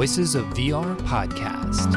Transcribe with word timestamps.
Voices 0.00 0.34
of 0.34 0.46
VR 0.54 0.96
podcast. 1.00 1.92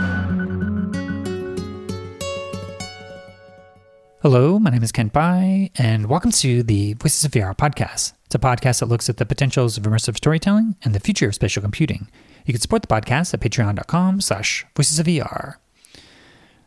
Hello, 4.21 4.59
my 4.59 4.69
name 4.71 4.83
is 4.83 4.91
Kent 4.91 5.13
Bye, 5.13 5.71
and 5.77 6.07
welcome 6.07 6.31
to 6.31 6.63
the 6.63 6.95
Voices 6.95 7.23
of 7.23 7.31
VR 7.31 7.55
podcast. 7.55 8.11
It's 8.25 8.35
a 8.35 8.39
podcast 8.39 8.81
that 8.81 8.87
looks 8.87 9.07
at 9.07 9.15
the 9.15 9.25
potentials 9.25 9.77
of 9.77 9.85
immersive 9.85 10.17
storytelling 10.17 10.75
and 10.83 10.93
the 10.93 10.99
future 10.99 11.29
of 11.29 11.35
spatial 11.35 11.61
computing. 11.61 12.09
You 12.45 12.53
can 12.53 12.59
support 12.59 12.81
the 12.81 12.89
podcast 12.89 13.33
at 13.33 13.39
patreon.com 13.39 14.19
slash 14.19 14.65
voices 14.75 14.99
of 14.99 15.05
VR. 15.05 15.55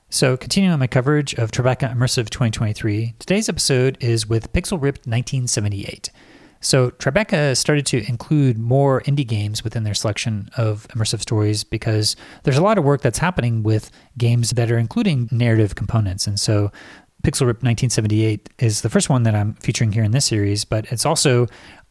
So, 0.09 0.39
continuing 0.39 0.73
on 0.73 0.81
my 0.81 0.87
coverage 0.87 1.35
of 1.35 1.51
Tribeca 1.51 1.95
Immersive 1.95 2.31
2023, 2.31 3.13
today's 3.19 3.51
episode 3.51 3.99
is 4.01 4.27
with 4.27 4.55
Pixel 4.55 4.81
Ripped 4.81 5.07
1978. 5.07 6.09
So, 6.61 6.91
Tribeca 6.93 7.57
started 7.57 7.87
to 7.87 8.09
include 8.09 8.59
more 8.59 9.03
indie 9.03 9.27
games 9.27 9.63
within 9.63 9.85
their 9.85 9.95
selection 9.95 10.49
of 10.57 10.89
immersive 10.89 11.21
stories 11.21 11.65
because 11.65 12.17
there's 12.43 12.57
a 12.57 12.63
lot 12.63 12.79
of 12.79 12.85
work 12.85 13.03
that's 13.03 13.19
happening 13.19 13.63
with 13.63 13.91
games 14.19 14.51
that 14.51 14.71
are 14.71 14.79
including 14.79 15.29
narrative 15.31 15.75
components. 15.75 16.27
And 16.27 16.41
so, 16.41 16.73
Pixel 17.23 17.47
Rip 17.47 17.63
1978 17.63 18.51
is 18.59 18.83
the 18.83 18.91
first 18.91 19.09
one 19.11 19.25
that 19.25 19.35
I'm 19.35 19.55
featuring 19.55 19.93
here 19.93 20.05
in 20.05 20.13
this 20.13 20.25
series, 20.25 20.65
but 20.65 20.91
it's 20.93 21.05
also 21.05 21.47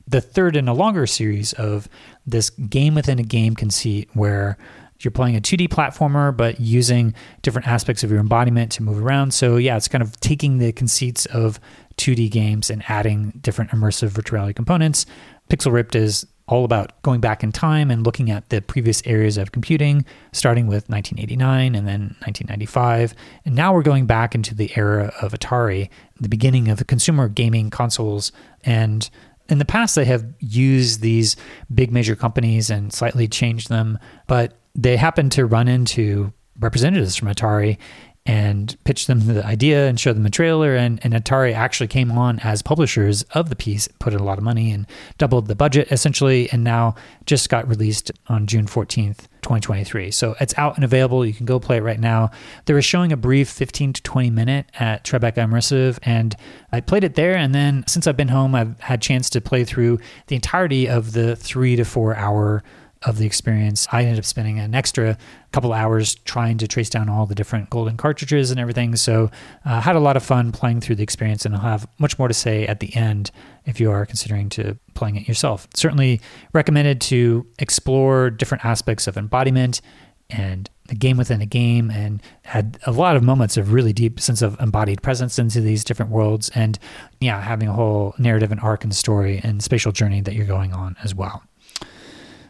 the 0.07 0.21
third 0.21 0.55
in 0.55 0.67
a 0.67 0.73
longer 0.73 1.07
series 1.07 1.53
of 1.53 1.89
this 2.25 2.49
game 2.51 2.95
within 2.95 3.19
a 3.19 3.23
game 3.23 3.55
conceit 3.55 4.09
where 4.13 4.57
you're 4.99 5.11
playing 5.11 5.35
a 5.35 5.41
2D 5.41 5.67
platformer, 5.67 6.35
but 6.35 6.59
using 6.59 7.13
different 7.41 7.67
aspects 7.67 8.03
of 8.03 8.11
your 8.11 8.19
embodiment 8.19 8.71
to 8.73 8.83
move 8.83 9.03
around. 9.03 9.33
So, 9.33 9.57
yeah, 9.57 9.75
it's 9.75 9.87
kind 9.87 10.01
of 10.01 10.17
taking 10.21 10.57
the 10.57 10.71
conceits 10.71 11.25
of 11.27 11.59
2D 11.97 12.29
games 12.31 12.69
and 12.69 12.83
adding 12.87 13.31
different 13.41 13.71
immersive 13.71 14.09
virtual 14.09 14.37
reality 14.37 14.53
components. 14.53 15.05
Pixel 15.49 15.71
Ripped 15.71 15.95
is 15.95 16.25
all 16.47 16.63
about 16.63 17.01
going 17.01 17.19
back 17.19 17.43
in 17.43 17.51
time 17.51 17.89
and 17.89 18.05
looking 18.05 18.29
at 18.29 18.49
the 18.49 18.61
previous 18.61 19.01
areas 19.05 19.37
of 19.37 19.51
computing, 19.51 20.05
starting 20.31 20.67
with 20.67 20.87
1989 20.89 21.73
and 21.73 21.87
then 21.87 22.01
1995. 22.21 23.15
And 23.45 23.55
now 23.55 23.73
we're 23.73 23.81
going 23.81 24.05
back 24.05 24.35
into 24.35 24.53
the 24.53 24.71
era 24.75 25.11
of 25.21 25.31
Atari, 25.31 25.89
the 26.19 26.29
beginning 26.29 26.67
of 26.67 26.77
the 26.77 26.85
consumer 26.85 27.27
gaming 27.27 27.71
consoles. 27.71 28.31
And 28.63 29.09
in 29.49 29.57
the 29.57 29.65
past, 29.65 29.95
they 29.95 30.05
have 30.05 30.25
used 30.39 31.01
these 31.01 31.35
big 31.73 31.91
major 31.91 32.15
companies 32.15 32.69
and 32.69 32.93
slightly 32.93 33.27
changed 33.27 33.69
them, 33.69 33.97
but 34.27 34.59
they 34.75 34.97
happen 34.97 35.29
to 35.31 35.45
run 35.45 35.67
into 35.67 36.31
representatives 36.59 37.15
from 37.15 37.27
Atari 37.27 37.77
and 38.25 38.75
pitched 38.85 39.05
them 39.05 39.27
the 39.27 39.45
idea 39.45 39.87
and 39.87 39.99
showed 39.99 40.15
them 40.15 40.25
a 40.25 40.31
trailer. 40.31 40.75
And, 40.75 40.99
and 41.03 41.13
Atari 41.13 41.53
actually 41.53 41.87
came 41.87 42.11
on 42.11 42.39
as 42.39 42.63
publishers 42.63 43.23
of 43.33 43.49
the 43.49 43.55
piece, 43.55 43.87
put 43.99 44.13
in 44.13 44.19
a 44.19 44.23
lot 44.23 44.39
of 44.39 44.43
money 44.43 44.71
and 44.71 44.87
doubled 45.17 45.47
the 45.47 45.55
budget 45.55 45.91
essentially, 45.91 46.49
and 46.51 46.63
now 46.63 46.95
just 47.25 47.49
got 47.49 47.67
released 47.67 48.11
on 48.27 48.47
June 48.47 48.65
14th, 48.65 49.27
2023. 49.43 50.09
So 50.09 50.35
it's 50.39 50.57
out 50.57 50.75
and 50.75 50.83
available. 50.83 51.23
You 51.23 51.33
can 51.33 51.45
go 51.45 51.59
play 51.59 51.77
it 51.77 51.83
right 51.83 51.99
now. 51.99 52.31
They 52.65 52.73
were 52.73 52.81
showing 52.81 53.11
a 53.11 53.17
brief 53.17 53.47
15 53.49 53.93
to 53.93 54.01
20 54.01 54.31
minute 54.31 54.65
at 54.79 55.03
Tribeca 55.03 55.35
Immersive, 55.35 55.99
and 56.01 56.35
I 56.71 56.81
played 56.81 57.03
it 57.03 57.13
there. 57.13 57.35
And 57.35 57.53
then 57.53 57.83
since 57.87 58.07
I've 58.07 58.17
been 58.17 58.29
home, 58.29 58.55
I've 58.55 58.79
had 58.79 59.03
chance 59.03 59.29
to 59.31 59.41
play 59.41 59.65
through 59.65 59.99
the 60.27 60.35
entirety 60.35 60.89
of 60.89 61.13
the 61.13 61.35
three 61.35 61.75
to 61.75 61.85
four 61.85 62.15
hour 62.15 62.63
of 63.03 63.17
the 63.17 63.25
experience. 63.25 63.87
I 63.91 64.03
ended 64.03 64.19
up 64.19 64.25
spending 64.25 64.59
an 64.59 64.73
extra 64.73 65.17
couple 65.51 65.73
hours 65.73 66.15
trying 66.15 66.57
to 66.57 66.67
trace 66.67 66.89
down 66.89 67.07
all 67.07 67.25
the 67.25 67.35
different 67.35 67.69
golden 67.69 67.97
cartridges 67.97 68.51
and 68.51 68.59
everything. 68.59 68.95
So 68.95 69.29
I 69.63 69.77
uh, 69.77 69.81
had 69.81 69.95
a 69.95 69.99
lot 69.99 70.17
of 70.17 70.23
fun 70.23 70.51
playing 70.51 70.81
through 70.81 70.95
the 70.95 71.03
experience, 71.03 71.45
and 71.45 71.55
I'll 71.55 71.61
have 71.61 71.87
much 71.99 72.17
more 72.17 72.27
to 72.27 72.33
say 72.33 72.65
at 72.65 72.79
the 72.79 72.95
end 72.95 73.31
if 73.65 73.79
you 73.79 73.91
are 73.91 74.05
considering 74.05 74.49
to 74.49 74.77
playing 74.93 75.15
it 75.17 75.27
yourself. 75.27 75.67
Certainly 75.75 76.21
recommended 76.53 77.01
to 77.01 77.45
explore 77.59 78.29
different 78.29 78.65
aspects 78.65 79.07
of 79.07 79.17
embodiment 79.17 79.81
and 80.29 80.69
the 80.87 80.95
game 80.95 81.17
within 81.17 81.41
a 81.41 81.45
game 81.45 81.89
and 81.89 82.21
had 82.43 82.77
a 82.85 82.91
lot 82.91 83.15
of 83.15 83.23
moments 83.23 83.57
of 83.57 83.73
really 83.73 83.93
deep 83.93 84.19
sense 84.19 84.41
of 84.41 84.59
embodied 84.59 85.01
presence 85.01 85.39
into 85.39 85.61
these 85.61 85.83
different 85.83 86.11
worlds 86.11 86.49
and 86.55 86.79
yeah 87.19 87.41
having 87.41 87.67
a 87.67 87.73
whole 87.73 88.13
narrative 88.17 88.51
and 88.51 88.61
arc 88.61 88.83
and 88.83 88.95
story 88.95 89.39
and 89.43 89.63
spatial 89.63 89.91
journey 89.91 90.21
that 90.21 90.33
you're 90.33 90.45
going 90.45 90.73
on 90.73 90.95
as 91.03 91.13
well 91.13 91.43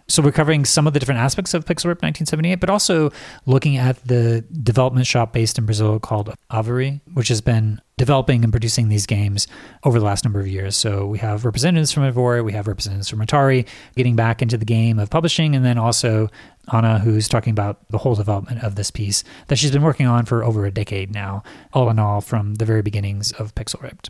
so 0.08 0.22
we're 0.22 0.32
covering 0.32 0.66
some 0.66 0.86
of 0.86 0.94
the 0.94 1.00
different 1.00 1.20
aspects 1.20 1.54
of 1.54 1.66
Pixel 1.66 1.86
Rip 1.86 2.02
1978, 2.04 2.56
but 2.56 2.70
also 2.70 3.12
looking 3.46 3.78
at 3.78 4.04
the 4.08 4.42
development 4.62 5.08
shop 5.08 5.34
based 5.34 5.58
in 5.58 5.66
Brazil 5.66 6.00
called 6.00 6.34
ARVORE, 6.52 7.02
which 7.14 7.28
has 7.30 7.42
been 7.42 7.82
developing 7.98 8.44
and 8.44 8.54
producing 8.54 8.90
these 8.90 9.06
games 9.06 9.48
over 9.84 9.98
the 9.98 10.06
last 10.06 10.24
number 10.24 10.40
of 10.40 10.48
years. 10.48 10.76
So 10.76 11.08
we 11.08 11.18
have 11.20 11.44
representatives 11.44 11.92
from 11.92 12.04
ARVORE, 12.04 12.44
we 12.44 12.54
have 12.54 12.68
representatives 12.68 13.10
from 13.10 13.20
Atari 13.20 13.68
getting 13.96 14.16
back 14.16 14.42
into 14.42 14.58
the 14.58 14.66
game 14.66 15.00
of 15.00 15.10
publishing, 15.10 15.56
and 15.56 15.66
then 15.66 15.78
also 15.78 16.30
Ana, 16.68 17.00
who's 17.00 17.28
talking 17.28 17.52
about 17.52 17.88
the 17.90 17.98
whole 17.98 18.16
development 18.16 18.64
of 18.64 18.76
this 18.76 18.92
piece 18.92 19.24
that 19.48 19.58
she's 19.58 19.72
been 19.72 19.82
working 19.82 20.06
on 20.06 20.26
for 20.26 20.44
over 20.44 20.66
a 20.66 20.72
decade 20.72 21.12
now, 21.12 21.42
all 21.74 21.90
in 21.90 21.98
all, 21.98 22.22
from 22.22 22.56
the 22.56 22.66
very 22.66 22.82
beginnings 22.82 23.32
of 23.34 23.56
Pixel 23.56 23.82
Ripped. 23.82 24.10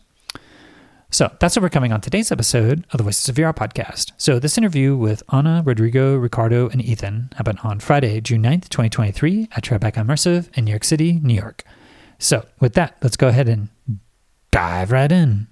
So 1.11 1.31
that's 1.39 1.55
what 1.55 1.63
we're 1.63 1.69
coming 1.69 1.93
on 1.93 2.01
today's 2.01 2.31
episode 2.31 2.85
of 2.91 2.97
the 2.97 3.03
Voices 3.03 3.29
of 3.29 3.35
VR 3.35 3.55
podcast. 3.55 4.11
So 4.17 4.39
this 4.39 4.57
interview 4.57 4.97
with 4.97 5.23
Ana, 5.29 5.63
Rodrigo, 5.65 6.15
Ricardo, 6.17 6.67
and 6.69 6.83
Ethan 6.83 7.29
happened 7.37 7.59
on 7.63 7.79
Friday, 7.79 8.19
June 8.19 8.43
9th, 8.43 8.69
2023 8.69 9.49
at 9.55 9.63
Tribeca 9.63 10.03
Immersive 10.03 10.49
in 10.57 10.65
New 10.65 10.71
York 10.71 10.83
City, 10.83 11.19
New 11.23 11.35
York. 11.35 11.63
So 12.19 12.45
with 12.59 12.73
that, 12.73 12.97
let's 13.01 13.17
go 13.17 13.27
ahead 13.29 13.47
and 13.47 13.69
dive 14.51 14.91
right 14.91 15.11
in. 15.11 15.47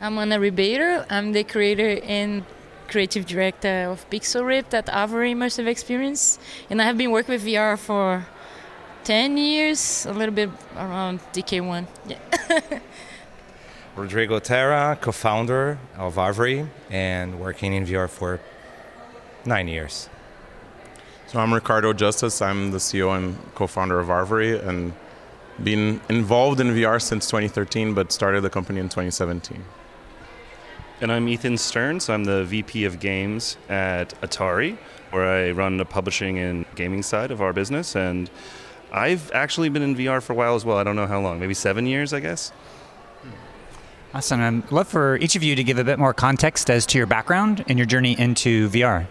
I'm 0.00 0.18
Ana 0.18 0.38
Ribeiro. 0.38 1.04
I'm 1.10 1.32
the 1.32 1.42
creator 1.42 2.00
and 2.04 2.44
creative 2.86 3.26
director 3.26 3.88
of 3.90 4.08
Pixel 4.10 4.46
Ripped 4.46 4.72
at 4.74 4.88
ARVORE 4.88 5.34
Immersive 5.34 5.66
Experience. 5.66 6.38
And 6.70 6.80
I 6.80 6.84
have 6.84 6.96
been 6.96 7.10
working 7.10 7.32
with 7.32 7.44
VR 7.44 7.78
for 7.78 8.26
10 9.04 9.36
years, 9.36 10.06
a 10.06 10.12
little 10.12 10.34
bit 10.34 10.50
around 10.76 11.20
DK1. 11.32 11.86
Yeah. 12.06 12.78
Rodrigo 13.98 14.38
Terra, 14.38 14.96
co 15.00 15.10
founder 15.10 15.76
of 15.96 16.18
ARVORE, 16.18 16.68
and 16.88 17.40
working 17.40 17.72
in 17.74 17.84
VR 17.84 18.08
for 18.08 18.38
nine 19.44 19.66
years. 19.66 20.08
So 21.26 21.40
I'm 21.40 21.52
Ricardo 21.52 21.92
Justus. 21.92 22.40
I'm 22.40 22.70
the 22.70 22.78
CEO 22.78 23.16
and 23.16 23.36
co 23.56 23.66
founder 23.66 23.98
of 23.98 24.08
ARVORE, 24.08 24.54
and 24.68 24.92
been 25.62 26.00
involved 26.08 26.60
in 26.60 26.68
VR 26.68 27.02
since 27.02 27.26
2013, 27.26 27.92
but 27.92 28.12
started 28.12 28.42
the 28.42 28.50
company 28.50 28.78
in 28.78 28.88
2017. 28.88 29.64
And 31.00 31.10
I'm 31.10 31.28
Ethan 31.28 31.58
Stearns. 31.58 32.08
I'm 32.08 32.22
the 32.22 32.44
VP 32.44 32.84
of 32.84 33.00
Games 33.00 33.56
at 33.68 34.10
Atari, 34.20 34.78
where 35.10 35.26
I 35.26 35.50
run 35.50 35.76
the 35.76 35.84
publishing 35.84 36.38
and 36.38 36.64
gaming 36.76 37.02
side 37.02 37.32
of 37.32 37.42
our 37.42 37.52
business. 37.52 37.96
And 37.96 38.30
I've 38.92 39.32
actually 39.32 39.70
been 39.70 39.82
in 39.82 39.96
VR 39.96 40.22
for 40.22 40.34
a 40.34 40.36
while 40.36 40.54
as 40.54 40.64
well. 40.64 40.78
I 40.78 40.84
don't 40.84 40.96
know 40.96 41.08
how 41.08 41.20
long, 41.20 41.40
maybe 41.40 41.54
seven 41.54 41.84
years, 41.84 42.12
I 42.12 42.20
guess. 42.20 42.52
Awesome. 44.14 44.40
I'd 44.40 44.72
love 44.72 44.88
for 44.88 45.16
each 45.16 45.36
of 45.36 45.42
you 45.42 45.54
to 45.54 45.62
give 45.62 45.78
a 45.78 45.84
bit 45.84 45.98
more 45.98 46.14
context 46.14 46.70
as 46.70 46.86
to 46.86 46.98
your 46.98 47.06
background 47.06 47.64
and 47.68 47.78
your 47.78 47.86
journey 47.86 48.18
into 48.18 48.70
VR. 48.70 49.06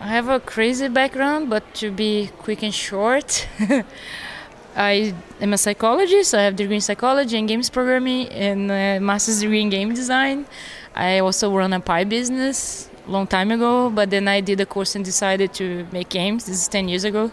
I 0.00 0.08
have 0.08 0.28
a 0.28 0.40
crazy 0.40 0.88
background, 0.88 1.50
but 1.50 1.74
to 1.74 1.90
be 1.90 2.30
quick 2.38 2.62
and 2.62 2.72
short, 2.72 3.46
I 4.76 5.12
am 5.40 5.52
a 5.52 5.58
psychologist. 5.58 6.34
I 6.34 6.42
have 6.42 6.54
a 6.54 6.56
degree 6.56 6.76
in 6.76 6.80
psychology 6.80 7.36
and 7.36 7.46
games 7.46 7.68
programming 7.68 8.28
and 8.28 8.70
a 8.70 9.00
master's 9.00 9.40
degree 9.40 9.60
in 9.60 9.68
game 9.68 9.92
design. 9.92 10.46
I 10.94 11.18
also 11.18 11.54
run 11.54 11.72
a 11.72 11.80
pie 11.80 12.04
business 12.04 12.88
long 13.06 13.26
time 13.26 13.50
ago, 13.50 13.90
but 13.90 14.10
then 14.10 14.28
I 14.28 14.40
did 14.40 14.60
a 14.60 14.66
course 14.66 14.94
and 14.94 15.04
decided 15.04 15.52
to 15.54 15.86
make 15.92 16.08
games. 16.08 16.46
This 16.46 16.62
is 16.62 16.68
10 16.68 16.88
years 16.88 17.04
ago. 17.04 17.30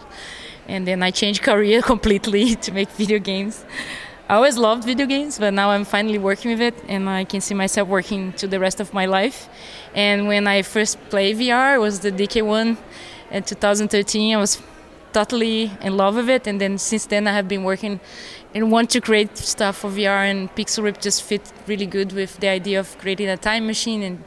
And 0.68 0.86
then 0.86 1.02
I 1.02 1.10
changed 1.10 1.42
career 1.50 1.82
completely 1.82 2.54
to 2.66 2.72
make 2.72 2.90
video 2.90 3.18
games. 3.18 3.64
I 4.28 4.34
always 4.34 4.58
loved 4.58 4.82
video 4.82 5.06
games, 5.06 5.38
but 5.38 5.54
now 5.54 5.70
I'm 5.70 5.84
finally 5.84 6.18
working 6.18 6.50
with 6.50 6.60
it, 6.60 6.74
and 6.88 7.08
I 7.08 7.22
can 7.22 7.40
see 7.40 7.54
myself 7.54 7.86
working 7.86 8.32
to 8.32 8.48
the 8.48 8.58
rest 8.58 8.80
of 8.80 8.92
my 8.92 9.06
life. 9.06 9.48
And 9.94 10.26
when 10.26 10.48
I 10.48 10.62
first 10.62 10.98
played 11.10 11.36
VR, 11.36 11.76
it 11.76 11.78
was 11.78 12.00
the 12.00 12.10
DK1 12.10 12.76
in 13.30 13.42
2013. 13.44 14.34
I 14.34 14.40
was 14.40 14.60
totally 15.12 15.70
in 15.80 15.96
love 15.96 16.16
with 16.16 16.28
it, 16.28 16.48
and 16.48 16.60
then 16.60 16.76
since 16.76 17.06
then 17.06 17.28
I 17.28 17.34
have 17.34 17.46
been 17.46 17.62
working 17.62 18.00
and 18.52 18.72
want 18.72 18.90
to 18.90 19.00
create 19.00 19.38
stuff 19.38 19.76
for 19.76 19.90
VR. 19.90 20.28
And 20.28 20.52
Pixel 20.56 20.82
Rip 20.82 21.00
just 21.00 21.22
fit 21.22 21.52
really 21.68 21.86
good 21.86 22.10
with 22.12 22.36
the 22.40 22.48
idea 22.48 22.80
of 22.80 22.98
creating 22.98 23.28
a 23.28 23.36
time 23.36 23.64
machine 23.64 24.02
and 24.02 24.24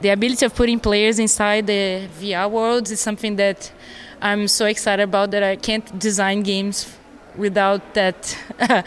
the 0.00 0.10
ability 0.10 0.46
of 0.46 0.54
putting 0.54 0.78
players 0.78 1.18
inside 1.18 1.66
the 1.66 2.06
VR 2.20 2.48
worlds 2.48 2.92
is 2.92 3.00
something 3.00 3.34
that 3.34 3.72
I'm 4.22 4.46
so 4.46 4.66
excited 4.66 5.02
about 5.02 5.32
that 5.32 5.42
I 5.42 5.56
can't 5.56 5.98
design 5.98 6.44
games 6.44 6.96
without 7.36 7.94
that 7.94 8.36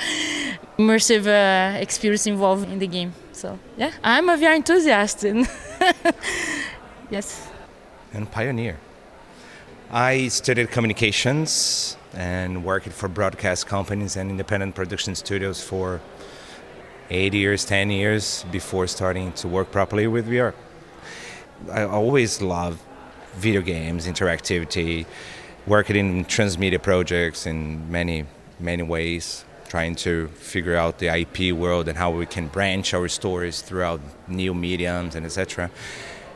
immersive 0.77 1.27
uh, 1.27 1.77
experience 1.79 2.27
involved 2.27 2.69
in 2.69 2.79
the 2.79 2.87
game. 2.87 3.13
So 3.31 3.59
yeah, 3.77 3.91
I'm 4.03 4.29
a 4.29 4.37
VR 4.37 4.55
enthusiast. 4.55 5.23
And 5.23 5.47
yes. 7.09 7.47
And 8.13 8.29
pioneer. 8.31 8.77
I 9.91 10.27
studied 10.27 10.69
communications 10.71 11.95
and 12.13 12.63
worked 12.63 12.89
for 12.89 13.07
broadcast 13.07 13.67
companies 13.67 14.17
and 14.17 14.29
independent 14.29 14.75
production 14.75 15.15
studios 15.15 15.63
for 15.63 16.01
eight 17.09 17.33
years, 17.33 17.63
ten 17.63 17.89
years 17.89 18.43
before 18.51 18.87
starting 18.87 19.31
to 19.33 19.47
work 19.47 19.71
properly 19.71 20.07
with 20.07 20.27
VR. 20.27 20.53
I 21.71 21.83
always 21.83 22.41
love 22.41 22.83
video 23.35 23.61
games, 23.61 24.07
interactivity, 24.07 25.05
working 25.65 25.95
in 25.95 26.25
transmedia 26.25 26.81
projects 26.81 27.45
in 27.45 27.89
many, 27.91 28.25
many 28.59 28.83
ways, 28.83 29.45
trying 29.69 29.95
to 29.95 30.27
figure 30.29 30.75
out 30.75 30.99
the 30.99 31.07
IP 31.07 31.53
world 31.53 31.87
and 31.87 31.97
how 31.97 32.11
we 32.11 32.25
can 32.25 32.47
branch 32.47 32.93
our 32.93 33.07
stories 33.07 33.61
throughout 33.61 34.01
new 34.27 34.53
mediums 34.53 35.15
and 35.15 35.25
etc. 35.25 35.69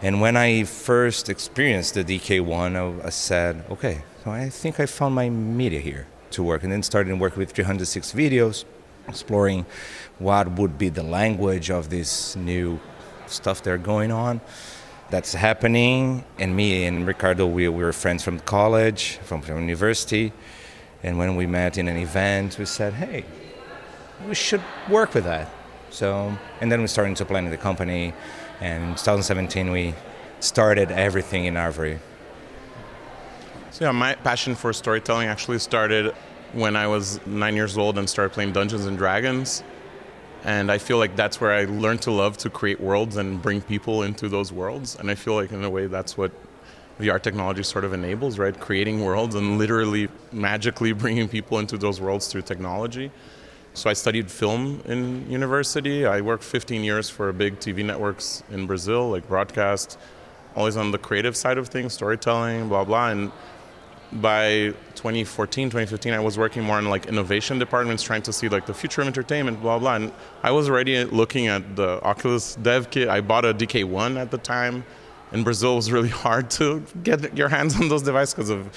And 0.02 0.20
when 0.20 0.36
I 0.36 0.64
first 0.64 1.30
experienced 1.30 1.94
the 1.94 2.04
DK1, 2.04 3.06
I, 3.06 3.10
said, 3.10 3.64
okay, 3.70 4.02
so 4.24 4.32
I 4.32 4.50
think 4.50 4.80
I 4.80 4.88
found 4.88 5.14
my 5.14 5.30
media 5.30 5.80
here 5.80 6.08
to 6.32 6.44
work. 6.44 6.64
And 6.64 6.72
then 6.72 6.82
started 6.82 7.20
working 7.20 7.40
with 7.40 7.52
360 7.52 8.18
videos, 8.18 8.66
exploring 9.08 9.66
what 10.18 10.52
would 10.54 10.78
be 10.78 10.90
the 10.90 11.04
language 11.04 11.70
of 11.70 11.90
this 11.90 12.36
new 12.36 12.80
stuff 13.28 13.62
that 13.64 13.72
are 13.72 13.78
going 13.78 14.12
on 14.12 14.42
that's 15.12 15.34
happening. 15.34 16.24
And 16.40 16.56
me 16.56 16.86
and 16.86 17.06
Ricardo, 17.06 17.46
we, 17.46 17.68
we 17.68 17.84
were 17.84 17.94
friends 17.94 18.24
from 18.24 18.40
college, 18.40 19.18
from, 19.24 19.42
from 19.42 19.60
university. 19.60 20.34
And 21.04 21.18
when 21.18 21.36
we 21.36 21.46
met 21.46 21.78
in 21.78 21.88
an 21.88 21.98
event, 21.98 22.58
we 22.60 22.66
said, 22.66 22.94
hey, 22.94 23.26
we 24.28 24.36
should 24.36 24.62
work 24.90 25.14
with 25.14 25.24
that. 25.24 25.50
So, 25.90 26.38
and 26.62 26.72
then 26.72 26.82
we 26.82 26.88
started 26.88 27.18
to 27.18 27.26
plan 27.26 27.50
the 27.50 27.58
company. 27.58 28.14
And 28.60 28.84
in 28.84 28.90
2017, 28.92 29.72
we 29.72 29.96
started 30.40 30.92
everything 30.92 31.46
in 31.46 31.58
ARVORE. 31.58 32.00
So 33.72 33.86
yeah, 33.86 33.92
my 33.92 34.16
passion 34.16 34.54
for 34.56 34.74
storytelling 34.74 35.28
actually 35.28 35.60
started 35.60 36.14
when 36.54 36.76
I 36.76 36.88
was 36.88 37.26
nine 37.26 37.56
years 37.56 37.78
old 37.78 37.98
and 37.98 38.10
started 38.10 38.34
playing 38.34 38.52
Dungeons 38.52 38.86
and 38.86 38.98
Dragons. 38.98 39.64
And 40.44 40.72
I 40.72 40.78
feel 40.78 40.98
like 40.98 41.16
that's 41.16 41.40
where 41.40 41.54
I 41.54 41.66
learned 41.66 42.02
to 42.04 42.12
love 42.12 42.38
to 42.40 42.50
create 42.50 42.80
worlds 42.80 43.18
and 43.18 43.42
bring 43.42 43.62
people 43.62 44.04
into 44.04 44.28
those 44.28 44.52
worlds. 44.52 44.98
And 45.00 45.10
I 45.10 45.16
feel 45.16 45.36
like 45.36 45.52
in 45.52 45.64
a 45.64 45.70
way 45.70 45.88
that's 45.88 46.18
what 46.18 46.32
VR 47.00 47.22
technology 47.22 47.64
sort 47.64 47.84
of 47.84 47.94
enables, 47.94 48.38
right? 48.38 48.58
Creating 48.60 49.04
worlds 49.04 49.36
and 49.36 49.58
literally 49.58 50.10
magically 50.32 50.92
bringing 51.04 51.28
people 51.28 51.60
into 51.60 51.78
those 51.78 52.00
worlds 52.00 52.28
through 52.28 52.44
technology. 52.44 53.12
So 53.74 53.90
I 53.90 53.94
studied 53.94 54.30
film 54.30 54.82
in 54.86 55.30
university. 55.32 56.06
I 56.06 56.20
worked 56.22 56.44
15 56.44 56.84
years 56.84 57.10
for 57.10 57.32
big 57.32 57.60
TV 57.60 57.86
networks 57.86 58.44
in 58.52 58.68
Brazil, 58.68 59.10
like 59.10 59.28
broadcast, 59.28 59.98
always 60.56 60.76
on 60.76 60.92
the 60.92 60.98
creative 60.98 61.38
side 61.38 61.58
of 61.58 61.70
things, 61.70 61.94
storytelling, 61.94 62.68
blah 62.68 62.84
blah. 62.84 63.10
And 63.10 63.32
by 64.14 64.74
2014 64.96 65.70
2015 65.70 66.12
i 66.12 66.20
was 66.20 66.38
working 66.38 66.62
more 66.62 66.78
in 66.78 66.90
like 66.90 67.06
innovation 67.06 67.58
departments 67.58 68.04
trying 68.04 68.22
to 68.22 68.34
see 68.34 68.50
like 68.50 68.66
the 68.66 68.74
future 68.74 69.02
of 69.02 69.08
entertainment 69.08 69.62
blah 69.62 69.80
blah 69.80 69.96
and 69.96 70.12
i 70.44 70.52
was 70.52 70.68
already 70.70 71.06
looking 71.06 71.48
at 71.48 71.78
the 71.78 72.04
oculus 72.04 72.56
dev 72.56 72.90
kit 72.90 73.08
i 73.08 73.22
bought 73.22 73.46
a 73.46 73.54
dk1 73.54 74.20
at 74.20 74.30
the 74.30 74.38
time 74.38 74.84
in 75.32 75.44
brazil 75.44 75.74
it 75.74 75.78
was 75.78 75.92
really 75.92 76.10
hard 76.10 76.50
to 76.50 76.84
get 77.04 77.38
your 77.38 77.50
hands 77.50 77.80
on 77.80 77.88
those 77.88 78.04
devices 78.04 78.34
because 78.34 78.50
of 78.50 78.70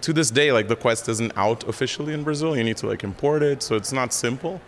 to 0.00 0.12
this 0.12 0.30
day 0.30 0.52
like 0.52 0.68
the 0.68 0.76
quest 0.76 1.08
isn't 1.08 1.32
out 1.36 1.66
officially 1.68 2.12
in 2.12 2.22
brazil 2.22 2.56
you 2.56 2.64
need 2.64 2.76
to 2.76 2.86
like 2.86 3.02
import 3.04 3.42
it 3.42 3.62
so 3.62 3.74
it's 3.74 3.92
not 3.92 4.12
simple 4.12 4.60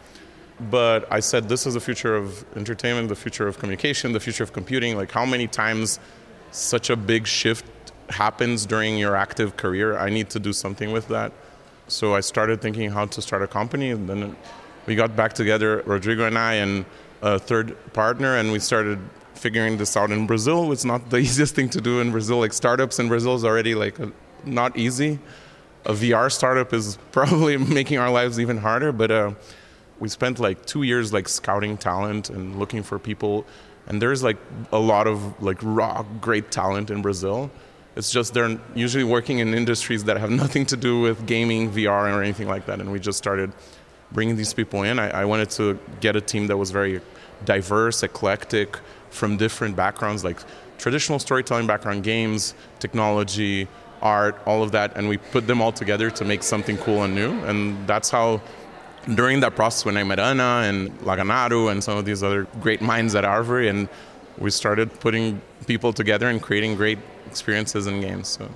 but 0.71 1.11
i 1.13 1.21
said 1.21 1.49
this 1.49 1.67
is 1.67 1.75
the 1.75 1.81
future 1.81 2.17
of 2.17 2.45
entertainment 2.57 3.09
the 3.09 3.15
future 3.15 3.47
of 3.47 3.59
communication 3.59 4.13
the 4.13 4.21
future 4.21 4.43
of 4.43 4.53
computing 4.53 4.97
like 4.97 5.11
how 5.13 5.25
many 5.25 5.47
times 5.47 6.01
such 6.51 6.91
a 6.91 6.97
big 6.97 7.27
shift 7.27 7.67
happens 8.11 8.67
during 8.67 8.99
your 8.99 9.17
active 9.17 9.57
career. 9.57 9.97
I 9.97 10.11
need 10.11 10.31
to 10.31 10.39
do 10.39 10.53
something 10.53 10.93
with 10.93 11.09
that. 11.09 11.33
So 11.89 12.15
I 12.15 12.21
started 12.21 12.61
thinking 12.61 12.91
how 12.91 13.07
to 13.07 13.23
start 13.23 13.43
a 13.43 13.47
company, 13.47 13.91
and 13.91 14.09
then 14.09 14.37
we 14.87 14.95
got 14.95 15.17
back 15.17 15.33
together, 15.33 15.83
Rodrigo 15.87 16.27
and 16.27 16.39
I, 16.39 16.55
and 16.55 16.85
a 17.23 17.39
third 17.39 17.77
partner, 17.93 18.37
and 18.37 18.53
we 18.53 18.59
started 18.59 18.99
figuring 19.39 19.79
this 19.79 19.97
out 19.97 20.11
in 20.11 20.27
Brazil. 20.27 20.73
It's 20.73 20.85
not 20.85 21.11
the 21.11 21.19
easiest 21.27 21.55
thing 21.55 21.69
to 21.71 21.81
do 21.81 22.01
in 22.01 22.11
Brazil. 22.11 22.39
Like 22.39 22.53
startups 22.53 22.99
in 22.99 23.09
Brazil 23.09 23.35
is 23.35 23.45
already 23.45 23.75
like 23.75 23.99
a, 23.99 24.13
not 24.45 24.77
easy. 24.77 25.19
A 25.85 25.93
VR 25.93 26.31
startup 26.31 26.73
is 26.73 26.99
probably 27.13 27.57
making 27.57 27.99
our 27.99 28.11
lives 28.11 28.39
even 28.39 28.59
harder. 28.59 28.93
But 28.93 29.11
uh, 29.11 29.33
we 29.99 30.09
spent 30.09 30.39
like 30.39 30.67
two 30.67 30.83
years 30.83 31.13
like 31.13 31.29
scouting 31.29 31.77
talent 31.77 32.31
and 32.31 32.59
looking 32.59 32.83
for 32.83 32.99
people. 32.99 33.47
And 33.87 34.03
there's 34.03 34.23
like 34.23 34.37
a 34.73 34.79
lot 34.79 35.07
of 35.07 35.43
like 35.43 35.59
raw 35.63 36.03
great 36.21 36.51
talent 36.51 36.91
in 36.91 37.03
Brazil 37.03 37.51
it's 37.99 38.13
just 38.13 38.33
they're 38.33 38.57
usually 38.77 39.03
working 39.03 39.41
in 39.41 39.53
industries 39.55 40.05
that 40.05 40.19
have 40.19 40.31
nothing 40.45 40.65
to 40.67 40.77
do 40.77 41.01
with 41.01 41.27
gaming, 41.27 41.71
VR, 41.71 42.15
or 42.15 42.23
anything 42.23 42.47
like 42.47 42.65
that. 42.67 42.81
And 42.81 42.93
we 42.93 43.01
just 43.01 43.19
started 43.19 43.53
bringing 44.13 44.37
these 44.37 44.55
people 44.55 44.85
in. 44.85 45.01
I, 45.01 45.23
I 45.23 45.25
wanted 45.25 45.51
to 45.51 45.79
get 46.01 46.15
a 46.15 46.21
team 46.21 46.47
that 46.47 46.57
was 46.57 46.71
very 46.71 47.01
diverse, 47.45 48.05
eclectic, 48.05 48.79
from 49.11 49.37
different 49.37 49.77
backgrounds, 49.77 50.25
like 50.25 50.39
traditional 50.79 51.19
storytelling 51.19 51.67
background, 51.67 52.05
games, 52.05 52.55
technology, 52.79 53.69
art, 54.01 54.41
all 54.47 54.63
of 54.63 54.73
that, 54.73 54.97
and 54.97 55.09
we 55.09 55.17
put 55.17 55.47
them 55.47 55.61
all 55.61 55.73
together 55.73 56.11
to 56.11 56.25
make 56.25 56.43
something 56.43 56.77
cool 56.79 57.03
and 57.03 57.15
new. 57.15 57.33
And 57.45 57.87
that's 57.87 58.11
how, 58.11 58.41
during 59.15 59.41
that 59.41 59.57
process, 59.57 59.85
when 59.85 59.97
I 59.97 60.05
met 60.05 60.21
Ana 60.21 60.63
and 60.65 60.91
Laganaro 61.01 61.71
and 61.71 61.83
some 61.83 61.99
of 61.99 62.05
these 62.05 62.23
other 62.23 62.45
great 62.61 62.81
minds 62.81 63.15
at 63.15 63.25
ARVORE, 63.25 63.69
and 63.69 63.89
we 64.39 64.51
started 64.51 65.01
putting 65.01 65.41
people 65.67 65.93
together 65.93 66.29
and 66.29 66.41
creating 66.41 66.77
great 66.77 66.99
experiences 67.27 67.87
in 67.87 68.01
games. 68.01 68.29
So. 68.29 68.49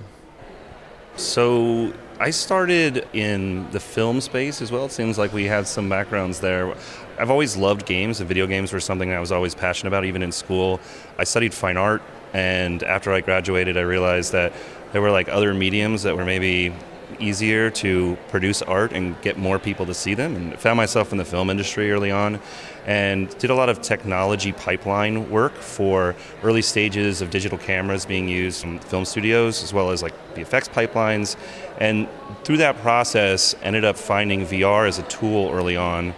So 1.15 1.93
I 2.19 2.31
started 2.31 3.07
in 3.13 3.69
the 3.71 3.79
film 3.79 4.21
space 4.21 4.61
as 4.61 4.71
well. 4.71 4.85
It 4.85 4.91
seems 4.91 5.17
like 5.17 5.33
we 5.33 5.45
had 5.45 5.67
some 5.67 5.89
backgrounds 5.89 6.39
there. 6.39 6.73
I've 7.17 7.29
always 7.29 7.55
loved 7.55 7.85
games, 7.85 8.19
and 8.19 8.27
video 8.27 8.47
games 8.47 8.73
were 8.73 8.79
something 8.79 9.11
I 9.11 9.19
was 9.19 9.31
always 9.31 9.53
passionate 9.53 9.89
about, 9.89 10.05
even 10.05 10.23
in 10.23 10.31
school. 10.31 10.79
I 11.17 11.23
studied 11.23 11.53
fine 11.53 11.77
art, 11.77 12.01
and 12.33 12.81
after 12.83 13.13
I 13.13 13.21
graduated, 13.21 13.77
I 13.77 13.81
realized 13.81 14.31
that 14.31 14.53
there 14.91 15.01
were 15.01 15.11
like 15.11 15.29
other 15.29 15.53
mediums 15.53 16.03
that 16.03 16.15
were 16.15 16.25
maybe 16.25 16.73
easier 17.19 17.69
to 17.69 18.17
produce 18.29 18.61
art 18.61 18.91
and 18.91 19.19
get 19.21 19.37
more 19.37 19.59
people 19.59 19.85
to 19.85 19.93
see 19.93 20.13
them. 20.13 20.35
And 20.35 20.59
found 20.59 20.77
myself 20.77 21.11
in 21.11 21.17
the 21.17 21.25
film 21.25 21.49
industry 21.49 21.91
early 21.91 22.11
on 22.11 22.39
and 22.85 23.35
did 23.37 23.49
a 23.49 23.55
lot 23.55 23.69
of 23.69 23.81
technology 23.81 24.51
pipeline 24.51 25.29
work 25.29 25.53
for 25.53 26.15
early 26.41 26.61
stages 26.61 27.21
of 27.21 27.29
digital 27.29 27.57
cameras 27.57 28.05
being 28.05 28.27
used 28.27 28.63
in 28.63 28.79
film 28.79 29.05
studios 29.05 29.63
as 29.63 29.73
well 29.73 29.91
as 29.91 30.01
like 30.01 30.13
VFX 30.35 30.69
pipelines. 30.69 31.35
And 31.79 32.07
through 32.43 32.57
that 32.57 32.77
process, 32.77 33.55
ended 33.61 33.85
up 33.85 33.97
finding 33.97 34.45
VR 34.45 34.87
as 34.87 34.99
a 34.99 35.03
tool 35.03 35.51
early 35.51 35.77
on 35.77 36.13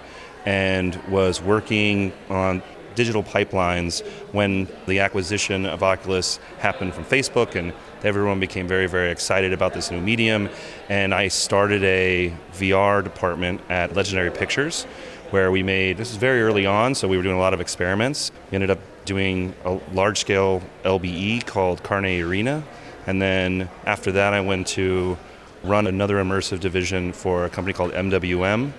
and 0.45 0.95
was 1.09 1.41
working 1.41 2.13
on 2.29 2.61
digital 2.95 3.23
pipelines 3.23 4.05
when 4.31 4.67
the 4.87 4.99
acquisition 4.99 5.65
of 5.65 5.83
Oculus 5.83 6.39
happened 6.59 6.93
from 6.93 7.03
Facebook 7.03 7.55
and 7.55 7.73
everyone 8.03 8.39
became 8.39 8.67
very, 8.67 8.87
very 8.87 9.11
excited 9.11 9.53
about 9.53 9.73
this 9.73 9.91
new 9.91 9.99
medium. 9.99 10.49
And 10.89 11.13
I 11.13 11.27
started 11.27 11.83
a 11.83 12.33
VR 12.53 13.03
department 13.03 13.61
at 13.69 13.95
Legendary 13.95 14.31
Pictures 14.31 14.85
where 15.31 15.51
we 15.51 15.63
made 15.63 15.97
this 15.97 16.11
is 16.11 16.17
very 16.17 16.41
early 16.41 16.65
on, 16.65 16.95
so 16.95 17.07
we 17.07 17.17
were 17.17 17.23
doing 17.23 17.35
a 17.35 17.39
lot 17.39 17.53
of 17.53 17.59
experiments. 17.59 18.31
We 18.51 18.55
ended 18.55 18.69
up 18.69 18.79
doing 19.05 19.53
a 19.65 19.79
large 19.93 20.19
scale 20.19 20.61
LBE 20.83 21.45
called 21.45 21.83
Carne 21.83 22.21
Arena. 22.21 22.63
And 23.07 23.21
then 23.21 23.69
after 23.85 24.11
that, 24.13 24.33
I 24.33 24.41
went 24.41 24.67
to 24.67 25.17
run 25.63 25.87
another 25.87 26.17
immersive 26.17 26.59
division 26.59 27.11
for 27.11 27.45
a 27.45 27.49
company 27.49 27.73
called 27.73 27.91
MWM, 27.91 28.71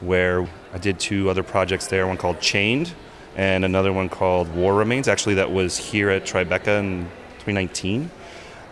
where 0.00 0.48
I 0.72 0.78
did 0.78 0.98
two 0.98 1.30
other 1.30 1.42
projects 1.42 1.86
there 1.86 2.06
one 2.06 2.16
called 2.16 2.40
Chained 2.40 2.92
and 3.36 3.64
another 3.64 3.92
one 3.92 4.08
called 4.08 4.54
War 4.54 4.74
Remains. 4.74 5.08
Actually, 5.08 5.34
that 5.34 5.50
was 5.50 5.76
here 5.76 6.10
at 6.10 6.24
Tribeca 6.24 6.80
in 6.80 7.04
2019. 7.40 8.10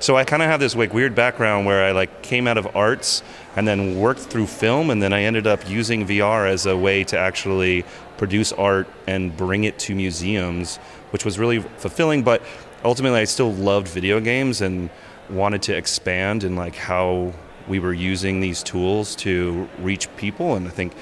So 0.01 0.17
I 0.17 0.25
kind 0.25 0.43
of 0.43 0.49
have 0.49 0.61
this 0.61 0.75
like 0.75 0.93
weird 0.93 1.15
background 1.15 1.67
where 1.67 1.85
I 1.85 1.93
like 1.93 2.23
came 2.23 2.47
out 2.47 2.59
of 2.59 2.77
arts 2.77 3.23
and 3.57 3.67
then 3.69 3.99
worked 3.99 4.21
through 4.21 4.47
film, 4.49 4.91
and 4.91 5.03
then 5.03 5.13
I 5.13 5.23
ended 5.23 5.47
up 5.47 5.69
using 5.69 6.07
VR 6.07 6.49
as 6.49 6.67
a 6.67 6.77
way 6.77 7.05
to 7.05 7.19
actually 7.19 7.85
produce 8.17 8.53
art 8.53 8.89
and 9.07 9.35
bring 9.37 9.65
it 9.65 9.79
to 9.81 9.95
museums, 9.95 10.77
which 11.11 11.25
was 11.25 11.39
really 11.39 11.61
fulfilling. 11.61 12.23
But 12.23 12.43
ultimately, 12.85 13.21
I 13.21 13.25
still 13.25 13.53
loved 13.53 13.89
video 13.89 14.21
games 14.21 14.61
and 14.61 14.91
wanted 15.31 15.63
to 15.63 15.77
expand 15.77 16.45
in 16.45 16.57
like 16.57 16.75
how 16.75 17.33
we 17.69 17.79
were 17.79 17.93
using 17.93 18.41
these 18.41 18.63
tools 18.63 19.17
to 19.17 19.69
reach 19.79 20.15
people, 20.17 20.55
and 20.55 20.67
I 20.69 20.71
think 20.71 20.95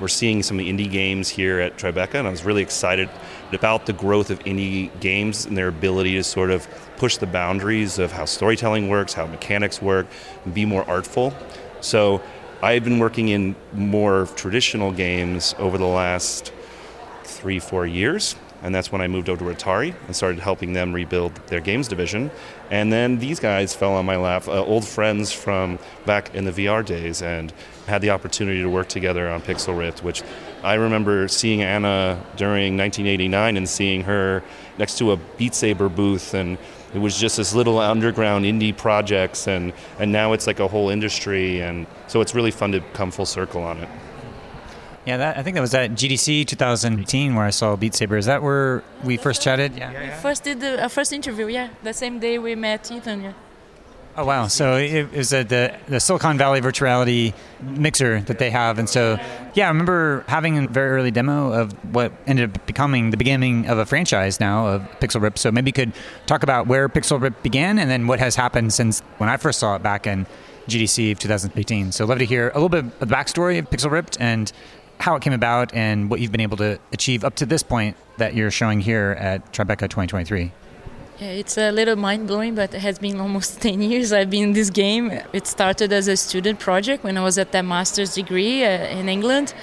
we're 0.00 0.08
seeing 0.08 0.42
some 0.42 0.58
indie 0.58 0.90
games 0.90 1.28
here 1.28 1.60
at 1.60 1.76
Tribeca, 1.76 2.14
and 2.14 2.26
I 2.26 2.30
was 2.30 2.44
really 2.44 2.62
excited 2.62 3.08
about 3.52 3.86
the 3.86 3.92
growth 3.92 4.30
of 4.30 4.40
indie 4.40 4.90
games 5.00 5.46
and 5.46 5.56
their 5.56 5.68
ability 5.68 6.14
to 6.14 6.24
sort 6.24 6.50
of 6.50 6.66
push 6.96 7.16
the 7.16 7.26
boundaries 7.26 7.98
of 7.98 8.10
how 8.10 8.24
storytelling 8.24 8.88
works, 8.88 9.12
how 9.12 9.26
mechanics 9.26 9.80
work, 9.80 10.06
and 10.44 10.52
be 10.52 10.64
more 10.64 10.88
artful. 10.90 11.32
So 11.80 12.20
I've 12.62 12.82
been 12.82 12.98
working 12.98 13.28
in 13.28 13.54
more 13.72 14.26
traditional 14.34 14.90
games 14.90 15.54
over 15.58 15.78
the 15.78 15.86
last 15.86 16.52
three, 17.22 17.58
four 17.60 17.86
years. 17.86 18.34
and 18.64 18.74
that's 18.74 18.90
when 18.90 19.02
I 19.02 19.08
moved 19.08 19.28
over 19.28 19.44
to 19.44 19.56
Atari 19.56 19.94
and 20.06 20.16
started 20.16 20.40
helping 20.40 20.72
them 20.72 20.94
rebuild 20.94 21.34
their 21.48 21.60
games 21.60 21.86
division. 21.86 22.30
And 22.74 22.92
then 22.92 23.20
these 23.20 23.38
guys 23.38 23.72
fell 23.72 23.92
on 23.92 24.04
my 24.04 24.16
lap, 24.16 24.48
uh, 24.48 24.64
old 24.64 24.84
friends 24.84 25.30
from 25.30 25.78
back 26.06 26.34
in 26.34 26.44
the 26.44 26.50
VR 26.50 26.84
days, 26.84 27.22
and 27.22 27.52
had 27.86 28.02
the 28.02 28.10
opportunity 28.10 28.62
to 28.62 28.68
work 28.68 28.88
together 28.88 29.30
on 29.30 29.42
Pixel 29.42 29.78
Ripped, 29.78 30.02
which 30.02 30.24
I 30.64 30.74
remember 30.74 31.28
seeing 31.28 31.62
Ana 31.62 32.20
during 32.34 32.76
1989 32.76 33.56
and 33.56 33.68
seeing 33.68 34.02
her 34.02 34.42
next 34.76 34.98
to 34.98 35.12
a 35.12 35.16
Beat 35.38 35.54
Saber 35.54 35.88
booth 35.88 36.34
and 36.34 36.58
it 36.92 36.98
was 36.98 37.16
just 37.16 37.36
this 37.36 37.54
little 37.54 37.78
underground 37.78 38.44
indie 38.44 38.76
projects 38.76 39.46
and, 39.46 39.72
and 40.00 40.10
now 40.10 40.32
it's 40.32 40.48
like 40.48 40.58
a 40.58 40.66
whole 40.66 40.90
industry 40.90 41.60
and 41.60 41.86
so 42.08 42.20
it's 42.20 42.34
really 42.34 42.50
fun 42.50 42.72
to 42.72 42.80
come 42.92 43.12
full 43.12 43.26
circle 43.26 43.62
on 43.62 43.78
it 43.78 43.88
yeah 45.04 45.16
that, 45.16 45.38
i 45.38 45.42
think 45.42 45.54
that 45.54 45.60
was 45.60 45.74
at 45.74 45.92
gdc 45.92 46.46
2018 46.46 47.34
where 47.34 47.46
i 47.46 47.50
saw 47.50 47.76
beat 47.76 47.94
saber 47.94 48.16
is 48.16 48.26
that 48.26 48.42
where 48.42 48.82
we 49.04 49.16
first 49.16 49.42
chatted 49.42 49.76
yeah, 49.76 49.92
yeah. 49.92 50.20
first 50.20 50.44
did 50.44 50.60
the 50.60 50.84
uh, 50.84 50.88
first 50.88 51.12
interview 51.12 51.46
yeah 51.46 51.68
the 51.82 51.92
same 51.92 52.18
day 52.18 52.38
we 52.38 52.54
met 52.54 52.90
ethan 52.90 53.22
yeah 53.22 53.32
Oh 54.16 54.24
wow! 54.24 54.46
So 54.46 54.76
it 54.76 55.10
was 55.12 55.32
a, 55.32 55.42
the 55.42 55.76
the 55.88 55.98
Silicon 55.98 56.38
Valley 56.38 56.60
virtuality 56.60 57.34
mixer 57.60 58.20
that 58.20 58.38
they 58.38 58.48
have, 58.50 58.78
and 58.78 58.88
so 58.88 59.18
yeah, 59.54 59.64
I 59.66 59.68
remember 59.68 60.24
having 60.28 60.56
a 60.56 60.68
very 60.68 60.90
early 60.90 61.10
demo 61.10 61.52
of 61.52 61.72
what 61.92 62.12
ended 62.24 62.50
up 62.50 62.64
becoming 62.64 63.10
the 63.10 63.16
beginning 63.16 63.66
of 63.66 63.78
a 63.78 63.84
franchise 63.84 64.38
now 64.38 64.68
of 64.68 64.82
Pixel 65.00 65.20
Rip. 65.20 65.36
So 65.36 65.50
maybe 65.50 65.70
you 65.70 65.72
could 65.72 65.92
talk 66.26 66.44
about 66.44 66.68
where 66.68 66.88
Pixel 66.88 67.20
Rip 67.20 67.42
began, 67.42 67.76
and 67.76 67.90
then 67.90 68.06
what 68.06 68.20
has 68.20 68.36
happened 68.36 68.72
since 68.72 69.00
when 69.18 69.28
I 69.28 69.36
first 69.36 69.58
saw 69.58 69.74
it 69.74 69.82
back 69.82 70.06
in 70.06 70.28
GDC 70.68 71.12
of 71.12 71.18
2018. 71.18 71.90
So 71.90 72.04
love 72.06 72.18
to 72.18 72.24
hear 72.24 72.50
a 72.50 72.54
little 72.54 72.68
bit 72.68 72.84
of 72.84 72.98
the 73.00 73.06
backstory 73.06 73.58
of 73.58 73.68
Pixel 73.68 73.90
Ripped 73.90 74.16
and 74.20 74.52
how 75.00 75.16
it 75.16 75.22
came 75.22 75.32
about 75.32 75.74
and 75.74 76.10
what 76.10 76.20
you've 76.20 76.32
been 76.32 76.40
able 76.40 76.56
to 76.58 76.78
achieve 76.92 77.24
up 77.24 77.34
to 77.36 77.46
this 77.46 77.62
point 77.62 77.96
that 78.18 78.34
you're 78.34 78.50
showing 78.50 78.80
here 78.80 79.16
at 79.18 79.52
Tribeca 79.52 79.88
2023. 79.88 80.52
Yeah, 81.18 81.28
it's 81.28 81.56
a 81.56 81.70
little 81.70 81.94
mind 81.94 82.26
blowing, 82.26 82.54
but 82.56 82.74
it 82.74 82.80
has 82.80 82.98
been 82.98 83.20
almost 83.26 83.60
10 83.60 83.82
years 83.82 84.12
I've 84.12 84.30
been 84.30 84.44
in 84.44 84.52
this 84.52 84.70
game. 84.70 85.10
It 85.32 85.46
started 85.46 85.92
as 85.92 86.08
a 86.08 86.16
student 86.16 86.58
project 86.58 87.04
when 87.04 87.16
I 87.16 87.22
was 87.22 87.38
at 87.38 87.52
that 87.52 87.64
master's 87.64 88.14
degree 88.14 88.64
uh, 88.64 88.98
in 88.98 89.08
England. 89.08 89.54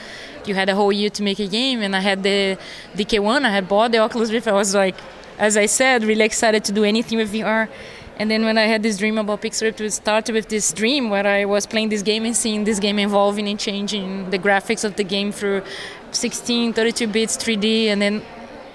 You 0.45 0.55
had 0.55 0.69
a 0.69 0.75
whole 0.75 0.91
year 0.91 1.09
to 1.11 1.23
make 1.23 1.39
a 1.39 1.47
game, 1.47 1.81
and 1.81 1.95
I 1.95 2.00
had 2.00 2.23
the 2.23 2.57
DK1, 2.95 3.43
I 3.45 3.50
had 3.51 3.67
bought 3.67 3.91
the 3.91 4.00
Oculus 4.00 4.31
Rift. 4.31 4.47
I 4.47 4.53
was 4.53 4.73
like, 4.73 4.95
as 5.38 5.57
I 5.57 5.65
said, 5.65 6.03
really 6.03 6.25
excited 6.25 6.63
to 6.65 6.71
do 6.71 6.83
anything 6.83 7.17
with 7.17 7.33
VR. 7.33 7.67
And 8.22 8.30
then 8.30 8.46
when 8.46 8.56
I 8.56 8.66
had 8.66 8.84
this 8.84 9.00
dream 9.00 9.18
about 9.18 9.44
Rift, 9.44 9.82
it 9.82 9.92
started 9.92 10.34
with 10.34 10.48
this 10.48 10.72
dream 10.72 11.10
where 11.10 11.25
I 11.25 11.46
was 11.46 11.66
playing 11.66 11.90
this 11.90 12.04
game 12.04 12.24
and 12.24 12.36
seeing 12.36 12.66
this 12.66 12.80
game 12.80 13.00
evolving 13.00 13.48
and 13.48 13.60
changing 13.60 14.30
the 14.30 14.38
graphics 14.38 14.84
of 14.84 14.96
the 14.96 15.04
game 15.04 15.32
through 15.32 15.63
16, 16.12 16.74
32 16.74 17.08
bits, 17.08 17.36
3D, 17.36 17.86
and 17.88 18.00
then 18.00 18.22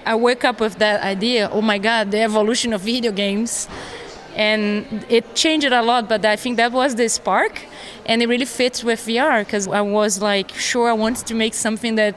I 0.05 0.15
woke 0.15 0.43
up 0.43 0.59
with 0.59 0.79
that 0.79 1.01
idea. 1.01 1.49
Oh 1.49 1.61
my 1.61 1.77
God, 1.77 2.11
the 2.11 2.19
evolution 2.19 2.73
of 2.73 2.81
video 2.81 3.13
games, 3.13 3.69
and 4.35 5.05
it 5.07 5.33
changed 5.33 5.65
a 5.67 5.81
lot. 5.81 6.09
But 6.09 6.25
I 6.25 6.35
think 6.35 6.57
that 6.57 6.73
was 6.73 6.95
the 6.95 7.07
spark, 7.07 7.61
and 8.05 8.21
it 8.21 8.27
really 8.27 8.43
fits 8.43 8.83
with 8.83 8.99
VR 8.99 9.45
because 9.45 9.65
I 9.69 9.79
was 9.79 10.21
like, 10.21 10.53
sure, 10.55 10.89
I 10.89 10.93
wanted 10.93 11.25
to 11.25 11.35
make 11.35 11.53
something 11.53 11.95
that 11.95 12.15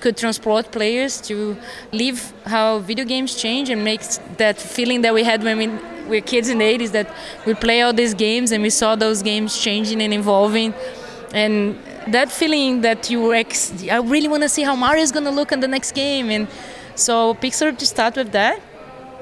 could 0.00 0.16
transport 0.16 0.72
players 0.72 1.20
to 1.28 1.56
live 1.92 2.32
how 2.44 2.80
video 2.80 3.04
games 3.04 3.36
change 3.36 3.70
and 3.70 3.84
make 3.84 4.02
that 4.38 4.58
feeling 4.58 5.02
that 5.02 5.14
we 5.14 5.22
had 5.22 5.44
when 5.44 5.58
we 5.58 5.91
were 6.08 6.20
kids 6.20 6.48
in 6.48 6.58
the 6.58 6.64
80s 6.64 6.92
that 6.92 7.14
we 7.46 7.54
play 7.54 7.82
all 7.82 7.92
these 7.92 8.14
games 8.14 8.52
and 8.52 8.62
we 8.62 8.70
saw 8.70 8.96
those 8.96 9.22
games 9.22 9.58
changing 9.58 10.00
and 10.02 10.12
evolving 10.12 10.74
and 11.32 11.78
that 12.08 12.30
feeling 12.30 12.80
that 12.82 13.10
you 13.10 13.32
ex- 13.32 13.72
I 13.90 13.98
really 13.98 14.28
want 14.28 14.42
to 14.42 14.48
see 14.48 14.62
how 14.62 14.76
Mario 14.76 15.02
is 15.02 15.12
going 15.12 15.24
to 15.24 15.30
look 15.30 15.52
in 15.52 15.60
the 15.60 15.68
next 15.68 15.92
game 15.92 16.30
and 16.30 16.48
so 16.94 17.34
Pixar 17.34 17.76
to 17.76 17.86
start 17.86 18.16
with 18.16 18.32
that. 18.32 18.60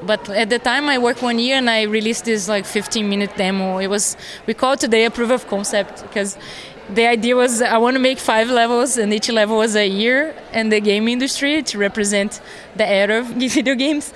But 0.03 0.31
at 0.31 0.49
the 0.49 0.59
time, 0.59 0.89
I 0.89 0.97
worked 0.97 1.23
one 1.23 1.39
year 1.39 1.57
and 1.57 1.69
I 1.69 1.83
released 1.83 2.25
this 2.25 2.49
like 2.49 2.65
15 2.65 3.09
minute 3.09 3.37
demo. 3.37 3.79
It 3.79 3.89
was 3.89 4.17
we 4.47 4.55
call 4.55 4.77
today 4.77 5.05
a 5.05 5.11
proof 5.11 5.31
of 5.31 5.47
concept 5.47 6.03
because 6.03 6.39
the 6.95 7.07
idea 7.07 7.37
was 7.37 7.63
I 7.63 7.77
want 7.79 7.95
to 7.95 8.01
make 8.01 8.19
five 8.19 8.49
levels 8.49 8.97
and 8.97 9.13
each 9.13 9.29
level 9.29 9.59
was 9.59 9.77
a 9.77 9.87
year 9.87 10.35
in 10.53 10.71
the 10.71 10.81
game 10.81 11.07
industry 11.07 11.63
to 11.65 11.79
represent 11.79 12.41
the 12.77 12.89
era 12.89 13.19
of 13.19 13.27
video 13.37 13.75
games. 13.75 14.13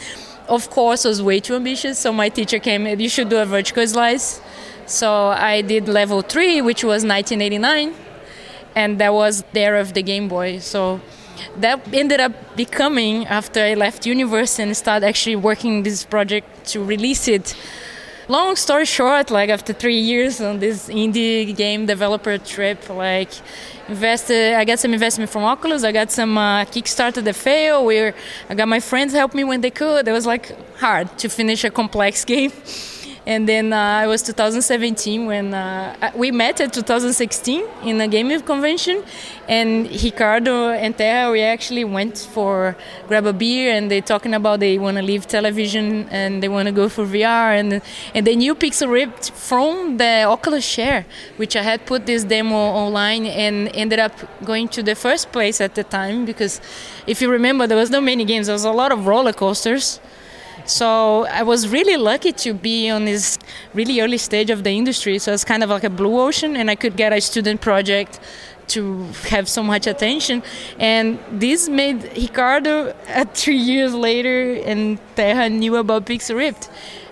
Of 0.48 0.68
course, 0.68 1.04
was 1.04 1.22
way 1.22 1.40
too 1.40 1.54
ambitious, 1.54 1.98
so 1.98 2.12
my 2.12 2.28
teacher 2.28 2.58
came. 2.58 2.86
You 2.86 3.08
should 3.08 3.30
do 3.30 3.38
a 3.38 3.46
vertical 3.46 3.86
slice. 3.86 4.40
So 4.86 5.28
I 5.28 5.62
did 5.62 5.88
level 5.88 6.20
three, 6.20 6.60
which 6.60 6.84
was 6.84 7.04
1989, 7.04 7.94
and 8.74 8.98
that 8.98 9.14
was 9.14 9.42
the 9.52 9.60
era 9.60 9.80
of 9.80 9.94
the 9.94 10.02
Game 10.02 10.28
Boy. 10.28 10.58
So 10.58 11.00
that 11.56 11.80
ended 11.94 12.20
up 12.20 12.56
becoming 12.56 13.26
after 13.26 13.60
I 13.60 13.74
left 13.74 14.04
university 14.04 14.62
and 14.62 14.76
started 14.76 15.06
actually 15.06 15.36
working 15.36 15.82
this 15.82 16.04
project 16.04 16.66
to 16.72 16.84
release 16.84 17.26
it. 17.26 17.56
Long 18.26 18.56
story 18.56 18.86
short, 18.86 19.30
like 19.30 19.50
after 19.50 19.74
three 19.74 19.98
years 19.98 20.40
on 20.40 20.58
this 20.58 20.88
indie 20.88 21.54
game 21.54 21.84
developer 21.84 22.38
trip, 22.38 22.88
like 22.88 23.28
invested, 23.86 24.54
I 24.54 24.64
got 24.64 24.78
some 24.78 24.94
investment 24.94 25.30
from 25.30 25.44
Oculus. 25.44 25.84
I 25.84 25.92
got 25.92 26.10
some 26.10 26.38
uh, 26.38 26.64
Kickstarter 26.64 27.22
that 27.22 27.36
failed. 27.36 27.84
Where 27.84 28.14
I 28.48 28.54
got 28.54 28.66
my 28.66 28.80
friends 28.80 29.12
help 29.12 29.34
me 29.34 29.44
when 29.44 29.60
they 29.60 29.70
could. 29.70 30.08
It 30.08 30.12
was 30.12 30.24
like 30.24 30.56
hard 30.78 31.18
to 31.18 31.28
finish 31.28 31.64
a 31.64 31.70
complex 31.70 32.24
game. 32.32 32.50
And 33.26 33.48
then 33.48 33.72
uh, 33.72 34.02
it 34.04 34.06
was 34.06 34.22
2017 34.22 35.24
when 35.24 35.54
uh, 35.54 36.12
we 36.14 36.30
met 36.30 36.60
at 36.60 36.74
2016 36.74 37.64
in 37.84 37.98
a 38.00 38.06
gaming 38.06 38.40
convention, 38.42 39.02
and 39.48 39.88
Ricardo 40.02 40.68
and 40.68 40.96
Terra 40.96 41.32
we 41.32 41.40
actually 41.40 41.84
went 41.84 42.18
for 42.18 42.76
grab 43.08 43.24
a 43.24 43.32
beer, 43.32 43.72
and 43.72 43.90
they 43.90 44.02
talking 44.02 44.34
about 44.34 44.60
they 44.60 44.78
want 44.78 44.98
to 44.98 45.02
leave 45.02 45.26
television 45.26 46.06
and 46.10 46.42
they 46.42 46.48
want 46.48 46.66
to 46.66 46.72
go 46.72 46.86
for 46.90 47.06
VR, 47.06 47.58
and 47.58 47.80
and 48.14 48.26
they 48.26 48.36
knew 48.36 48.54
Pixel 48.54 48.90
Ripped 48.90 49.30
from 49.30 49.96
the 49.96 50.24
Oculus 50.24 50.64
Share, 50.64 51.06
which 51.38 51.56
I 51.56 51.62
had 51.62 51.86
put 51.86 52.04
this 52.04 52.24
demo 52.24 52.56
online 52.56 53.24
and 53.24 53.70
ended 53.74 54.00
up 54.00 54.12
going 54.44 54.68
to 54.68 54.82
the 54.82 54.94
first 54.94 55.32
place 55.32 55.62
at 55.62 55.74
the 55.74 55.84
time 55.84 56.26
because 56.26 56.60
if 57.06 57.22
you 57.22 57.30
remember 57.30 57.66
there 57.66 57.78
was 57.78 57.90
no 57.90 58.02
many 58.02 58.26
games, 58.26 58.48
there 58.48 58.54
was 58.54 58.64
a 58.64 58.70
lot 58.70 58.92
of 58.92 59.06
roller 59.06 59.32
coasters 59.32 59.98
so 60.66 61.26
I 61.26 61.42
was 61.42 61.68
really 61.68 61.96
lucky 61.96 62.32
to 62.32 62.54
be 62.54 62.88
on 62.88 63.04
this 63.04 63.38
really 63.74 64.00
early 64.00 64.18
stage 64.18 64.50
of 64.50 64.64
the 64.64 64.70
industry. 64.70 65.18
So 65.18 65.32
it's 65.32 65.44
kind 65.44 65.62
of 65.62 65.70
like 65.70 65.84
a 65.84 65.90
blue 65.90 66.18
ocean, 66.20 66.56
and 66.56 66.70
I 66.70 66.74
could 66.74 66.96
get 66.96 67.12
a 67.12 67.20
student 67.20 67.60
project 67.60 68.20
to 68.68 69.04
have 69.28 69.48
so 69.48 69.62
much 69.62 69.86
attention. 69.86 70.42
And 70.78 71.18
this 71.30 71.68
made 71.68 72.04
Ricardo, 72.16 72.94
uh, 73.08 73.24
three 73.34 73.56
years 73.56 73.94
later, 73.94 74.54
and 74.64 74.98
Terra 75.16 75.48
knew 75.48 75.76
about 75.76 76.06
Pixel 76.06 76.36
Ripped. 76.36 76.70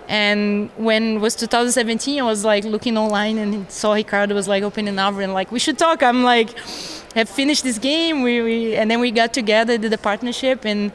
And 0.08 0.70
when 0.76 1.16
it 1.16 1.20
was 1.20 1.34
2017, 1.36 2.20
I 2.20 2.24
was 2.24 2.44
like 2.44 2.64
looking 2.64 2.98
online 2.98 3.38
and 3.38 3.70
saw 3.70 3.94
Ricardo 3.94 4.34
was 4.34 4.48
like 4.48 4.62
opening 4.62 4.98
ARVORE 4.98 5.22
and 5.22 5.32
like, 5.32 5.52
we 5.52 5.58
should 5.58 5.78
talk. 5.78 6.02
I'm 6.02 6.22
like, 6.22 6.58
have 7.14 7.28
finished 7.28 7.64
this 7.64 7.78
game. 7.78 8.22
We, 8.22 8.42
we, 8.42 8.76
and 8.76 8.90
then 8.90 9.00
we 9.00 9.10
got 9.10 9.32
together, 9.32 9.78
did 9.78 9.92
the 9.92 9.98
partnership, 9.98 10.64
and 10.64 10.92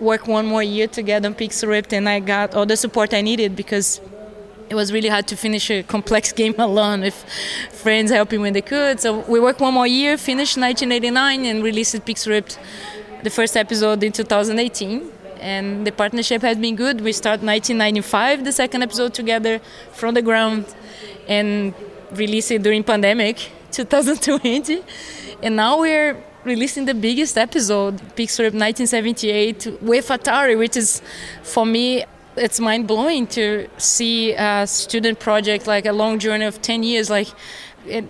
work 0.00 0.26
one 0.26 0.46
more 0.46 0.62
year 0.62 0.86
together 0.86 1.28
on 1.28 1.34
Pixel 1.34 1.92
and 1.92 2.08
I 2.08 2.20
got 2.20 2.54
all 2.54 2.66
the 2.66 2.76
support 2.76 3.14
I 3.14 3.20
needed 3.20 3.56
because 3.56 4.00
it 4.68 4.74
was 4.74 4.92
really 4.92 5.08
hard 5.08 5.26
to 5.28 5.36
finish 5.36 5.70
a 5.70 5.82
complex 5.82 6.32
game 6.40 6.54
alone 6.58 7.00
with 7.00 7.14
friends 7.70 8.10
helping 8.10 8.40
when 8.40 8.52
they 8.52 8.62
could. 8.62 9.00
So 9.00 9.20
we 9.20 9.40
worked 9.40 9.60
one 9.60 9.74
more 9.74 9.86
year, 9.86 10.16
finished 10.16 10.56
1989, 10.56 11.44
and 11.44 11.62
released 11.62 11.94
Pixel 12.04 12.56
the 13.22 13.30
first 13.30 13.56
episode 13.56 14.02
in 14.02 14.12
2018. 14.12 15.10
And 15.40 15.86
the 15.86 15.92
partnership 15.92 16.42
has 16.42 16.56
been 16.56 16.74
good. 16.74 17.00
We 17.00 17.12
start 17.12 17.42
1995, 17.42 18.44
the 18.44 18.52
second 18.52 18.82
episode 18.82 19.12
together 19.12 19.60
from 19.92 20.14
the 20.14 20.22
ground, 20.22 20.74
and 21.28 21.74
released 22.12 22.50
it 22.50 22.62
during 22.62 22.82
pandemic 22.82 23.50
2020. 23.70 24.82
And 25.42 25.56
now 25.56 25.80
we're 25.80 26.22
releasing 26.44 26.84
the 26.84 26.94
biggest 26.94 27.36
episode, 27.38 27.96
Pixel 28.16 28.44
1978, 28.52 29.78
with 29.80 30.08
Atari, 30.08 30.58
which 30.58 30.76
is 30.76 31.02
for 31.42 31.64
me 31.66 32.04
it's 32.36 32.58
mind 32.58 32.86
blowing 32.86 33.26
to 33.28 33.68
see 33.78 34.34
a 34.34 34.66
student 34.66 35.20
project 35.20 35.66
like 35.66 35.86
a 35.86 35.92
long 35.92 36.18
journey 36.18 36.44
of 36.44 36.60
10 36.60 36.82
years 36.82 37.08
like 37.08 37.28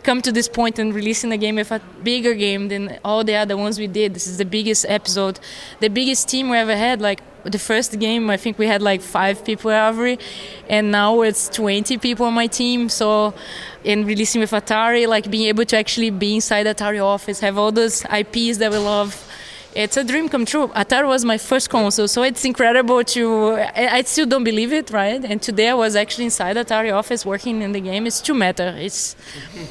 come 0.02 0.22
to 0.22 0.32
this 0.32 0.48
point 0.48 0.78
and 0.78 0.94
releasing 0.94 1.32
a 1.32 1.36
game 1.36 1.56
with 1.56 1.72
a 1.72 1.80
bigger 2.02 2.34
game 2.34 2.68
than 2.68 2.98
all 3.04 3.24
the 3.24 3.34
other 3.34 3.56
ones 3.56 3.78
we 3.78 3.86
did. 3.86 4.14
This 4.14 4.26
is 4.26 4.38
the 4.38 4.44
biggest 4.44 4.86
episode 4.88 5.40
the 5.80 5.88
biggest 5.88 6.28
team 6.28 6.48
we 6.50 6.56
ever 6.56 6.76
had. 6.76 7.00
Like 7.00 7.22
the 7.44 7.58
first 7.58 7.98
game 7.98 8.30
i 8.30 8.38
think 8.38 8.58
we 8.58 8.66
had 8.66 8.80
like 8.80 9.02
five 9.02 9.44
people 9.44 9.70
every 9.70 10.18
and 10.66 10.90
now 10.90 11.20
it's 11.20 11.48
20 11.50 11.98
people 11.98 12.26
on 12.26 12.34
my 12.34 12.46
team. 12.46 12.88
So 12.88 13.34
in 13.82 14.06
releasing 14.06 14.40
with 14.40 14.52
atari 14.52 15.06
like 15.06 15.30
being 15.30 15.48
able 15.48 15.64
to 15.66 15.76
actually 15.76 16.10
be 16.10 16.36
inside 16.36 16.66
atari 16.66 17.04
office 17.04 17.40
have 17.40 17.58
all 17.58 17.72
those 17.72 18.04
ips 18.04 18.58
that 18.58 18.70
we 18.70 18.78
love 18.78 19.28
it's 19.74 19.96
a 19.96 20.04
dream 20.04 20.28
come 20.28 20.44
true. 20.44 20.68
Atari 20.68 21.08
was 21.08 21.24
my 21.24 21.36
first 21.36 21.68
console, 21.68 22.06
so 22.06 22.22
it's 22.22 22.44
incredible 22.44 23.02
to. 23.04 23.56
I, 23.74 24.02
still 24.02 24.26
don't 24.26 24.44
believe 24.44 24.72
it, 24.72 24.90
right? 24.90 25.22
And 25.24 25.42
today 25.42 25.68
I 25.70 25.74
was 25.74 25.96
actually 25.96 26.26
inside 26.26 26.56
Atari 26.56 26.94
office 26.94 27.26
working 27.26 27.60
in 27.60 27.72
the 27.72 27.80
game. 27.80 28.06
It's 28.06 28.20
too 28.20 28.34
matter. 28.34 28.74
It's 28.76 29.16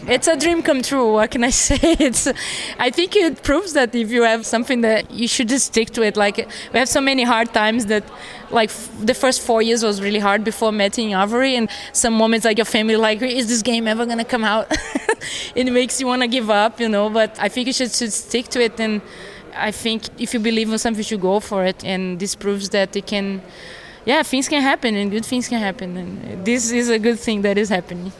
it's 0.08 0.28
a 0.28 0.36
dream 0.38 0.62
come 0.62 0.82
true. 0.82 1.14
What 1.14 1.32
can 1.32 1.44
I 1.44 1.50
say? 1.68 1.78
It's. 1.82 2.28
I 2.78 2.90
think 2.90 3.16
it 3.16 3.44
proves 3.44 3.74
that 3.74 3.96
if 3.96 4.12
you 4.12 4.24
have 4.24 4.46
something 4.46 4.82
that 4.82 5.10
you 5.10 5.28
should 5.28 5.48
just 5.48 5.68
stick 5.68 5.92
to 5.92 6.02
it. 6.04 6.18
Like 6.18 6.38
we 6.74 6.80
have 6.80 6.90
so 6.90 7.00
many 7.00 7.24
hard 7.24 7.54
times 7.54 7.86
that, 7.86 8.04
like 8.52 8.70
f- 8.70 8.92
the 9.02 9.14
first 9.14 9.42
four 9.42 9.62
years 9.62 9.84
was 9.84 10.02
really 10.02 10.20
hard 10.20 10.44
before 10.44 10.74
meeting 10.74 11.14
ARVORE, 11.16 11.44
and 11.44 11.70
some 11.94 12.14
moments 12.14 12.46
like 12.46 12.58
your 12.58 12.66
family 12.66 12.98
like, 12.98 13.22
is 13.22 13.48
this 13.48 13.62
game 13.62 13.88
ever 13.88 14.06
gonna 14.06 14.26
come 14.26 14.44
out? 14.44 14.68
it 15.56 15.72
makes 15.72 16.02
you 16.02 16.08
wanna 16.08 16.28
give 16.28 16.50
up, 16.50 16.82
you 16.82 16.90
know. 16.90 17.10
But 17.10 17.38
I 17.40 17.48
think 17.48 17.68
you 17.68 17.74
should, 17.74 17.92
should 17.92 18.12
stick 18.12 18.50
to 18.50 18.62
it 18.62 18.78
and 18.82 19.02
I 19.56 19.72
think 19.72 20.04
if 20.20 20.34
you 20.34 20.40
believe 20.40 20.72
in 20.72 20.78
something, 20.78 21.06
you 21.08 21.18
go 21.18 21.40
for 21.40 21.66
it. 21.66 21.84
And 21.84 22.20
this 22.20 22.36
proves 22.36 22.70
that 22.70 22.96
it 22.96 23.08
can, 23.08 23.42
yeah, 24.06 24.24
things 24.24 24.48
can 24.48 24.62
happen 24.62 24.96
and 24.96 25.12
good 25.12 25.26
things 25.26 25.48
can 25.48 25.60
happen. 25.60 25.98
And 25.98 26.46
this 26.46 26.72
is 26.72 26.90
a 26.90 27.00
good 27.00 27.20
thing 27.20 27.42
that 27.44 27.58
is 27.58 27.70
happening. 27.70 28.12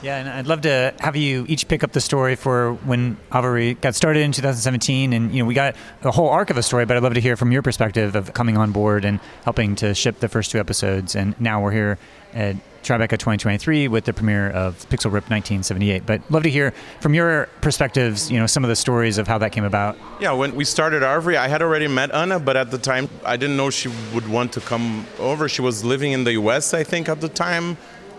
Yeah, 0.00 0.18
and 0.18 0.28
I'd 0.28 0.46
love 0.46 0.60
to 0.60 0.94
have 1.00 1.16
you 1.16 1.44
each 1.48 1.66
pick 1.66 1.82
up 1.82 1.90
the 1.90 2.00
story 2.00 2.36
for 2.36 2.74
when 2.84 3.16
ARVORE 3.32 3.74
got 3.74 3.96
started 3.96 4.20
in 4.20 4.30
2017, 4.30 5.12
and 5.12 5.32
you 5.32 5.42
know 5.42 5.44
we 5.44 5.54
got 5.54 5.74
a 6.04 6.12
whole 6.12 6.28
arc 6.28 6.50
of 6.50 6.56
a 6.56 6.62
story. 6.62 6.86
But 6.86 6.96
I'd 6.96 7.02
love 7.02 7.14
to 7.14 7.20
hear 7.20 7.36
from 7.36 7.50
your 7.50 7.62
perspective 7.62 8.14
of 8.14 8.32
coming 8.32 8.56
on 8.56 8.70
board 8.70 9.04
and 9.04 9.18
helping 9.42 9.74
to 9.76 9.94
ship 9.94 10.20
the 10.20 10.28
first 10.28 10.52
two 10.52 10.60
episodes. 10.60 11.16
And 11.16 11.38
now 11.40 11.60
we're 11.60 11.72
here 11.72 11.98
at 12.32 12.54
Tribeca 12.88 13.18
2023 13.18 13.86
with 13.88 14.06
the 14.06 14.14
premiere 14.14 14.48
of 14.48 14.88
Pixel 14.88 15.12
Rip 15.12 15.28
1978. 15.28 16.06
But 16.06 16.22
love 16.30 16.42
to 16.44 16.48
hear 16.48 16.72
from 17.02 17.12
your 17.12 17.46
perspectives, 17.60 18.30
you 18.30 18.38
know, 18.38 18.46
some 18.46 18.64
of 18.64 18.70
the 18.70 18.76
stories 18.76 19.18
of 19.18 19.28
how 19.28 19.36
that 19.38 19.52
came 19.52 19.64
about. 19.64 19.98
Yeah, 20.20 20.32
when 20.32 20.54
we 20.54 20.64
started 20.64 21.02
ARVORE, 21.02 21.36
I 21.36 21.48
had 21.48 21.60
already 21.60 21.86
met 21.86 22.10
Ana, 22.14 22.40
but 22.40 22.56
at 22.56 22.70
the 22.70 22.78
time 22.78 23.10
I 23.26 23.36
didn't 23.36 23.58
know 23.58 23.68
she 23.68 23.90
would 24.14 24.26
want 24.26 24.54
to 24.54 24.60
come 24.60 25.06
over. 25.18 25.50
She 25.50 25.60
was 25.60 25.84
living 25.84 26.12
in 26.12 26.24
the 26.24 26.32
US, 26.40 26.72
I 26.72 26.82
think, 26.82 27.10
at 27.10 27.20
the 27.20 27.28
time. 27.28 27.76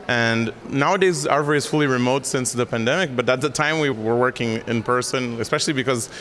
And 0.07 0.53
nowadays, 0.69 1.25
ARVORE 1.25 1.55
is 1.55 1.65
fully 1.65 1.87
remote 1.87 2.27
since 2.27 2.51
the 2.53 2.67
pandemic, 2.67 3.15
but 3.15 3.27
at 3.27 3.41
the 3.41 3.49
time 3.49 3.79
we 3.79 3.89
were 3.89 4.15
working 4.15 4.61
in 4.67 4.83
person, 4.83 5.41
especially 5.41 5.73
because 5.73 6.11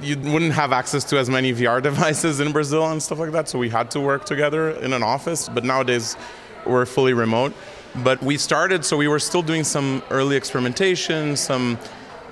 you 0.00 0.18
wouldn't 0.18 0.54
have 0.54 0.72
access 0.72 1.04
to 1.04 1.18
as 1.18 1.30
many 1.30 1.52
VR 1.52 1.80
devices 1.90 2.40
in 2.40 2.50
Brazil 2.50 2.84
and 2.90 3.00
stuff 3.00 3.20
like 3.20 3.30
that. 3.30 3.48
So 3.48 3.60
we 3.60 3.68
had 3.68 3.92
to 3.92 4.00
work 4.00 4.24
together 4.24 4.70
in 4.70 4.92
an 4.92 5.04
office. 5.04 5.48
But 5.48 5.62
nowadays, 5.62 6.16
we're 6.66 6.86
fully 6.86 7.12
remote. 7.12 7.52
But 7.96 8.22
we 8.22 8.38
started, 8.38 8.84
so 8.84 8.96
we 8.96 9.08
were 9.08 9.18
still 9.18 9.42
doing 9.42 9.64
some 9.64 10.02
early 10.10 10.36
experimentation, 10.36 11.36
some 11.36 11.78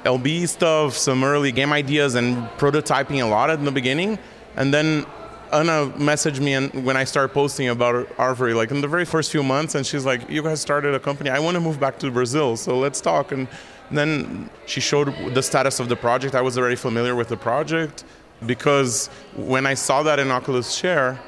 LB 0.04 0.48
stuff, 0.48 0.96
some 0.96 1.22
early 1.22 1.52
game 1.52 1.72
ideas, 1.72 2.14
and 2.14 2.36
prototyping 2.58 3.22
a 3.22 3.26
lot 3.26 3.50
in 3.50 3.64
the 3.64 3.72
beginning. 3.72 4.18
And 4.56 4.72
then 4.72 5.04
Ana 5.52 5.92
messaged 5.96 6.40
me 6.40 6.54
and 6.54 6.84
when 6.84 6.96
I 6.96 7.04
started 7.04 7.34
posting 7.34 7.68
about 7.68 8.08
ARVORE, 8.18 8.54
like 8.54 8.70
in 8.70 8.80
the 8.80 8.88
very 8.88 9.04
first 9.04 9.30
few 9.30 9.42
months, 9.42 9.74
and 9.74 9.84
she's 9.84 10.06
like, 10.06 10.28
"You 10.30 10.42
guys 10.42 10.60
started 10.60 10.94
a 10.94 11.00
company. 11.00 11.28
I 11.28 11.40
want 11.40 11.56
to 11.56 11.60
move 11.60 11.78
back 11.78 11.98
to 11.98 12.10
Brazil, 12.10 12.56
so 12.56 12.78
let's 12.78 13.00
talk." 13.00 13.32
And 13.32 13.48
then 13.90 14.48
she 14.66 14.80
showed 14.80 15.12
the 15.34 15.42
status 15.42 15.80
of 15.80 15.88
the 15.88 15.96
project. 15.96 16.34
I 16.34 16.40
was 16.40 16.56
already 16.56 16.76
familiar 16.76 17.14
with 17.14 17.28
the 17.28 17.36
project 17.36 18.04
because 18.46 19.10
when 19.36 19.66
I 19.66 19.74
saw 19.74 20.02
that 20.04 20.18
in 20.18 20.30
Oculus 20.30 20.72
Share, 20.72 21.18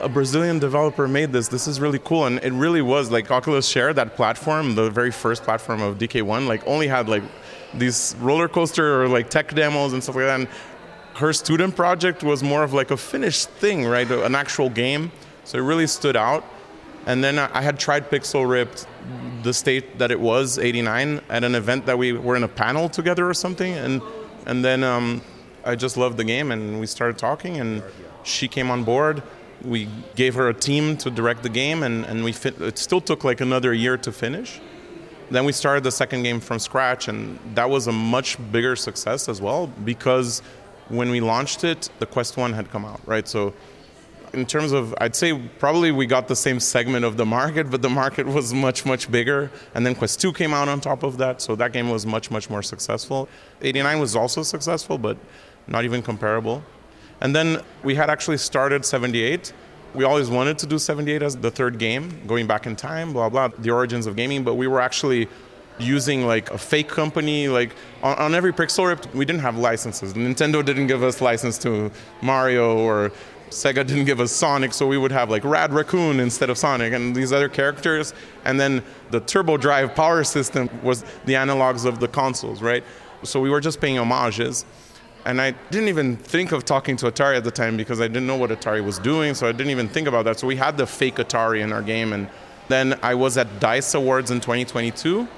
a 0.00 0.08
Brazilian 0.08 0.58
developer 0.58 1.06
made 1.06 1.32
this. 1.32 1.48
This 1.48 1.66
is 1.66 1.80
really 1.80 1.98
cool, 1.98 2.26
and 2.26 2.38
it 2.42 2.52
really 2.52 2.82
was 2.82 3.10
like 3.10 3.30
Oculus 3.30 3.66
Share, 3.68 3.92
that 3.94 4.16
platform, 4.16 4.74
the 4.74 4.90
very 4.90 5.10
first 5.10 5.42
platform 5.42 5.82
of 5.82 5.98
DK1, 5.98 6.46
like 6.46 6.66
only 6.66 6.88
had 6.88 7.08
like 7.08 7.22
these 7.74 8.14
roller 8.18 8.48
coaster 8.48 9.02
or 9.02 9.08
like 9.08 9.30
tech 9.30 9.54
demos 9.54 9.92
and 9.92 10.02
stuff 10.02 10.16
like 10.16 10.24
that. 10.24 10.40
And 10.40 10.48
her 11.16 11.32
student 11.32 11.76
project 11.76 12.22
was 12.22 12.42
more 12.42 12.62
of 12.62 12.72
like 12.72 12.90
a 12.90 12.96
finished 12.96 13.48
thing, 13.50 13.86
right? 13.86 14.10
An 14.10 14.34
actual 14.34 14.70
game. 14.70 15.12
So 15.44 15.58
it 15.58 15.62
really 15.62 15.86
stood 15.86 16.16
out. 16.16 16.44
And 17.06 17.22
then 17.22 17.38
I 17.38 17.60
had 17.62 17.78
tried 17.78 18.10
Pixel 18.10 18.48
Ripped, 18.48 18.86
the 19.42 19.52
state 19.52 19.98
that 19.98 20.12
it 20.12 20.20
was, 20.20 20.58
89, 20.58 21.20
at 21.28 21.42
an 21.42 21.54
event 21.56 21.86
that 21.86 21.98
we 21.98 22.12
were 22.12 22.36
in 22.36 22.44
a 22.44 22.48
panel 22.48 22.88
together 22.88 23.28
or 23.28 23.34
something. 23.34 23.72
And 23.72 24.00
and 24.46 24.64
then 24.64 24.82
um, 24.82 25.22
I 25.64 25.76
just 25.76 25.96
loved 25.96 26.16
the 26.16 26.24
game, 26.24 26.50
and 26.50 26.80
we 26.80 26.86
started 26.86 27.18
talking, 27.18 27.58
and 27.60 27.82
she 28.24 28.48
came 28.48 28.70
on 28.70 28.84
board 28.84 29.22
we 29.64 29.88
gave 30.14 30.34
her 30.34 30.48
a 30.48 30.54
team 30.54 30.96
to 30.98 31.10
direct 31.10 31.42
the 31.42 31.48
game, 31.48 31.82
and, 31.82 32.04
and 32.04 32.24
we 32.24 32.32
fit, 32.32 32.60
it 32.60 32.78
still 32.78 33.00
took 33.00 33.24
like 33.24 33.40
another 33.40 33.72
year 33.72 33.96
to 33.98 34.12
finish. 34.12 34.60
Then 35.30 35.44
we 35.44 35.52
started 35.52 35.84
the 35.84 35.92
second 35.92 36.24
game 36.24 36.40
from 36.40 36.58
scratch, 36.58 37.08
and 37.08 37.38
that 37.54 37.68
was 37.70 37.86
a 37.86 37.92
much 37.92 38.36
bigger 38.52 38.76
success 38.76 39.28
as 39.28 39.40
well 39.40 39.66
because 39.84 40.42
when 40.88 41.10
we 41.10 41.20
launched 41.20 41.64
it, 41.64 41.88
the 42.00 42.06
Quest 42.06 42.36
1 42.36 42.52
had 42.52 42.70
come 42.70 42.84
out, 42.84 43.00
right? 43.06 43.26
So, 43.26 43.54
in 44.34 44.46
terms 44.46 44.72
of, 44.72 44.94
I'd 44.98 45.14
say 45.14 45.38
probably 45.58 45.92
we 45.92 46.06
got 46.06 46.26
the 46.26 46.36
same 46.36 46.58
segment 46.58 47.04
of 47.04 47.16
the 47.16 47.26
market, 47.26 47.70
but 47.70 47.82
the 47.82 47.90
market 47.90 48.26
was 48.26 48.54
much, 48.54 48.86
much 48.86 49.10
bigger. 49.10 49.50
And 49.74 49.84
then 49.84 49.94
Quest 49.94 50.20
2 50.20 50.32
came 50.32 50.54
out 50.54 50.68
on 50.68 50.80
top 50.80 51.02
of 51.02 51.18
that, 51.18 51.42
so 51.42 51.54
that 51.56 51.72
game 51.72 51.90
was 51.90 52.06
much, 52.06 52.30
much 52.30 52.48
more 52.48 52.62
successful. 52.62 53.28
89 53.60 54.00
was 54.00 54.16
also 54.16 54.42
successful, 54.42 54.96
but 54.96 55.18
not 55.66 55.84
even 55.84 56.02
comparable. 56.02 56.62
And 57.22 57.34
then 57.36 57.62
we 57.84 57.94
had 57.94 58.10
actually 58.10 58.38
started 58.38 58.84
78. 58.84 59.52
We 59.94 60.04
always 60.04 60.28
wanted 60.28 60.58
to 60.58 60.66
do 60.66 60.76
78 60.76 61.22
as 61.22 61.36
the 61.36 61.52
third 61.52 61.78
game, 61.78 62.20
going 62.26 62.48
back 62.48 62.66
in 62.66 62.74
time, 62.74 63.12
blah, 63.12 63.28
blah, 63.28 63.48
the 63.48 63.70
origins 63.70 64.06
of 64.06 64.16
gaming, 64.16 64.42
but 64.42 64.54
we 64.54 64.66
were 64.66 64.80
actually 64.80 65.28
using 65.78 66.26
like 66.26 66.50
a 66.50 66.58
fake 66.58 66.88
company 66.88 67.48
like 67.48 67.74
on, 68.02 68.18
on, 68.18 68.34
every 68.34 68.52
pixel 68.52 68.84
we 69.14 69.24
didn't 69.24 69.40
have 69.40 69.56
licenses. 69.56 70.14
Nintendo 70.14 70.64
didn't 70.64 70.88
give 70.88 71.02
us 71.02 71.20
license 71.20 71.56
to 71.58 71.90
mario 72.20 72.76
or 72.76 73.10
sega 73.50 73.86
didn't 73.86 74.04
give 74.04 74.20
us 74.20 74.32
sonic 74.32 74.72
so 74.72 74.86
we 74.86 74.98
would 74.98 75.12
have 75.12 75.30
like 75.30 75.44
rad 75.44 75.72
raccoon 75.72 76.20
instead 76.20 76.50
of 76.50 76.58
sonic 76.58 76.92
and 76.92 77.16
these 77.16 77.32
other 77.32 77.48
characters. 77.48 78.12
And 78.44 78.60
then 78.60 78.82
the 79.10 79.20
turbo 79.20 79.56
drive 79.56 79.94
power 79.94 80.24
system 80.24 80.68
was 80.82 81.04
the 81.24 81.34
analogs 81.34 81.86
of 81.86 82.00
the 82.00 82.08
consoles 82.08 82.60
right? 82.60 82.84
So 83.22 83.40
we 83.40 83.48
were 83.48 83.60
just 83.60 83.80
paying 83.80 83.96
homages 83.96 84.66
and 85.24 85.40
I 85.40 85.52
didn't 85.70 85.88
even 85.88 86.16
think 86.16 86.52
of 86.52 86.64
talking 86.64 86.96
to 86.96 87.06
Atari 87.06 87.36
at 87.36 87.44
the 87.44 87.50
time 87.50 87.76
because 87.76 88.00
I 88.00 88.08
didn't 88.08 88.26
know 88.26 88.36
what 88.36 88.50
Atari 88.50 88.84
was 88.84 88.98
doing, 88.98 89.34
so 89.34 89.48
I 89.48 89.52
didn't 89.52 89.70
even 89.70 89.88
think 89.88 90.08
about 90.08 90.24
that. 90.24 90.38
So 90.38 90.46
we 90.46 90.56
had 90.56 90.76
the 90.76 90.86
fake 90.86 91.16
Atari 91.16 91.60
in 91.60 91.72
our 91.72 91.82
game, 91.82 92.12
and 92.12 92.28
then 92.68 92.98
I 93.02 93.14
was 93.14 93.36
at 93.36 93.60
Dice 93.60 93.94
Awards 93.94 94.30
in 94.30 94.40
2022 94.40 95.28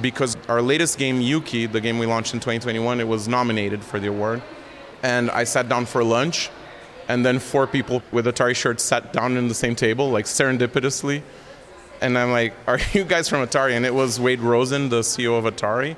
because 0.00 0.36
our 0.48 0.62
latest 0.62 0.98
game, 0.98 1.20
Yuki, 1.20 1.66
the 1.66 1.80
game 1.80 1.98
we 1.98 2.06
launched 2.06 2.34
in 2.34 2.40
2021, 2.40 3.00
it 3.00 3.06
was 3.06 3.28
nominated 3.28 3.84
for 3.84 4.00
the 4.00 4.08
award. 4.08 4.42
And 5.02 5.30
I 5.30 5.44
sat 5.44 5.68
down 5.68 5.86
for 5.86 6.02
lunch, 6.02 6.50
and 7.08 7.24
then 7.24 7.38
four 7.38 7.66
people 7.66 8.02
with 8.12 8.26
Atari 8.26 8.54
shirts 8.54 8.82
sat 8.82 9.12
down 9.12 9.36
in 9.36 9.48
the 9.48 9.54
same 9.54 9.74
table, 9.74 10.10
like 10.10 10.26
serendipitously. 10.26 11.22
And 12.00 12.18
I'm 12.18 12.32
like, 12.32 12.54
"Are 12.66 12.78
you 12.92 13.04
guys 13.04 13.28
from 13.28 13.46
Atari?" 13.46 13.72
And 13.72 13.86
it 13.86 13.94
was 13.94 14.18
Wade 14.18 14.40
Rosen, 14.40 14.88
the 14.88 15.00
CEO 15.00 15.38
of 15.38 15.44
Atari 15.44 15.96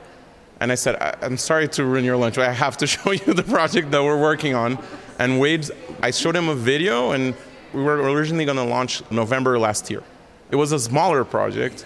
and 0.63 0.71
I 0.71 0.77
said, 0.77 0.95
I- 0.95 1.17
am 1.23 1.37
sorry 1.37 1.67
to 1.71 1.85
ruin 1.85 2.05
your 2.05 2.17
lunch, 2.17 2.37
but 2.37 2.49
I 2.49 2.53
have 2.53 2.77
to 2.79 2.87
show 2.95 3.11
you 3.11 3.35
the 3.35 3.43
project 3.43 3.91
that 3.91 4.03
we're 4.03 4.21
working 4.21 4.55
on. 4.55 4.79
And 5.19 5.41
Wade, 5.41 5.69
I 6.01 6.13
showed 6.13 6.37
him 6.37 6.49
a 6.49 6.55
video, 6.55 7.11
and 7.11 7.35
we 7.75 7.83
were 7.83 7.97
originally 7.97 8.45
going 8.45 8.59
to 8.59 8.65
launch 8.65 9.03
November 9.11 9.59
last 9.59 9.91
year. 9.91 10.05
It 10.53 10.57
was 10.57 10.71
a 10.71 10.79
smaller 10.79 11.25
project. 11.25 11.85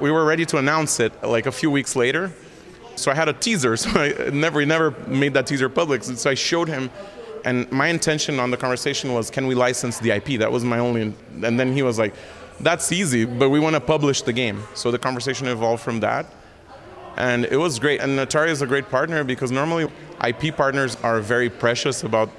We 0.00 0.10
were 0.10 0.24
ready 0.24 0.46
to 0.46 0.56
announce 0.56 1.00
it 1.00 1.12
like 1.22 1.44
a 1.44 1.52
few 1.52 1.70
weeks 1.70 1.96
later. 1.96 2.32
So 2.96 3.10
I 3.10 3.14
had 3.14 3.28
a 3.28 3.34
teaser. 3.34 3.76
So 3.82 3.90
I 3.90 4.30
never, 4.30 4.64
never 4.64 4.92
made 5.06 5.34
that 5.34 5.46
teaser 5.46 5.68
public. 5.68 6.02
So 6.02 6.30
I 6.30 6.34
showed 6.34 6.68
him, 6.68 6.90
and 7.44 7.70
my 7.70 7.88
intention 7.88 8.40
on 8.40 8.50
the 8.50 8.56
conversation 8.56 9.12
was, 9.12 9.30
can 9.30 9.46
we 9.46 9.54
license 9.54 9.98
the 9.98 10.12
IP? 10.12 10.38
That 10.38 10.50
was 10.50 10.64
my 10.64 10.78
only. 10.78 11.12
And 11.42 11.60
then 11.60 11.74
he 11.74 11.82
was 11.82 11.98
like, 11.98 12.14
that's 12.58 12.90
easy, 12.90 13.26
but 13.26 13.50
we 13.50 13.60
want 13.60 13.74
to 13.74 13.80
publish 13.80 14.22
the 14.22 14.32
game. 14.32 14.62
So 14.72 14.90
the 14.90 14.98
conversation 14.98 15.46
evolved 15.46 15.82
from 15.82 16.00
that 16.00 16.24
and 17.16 17.44
it 17.46 17.56
was 17.56 17.78
great. 17.78 18.00
And 18.00 18.18
Atari 18.18 18.48
is 18.48 18.62
a 18.62 18.66
great 18.66 18.88
partner 18.88 19.24
because 19.24 19.50
normally 19.50 19.90
IP 20.26 20.56
partners 20.56 20.96
are 21.02 21.20
very 21.20 21.50
precious 21.50 22.02
about 22.02 22.30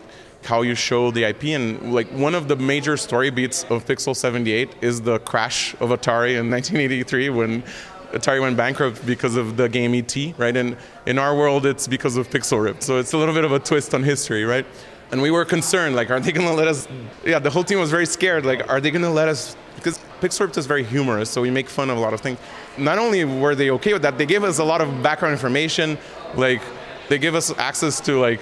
how 0.44 0.62
you 0.62 0.76
show 0.76 1.12
the 1.12 1.24
IP. 1.24 1.46
And 1.46 1.94
like 1.94 2.08
one 2.10 2.36
of 2.36 2.48
the 2.48 2.56
major 2.56 2.98
story 2.98 3.30
beats 3.30 3.64
of 3.66 3.86
Pixel 3.86 4.16
78 4.16 4.70
is 4.82 5.02
the 5.02 5.20
crash 5.20 5.74
of 5.76 5.90
Atari 5.90 6.40
in 6.40 6.50
1983 6.52 7.30
when 7.30 7.64
Atari 8.12 8.42
went 8.42 8.56
bankrupt 8.56 9.06
because 9.06 9.36
of 9.36 9.58
the 9.58 9.68
game 9.68 9.94
ET, 9.94 10.16
right? 10.38 10.56
And 10.56 10.78
in 11.06 11.18
our 11.18 11.36
world, 11.36 11.66
it's 11.66 11.88
because 11.88 12.18
of 12.18 12.30
Pixel 12.30 12.64
Rip. 12.64 12.82
So 12.82 13.00
it's 13.00 13.14
a 13.14 13.18
little 13.18 13.34
bit 13.34 13.44
of 13.44 13.52
a 13.52 13.60
twist 13.60 13.94
on 13.94 14.04
history, 14.04 14.46
right? 14.46 14.66
And 15.12 15.22
we 15.22 15.32
were 15.32 15.46
concerned, 15.46 15.96
like, 15.96 16.10
are 16.10 16.20
they 16.20 16.32
to 16.32 16.54
let 16.54 16.68
us? 16.68 16.88
Yeah, 17.24 17.40
the 17.40 17.50
whole 17.50 17.64
team 17.64 17.80
was 17.80 17.92
very 17.92 18.06
scared. 18.06 18.46
Like, 18.46 18.68
are 18.70 18.82
they 18.82 18.90
to 18.90 19.10
let 19.10 19.28
us? 19.28 19.56
Because 19.76 20.00
Pixel 20.20 20.42
Rip 20.42 20.58
is 20.58 20.66
very 20.66 20.84
humorous, 20.84 21.30
so 21.30 21.42
we 21.42 21.52
make 21.52 21.70
fun 21.70 21.90
of 21.90 21.98
a 21.98 22.00
lot 22.00 22.14
of 22.14 22.22
things 22.22 22.40
not 22.78 22.98
only 22.98 23.26
were 23.26 23.56
they 23.56 23.70
okay 23.72 23.94
with 23.94 24.02
that, 24.02 24.18
they 24.18 24.26
gave 24.26 24.44
us 24.44 24.60
a 24.60 24.64
lot 24.64 24.82
of 24.82 25.04
background 25.04 25.34
information. 25.34 25.98
Like 26.36 26.62
they 27.10 27.18
give 27.18 27.36
us 27.36 27.56
access 27.58 28.00
to 28.02 28.20
like 28.20 28.40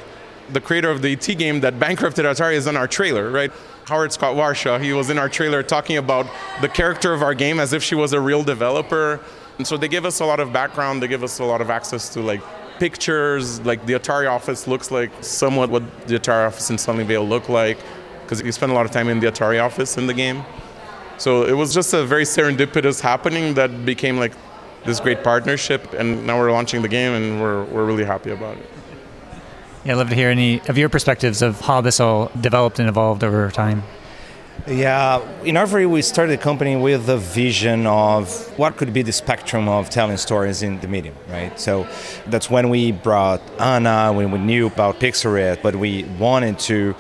the 0.50 0.62
creator 0.62 0.90
of 0.90 1.02
the 1.02 1.14
ET 1.14 1.38
game 1.38 1.62
that 1.62 1.80
bankrupted 1.80 2.26
Atari 2.26 2.54
is 2.54 2.68
in 2.68 2.76
our 2.76 2.88
trailer, 2.88 3.30
right? 3.30 3.52
Howard 3.86 4.14
Scott 4.14 4.36
Warshaw, 4.36 4.82
he 4.82 4.94
was 4.94 5.10
in 5.10 5.18
our 5.18 5.30
trailer 5.30 5.62
talking 5.64 5.98
about 5.98 6.28
the 6.62 6.70
character 6.70 7.14
of 7.14 7.22
our 7.22 7.34
game 7.34 7.60
as 7.60 7.74
if 7.74 7.84
she 7.84 7.96
was 7.96 8.14
a 8.14 8.20
real 8.20 8.44
developer. 8.44 9.20
And 9.58 9.68
so 9.68 9.78
they 9.78 9.88
give 9.88 10.06
us 10.06 10.20
a 10.20 10.26
lot 10.26 10.40
of 10.40 10.52
background, 10.52 11.04
they 11.04 11.08
give 11.08 11.24
us 11.24 11.40
a 11.40 11.46
lot 11.46 11.62
of 11.62 11.70
access 11.70 12.10
to 12.10 12.22
like 12.22 12.42
pictures. 12.80 13.60
Like 13.62 13.86
the 13.86 13.94
Atari 13.94 14.30
office 14.30 14.68
looks 14.68 14.92
like 14.92 15.12
somewhat 15.22 15.70
what 15.70 16.08
the 16.08 16.20
Atari 16.20 16.48
office 16.48 16.70
in 16.70 16.78
Sunnyvale 16.78 17.28
looked 17.28 17.50
like, 17.50 17.78
because 18.24 18.42
you 18.42 18.52
spend 18.52 18.72
a 18.72 18.76
lot 18.76 18.86
of 18.86 18.92
time 18.92 19.10
in 19.10 19.20
the 19.20 19.28
Atari 19.28 19.64
office 19.64 19.98
in 19.98 20.08
the 20.08 20.14
game. 20.14 20.44
So 21.18 21.44
it 21.44 21.54
was 21.54 21.74
just 21.74 21.94
a 21.94 22.04
very 22.04 22.24
serendipitous 22.24 23.00
happening 23.00 23.54
that 23.54 23.86
became 23.86 24.18
like 24.18 24.34
this 24.86 25.00
great 25.00 25.24
partnership, 25.24 25.94
and 25.94 26.26
now 26.26 26.38
we're 26.38 26.52
launching 26.52 26.82
the 26.82 26.90
game, 26.90 27.14
and 27.14 27.42
we're 27.42 27.64
we're 27.66 27.86
really 27.86 28.04
happy 28.04 28.32
about 28.32 28.58
it. 28.58 28.70
Yeah, 29.86 29.94
I'd 29.94 29.98
love 29.98 30.10
to 30.10 30.16
hear 30.16 30.30
any 30.30 30.62
of 30.70 30.78
your 30.78 30.90
perspectives 30.90 31.42
of 31.42 31.60
how 31.62 31.82
this 31.82 32.00
all 32.00 32.32
developed 32.40 32.80
and 32.80 32.88
evolved 32.88 33.24
over 33.24 33.52
time. 33.52 33.84
Yeah, 34.66 35.22
in 35.44 35.58
ARVORE, 35.58 35.90
we 35.90 36.02
started 36.02 36.40
the 36.40 36.42
company 36.42 36.78
with 36.78 37.06
the 37.06 37.18
vision 37.18 37.86
of 37.86 38.58
what 38.58 38.78
could 38.78 38.94
be 38.94 39.02
the 39.02 39.12
spectrum 39.12 39.68
of 39.68 39.90
telling 39.90 40.16
stories 40.16 40.64
in 40.64 40.80
the 40.80 40.88
medium, 40.88 41.16
right? 41.28 41.60
So 41.60 41.86
that's 42.28 42.50
when 42.50 42.70
we 42.70 42.94
brought 42.94 43.42
Ana, 43.60 44.14
when 44.14 44.32
we 44.32 44.40
knew 44.40 44.68
about 44.68 45.02
Pixelrip, 45.02 45.62
but 45.62 45.76
we 45.76 46.04
wanted 46.18 46.60
to 46.60 46.96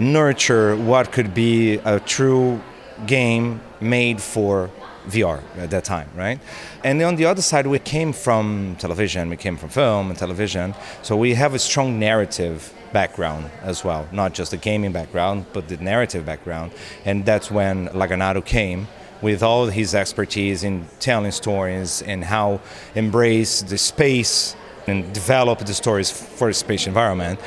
nurture 0.00 0.74
what 0.74 1.12
could 1.12 1.34
be 1.34 1.74
a 1.84 2.00
true 2.00 2.60
game 3.06 3.60
made 3.80 4.20
for 4.20 4.70
VR 5.06 5.42
at 5.58 5.70
that 5.70 5.84
time, 5.84 6.08
right? 6.14 6.40
And 6.82 7.02
on 7.02 7.16
the 7.16 7.26
other 7.26 7.42
side, 7.42 7.66
we 7.66 7.78
came 7.78 8.12
from 8.12 8.76
television, 8.78 9.28
we 9.28 9.36
came 9.36 9.56
from 9.56 9.68
film 9.68 10.10
and 10.10 10.18
television, 10.18 10.74
so 11.02 11.16
we 11.16 11.34
have 11.34 11.54
a 11.54 11.58
strong 11.58 11.98
narrative 11.98 12.72
background 12.92 13.50
as 13.62 13.84
well, 13.84 14.08
not 14.12 14.32
just 14.32 14.52
the 14.52 14.56
gaming 14.56 14.92
background, 14.92 15.46
but 15.52 15.68
the 15.68 15.76
narrative 15.76 16.24
background. 16.24 16.72
And 17.04 17.24
that's 17.24 17.50
when 17.50 17.88
Laganaro 17.88 18.44
came 18.44 18.88
with 19.20 19.42
all 19.42 19.66
his 19.66 19.94
expertise 19.94 20.64
in 20.64 20.86
telling 21.00 21.32
stories 21.32 22.02
and 22.02 22.24
how 22.24 22.60
embrace 22.94 23.62
the 23.62 23.78
space 23.78 24.54
and 24.86 25.12
develop 25.12 25.58
the 25.60 25.74
stories 25.74 26.10
for 26.10 26.48
the 26.48 26.54
space 26.54 26.86
environment 26.86 27.40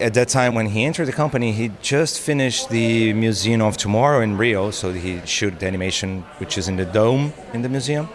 at 0.00 0.14
that 0.14 0.28
time 0.28 0.54
when 0.54 0.66
he 0.66 0.84
entered 0.84 1.06
the 1.06 1.12
company, 1.12 1.52
he 1.52 1.70
just 1.80 2.20
finished 2.20 2.68
the 2.68 3.12
Museum 3.12 3.62
of 3.62 3.76
Tomorrow 3.76 4.20
in 4.20 4.36
Rio. 4.36 4.70
So 4.70 4.92
he 4.92 5.24
shot 5.24 5.60
the 5.60 5.66
animation, 5.66 6.22
which 6.38 6.58
is 6.58 6.68
in 6.68 6.76
the 6.76 6.84
dome 6.84 7.32
in 7.52 7.62
the 7.62 7.68
museum, 7.68 8.08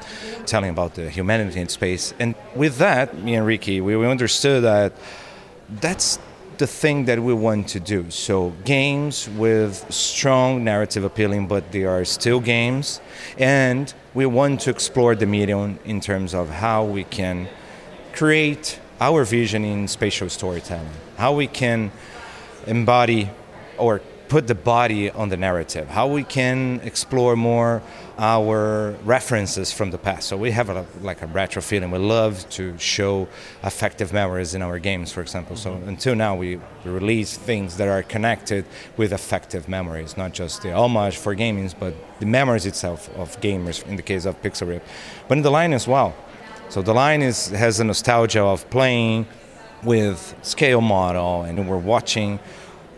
telling 0.46 0.70
about 0.70 0.96
the 0.96 1.10
humanity 1.10 1.60
in 1.60 1.70
space. 1.70 2.14
And 2.20 2.36
with 2.56 2.78
that, 2.78 3.18
me 3.18 3.36
and 3.36 3.46
Ricky, 3.46 3.82
we, 3.82 3.96
we 3.96 4.06
understood 4.06 4.64
that 4.64 4.94
that's 5.70 6.20
the 6.58 6.68
thing 6.68 7.06
that 7.06 7.20
we 7.22 7.34
want 7.34 7.70
to 7.70 7.80
do. 7.80 8.12
So 8.12 8.54
games 8.66 9.30
with 9.30 9.92
strong 9.92 10.64
narrative 10.64 11.06
appealing, 11.06 11.48
but 11.48 11.72
they 11.72 11.86
are 11.86 12.04
still 12.04 12.42
games, 12.42 13.00
and 13.38 13.94
we 14.14 14.26
want 14.26 14.60
to 14.62 14.70
explore 14.70 15.16
the 15.16 15.26
medium 15.26 15.80
in 15.86 16.02
terms 16.02 16.34
of 16.34 16.50
how 16.50 16.84
we 16.84 17.06
can 17.06 17.48
create 18.12 18.80
our 19.00 19.24
vision 19.24 19.64
in 19.64 19.88
spatial 19.88 20.28
storytelling, 20.28 20.90
how 21.20 21.34
we 21.34 21.48
can 21.48 21.92
embody 22.66 23.30
or 23.78 24.02
put 24.30 24.48
the 24.48 24.56
body 24.56 25.10
on 25.10 25.28
the 25.30 25.36
narrative, 25.36 25.88
how 25.90 26.08
we 26.08 26.24
can 26.24 26.80
explore 26.84 27.36
more 27.36 27.82
our 28.18 28.92
references 29.04 29.74
from 29.74 29.92
the 29.92 29.98
past. 29.98 30.30
So 30.30 30.38
we 30.38 30.52
have 30.52 30.70
a, 30.70 30.86
like 31.02 31.22
a 31.22 31.28
retro 31.28 31.62
feeling. 31.62 31.92
We 31.92 31.98
love 31.98 32.48
to 32.52 32.78
show 32.78 33.28
affective 33.64 34.14
memories 34.14 34.54
in 34.54 34.62
our 34.62 34.80
games, 34.80 35.12
for 35.12 35.22
example. 35.22 35.56
So 35.58 35.72
mm-hmm. 35.72 35.90
until 35.90 36.16
now, 36.16 36.36
we 36.36 36.60
release 36.86 37.38
things 37.38 37.76
that 37.78 37.88
are 37.90 38.04
connected 38.04 38.64
with 38.96 39.12
affective 39.12 39.68
memories, 39.68 40.16
not 40.16 40.32
just 40.34 40.62
the 40.62 40.72
homage 40.72 41.18
for 41.18 41.34
gaming, 41.36 41.70
but 41.80 41.94
the 42.20 42.28
memories 42.28 42.66
itself 42.66 43.10
of 43.18 43.40
gamers. 43.42 43.86
In 43.88 43.96
the 43.98 44.04
case 44.04 44.26
of 44.26 44.42
Pixel 44.42 44.68
Rip, 44.70 44.84
but 45.28 45.38
in 45.38 45.44
the 45.44 45.52
line 45.52 45.74
as 45.74 45.86
well. 45.86 46.16
So 46.70 46.82
the 46.82 46.94
line 46.94 47.24
is 47.24 47.48
has 47.48 47.80
a 47.80 47.84
nostalgia 47.84 48.44
of 48.44 48.70
playing 48.70 49.26
with 49.84 50.36
scale 50.42 50.82
model, 50.82 51.44
and 51.44 51.70
we're 51.70 51.78
watching 51.78 52.40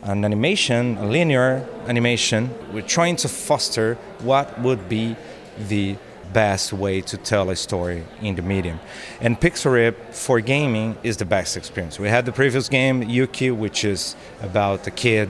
an 0.04 0.26
animation, 0.26 0.98
a 0.98 1.06
linear 1.06 1.68
animation. 1.88 2.50
We're 2.74 2.82
trying 2.82 3.18
to 3.18 3.28
foster 3.28 3.96
what 4.20 4.60
would 4.62 4.90
be 4.90 5.16
the 5.58 5.96
best 6.34 6.72
way 6.74 7.02
to 7.02 7.18
tell 7.18 7.50
a 7.50 7.56
story 7.56 8.04
in 8.22 8.36
the 8.36 8.42
medium. 8.42 8.80
And 9.20 9.40
Pixelrip 9.40 10.14
for 10.14 10.40
gaming 10.40 10.98
is 11.04 11.18
the 11.18 11.26
best 11.26 11.58
experience. 11.58 12.00
We 12.00 12.08
had 12.08 12.26
the 12.26 12.32
previous 12.32 12.70
game, 12.70 13.04
Yuki, 13.04 13.52
which 13.52 13.84
is 13.84 14.16
about 14.42 14.88
a 14.88 14.92
kid 14.92 15.30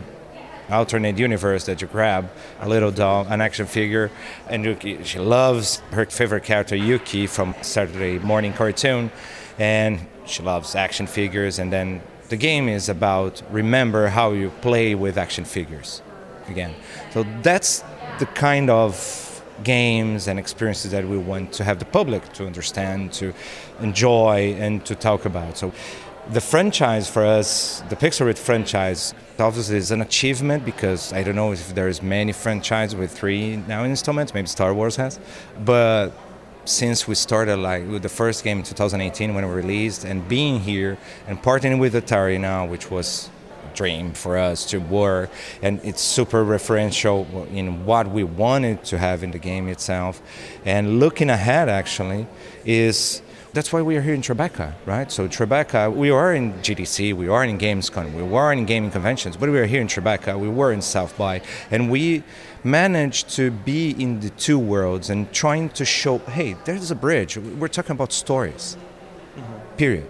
alternate 0.70 1.18
universe 1.18 1.66
that 1.66 1.82
you 1.82 1.88
grab 1.88 2.32
a 2.62 2.70
little 2.70 2.92
doll, 2.92 3.26
an 3.28 3.42
action 3.42 3.66
figure, 3.66 4.10
and 4.48 4.64
Yuki, 4.64 5.04
she 5.04 5.20
loves 5.20 5.80
her 5.92 6.06
favorite 6.06 6.44
character 6.44 6.76
Yuki 6.76 7.28
from 7.28 7.54
Saturday 7.62 8.20
morning 8.20 8.54
cartoon, 8.54 9.12
and 9.62 10.00
she 10.26 10.42
loves 10.42 10.74
action 10.76 11.06
figures. 11.06 11.60
And 11.60 11.72
then 11.72 12.02
the 12.30 12.36
game 12.36 12.68
is 12.68 12.90
about 12.90 13.44
remember 13.52 14.08
how 14.08 14.32
you 14.32 14.50
play 14.62 14.96
with 14.96 15.18
action 15.18 15.46
figures 15.46 16.02
again. 16.48 16.74
So 17.12 17.26
that's 17.44 17.84
the 18.18 18.26
kind 18.26 18.72
of 18.72 19.44
games 19.64 20.28
and 20.28 20.40
experiences 20.40 20.90
that 20.92 21.08
we 21.08 21.18
want 21.18 21.54
to 21.54 21.64
have 21.64 21.78
the 21.78 21.86
public 21.86 22.24
to 22.34 22.48
understand, 22.48 23.14
to 23.14 23.34
enjoy, 23.80 24.56
and 24.58 24.84
to 24.86 24.96
talk 24.96 25.26
about. 25.26 25.58
So 25.58 25.72
the 26.32 26.42
franchise 26.42 27.08
for 27.08 27.24
us, 27.24 27.82
the 27.90 27.96
Pixelrip 27.96 28.40
franchise, 28.40 29.14
obviously 29.38 29.78
is 29.78 29.92
an 29.92 30.02
achievement 30.02 30.66
because 30.66 31.14
I 31.14 31.22
don't 31.22 31.36
know 31.36 31.52
if 31.52 31.76
there's 31.76 32.02
many 32.02 32.32
franchises 32.32 32.96
with 32.96 33.12
three 33.12 33.58
now 33.58 33.84
installments. 33.84 34.34
Maybe 34.34 34.48
Star 34.48 34.74
Wars 34.74 34.96
has, 34.96 35.20
but 35.64 36.10
since 36.66 37.08
we 37.08 37.16
started 37.16 37.58
like 37.58 37.88
with 37.88 38.04
the 38.04 38.10
first 38.10 38.44
game 38.44 38.60
in 38.60 38.64
2018 38.64 39.34
when 39.34 39.48
we 39.48 39.54
released 39.54 40.06
and 40.06 40.28
being 40.28 40.60
here 40.60 40.98
and 41.28 41.42
partnering 41.42 41.80
with 41.80 41.94
Atari 41.94 42.40
now, 42.40 42.66
which 42.66 42.92
was 42.92 43.30
a 43.70 43.76
dream 43.76 44.14
for 44.14 44.38
us 44.38 44.66
to 44.68 44.78
work 44.78 45.30
and 45.62 45.80
it's 45.84 46.02
super 46.02 46.44
referential 46.44 47.26
in 47.52 47.86
what 47.86 48.08
we 48.08 48.24
wanted 48.24 48.84
to 48.86 48.98
have 48.98 49.24
in 49.24 49.32
the 49.32 49.40
game 49.40 49.68
itself 49.68 50.22
and 50.66 51.00
looking 51.00 51.30
ahead 51.30 51.68
actually 51.70 52.28
is 52.66 53.22
that's 53.54 53.74
why 53.74 53.82
we 53.82 53.98
are 53.98 54.02
here 54.02 54.14
in 54.14 54.22
Tribeca, 54.22 54.76
right? 54.86 55.12
So 55.12 55.28
Tribeca, 55.28 55.94
we 55.94 56.10
are 56.10 56.34
in 56.34 56.54
GDC, 56.54 57.14
we 57.14 57.28
are 57.28 57.44
in 57.44 57.58
Gamescom, 57.58 58.14
we 58.14 58.24
were 58.24 58.54
in 58.54 58.66
gaming 58.66 58.92
conventions, 58.92 59.36
but 59.36 59.50
we 59.50 59.60
are 59.60 59.66
here 59.66 59.82
in 59.82 59.88
Tribeca, 59.88 60.40
we 60.40 60.48
were 60.48 60.72
in 60.72 60.82
South 60.82 61.18
by, 61.18 61.42
and 61.70 61.92
we 61.92 62.24
managed 62.64 63.30
to 63.30 63.52
be 63.52 63.92
in 63.92 64.20
the 64.20 64.30
two 64.32 64.60
worlds 64.60 65.10
and 65.10 65.32
trying 65.34 65.70
to 65.70 65.86
show, 65.86 66.20
hey, 66.20 66.56
there's 66.66 66.92
a 66.92 66.96
bridge. 66.96 67.38
We're 67.38 67.68
talking 67.68 67.94
about 67.94 68.12
stories, 68.14 68.78
mm-hmm. 69.36 69.76
period, 69.78 70.08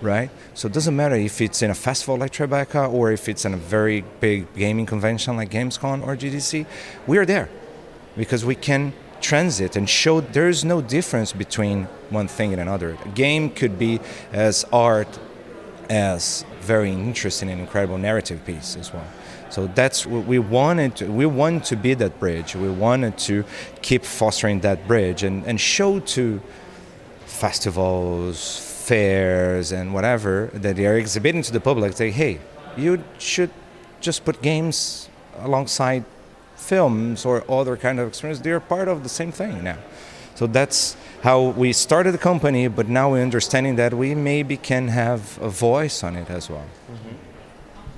right? 0.00 0.30
So 0.54 0.66
it 0.68 0.74
doesn't 0.74 0.96
matter 0.96 1.14
if 1.14 1.40
it's 1.40 1.62
in 1.62 1.70
a 1.70 1.74
festival 1.74 2.16
like 2.16 2.32
Tribeca 2.32 2.92
or 2.92 3.12
if 3.12 3.28
it's 3.28 3.44
in 3.44 3.54
a 3.54 3.58
very 3.58 4.04
big 4.20 4.52
gaming 4.54 4.86
convention 4.86 5.36
like 5.36 5.50
Gamescom 5.50 6.06
or 6.06 6.16
GDC, 6.16 6.66
we 7.06 7.18
are 7.18 7.26
there 7.26 7.48
because 8.16 8.44
we 8.44 8.54
can 8.54 8.92
transit 9.20 9.74
and 9.74 9.88
show 9.88 10.20
there's 10.20 10.64
no 10.64 10.82
difference 10.82 11.32
between 11.32 11.84
one 12.10 12.28
thing 12.28 12.52
and 12.52 12.60
another. 12.60 12.96
A 13.04 13.08
game 13.08 13.50
could 13.50 13.78
be 13.78 14.00
as 14.32 14.64
art 14.72 15.18
as 15.88 16.44
very 16.60 16.92
interesting 16.92 17.50
and 17.50 17.60
incredible 17.60 17.98
narrative 17.98 18.44
piece 18.44 18.76
as 18.76 18.92
well. 18.92 19.06
So 19.54 19.68
that's 19.68 20.04
what 20.04 20.24
we 20.26 20.40
wanted. 20.40 20.96
To, 20.96 21.06
we 21.06 21.26
wanted 21.26 21.62
to 21.66 21.76
be 21.76 21.94
that 21.94 22.18
bridge. 22.18 22.56
We 22.56 22.68
wanted 22.68 23.16
to 23.18 23.44
keep 23.82 24.04
fostering 24.04 24.58
that 24.62 24.88
bridge 24.88 25.22
and, 25.22 25.46
and 25.46 25.60
show 25.60 26.00
to 26.00 26.40
festivals, 27.26 28.58
fairs, 28.84 29.70
and 29.70 29.94
whatever 29.94 30.50
that 30.54 30.74
they 30.74 30.86
are 30.86 30.96
exhibiting 30.96 31.42
to 31.42 31.52
the 31.52 31.60
public. 31.60 31.92
Say, 31.92 32.10
hey, 32.10 32.40
you 32.76 33.04
should 33.18 33.50
just 34.00 34.24
put 34.24 34.42
games 34.42 35.08
alongside 35.38 36.04
films 36.56 37.24
or 37.24 37.48
other 37.48 37.76
kind 37.76 38.00
of 38.00 38.08
experience, 38.08 38.40
they're 38.40 38.58
part 38.58 38.88
of 38.88 39.04
the 39.04 39.08
same 39.08 39.30
thing 39.30 39.62
now. 39.62 39.78
So 40.34 40.48
that's 40.48 40.96
how 41.22 41.50
we 41.50 41.72
started 41.72 42.10
the 42.10 42.18
company, 42.18 42.66
but 42.66 42.88
now 42.88 43.12
we're 43.12 43.22
understanding 43.22 43.76
that 43.76 43.94
we 43.94 44.16
maybe 44.16 44.56
can 44.56 44.88
have 44.88 45.38
a 45.40 45.48
voice 45.48 46.02
on 46.02 46.16
it 46.16 46.28
as 46.28 46.50
well. 46.50 46.66
Mm-hmm. 46.90 47.23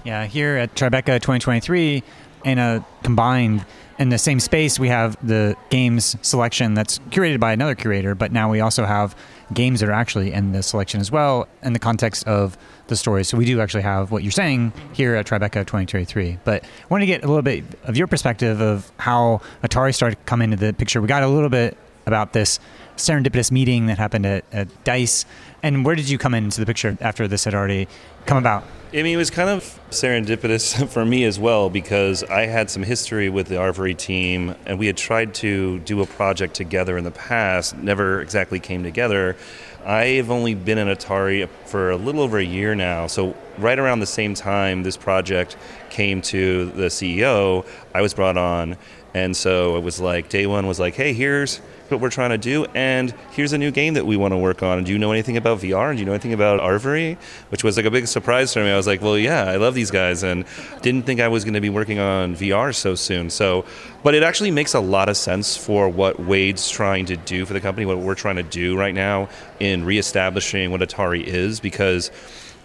Yeah, 0.07 0.27
here 0.27 0.57
at 0.57 0.73
Tribeca 0.77 1.21
2023, 1.21 2.01
in 2.45 2.59
a 2.61 2.87
combined 3.03 3.67
in 3.99 4.11
the 4.11 4.19
same 4.19 4.39
space, 4.39 4.79
we 4.79 4.87
have 4.87 5.17
the 5.27 5.57
games 5.69 6.17
selection 6.23 6.75
that's 6.75 7.01
curated 7.11 7.41
by 7.41 7.53
another 7.53 7.75
curator, 7.75 8.15
but 8.15 8.31
now 8.31 8.49
we 8.49 8.61
also 8.61 8.85
have 8.85 9.17
games 9.53 9.81
that 9.81 9.89
are 9.89 9.93
actually 9.93 10.33
in 10.33 10.53
the 10.53 10.63
selection 10.63 11.01
as 11.01 11.11
well 11.11 11.49
in 11.65 11.73
the 11.73 11.81
context 11.81 12.25
of 12.29 12.57
the 12.87 12.95
story. 12.95 13.25
So 13.25 13.37
we 13.37 13.47
do 13.47 13.61
actually 13.61 13.83
have 13.83 14.13
what 14.13 14.23
you're 14.23 14.31
saying 14.31 14.73
here 14.93 15.17
at 15.17 15.27
Tribeca 15.27 15.67
2023. 15.67 16.39
But 16.45 16.63
I 16.63 16.69
want 16.89 17.03
to 17.03 17.07
get 17.07 17.25
a 17.25 17.27
little 17.27 17.43
bit 17.43 17.65
of 17.83 17.97
your 17.97 18.07
perspective 18.07 18.61
of 18.61 18.93
how 18.99 19.41
Atari 19.65 19.93
started 19.93 20.15
to 20.15 20.23
come 20.23 20.41
into 20.41 20.57
the 20.57 20.73
picture. 20.73 21.01
We 21.01 21.09
got 21.09 21.25
a 21.25 21.29
little 21.29 21.51
bit 21.51 21.77
about 22.07 22.33
this 22.33 22.61
serendipitous 22.97 23.51
meeting 23.51 23.87
that 23.87 23.99
happened 23.99 24.25
at, 24.25 24.45
at 24.53 24.85
Dice. 24.85 25.27
And 25.63 25.85
where 25.85 25.95
did 25.95 26.09
you 26.09 26.19
come 26.19 26.35
into 26.35 26.61
the 26.61 26.67
picture 26.67 26.97
after 27.01 27.27
this 27.27 27.45
had 27.45 27.55
already 27.55 27.89
come 28.27 28.39
about? 28.39 28.65
I 28.93 29.03
mean, 29.03 29.15
it 29.15 29.17
was 29.17 29.31
kind 29.31 29.51
of 29.51 29.81
serendipitous 29.91 30.89
for 30.93 31.05
me 31.05 31.25
as 31.25 31.39
well 31.39 31.69
because 31.69 32.23
I 32.25 32.47
had 32.47 32.71
some 32.71 32.83
history 32.83 33.29
with 33.29 33.49
the 33.49 33.59
ARVORE 33.59 33.95
team, 33.95 34.55
and 34.65 34.79
we 34.79 34.87
had 34.87 34.97
tried 34.97 35.35
to 35.35 35.81
do 35.81 36.01
a 36.03 36.07
project 36.07 36.55
together 36.55 36.97
in 36.97 37.05
the 37.05 37.11
past, 37.11 37.77
never 37.77 38.21
exactly 38.21 38.61
came 38.61 38.85
together. 38.85 39.37
I've 39.85 40.31
only 40.31 40.55
been 40.55 40.79
in 40.79 40.89
Atari 40.89 41.49
for 41.65 41.91
a 41.91 41.97
little 41.97 42.21
over 42.21 42.39
a 42.39 42.45
year 42.45 42.75
now, 42.75 43.07
so 43.07 43.37
right 43.59 43.79
around 43.79 44.01
the 44.01 44.07
same 44.07 44.35
time 44.35 44.83
this 44.83 44.97
project 44.97 45.57
came 45.91 46.23
to 46.23 46.71
the 46.71 46.87
CEO, 46.87 47.67
I 47.95 48.03
was 48.03 48.15
brought 48.15 48.37
on, 48.37 48.77
and 49.17 49.35
so 49.35 49.79
it 49.79 49.83
was 49.83 49.99
like 49.99 50.29
day 50.29 50.47
one 50.47 50.67
was 50.67 50.79
like, 50.79 50.95
hey, 50.95 51.15
here's 51.15 51.57
what 51.89 52.03
we're 52.03 52.11
trying 52.11 52.29
to 52.29 52.39
do, 52.39 52.67
and 52.75 53.15
here's 53.31 53.55
a 53.55 53.59
new 53.59 53.71
game 53.71 53.95
that 53.95 54.05
we 54.05 54.15
want 54.15 54.33
to 54.33 54.37
work 54.37 54.63
on. 54.63 54.85
Do 54.85 54.93
you 54.93 54.99
know 54.99 55.11
anything 55.11 55.39
about 55.39 55.61
VR? 55.61 55.89
And 55.89 55.97
do 55.97 56.01
you 56.01 56.05
know 56.05 56.13
anything 56.13 56.35
about 56.35 56.61
ARVORE? 56.61 57.17
Which 57.49 57.65
was 57.65 57.79
like 57.79 57.87
a 57.87 57.91
big 57.91 58.09
surprise 58.09 58.53
for 58.53 58.63
me. 58.63 58.71
I 58.71 58.77
was 58.77 58.87
like, 58.87 59.01
well, 59.01 59.17
yeah, 59.17 59.45
I 59.45 59.57
love 59.57 59.75
these 59.75 59.91
guys, 59.91 60.23
and 60.23 60.45
didn't 60.83 61.05
think 61.05 61.21
I 61.21 61.29
was 61.29 61.45
going 61.45 61.55
to 61.55 61.63
be 61.63 61.71
working 61.71 61.99
on 61.99 62.37
VR 62.37 62.75
so 62.75 62.95
soon. 62.95 63.31
So, 63.31 63.65
but 64.03 64.15
it 64.15 64.23
actually 64.23 64.51
makes 64.51 64.75
a 64.75 64.81
lot 64.81 65.09
of 65.09 65.17
sense 65.17 65.57
for 65.57 65.89
what 65.89 66.21
Wade's 66.21 66.69
trying 66.69 67.07
to 67.07 67.17
do 67.17 67.47
for 67.47 67.55
the 67.55 67.61
company, 67.61 67.87
what 67.87 67.97
we're 67.97 68.15
trying 68.15 68.37
to 68.37 68.43
do 68.43 68.77
right 68.77 68.95
now 68.95 69.31
in 69.61 69.83
reestablishing 69.87 70.71
what 70.71 70.83
Atari 70.83 71.25
is, 71.25 71.59
because 71.59 72.11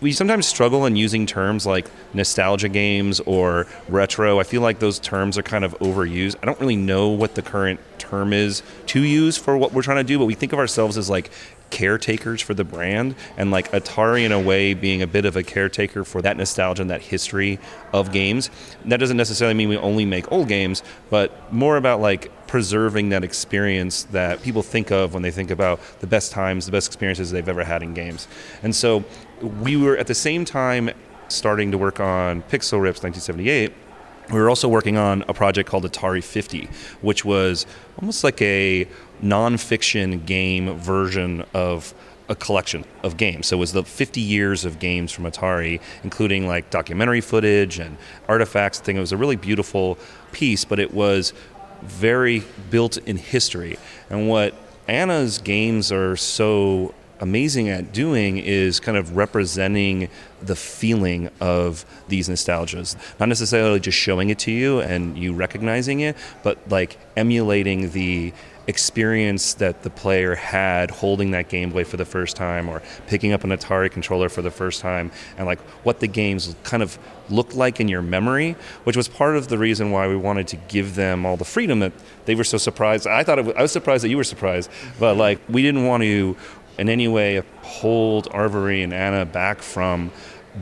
we 0.02 0.12
sometimes 0.12 0.48
struggle 0.48 0.86
in 0.86 0.96
using 0.96 1.26
terms 1.28 1.66
like 1.66 1.90
nostalgia 2.14 2.68
games 2.70 3.20
or 3.22 3.68
retro. 3.88 4.40
I 4.40 4.44
feel 4.44 4.62
like 4.62 4.80
those 4.80 5.00
terms 5.00 5.38
are 5.38 5.44
kind 5.44 5.64
of 5.64 5.78
overused. 5.80 6.36
I 6.42 6.48
don't 6.48 6.60
really 6.60 6.76
know 6.76 7.10
what 7.10 7.36
the 7.36 7.44
current 7.44 7.80
term 8.00 8.34
is 8.34 8.64
to 8.88 9.02
use 9.02 9.38
for 9.38 9.56
what 9.56 9.74
we're 9.74 9.84
trying 9.84 9.98
to 9.98 10.04
do, 10.04 10.18
but 10.18 10.26
we 10.26 10.34
think 10.34 10.54
of 10.54 10.60
ourselves 10.60 10.98
as 10.98 11.10
like 11.10 11.30
caretakers 11.70 12.42
for 12.42 12.54
the 12.54 12.64
brand 12.64 13.16
and 13.38 13.50
like 13.50 13.72
Atari 13.72 14.26
in 14.26 14.32
a 14.32 14.40
way 14.40 14.74
being 14.74 15.02
a 15.02 15.08
bit 15.08 15.24
of 15.24 15.38
a 15.38 15.44
caretaker 15.44 16.04
for 16.04 16.22
that 16.22 16.36
nostalgia 16.36 16.82
and 16.82 16.92
that 16.92 17.02
history 17.02 17.60
of 17.94 18.12
games. 18.12 18.50
That 18.86 19.00
doesn't 19.00 19.18
necessarily 19.18 19.54
mean 19.54 19.70
we 19.70 19.78
only 19.78 20.06
make 20.06 20.30
old 20.32 20.48
games, 20.48 20.84
but 21.10 21.54
more 21.54 21.78
about 21.78 22.02
like 22.02 22.30
preserving 22.48 23.10
that 23.10 23.24
experience 23.24 24.04
that 24.04 24.42
people 24.42 24.62
think 24.62 24.92
of 24.92 25.14
when 25.14 25.24
they 25.24 25.32
think 25.32 25.50
about 25.50 25.80
the 26.02 26.08
best 26.08 26.34
times, 26.34 26.66
the 26.66 26.72
best 26.72 26.88
experiences 26.88 27.32
they've 27.32 27.48
ever 27.48 27.64
had 27.64 27.82
in 27.82 27.94
games. 27.94 28.28
And 28.62 28.76
so 28.76 29.06
we 29.42 29.78
were 29.78 29.98
at 29.98 30.08
the 30.08 30.16
same 30.16 30.46
time 30.46 30.90
starting 31.28 31.72
to 31.72 31.78
work 31.78 32.00
on 32.00 32.42
Pixel 32.44 32.82
Rips 32.82 33.02
1978 33.04 33.74
we 34.32 34.40
were 34.40 34.50
also 34.50 34.70
working 34.70 34.98
on 34.98 35.24
a 35.28 35.34
project 35.34 35.70
called 35.70 35.84
Atari 35.84 36.24
50, 36.24 36.70
which 37.02 37.26
was 37.26 37.66
almost 38.00 38.24
like 38.24 38.42
a 38.42 38.88
nonfiction 39.22 40.26
game 40.26 40.78
version 40.78 41.44
of 41.54 41.94
a 42.30 42.36
collection 42.36 42.86
of 43.04 43.18
games. 43.18 43.48
So 43.48 43.58
it 43.58 43.60
was 43.60 43.74
the 43.74 43.84
50 43.84 44.22
years 44.22 44.64
of 44.64 44.80
games 44.80 45.12
from 45.12 45.26
Atari, 45.26 45.82
including 46.04 46.48
like 46.48 46.70
documentary 46.70 47.20
footage 47.20 47.78
and 47.78 47.98
artifacts. 48.28 48.80
Thing. 48.80 48.96
It 48.96 49.02
was 49.02 49.12
a 49.12 49.18
really 49.18 49.36
beautiful 49.36 49.98
piece, 50.32 50.64
but 50.64 50.80
it 50.80 50.94
was 50.94 51.34
very 51.82 52.44
built 52.70 52.98
in 52.98 53.18
history. 53.18 53.78
And 54.10 54.30
what 54.30 54.56
Ana's 54.88 55.40
games 55.40 55.92
are 55.92 56.16
so 56.16 56.94
amazing 57.22 57.70
at 57.70 57.94
doing 57.94 58.38
is 58.38 58.80
kind 58.80 58.98
of 58.98 59.16
representing 59.16 60.10
the 60.42 60.56
feeling 60.56 61.30
of 61.40 61.86
these 62.08 62.28
nostalgias. 62.28 62.96
Not 63.20 63.30
necessarily 63.30 63.80
just 63.80 63.98
showing 63.98 64.30
it 64.30 64.40
to 64.40 64.52
you 64.52 64.82
and 64.82 65.18
you 65.18 65.34
recognizing 65.34 66.00
it, 66.02 66.18
but 66.44 66.58
like 66.70 66.98
emulating 67.16 67.92
the 67.92 68.34
experience 68.68 69.56
that 69.56 69.82
the 69.82 69.90
player 69.90 70.36
had 70.36 70.92
holding 70.92 71.32
that 71.32 71.50
Game 71.50 71.72
Boy 71.72 71.84
for 71.84 71.98
the 71.98 72.06
first 72.06 72.36
time 72.36 72.70
or 72.70 72.82
picking 73.08 73.34
up 73.34 73.44
an 73.44 73.50
Atari 73.50 73.92
controller 73.92 74.30
for 74.30 74.42
the 74.42 74.52
first 74.52 74.82
time 74.82 75.12
and 75.38 75.48
like 75.48 75.60
what 75.84 76.00
the 76.00 76.08
games 76.08 76.56
kind 76.64 76.84
of 76.84 76.98
looked 77.30 77.56
like 77.56 77.80
in 77.80 77.88
your 77.88 78.02
memory, 78.02 78.56
which 78.84 78.96
was 78.96 79.08
part 79.08 79.36
of 79.36 79.48
the 79.48 79.58
reason 79.58 79.92
why 79.92 80.08
we 80.08 80.16
wanted 80.16 80.48
to 80.50 80.58
give 80.68 80.96
them 80.96 81.26
all 81.26 81.38
the 81.38 81.46
freedom 81.46 81.80
that 81.80 81.94
they 82.26 82.36
were 82.36 82.44
so 82.44 82.58
surprised. 82.58 83.08
I 83.08 83.24
thought 83.24 83.44
was, 83.44 83.56
I 83.56 83.62
was 83.62 83.72
surprised 83.72 84.04
that 84.04 84.10
you 84.10 84.18
were 84.18 84.24
surprised, 84.24 84.70
but 85.00 85.18
like 85.18 85.40
we 85.50 85.62
didn't 85.62 85.86
want 85.86 86.04
to 86.04 86.36
in 86.78 86.90
any 86.90 87.08
way 87.08 87.42
hold 87.62 88.28
ARVORE 88.32 88.84
and 88.84 88.94
Ana 88.94 89.26
back 89.26 89.62
from 89.62 90.12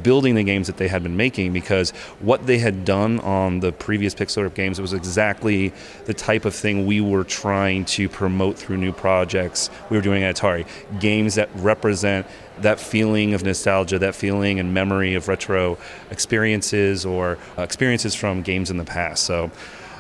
building 0.04 0.36
the 0.36 0.44
games 0.44 0.68
that 0.68 0.78
they 0.78 0.88
had 0.88 1.04
been 1.04 1.18
making 1.18 1.54
because 1.54 1.92
what 2.20 2.46
they 2.46 2.60
had 2.60 2.86
done 2.86 3.20
on 3.22 3.60
the 3.60 3.72
previous 3.72 4.14
Pixel 4.14 4.44
Rip 4.44 4.54
games 4.54 4.80
was 4.80 4.94
exactly 4.94 5.74
the 6.06 6.14
type 6.14 6.46
of 6.46 6.54
thing 6.54 6.86
we 6.86 7.02
were 7.02 7.24
trying 7.24 7.86
to 7.86 8.08
promote 8.08 8.58
through 8.58 8.78
new 8.78 8.92
projects 8.92 9.70
we 9.90 9.98
were 9.98 10.04
doing 10.04 10.24
at 10.24 10.36
Atari. 10.36 10.68
Games 11.00 11.36
that 11.36 11.50
represent 11.56 12.28
that 12.60 12.80
feeling 12.80 13.34
of 13.34 13.44
nostalgia, 13.44 14.00
that 14.00 14.16
feeling 14.16 14.60
and 14.60 14.74
memory 14.74 15.16
of 15.16 15.28
retro 15.28 15.78
experiences 16.12 17.06
or 17.06 17.38
uh, 17.58 17.64
experiences 17.64 18.14
from 18.14 18.42
games 18.42 18.70
in 18.70 18.78
the 18.78 18.86
past. 18.86 19.24
So, 19.24 19.50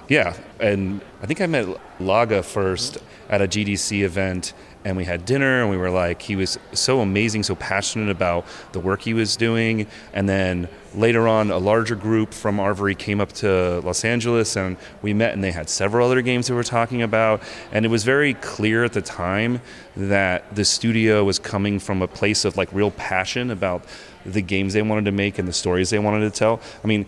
yeah, 0.10 0.36
and 0.60 1.02
I 1.22 1.28
think 1.28 1.40
I 1.40 1.46
met 1.46 1.68
Laga 2.00 2.44
first 2.44 2.98
at 3.30 3.42
a 3.42 3.48
GDC 3.48 4.02
event 4.04 4.54
and 4.86 4.96
we 4.96 5.06
had 5.06 5.26
dinner 5.26 5.62
and 5.62 5.70
we 5.70 5.78
were 5.78 5.90
like 5.90 6.22
he 6.22 6.36
was 6.36 6.58
so 6.72 7.02
amazing 7.02 7.44
so 7.44 7.54
passionate 7.56 8.10
about 8.10 8.46
the 8.72 8.80
work 8.80 9.02
he 9.02 9.14
was 9.14 9.36
doing. 9.36 9.86
And 10.14 10.28
then 10.28 10.68
later 10.96 11.28
on 11.28 11.52
a 11.52 11.58
larger 11.58 11.96
group 11.96 12.34
from 12.34 12.60
ARVORE 12.60 12.94
came 12.96 13.22
up 13.22 13.32
to 13.34 13.82
los 13.82 14.04
angeles 14.04 14.56
and 14.56 14.78
we 15.02 15.14
met 15.14 15.34
and 15.34 15.44
they 15.44 15.52
had 15.52 15.70
several 15.70 16.08
other 16.08 16.22
games 16.22 16.48
they 16.48 16.54
were 16.54 16.64
talking 16.64 17.02
about. 17.02 17.44
And 17.72 17.86
it 17.86 17.90
was 17.90 18.04
very 18.04 18.34
clear 18.36 18.84
at 18.86 18.94
the 18.94 19.02
time 19.02 19.62
that 19.96 20.56
the 20.56 20.66
studio 20.66 21.24
was 21.24 21.38
coming 21.40 21.78
from 21.78 22.02
a 22.02 22.08
place 22.08 22.46
of 22.46 22.58
like 22.58 22.72
real 22.72 22.92
passion 22.92 23.52
about 23.52 23.84
the 24.26 24.42
games 24.42 24.74
they 24.74 24.82
wanted 24.82 25.06
to 25.06 25.12
make 25.12 25.38
and 25.40 25.48
the 25.48 25.54
stories 25.54 25.90
they 25.90 26.00
wanted 26.00 26.22
to 26.22 26.32
tell. 26.32 26.62
I 26.84 26.88
mean 26.88 27.06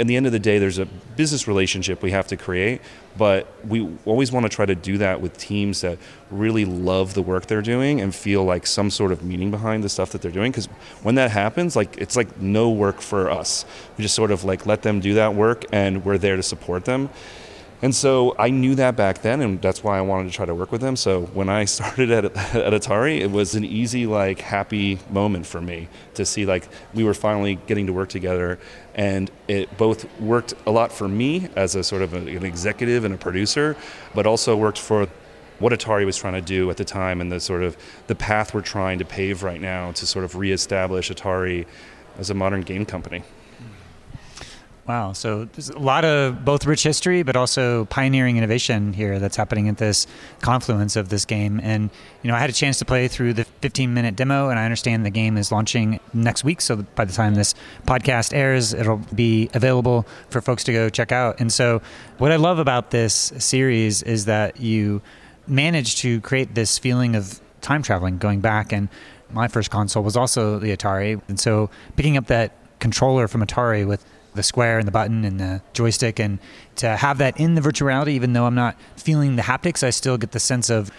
in 0.00 0.06
the 0.06 0.16
end 0.16 0.24
of 0.24 0.32
the 0.32 0.38
day, 0.38 0.58
there's 0.58 0.78
a 0.78 0.86
business 0.86 1.46
relationship 1.46 2.02
we 2.02 2.10
have 2.10 2.26
to 2.28 2.36
create, 2.36 2.80
but 3.18 3.46
we 3.66 3.86
always 4.06 4.32
want 4.32 4.44
to 4.44 4.48
try 4.48 4.64
to 4.64 4.74
do 4.74 4.96
that 4.96 5.20
with 5.20 5.36
teams 5.36 5.82
that 5.82 5.98
really 6.30 6.64
love 6.64 7.12
the 7.12 7.20
work 7.20 7.44
they're 7.44 7.60
doing 7.60 8.00
and 8.00 8.14
feel 8.14 8.42
like 8.42 8.66
some 8.66 8.88
sort 8.88 9.12
of 9.12 9.22
meaning 9.22 9.50
behind 9.50 9.84
the 9.84 9.90
stuff 9.90 10.10
that 10.12 10.22
they're 10.22 10.30
doing. 10.30 10.50
Because 10.50 10.66
when 11.02 11.16
that 11.16 11.30
happens, 11.30 11.76
like 11.76 11.98
it's 11.98 12.16
like 12.16 12.40
no 12.40 12.70
work 12.70 13.02
for 13.02 13.30
us. 13.30 13.66
We 13.98 14.02
just 14.02 14.14
sort 14.14 14.30
of 14.30 14.42
like 14.42 14.64
let 14.64 14.80
them 14.80 15.00
do 15.00 15.14
that 15.14 15.34
work, 15.34 15.66
and 15.70 16.02
we're 16.02 16.16
there 16.16 16.36
to 16.36 16.42
support 16.42 16.86
them. 16.86 17.10
And 17.82 17.94
so 17.94 18.36
I 18.38 18.50
knew 18.50 18.74
that 18.74 18.94
back 18.96 19.22
then, 19.22 19.40
and 19.40 19.60
that's 19.62 19.82
why 19.82 19.96
I 19.96 20.02
wanted 20.02 20.28
to 20.30 20.34
try 20.36 20.44
to 20.44 20.54
work 20.54 20.70
with 20.70 20.82
them. 20.82 20.96
So 20.96 21.22
when 21.22 21.48
I 21.48 21.64
started 21.76 22.10
at, 22.10 22.24
at 22.24 22.72
Atari, 22.72 23.20
it 23.20 23.30
was 23.30 23.54
an 23.54 23.64
easy, 23.64 24.06
like, 24.06 24.40
happy 24.40 24.98
moment 25.08 25.46
for 25.46 25.60
me 25.60 25.88
to 26.14 26.26
see, 26.26 26.44
like, 26.44 26.68
we 26.92 27.04
were 27.04 27.14
finally 27.14 27.54
getting 27.66 27.86
to 27.86 27.92
work 27.92 28.10
together. 28.10 28.58
And 29.00 29.30
it 29.48 29.74
both 29.78 30.04
worked 30.20 30.52
a 30.66 30.70
lot 30.70 30.92
for 30.92 31.08
me 31.08 31.48
as 31.56 31.74
a 31.74 31.82
sort 31.82 32.02
of 32.02 32.12
an 32.12 32.44
executive 32.44 33.02
and 33.02 33.14
a 33.14 33.16
producer, 33.16 33.74
but 34.14 34.26
also 34.26 34.54
worked 34.54 34.78
for 34.78 35.08
what 35.58 35.72
Atari 35.72 36.04
was 36.04 36.18
trying 36.18 36.34
to 36.34 36.42
do 36.42 36.68
at 36.68 36.76
the 36.76 36.84
time 36.84 37.22
and 37.22 37.32
the 37.32 37.40
sort 37.40 37.62
of 37.62 37.78
the 38.08 38.14
path 38.14 38.52
we're 38.52 38.60
trying 38.60 38.98
to 38.98 39.06
pave 39.06 39.42
right 39.42 39.60
now 39.60 39.90
to 39.92 40.06
sort 40.06 40.26
of 40.26 40.36
reestablish 40.36 41.10
Atari 41.10 41.64
as 42.18 42.28
a 42.28 42.34
modern 42.34 42.60
game 42.60 42.84
company. 42.84 43.22
Wow. 44.90 45.12
So 45.12 45.44
there's 45.44 45.70
a 45.70 45.78
lot 45.78 46.04
of 46.04 46.44
both 46.44 46.66
rich 46.66 46.82
history, 46.82 47.22
but 47.22 47.36
also 47.36 47.84
pioneering 47.84 48.36
innovation 48.36 48.92
here 48.92 49.20
that's 49.20 49.36
happening 49.36 49.68
at 49.68 49.78
this 49.78 50.08
confluence 50.40 50.96
of 50.96 51.10
this 51.10 51.24
game. 51.24 51.60
And, 51.62 51.90
you 52.24 52.28
know, 52.28 52.34
I 52.34 52.40
had 52.40 52.50
a 52.50 52.52
chance 52.52 52.80
to 52.80 52.84
play 52.84 53.06
through 53.06 53.34
the 53.34 53.44
15 53.44 53.94
minute 53.94 54.16
demo, 54.16 54.48
and 54.48 54.58
I 54.58 54.64
understand 54.64 55.06
the 55.06 55.10
game 55.10 55.36
is 55.36 55.52
launching 55.52 56.00
next 56.12 56.42
week. 56.42 56.60
So 56.60 56.84
by 56.96 57.04
the 57.04 57.12
time 57.12 57.36
this 57.36 57.54
podcast 57.86 58.34
airs, 58.34 58.74
it'll 58.74 59.00
be 59.14 59.48
available 59.54 60.08
for 60.28 60.40
folks 60.40 60.64
to 60.64 60.72
go 60.72 60.88
check 60.88 61.12
out. 61.12 61.38
And 61.38 61.52
so 61.52 61.82
what 62.18 62.32
I 62.32 62.36
love 62.36 62.58
about 62.58 62.90
this 62.90 63.32
series 63.38 64.02
is 64.02 64.24
that 64.24 64.58
you 64.58 65.02
manage 65.46 65.98
to 65.98 66.20
create 66.22 66.56
this 66.56 66.78
feeling 66.78 67.14
of 67.14 67.40
time 67.60 67.84
traveling, 67.84 68.18
going 68.18 68.40
back. 68.40 68.72
And 68.72 68.88
my 69.30 69.46
first 69.46 69.70
console 69.70 70.02
was 70.02 70.16
also 70.16 70.58
the 70.58 70.76
Atari. 70.76 71.22
And 71.28 71.38
so 71.38 71.70
picking 71.94 72.16
up 72.16 72.26
that 72.26 72.56
controller 72.80 73.28
from 73.28 73.40
Atari 73.46 73.86
with 73.86 74.04
the 74.34 74.42
square 74.42 74.78
and 74.78 74.86
the 74.86 74.92
button 74.92 75.24
and 75.24 75.40
the 75.40 75.62
joystick 75.72 76.18
and 76.18 76.38
to 76.76 76.96
have 76.96 77.18
that 77.18 77.38
in 77.38 77.54
the 77.54 77.60
virtual 77.60 77.88
reality 77.88 78.12
even 78.12 78.32
though 78.32 78.46
i'm 78.46 78.54
not 78.54 78.76
feeling 78.96 79.36
the 79.36 79.42
haptics 79.42 79.82
i 79.82 79.90
still 79.90 80.16
get 80.16 80.32
the 80.32 80.40
sense 80.40 80.70
of 80.70 80.90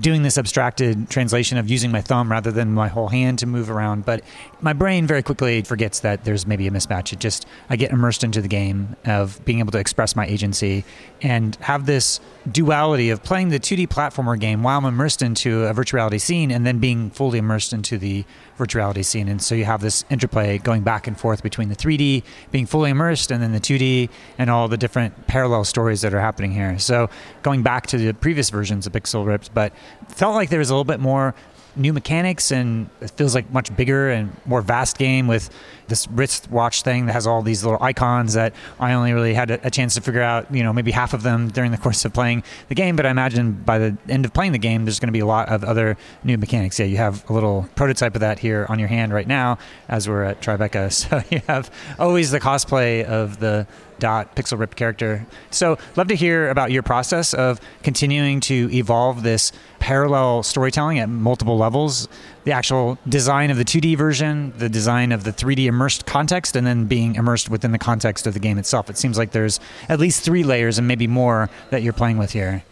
doing 0.00 0.22
this 0.22 0.36
abstracted 0.36 1.08
translation 1.08 1.56
of 1.56 1.70
using 1.70 1.90
my 1.90 2.00
thumb 2.00 2.30
rather 2.30 2.52
than 2.52 2.72
my 2.72 2.88
whole 2.88 3.08
hand 3.08 3.38
to 3.38 3.46
move 3.46 3.70
around. 3.70 4.04
But 4.04 4.22
my 4.60 4.72
brain 4.72 5.06
very 5.06 5.22
quickly 5.22 5.62
forgets 5.62 6.00
that 6.00 6.24
there's 6.24 6.46
maybe 6.46 6.66
a 6.66 6.70
mismatch. 6.70 7.12
It 7.12 7.20
just, 7.20 7.46
I 7.70 7.76
get 7.76 7.90
immersed 7.90 8.22
into 8.22 8.42
the 8.42 8.48
game 8.48 8.96
of 9.06 9.42
being 9.44 9.60
able 9.60 9.72
to 9.72 9.78
express 9.78 10.14
my 10.14 10.26
agency 10.26 10.84
and 11.22 11.56
have 11.56 11.86
this 11.86 12.20
duality 12.50 13.10
of 13.10 13.22
playing 13.22 13.48
the 13.48 13.58
2D 13.58 13.88
platformer 13.88 14.38
game 14.38 14.62
while 14.62 14.78
I'm 14.78 14.84
immersed 14.84 15.22
into 15.22 15.64
a 15.64 15.72
virtual 15.72 15.98
reality 15.98 16.18
scene 16.18 16.50
and 16.50 16.66
then 16.66 16.78
being 16.78 17.10
fully 17.10 17.38
immersed 17.38 17.72
into 17.72 17.96
the 17.96 18.24
virtual 18.58 18.80
reality 18.80 19.02
scene. 19.02 19.28
And 19.28 19.40
so 19.40 19.54
you 19.54 19.64
have 19.64 19.80
this 19.80 20.04
interplay 20.10 20.58
going 20.58 20.82
back 20.82 21.06
and 21.06 21.18
forth 21.18 21.42
between 21.42 21.68
the 21.68 21.76
3D, 21.76 22.22
being 22.50 22.66
fully 22.66 22.90
immersed, 22.90 23.30
and 23.30 23.42
then 23.42 23.52
the 23.52 23.60
2D 23.60 24.10
and 24.36 24.50
all 24.50 24.68
the 24.68 24.76
different 24.76 25.26
parallel 25.26 25.64
stories 25.64 26.02
that 26.02 26.12
are 26.12 26.20
happening 26.20 26.52
here. 26.52 26.78
So 26.78 27.08
going 27.42 27.62
back 27.62 27.86
to 27.88 27.96
the 27.98 28.12
previous 28.12 28.50
versions 28.50 28.86
of 28.86 28.92
Pixel 28.92 29.24
Ripped, 29.24 29.54
but 29.54 29.72
felt 30.08 30.34
like 30.34 30.50
there 30.50 30.58
was 30.58 30.68
a 30.68 30.74
little 30.74 30.84
bit 30.84 31.00
more 31.00 31.34
new 31.78 31.92
mechanics 31.92 32.50
and 32.50 32.88
it 33.00 33.10
feels 33.12 33.34
like 33.34 33.50
much 33.50 33.74
bigger 33.76 34.10
and 34.10 34.34
more 34.44 34.60
vast 34.60 34.98
game 34.98 35.26
with 35.26 35.50
this 35.88 36.06
wristwatch 36.08 36.82
thing 36.82 37.06
that 37.06 37.12
has 37.12 37.26
all 37.26 37.42
these 37.42 37.64
little 37.64 37.82
icons 37.82 38.34
that 38.34 38.52
I 38.78 38.92
only 38.92 39.12
really 39.12 39.34
had 39.34 39.50
a, 39.50 39.66
a, 39.66 39.70
chance 39.70 39.94
to 39.94 40.00
figure 40.00 40.20
out, 40.20 40.52
you 40.54 40.62
know, 40.62 40.72
maybe 40.72 40.90
half 40.90 41.14
of 41.14 41.22
them 41.22 41.48
during 41.48 41.70
the 41.70 41.78
course 41.88 42.04
of 42.04 42.12
playing 42.12 42.42
the 42.68 42.74
game. 42.74 42.94
But 42.94 43.06
I 43.06 43.10
imagine 43.10 43.52
by 43.52 43.78
the 43.78 43.96
end 44.08 44.24
of 44.24 44.32
playing 44.32 44.52
the 44.52 44.58
game, 44.58 44.84
there's 44.84 45.00
going 45.00 45.08
to 45.08 45.12
be 45.12 45.20
a 45.20 45.26
lot 45.26 45.48
of 45.48 45.64
other 45.64 45.96
new 46.24 46.36
mechanics. 46.36 46.78
Yeah, 46.78 46.86
you 46.86 46.98
have 46.98 47.28
a 47.30 47.32
little 47.32 47.68
prototype 47.74 48.14
of 48.14 48.20
that 48.20 48.38
here 48.38 48.66
on 48.68 48.78
your 48.78 48.88
hand 48.88 49.12
right 49.12 49.26
now 49.26 49.58
as 49.88 50.08
we're 50.08 50.24
at 50.24 50.40
Tribeca. 50.40 50.88
So 51.08 51.22
you 51.30 51.40
have 51.46 51.70
always 51.98 52.32
the 52.32 52.40
cosplay 52.40 53.04
of 53.04 53.38
the 53.38 53.66
dot 53.98 54.36
pixel 54.36 54.58
rip 54.58 54.74
character. 54.74 55.26
So, 55.50 55.78
love 55.96 56.08
to 56.08 56.14
hear 56.14 56.48
about 56.50 56.70
your 56.70 56.82
process 56.82 57.34
of 57.34 57.60
continuing 57.82 58.40
to 58.40 58.68
evolve 58.72 59.22
this 59.22 59.52
parallel 59.78 60.42
storytelling 60.42 60.98
at 60.98 61.08
multiple 61.08 61.56
levels. 61.56 62.08
The 62.44 62.52
actual 62.52 62.98
design 63.08 63.50
of 63.50 63.56
the 63.56 63.64
2D 63.64 63.96
version, 63.96 64.52
the 64.56 64.68
design 64.68 65.12
of 65.12 65.24
the 65.24 65.32
3D 65.32 65.66
immersed 65.66 66.06
context, 66.06 66.56
and 66.56 66.66
then 66.66 66.86
being 66.86 67.14
immersed 67.14 67.50
within 67.50 67.72
the 67.72 67.78
context 67.78 68.26
of 68.26 68.34
the 68.34 68.40
game 68.40 68.58
itself. 68.58 68.88
It 68.88 68.96
seems 68.96 69.18
like 69.18 69.32
there's 69.32 69.60
at 69.88 70.00
least 70.00 70.24
three 70.24 70.42
layers 70.42 70.78
and 70.78 70.88
maybe 70.88 71.06
more 71.06 71.50
that 71.70 71.82
you're 71.82 71.92
playing 71.92 72.18
with 72.18 72.32
here. 72.32 72.64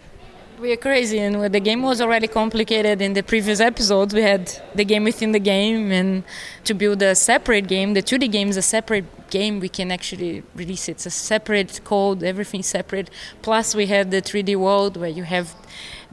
We 0.59 0.73
are 0.73 0.77
crazy, 0.79 1.19
and 1.19 1.53
the 1.53 1.61
game 1.61 1.83
was 1.83 2.01
already 2.01 2.29
complicated 2.29 3.03
in 3.03 3.13
the 3.13 3.23
previous 3.23 3.61
episodes. 3.61 4.15
We 4.15 4.23
had 4.23 4.51
the 4.75 4.87
game 4.87 5.05
within 5.05 5.33
the 5.33 5.39
game, 5.39 5.93
and 5.93 6.25
to 6.65 6.73
build 6.73 7.03
a 7.03 7.15
separate 7.15 7.69
game, 7.69 7.93
the 7.93 8.03
2D 8.03 8.33
game 8.33 8.49
is 8.49 8.57
a 8.57 8.63
separate 8.63 9.05
game. 9.29 9.61
We 9.61 9.69
can 9.69 9.93
actually 9.93 10.45
release 10.55 10.89
it. 10.89 10.93
It's 10.93 11.07
a 11.07 11.11
separate 11.11 11.83
code, 11.85 12.23
everything 12.23 12.63
separate. 12.63 13.11
Plus, 13.43 13.75
we 13.75 13.85
had 13.85 14.11
the 14.11 14.23
3D 14.23 14.57
world 14.57 14.97
where 14.97 15.11
you 15.11 15.25
have 15.25 15.55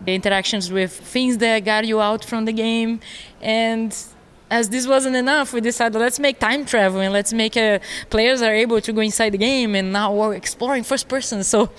the 0.04 0.14
interactions 0.14 0.70
with 0.70 0.92
things 0.92 1.38
that 1.38 1.64
got 1.64 1.88
you 1.88 2.02
out 2.02 2.26
from 2.26 2.44
the 2.44 2.54
game, 2.54 3.00
and 3.42 3.96
as 4.52 4.68
this 4.68 4.86
wasn't 4.86 5.16
enough, 5.16 5.54
we 5.54 5.62
decided 5.62 5.98
let's 5.98 6.20
make 6.20 6.40
time 6.40 6.66
travel 6.66 7.00
and 7.00 7.14
let's 7.14 7.32
make 7.32 7.56
a, 7.56 7.80
players 8.10 8.42
are 8.42 8.54
able 8.54 8.82
to 8.82 8.92
go 8.92 9.00
inside 9.00 9.30
the 9.30 9.38
game, 9.38 9.74
and 9.74 9.94
now 9.94 10.14
we're 10.14 10.36
exploring 10.36 10.84
first 10.84 11.08
person. 11.08 11.46
So 11.46 11.72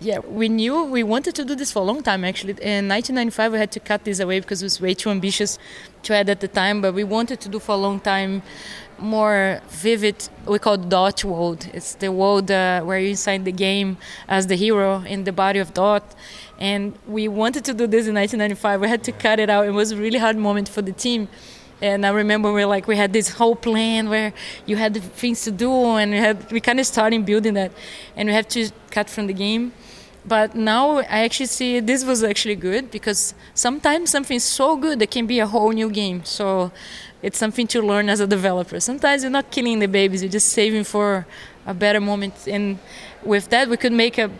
yeah, 0.00 0.18
we 0.20 0.48
knew 0.48 0.84
we 0.84 1.02
wanted 1.02 1.34
to 1.34 1.44
do 1.44 1.54
this 1.54 1.72
for 1.72 1.80
a 1.80 1.84
long 1.84 2.02
time 2.02 2.24
actually. 2.24 2.52
In 2.52 2.88
1995, 2.88 3.52
we 3.52 3.58
had 3.58 3.72
to 3.72 3.80
cut 3.80 4.04
this 4.04 4.20
away 4.20 4.40
because 4.40 4.62
it 4.62 4.66
was 4.66 4.80
way 4.80 4.94
too 4.94 5.10
ambitious 5.10 5.58
to 6.04 6.14
add 6.14 6.28
at 6.28 6.40
the 6.40 6.48
time, 6.48 6.80
but 6.80 6.94
we 6.94 7.04
wanted 7.04 7.40
to 7.40 7.48
do 7.48 7.58
for 7.58 7.72
a 7.72 7.78
long 7.78 8.00
time 8.00 8.42
more 8.98 9.60
vivid, 9.68 10.28
we 10.46 10.58
call 10.58 10.74
it 10.74 10.88
Dot 10.88 11.22
World. 11.24 11.68
It's 11.72 11.94
the 11.94 12.10
world 12.10 12.50
uh, 12.50 12.82
where 12.82 12.98
you're 12.98 13.10
inside 13.10 13.44
the 13.44 13.52
game 13.52 13.96
as 14.28 14.48
the 14.48 14.56
hero 14.56 15.04
in 15.04 15.24
the 15.24 15.32
body 15.32 15.60
of 15.60 15.72
Dot. 15.72 16.02
And 16.58 16.98
we 17.06 17.28
wanted 17.28 17.64
to 17.66 17.74
do 17.74 17.86
this 17.86 18.08
in 18.08 18.14
1995. 18.16 18.80
We 18.80 18.88
had 18.88 19.04
to 19.04 19.12
cut 19.12 19.38
it 19.38 19.50
out. 19.50 19.66
It 19.66 19.70
was 19.70 19.92
a 19.92 19.96
really 19.96 20.18
hard 20.18 20.36
moment 20.36 20.68
for 20.68 20.82
the 20.82 20.92
team 20.92 21.28
and 21.80 22.04
I 22.04 22.10
remember 22.10 22.52
we 22.52 22.64
like 22.64 22.88
we 22.88 22.96
had 22.96 23.12
this 23.12 23.28
whole 23.28 23.54
plan 23.54 24.08
where 24.08 24.32
you 24.66 24.76
had 24.76 24.96
things 24.96 25.42
to 25.42 25.50
do, 25.50 25.72
and 25.72 26.10
we 26.10 26.16
had 26.16 26.50
we 26.50 26.60
kind 26.60 26.80
of 26.80 26.86
started 26.86 27.24
building 27.24 27.54
that, 27.54 27.72
and 28.16 28.28
we 28.28 28.34
had 28.34 28.50
to 28.50 28.70
cut 28.90 29.08
from 29.08 29.26
the 29.26 29.32
game. 29.32 29.72
But 30.28 30.54
now 30.54 30.98
I 30.98 31.24
actually 31.24 31.46
see 31.46 31.80
this 31.80 32.04
was 32.04 32.22
actually 32.22 32.56
good 32.56 32.90
because 32.90 33.34
sometimes 33.54 34.10
something 34.10 34.38
so 34.38 34.76
good 34.76 34.98
that 34.98 35.10
can 35.10 35.26
be 35.26 35.38
a 35.40 35.46
whole 35.46 35.72
new 35.72 35.90
game. 35.90 36.24
So 36.24 36.70
it's 37.22 37.38
something 37.38 37.66
to 37.68 37.80
learn 37.80 38.08
as 38.08 38.20
a 38.20 38.26
developer. 38.26 38.78
Sometimes 38.78 39.22
you're 39.22 39.30
not 39.30 39.50
killing 39.50 39.78
the 39.78 39.88
babies, 39.88 40.22
you're 40.22 40.30
just 40.30 40.50
saving 40.50 40.84
for 40.84 41.26
a 41.66 41.74
better 41.74 42.00
moment. 42.00 42.34
And 42.46 42.78
with 43.24 43.48
that, 43.48 43.68
we 43.68 43.76
could 43.76 43.92
make 43.92 44.18
a 44.18 44.30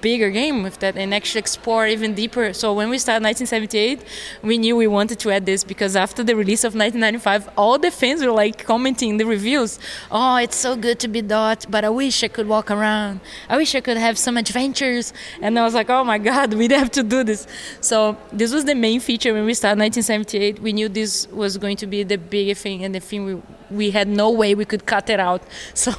bigger 0.00 0.30
game 0.30 0.62
with 0.62 0.78
that 0.80 0.96
and 0.96 1.14
actually 1.14 1.40
explore 1.40 1.86
even 1.86 2.14
deeper. 2.14 2.52
So 2.52 2.72
when 2.72 2.88
we 2.88 2.98
started 2.98 3.24
1978, 3.24 4.02
we 4.42 4.58
knew 4.58 4.76
we 4.76 4.86
wanted 4.86 5.18
to 5.20 5.30
add 5.30 5.46
this 5.46 5.64
because 5.64 5.96
after 5.96 6.22
the 6.22 6.36
release 6.36 6.64
of 6.64 6.74
1995, 6.74 7.50
all 7.56 7.78
the 7.78 7.90
fans 7.90 8.24
were 8.24 8.32
like 8.32 8.64
commenting 8.64 9.10
in 9.10 9.16
the 9.16 9.26
reviews, 9.26 9.78
"Oh, 10.10 10.36
it's 10.36 10.56
so 10.56 10.76
good 10.76 10.98
to 11.00 11.08
be 11.08 11.22
Dot, 11.22 11.66
but 11.68 11.84
I 11.84 11.90
wish 11.90 12.22
I 12.22 12.28
could 12.28 12.48
walk 12.48 12.70
around. 12.70 13.20
I 13.48 13.56
wish 13.56 13.74
I 13.74 13.80
could 13.80 13.96
have 13.96 14.16
some 14.18 14.36
adventures." 14.36 15.12
And 15.40 15.58
I 15.58 15.64
was 15.64 15.74
like, 15.74 15.90
"Oh 15.90 16.04
my 16.04 16.18
God, 16.18 16.54
we 16.60 16.68
have 16.68 16.90
to 16.92 17.02
do 17.02 17.24
this." 17.24 17.46
So 17.80 18.16
this 18.32 18.52
was 18.52 18.64
the 18.64 18.74
main 18.74 19.00
feature 19.00 19.32
when 19.32 19.44
we 19.44 19.54
started 19.54 19.80
1978. 19.80 20.60
We 20.60 20.72
knew 20.72 20.88
this 20.88 21.28
was 21.28 21.56
going 21.58 21.76
to 21.78 21.86
be 21.86 22.02
the 22.02 22.18
bigger 22.18 22.54
thing 22.54 22.84
and 22.84 22.94
the 22.94 23.00
thing 23.00 23.24
we 23.24 23.34
we 23.70 23.90
had 23.90 24.08
no 24.08 24.30
way 24.30 24.54
we 24.54 24.64
could 24.64 24.86
cut 24.86 25.10
it 25.10 25.20
out. 25.20 25.42
So 25.74 25.92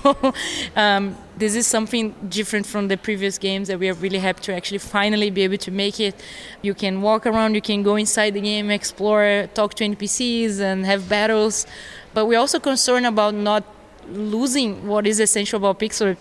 um, 0.75 1.15
this 1.37 1.55
is 1.55 1.67
something 1.67 2.15
different 2.29 2.65
from 2.65 2.87
the 2.87 2.97
previous 2.97 3.37
games 3.37 3.67
that 3.67 3.79
we 3.79 3.87
are 3.89 3.93
really 3.93 4.17
happy 4.17 4.41
to 4.41 4.53
actually 4.53 4.79
finally 4.79 5.29
be 5.29 5.43
able 5.43 5.57
to 5.57 5.71
make 5.71 5.99
it. 5.99 6.15
You 6.61 6.73
can 6.73 7.01
walk 7.01 7.25
around, 7.25 7.53
you 7.53 7.61
can 7.61 7.83
go 7.83 7.95
inside 7.95 8.33
the 8.33 8.41
game, 8.41 8.71
explore, 8.71 9.47
talk 9.53 9.75
to 9.75 9.83
NPCs, 9.83 10.59
and 10.59 10.85
have 10.85 11.07
battles. 11.07 11.67
But 12.13 12.25
we're 12.25 12.39
also 12.39 12.59
concerned 12.59 13.05
about 13.05 13.35
not 13.35 13.63
losing 14.09 14.87
what 14.87 15.05
is 15.05 15.19
essential 15.19 15.57
about 15.57 15.79
Pixel 15.79 16.15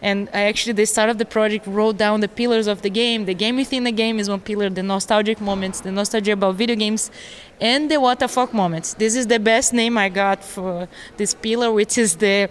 And 0.00 0.28
I 0.32 0.42
actually, 0.42 0.74
the 0.74 0.86
start 0.86 1.10
of 1.10 1.18
the 1.18 1.24
project, 1.24 1.66
wrote 1.66 1.96
down 1.96 2.20
the 2.20 2.28
pillars 2.28 2.66
of 2.66 2.82
the 2.82 2.90
game. 2.90 3.24
The 3.24 3.34
game 3.34 3.56
within 3.56 3.84
the 3.84 3.92
game 3.92 4.18
is 4.18 4.30
one 4.30 4.40
pillar, 4.40 4.70
the 4.70 4.82
nostalgic 4.82 5.40
moments, 5.40 5.80
the 5.80 5.92
nostalgia 5.92 6.32
about 6.32 6.54
video 6.54 6.76
games, 6.76 7.10
and 7.60 7.90
the 7.90 8.00
what 8.00 8.20
the 8.20 8.28
fuck 8.28 8.54
moments. 8.54 8.94
This 8.94 9.16
is 9.16 9.26
the 9.26 9.38
best 9.38 9.72
name 9.72 9.98
I 9.98 10.08
got 10.08 10.44
for 10.44 10.88
this 11.16 11.34
pillar, 11.34 11.72
which 11.72 11.98
is 11.98 12.16
the 12.16 12.48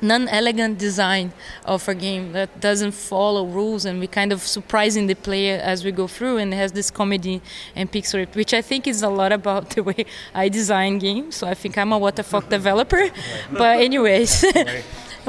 non-elegant 0.00 0.78
design 0.78 1.32
of 1.64 1.88
a 1.88 1.94
game 1.94 2.32
that 2.32 2.60
doesn't 2.60 2.92
follow 2.92 3.46
rules 3.46 3.84
and 3.84 4.00
we 4.00 4.06
kind 4.06 4.32
of 4.32 4.42
surprising 4.42 5.06
the 5.06 5.14
player 5.14 5.60
as 5.62 5.84
we 5.84 5.92
go 5.92 6.06
through 6.06 6.36
and 6.38 6.54
has 6.54 6.72
this 6.72 6.90
comedy 6.90 7.40
and 7.74 7.90
pixel 7.90 8.20
art, 8.20 8.34
which 8.34 8.54
I 8.54 8.62
think 8.62 8.86
is 8.86 9.02
a 9.02 9.08
lot 9.08 9.32
about 9.32 9.70
the 9.74 9.82
way 9.82 10.06
I 10.34 10.48
design 10.48 10.98
games. 10.98 11.36
So 11.36 11.46
I 11.46 11.54
think 11.54 11.76
I'm 11.78 11.92
a 11.92 11.98
what 11.98 12.16
the 12.16 12.22
fuck 12.22 12.48
developer. 12.48 13.10
but 13.52 13.80
anyways. 13.80 14.44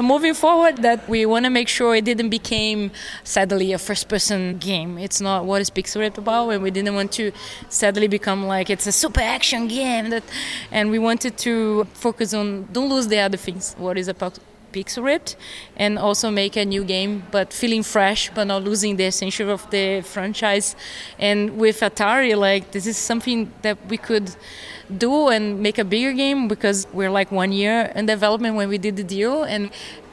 moving 0.02 0.34
forward 0.34 0.78
that 0.78 1.06
we 1.08 1.26
want 1.26 1.44
to 1.44 1.50
make 1.50 1.68
sure 1.68 1.94
it 1.94 2.04
didn't 2.04 2.30
become 2.30 2.90
sadly 3.24 3.72
a 3.72 3.78
first 3.78 4.08
person 4.08 4.56
game 4.58 4.96
it's 4.96 5.20
not 5.20 5.44
what 5.44 5.60
is 5.60 5.70
pixel 5.70 6.02
art 6.02 6.16
about 6.16 6.48
and 6.48 6.62
we 6.62 6.70
didn't 6.70 6.94
want 6.94 7.12
to 7.12 7.30
sadly 7.68 8.08
become 8.08 8.46
like 8.46 8.70
it's 8.70 8.86
a 8.86 8.92
super 8.92 9.20
action 9.20 9.68
game 9.68 10.10
that 10.10 10.22
and 10.70 10.90
we 10.90 10.98
wanted 10.98 11.36
to 11.36 11.84
focus 11.92 12.32
on 12.32 12.66
don't 12.72 12.88
lose 12.88 13.08
the 13.08 13.18
other 13.18 13.36
things 13.36 13.74
what 13.78 13.98
is 13.98 14.08
about 14.08 14.38
Pixel 14.72 15.04
Ripped 15.04 15.36
and 15.76 15.98
also 15.98 16.30
make 16.30 16.56
a 16.56 16.64
new 16.64 16.84
game, 16.84 17.24
but 17.30 17.52
feeling 17.52 17.82
fresh, 17.82 18.30
but 18.34 18.44
not 18.44 18.64
losing 18.64 18.96
the 18.96 19.04
essence 19.04 19.40
of 19.40 19.68
the 19.70 20.02
franchise. 20.02 20.76
And 21.18 21.58
with 21.58 21.80
Atari, 21.80 22.36
like 22.36 22.72
this 22.72 22.86
is 22.86 22.96
something 22.96 23.52
that 23.62 23.78
we 23.88 23.96
could 23.96 24.34
do 24.96 25.28
and 25.28 25.60
make 25.60 25.78
a 25.78 25.84
bigger 25.84 26.12
game 26.12 26.48
because 26.48 26.86
we're 26.92 27.10
like 27.10 27.30
one 27.30 27.52
year 27.52 27.92
in 27.94 28.06
development 28.06 28.56
when 28.56 28.68
we 28.68 28.78
did 28.78 28.96
the 28.96 29.04
deal, 29.04 29.44
and 29.44 29.70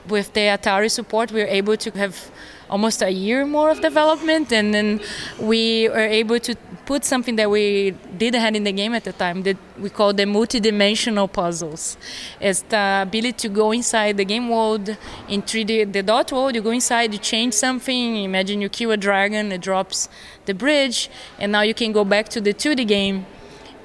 with 0.08 0.34
the 0.34 0.42
Atari 0.42 0.90
support, 0.90 1.32
we 1.32 1.42
we're 1.42 1.48
able 1.48 1.78
to 1.78 1.92
have 1.92 2.32
almost 2.70 3.02
a 3.02 3.10
year 3.10 3.46
more 3.46 3.70
of 3.70 3.82
development, 3.82 4.52
and 4.52 4.74
then 4.74 5.02
we 5.40 5.90
were 5.90 6.00
able 6.00 6.40
to 6.40 6.56
put 6.86 7.04
something 7.04 7.36
that 7.36 7.50
we 7.50 7.92
didn't 8.18 8.40
have 8.40 8.56
in 8.56 8.64
the 8.64 8.72
game 8.72 8.94
at 8.94 9.04
the 9.04 9.12
time 9.12 9.44
that 9.44 9.58
we 9.78 9.90
call 9.90 10.14
the 10.14 10.26
multi-dimensional 10.26 11.28
puzzles. 11.28 11.98
It's 12.40 12.62
the 12.62 13.02
ability 13.04 13.34
to 13.34 13.50
go 13.50 13.72
inside 13.72 14.18
the 14.18 14.26
game 14.26 14.50
world 14.50 14.96
in 15.28 15.42
3D, 15.42 15.92
the 15.92 16.04
dot 16.04 16.32
world. 16.32 16.56
You 16.56 16.62
go 16.62 16.72
inside, 16.72 17.12
you 17.12 17.20
change 17.20 17.54
something. 17.54 18.24
Imagine 18.24 18.62
you 18.62 18.70
kill 18.70 18.92
a 18.92 18.98
dragon, 18.98 19.52
it 19.52 19.62
drops 19.62 20.08
the 20.46 20.54
bridge, 20.54 21.10
and 21.38 21.52
now 21.52 21.62
you 21.62 21.74
can 21.74 21.92
go 21.92 22.06
back 22.06 22.30
to 22.30 22.40
the 22.40 22.54
2D 22.54 22.88
game 22.88 23.26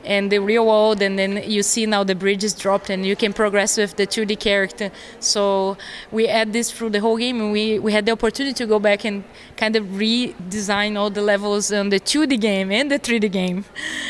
and 0.05 0.31
the 0.31 0.39
real 0.39 0.67
world 0.67 1.01
and 1.03 1.19
then 1.19 1.43
you 1.49 1.63
see 1.63 1.87
now 1.87 2.03
the 2.05 2.15
bridge 2.15 2.45
is 2.45 2.55
dropped 2.55 2.91
and 2.91 3.07
you 3.07 3.17
can 3.17 3.33
progress 3.33 3.77
with 3.77 3.97
the 3.97 4.07
2d 4.07 4.39
character. 4.41 4.91
So 5.21 5.77
we 6.11 6.29
add 6.29 6.53
this 6.53 6.71
through 6.71 6.91
the 6.91 7.01
whole 7.01 7.17
game 7.17 7.41
and 7.41 7.53
we, 7.53 7.79
we 7.79 7.93
had 7.93 8.07
the 8.07 8.13
opportunity 8.13 8.55
to 8.55 8.67
go 8.67 8.79
back 8.79 9.05
and 9.05 9.25
kind 9.57 9.77
of 9.77 9.85
redesign 9.87 10.97
all 10.99 11.11
the 11.11 11.23
levels 11.23 11.73
on 11.73 11.91
the 11.91 12.01
2d 12.01 12.41
game 12.41 12.71
and 12.71 12.91
the 12.91 12.99
3d 12.99 13.31
game. 13.31 13.65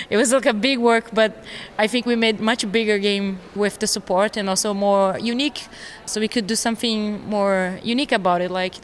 It 0.09 0.16
was 0.16 0.33
like 0.33 0.46
a 0.46 0.55
big 0.55 0.78
work 0.78 1.11
but 1.12 1.44
i 1.78 1.87
think 1.87 2.07
we 2.07 2.16
made 2.16 2.40
much 2.40 2.70
bigger 2.70 2.98
game 2.98 3.38
with 3.55 3.78
the 3.78 3.87
support 3.87 4.37
and 4.37 4.48
also 4.48 4.72
more 4.74 5.18
unique 5.18 5.61
so 6.07 6.20
we 6.20 6.28
could 6.28 6.46
do 6.46 6.57
something 6.57 7.26
more 7.28 7.78
unique 7.83 8.12
about 8.12 8.40
it. 8.40 8.50
Like 8.50 8.74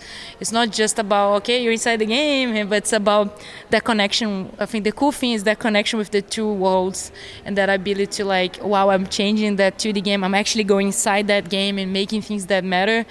it's 0.40 0.52
not 0.52 0.70
just 0.70 0.98
about 0.98 1.28
okay 1.38 1.62
you're 1.62 1.72
inside 1.72 1.98
the 1.98 2.06
game 2.06 2.68
but 2.68 2.78
it's 2.78 2.92
about 2.92 3.26
that 3.70 3.84
connection. 3.84 4.28
I 4.58 4.66
think 4.66 4.84
the 4.84 4.92
cool 4.92 5.12
thing 5.12 5.32
is 5.32 5.44
that 5.44 5.58
connection 5.58 5.98
with 5.98 6.10
the 6.10 6.22
two 6.22 6.50
worlds 6.64 6.97
and 7.44 7.56
that 7.58 7.68
ability 7.68 8.06
to 8.18 8.24
like 8.24 8.54
wow 8.62 8.90
i'm 8.94 9.06
changing 9.06 9.56
that 9.56 9.72
2d 9.78 9.98
game. 10.08 10.20
I'm 10.26 10.34
actually 10.34 10.64
going 10.64 10.88
inside 10.88 11.26
that 11.28 11.44
game 11.48 11.78
and 11.78 11.92
making 11.92 12.22
things 12.22 12.46
that 12.46 12.64
matter 12.64 13.04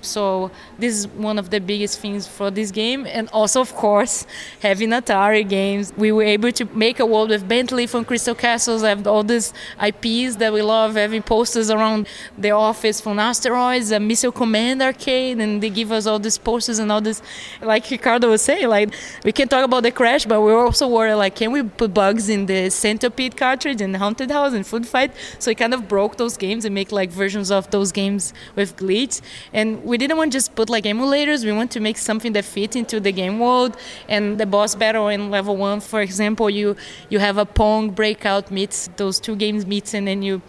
So 0.00 0.50
this 0.78 0.96
is 0.96 1.08
one 1.08 1.38
of 1.38 1.50
the 1.50 1.60
biggest 1.60 1.98
things 2.00 2.26
for 2.26 2.50
this 2.50 2.70
game, 2.70 3.06
and 3.06 3.28
also 3.32 3.60
of 3.60 3.74
course 3.74 4.26
having 4.60 4.90
Atari 4.90 5.48
games. 5.48 5.92
We 5.96 6.12
were 6.12 6.22
able 6.22 6.52
to 6.52 6.64
make 6.66 7.00
a 7.00 7.06
world 7.06 7.30
with 7.30 7.46
Bentley 7.46 7.86
from 7.86 8.04
Crystal 8.04 8.34
Castles, 8.34 8.82
have 8.82 9.06
all 9.06 9.22
these 9.22 9.52
IPs 9.82 10.36
that 10.36 10.52
we 10.52 10.62
love, 10.62 10.94
having 10.94 11.22
posters 11.22 11.70
around 11.70 12.08
the 12.38 12.50
office 12.50 13.00
from 13.00 13.18
Asteroids, 13.18 13.90
a 13.90 14.00
Missile 14.00 14.32
Command 14.32 14.82
arcade, 14.82 15.38
and 15.38 15.62
they 15.62 15.70
give 15.70 15.92
us 15.92 16.06
all 16.06 16.18
these 16.18 16.38
posters 16.38 16.78
and 16.78 16.90
all 16.90 17.00
this. 17.00 17.22
Like 17.60 17.90
Ricardo 17.90 18.30
was 18.30 18.42
saying, 18.42 18.68
like 18.68 18.94
we 19.24 19.32
can 19.32 19.48
talk 19.48 19.64
about 19.64 19.82
the 19.82 19.90
crash, 19.90 20.24
but 20.24 20.40
we 20.40 20.52
were 20.52 20.64
also 20.64 20.88
worried 20.88 21.14
like, 21.14 21.34
can 21.36 21.52
we 21.52 21.62
put 21.62 21.92
bugs 21.92 22.28
in 22.28 22.46
the 22.46 22.70
Centipede 22.70 23.36
cartridge 23.36 23.80
and 23.80 23.96
Haunted 23.96 24.30
House 24.30 24.52
and 24.52 24.66
Food 24.66 24.86
Fight? 24.86 25.12
So 25.38 25.50
we 25.50 25.54
kind 25.54 25.74
of 25.74 25.88
broke 25.88 26.16
those 26.16 26.36
games 26.36 26.64
and 26.64 26.74
make 26.74 26.92
like 26.92 27.10
versions 27.10 27.50
of 27.50 27.70
those 27.70 27.92
games 27.92 28.32
with 28.56 28.76
glitch 28.76 29.20
and 29.52 29.82
we 29.90 29.98
didn't 29.98 30.16
want 30.16 30.30
to 30.30 30.36
just 30.36 30.54
put 30.54 30.70
like 30.70 30.84
emulators. 30.84 31.44
We 31.44 31.52
want 31.52 31.72
to 31.72 31.80
make 31.80 31.98
something 31.98 32.32
that 32.34 32.44
fit 32.44 32.76
into 32.76 33.00
the 33.00 33.10
game 33.10 33.40
world. 33.40 33.76
And 34.08 34.38
the 34.38 34.46
boss 34.46 34.76
battle 34.76 35.08
in 35.08 35.30
level 35.30 35.56
one, 35.56 35.80
for 35.80 36.00
example, 36.00 36.48
you 36.48 36.76
you 37.08 37.18
have 37.18 37.36
a 37.38 37.44
Pong 37.44 37.90
breakout 37.90 38.50
meets 38.50 38.88
those 38.96 39.18
two 39.18 39.34
games 39.34 39.66
meets, 39.66 39.92
and 39.92 40.06
then 40.06 40.22
you 40.22 40.40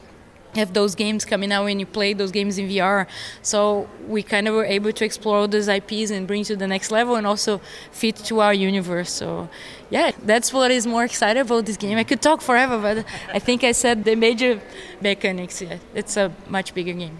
have 0.55 0.73
those 0.73 0.93
games 0.95 1.25
coming 1.25 1.51
out 1.51 1.63
when 1.63 1.79
you 1.79 1.85
play 1.85 2.13
those 2.13 2.31
games 2.31 2.57
in 2.57 2.67
VR. 2.67 3.07
So 3.41 3.89
we 4.07 4.21
kind 4.21 4.47
of 4.47 4.53
were 4.53 4.65
able 4.65 4.91
to 4.91 5.05
explore 5.05 5.47
those 5.47 5.67
IPs 5.67 6.11
and 6.11 6.27
bring 6.27 6.43
to 6.43 6.55
the 6.55 6.67
next 6.67 6.91
level 6.91 7.15
and 7.15 7.25
also 7.25 7.61
fit 7.91 8.17
to 8.29 8.41
our 8.41 8.53
universe. 8.53 9.11
So 9.11 9.49
yeah, 9.89 10.11
that's 10.23 10.53
what 10.53 10.69
is 10.69 10.85
more 10.85 11.03
exciting 11.03 11.41
about 11.41 11.65
this 11.65 11.77
game. 11.77 11.97
I 11.97 12.03
could 12.03 12.21
talk 12.21 12.41
forever, 12.41 12.77
but 12.77 13.05
I 13.33 13.39
think 13.39 13.63
I 13.63 13.71
said 13.71 14.03
the 14.03 14.15
major 14.15 14.61
mechanics. 15.01 15.61
Yeah, 15.61 15.77
it's 15.95 16.15
a 16.17 16.31
much 16.47 16.75
bigger 16.75 16.93
game. 16.93 17.17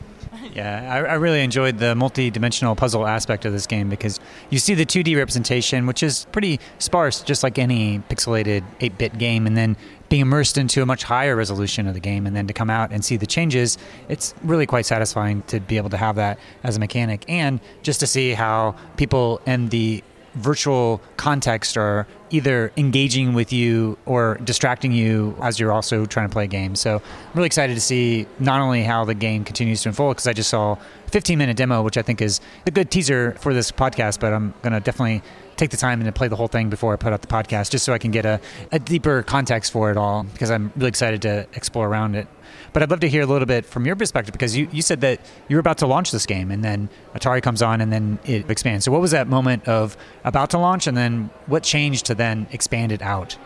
Yeah, 0.54 0.94
I, 0.94 1.12
I, 1.12 1.14
really 1.14 1.42
enjoyed 1.42 1.78
the 1.78 1.96
multi-dimensional 1.96 2.76
puzzle 2.76 3.08
aspect 3.08 3.46
of 3.46 3.54
this 3.54 3.66
game 3.66 3.90
because 3.90 4.20
you 4.50 4.60
see 4.60 4.74
the 4.74 4.86
2D 4.86 5.16
representation, 5.16 5.86
which 5.86 6.04
is 6.04 6.26
pretty 6.34 6.60
sparse, 6.78 7.22
just 7.22 7.42
like 7.42 7.58
any 7.58 8.00
pixelated 8.10 8.64
8-bit 8.82 9.18
game, 9.18 9.48
and 9.48 9.56
then 9.56 9.78
being 10.10 10.24
immersed 10.24 10.58
into 10.58 10.82
a 10.82 10.86
much 10.86 11.04
higher 11.04 11.38
resolution 11.38 11.88
of 11.88 11.94
the 11.94 12.02
game, 12.02 12.28
and 12.28 12.36
then 12.36 12.48
to 12.48 12.54
come 12.54 12.70
out 12.70 12.92
and 12.92 13.06
see 13.06 13.16
the 13.16 13.26
changes, 13.26 13.78
it's 14.10 14.34
really 14.44 14.66
quite 14.66 14.86
satisfying 14.86 15.42
to 15.44 15.62
be 15.62 15.78
able 15.78 15.90
to 15.90 15.98
have 15.98 16.18
that 16.18 16.38
as 16.64 16.76
a 16.76 16.80
mechanic, 16.80 17.24
and 17.30 17.62
just 17.82 18.02
to 18.02 18.08
see 18.08 18.34
how 18.34 18.76
people 18.98 19.40
in 19.46 19.70
the 19.70 20.04
virtual 20.36 21.02
context 21.18 21.78
are 21.78 22.08
either 22.30 22.72
engaging 22.78 23.34
with 23.34 23.52
you 23.52 23.98
or 24.06 24.40
distracting 24.44 24.92
you 24.92 25.36
as 25.42 25.60
you're 25.60 25.72
also 25.72 26.06
trying 26.06 26.28
to 26.28 26.32
play 26.32 26.46
a 26.46 26.48
game. 26.48 26.76
So 26.76 26.96
I'm 26.96 27.34
really 27.34 27.48
excited 27.48 27.76
to 27.76 27.82
see 27.82 28.26
not 28.40 28.62
only 28.62 28.84
how 28.84 29.04
the 29.06 29.14
game 29.14 29.44
continues 29.44 29.82
to 29.84 29.90
unfold, 29.90 30.16
because 30.16 30.28
I 30.28 30.34
just 30.34 30.50
saw 30.50 30.74
a 30.74 31.10
15 31.10 31.38
minute 31.38 31.58
demo, 31.58 31.84
which 31.84 31.98
I 31.98 32.02
think 32.02 32.22
is 32.22 32.40
a 32.66 32.72
good 32.72 32.90
teaser 32.90 33.34
for 33.40 33.54
this 33.54 33.72
podcast, 33.72 34.20
but 34.20 34.34
I'm 34.34 34.54
going 34.62 34.74
to 34.74 34.80
definitely 34.80 35.22
take 35.58 35.70
the 35.70 35.78
time 35.78 36.02
and 36.02 36.16
play 36.16 36.28
the 36.28 36.36
whole 36.36 36.48
thing 36.48 36.70
before 36.70 36.94
I 36.94 36.96
put 36.96 37.14
out 37.14 37.22
the 37.22 37.28
podcast, 37.28 37.70
just 37.70 37.86
so 37.86 37.94
I 37.94 37.98
can 37.98 38.12
get 38.12 38.26
a, 38.26 38.40
a 38.72 38.80
deeper 38.80 39.22
context 39.24 39.72
for 39.72 39.92
it 39.92 39.98
all, 39.98 40.24
because 40.24 40.50
I'm 40.50 40.72
really 40.76 40.90
excited 40.90 41.22
to 41.24 41.48
explore 41.54 41.88
around 41.88 42.16
it. 42.16 42.28
But 42.74 42.84
I'd 42.84 42.90
love 42.90 43.02
to 43.02 43.10
hear 43.10 43.22
a 43.22 43.26
little 43.26 43.46
bit 43.46 43.66
from 43.66 43.86
your 43.86 43.96
perspective 43.96 44.32
because 44.32 44.56
you, 44.56 44.68
you 44.72 44.82
said 44.82 45.02
that 45.02 45.20
you 45.50 45.56
were 45.58 45.60
about 45.60 45.78
to 45.80 45.88
launch 45.88 46.12
this 46.12 46.26
game 46.26 46.52
and 46.52 46.64
then 46.64 46.90
Atari 47.14 47.42
comes 47.42 47.62
on 47.62 47.82
and 47.82 47.92
then 47.92 48.20
it 48.26 48.50
expands. 48.50 48.86
So 48.86 48.92
what 48.92 49.02
was 49.02 49.12
that 49.12 49.28
moment 49.28 49.68
of 49.68 49.98
about 50.24 50.50
to 50.52 50.58
launch 50.58 50.88
and 50.88 50.96
then 50.96 51.30
what 51.48 51.64
changed 51.64 52.06
to 52.06 52.16
then 52.16 52.48
expand 52.52 52.92
it 52.92 53.02
out? 53.02 53.38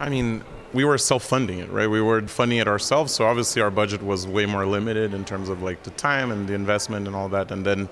I 0.00 0.08
mean, 0.08 0.42
we 0.72 0.84
were 0.84 0.98
self-funding 0.98 1.58
it, 1.58 1.70
right? 1.70 1.88
We 1.88 2.00
were 2.00 2.26
funding 2.26 2.58
it 2.58 2.66
ourselves, 2.66 3.12
so 3.12 3.26
obviously 3.26 3.62
our 3.62 3.70
budget 3.70 4.02
was 4.02 4.26
way 4.26 4.46
more 4.46 4.66
limited 4.66 5.14
in 5.14 5.24
terms 5.24 5.48
of 5.48 5.62
like 5.62 5.82
the 5.82 5.90
time 5.90 6.32
and 6.32 6.48
the 6.48 6.54
investment 6.54 7.06
and 7.06 7.14
all 7.14 7.28
that. 7.28 7.50
And 7.50 7.64
then 7.64 7.88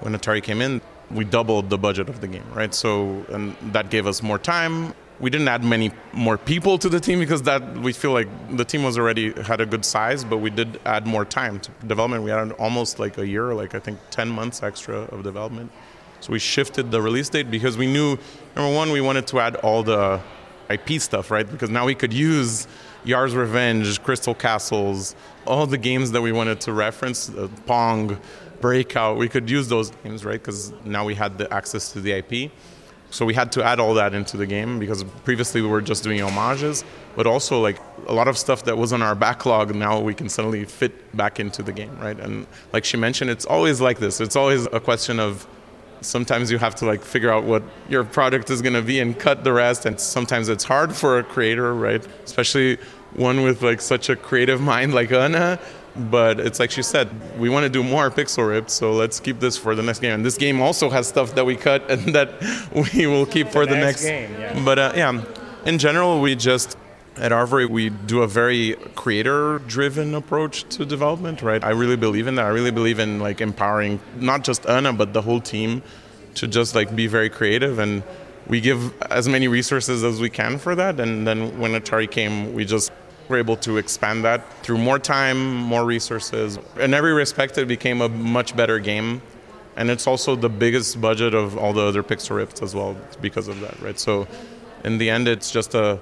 when 0.00 0.12
Atari 0.14 0.42
came 0.42 0.60
in, 0.60 0.82
we 1.10 1.24
doubled 1.24 1.70
the 1.70 1.78
budget 1.78 2.08
of 2.08 2.20
the 2.20 2.26
game, 2.26 2.44
right? 2.52 2.74
So 2.74 3.24
and 3.30 3.56
that 3.72 3.90
gave 3.90 4.06
us 4.06 4.22
more 4.22 4.38
time, 4.38 4.92
we 5.18 5.30
didn't 5.30 5.48
add 5.48 5.64
many 5.64 5.90
more 6.12 6.36
people 6.36 6.78
to 6.78 6.88
the 6.88 7.00
team 7.00 7.18
because 7.18 7.42
that 7.42 7.78
we 7.78 7.92
feel 7.92 8.12
like 8.12 8.28
the 8.56 8.64
team 8.64 8.82
was 8.82 8.98
already 8.98 9.32
had 9.42 9.60
a 9.60 9.66
good 9.66 9.84
size 9.84 10.24
but 10.24 10.38
we 10.38 10.50
did 10.50 10.78
add 10.84 11.06
more 11.06 11.24
time 11.24 11.58
to 11.60 11.70
development. 11.86 12.22
We 12.22 12.30
had 12.30 12.52
almost 12.52 12.98
like 12.98 13.18
a 13.18 13.26
year 13.26 13.54
like 13.54 13.74
i 13.74 13.78
think 13.78 13.98
10 14.10 14.28
months 14.28 14.62
extra 14.62 14.96
of 14.96 15.22
development. 15.22 15.70
So 16.20 16.32
we 16.32 16.38
shifted 16.38 16.90
the 16.90 17.00
release 17.00 17.28
date 17.28 17.50
because 17.50 17.76
we 17.76 17.86
knew 17.86 18.18
number 18.54 18.74
one 18.74 18.90
we 18.90 19.00
wanted 19.00 19.26
to 19.28 19.40
add 19.40 19.56
all 19.56 19.82
the 19.82 20.20
ip 20.70 21.00
stuff 21.00 21.30
right? 21.30 21.50
Because 21.50 21.70
now 21.70 21.86
we 21.86 21.94
could 21.94 22.12
use 22.12 22.66
Yars' 23.04 23.34
Revenge 23.34 24.02
crystal 24.02 24.34
castles 24.34 25.14
all 25.46 25.66
the 25.66 25.78
games 25.78 26.10
that 26.10 26.20
we 26.20 26.32
wanted 26.32 26.60
to 26.62 26.72
reference 26.72 27.30
uh, 27.30 27.48
pong 27.66 28.18
breakout. 28.60 29.16
We 29.16 29.28
could 29.28 29.48
use 29.48 29.68
those 29.68 29.90
games 30.02 30.24
right? 30.24 30.40
Because 30.40 30.72
now 30.84 31.04
we 31.04 31.14
had 31.14 31.38
the 31.38 31.52
access 31.54 31.92
to 31.92 32.00
the 32.00 32.12
ip 32.12 32.50
so 33.10 33.24
we 33.24 33.34
had 33.34 33.52
to 33.52 33.64
add 33.64 33.80
all 33.80 33.94
that 33.94 34.14
into 34.14 34.36
the 34.36 34.46
game 34.46 34.78
because 34.78 35.04
previously 35.24 35.62
we 35.62 35.68
were 35.68 35.80
just 35.80 36.02
doing 36.02 36.20
homages, 36.20 36.84
but 37.14 37.26
also 37.26 37.60
like 37.60 37.78
a 38.08 38.12
lot 38.12 38.28
of 38.28 38.36
stuff 38.36 38.64
that 38.64 38.76
was 38.76 38.92
on 38.92 39.02
our 39.02 39.14
backlog 39.14 39.74
now 39.74 40.00
we 40.00 40.14
can 40.14 40.28
suddenly 40.28 40.64
fit 40.64 41.16
back 41.16 41.38
into 41.40 41.62
the 41.62 41.72
game, 41.72 41.96
right? 41.98 42.18
And 42.18 42.46
like 42.72 42.84
she 42.84 42.96
mentioned, 42.96 43.30
it's 43.30 43.46
always 43.46 43.80
like 43.80 43.98
this. 43.98 44.20
It's 44.20 44.36
always 44.36 44.66
a 44.66 44.80
question 44.80 45.20
of 45.20 45.46
sometimes 46.00 46.50
you 46.50 46.58
have 46.58 46.74
to 46.76 46.84
like 46.84 47.02
figure 47.02 47.30
out 47.30 47.44
what 47.44 47.62
your 47.88 48.04
product 48.04 48.50
is 48.50 48.60
going 48.60 48.74
to 48.74 48.82
be 48.82 49.00
and 49.00 49.18
cut 49.18 49.44
the 49.44 49.52
rest 49.52 49.86
and 49.86 49.98
sometimes 49.98 50.48
it's 50.48 50.64
hard 50.64 50.94
for 50.94 51.18
a 51.18 51.24
creator, 51.24 51.74
right? 51.74 52.06
Especially 52.24 52.78
one 53.14 53.42
with 53.42 53.62
like 53.62 53.80
such 53.80 54.08
a 54.08 54.16
creative 54.16 54.60
mind 54.72 54.94
like 54.94 55.12
Ana 55.12 55.58
but 55.98 56.40
it's 56.40 56.60
like 56.60 56.70
she 56.70 56.82
said, 56.82 57.08
we 57.38 57.48
want 57.48 57.64
to 57.64 57.70
do 57.70 57.82
more 57.82 58.10
pixel 58.10 58.48
ripped, 58.48 58.70
so 58.70 58.92
let's 58.92 59.20
keep 59.20 59.40
this 59.40 59.56
for 59.56 59.74
the 59.74 59.82
next 59.82 60.00
game. 60.00 60.12
And 60.12 60.24
this 60.24 60.36
game 60.36 60.60
also 60.60 60.90
has 60.90 61.06
stuff 61.08 61.34
that 61.34 61.44
we 61.44 61.56
cut 61.56 61.90
and 61.90 62.14
that 62.14 62.30
we 62.94 63.06
will 63.06 63.26
keep 63.26 63.48
for 63.48 63.66
the, 63.66 63.74
the 63.74 63.80
next, 63.80 64.02
game. 64.02 64.30
Yeah. 64.38 64.62
But 64.64 64.78
uh, 64.78 64.92
yeah, 64.94 65.24
in 65.64 65.78
general, 65.78 66.20
we 66.20 66.34
just 66.34 66.76
at 67.16 67.32
ARVORE 67.32 67.66
we 67.68 67.88
do 67.88 68.22
a 68.22 68.26
very 68.26 68.76
creator-driven 68.94 70.14
approach 70.14 70.64
to 70.76 70.84
development, 70.84 71.42
right? 71.42 71.64
I 71.64 71.70
really 71.70 71.96
believe 71.96 72.26
in 72.26 72.34
that. 72.34 72.44
I 72.44 72.50
really 72.50 72.70
believe 72.70 72.98
in 72.98 73.20
like 73.20 73.40
empowering 73.40 74.00
not 74.16 74.44
just 74.44 74.66
Ana 74.66 74.92
but 74.92 75.14
the 75.14 75.22
whole 75.22 75.40
team 75.40 75.82
to 76.34 76.46
just 76.46 76.74
like 76.74 76.94
be 76.94 77.06
very 77.06 77.30
creative 77.30 77.78
and 77.78 78.02
we 78.46 78.60
give 78.60 78.92
as 79.10 79.28
many 79.28 79.48
resources 79.48 80.04
as 80.04 80.20
we 80.20 80.30
can 80.30 80.58
for 80.58 80.74
that. 80.74 81.00
And 81.00 81.26
then 81.26 81.58
when 81.58 81.72
Atari 81.72 82.10
came, 82.10 82.52
we 82.52 82.64
just 82.64 82.92
we're 83.28 83.38
able 83.38 83.56
to 83.58 83.76
expand 83.76 84.24
that 84.24 84.40
through 84.62 84.78
more 84.78 84.98
time, 84.98 85.56
more 85.56 85.84
resources. 85.84 86.58
In 86.78 86.94
every 86.94 87.12
respect, 87.12 87.58
it 87.58 87.66
became 87.66 88.00
a 88.00 88.08
much 88.08 88.56
better 88.56 88.78
game. 88.78 89.22
And 89.76 89.90
it's 89.90 90.06
also 90.06 90.36
the 90.36 90.48
biggest 90.48 91.00
budget 91.00 91.34
of 91.34 91.58
all 91.58 91.72
the 91.72 91.82
other 91.82 92.02
Pixel 92.02 92.36
Rips 92.36 92.62
as 92.62 92.74
well 92.74 92.96
because 93.20 93.48
of 93.48 93.60
that, 93.60 93.78
right? 93.80 93.98
So 93.98 94.26
in 94.84 94.98
the 94.98 95.10
end, 95.10 95.28
it's 95.28 95.50
just 95.50 95.74
a 95.74 95.98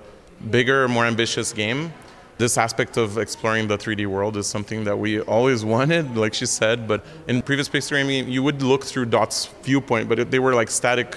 bigger, 0.51 0.87
more 0.87 1.05
ambitious 1.05 1.53
game. 1.53 1.93
This 2.39 2.59
aspect 2.59 2.97
of 2.97 3.19
exploring 3.19 3.69
the 3.69 3.79
3D 3.79 4.07
world 4.07 4.37
is 4.37 4.47
something 4.47 4.85
that 4.85 4.97
we 4.97 5.21
always 5.21 5.65
wanted, 5.75 6.17
like 6.17 6.35
she 6.35 6.47
said. 6.47 6.87
But 6.87 7.05
in 7.27 7.43
previous 7.43 7.69
Pixel 7.69 7.93
Rips, 7.93 8.29
you 8.29 8.43
would 8.43 8.63
look 8.63 8.85
through 8.85 9.07
Dot's 9.07 9.47
viewpoint, 9.63 10.09
but 10.09 10.31
they 10.31 10.39
were 10.39 10.55
like 10.55 10.71
static 10.71 11.17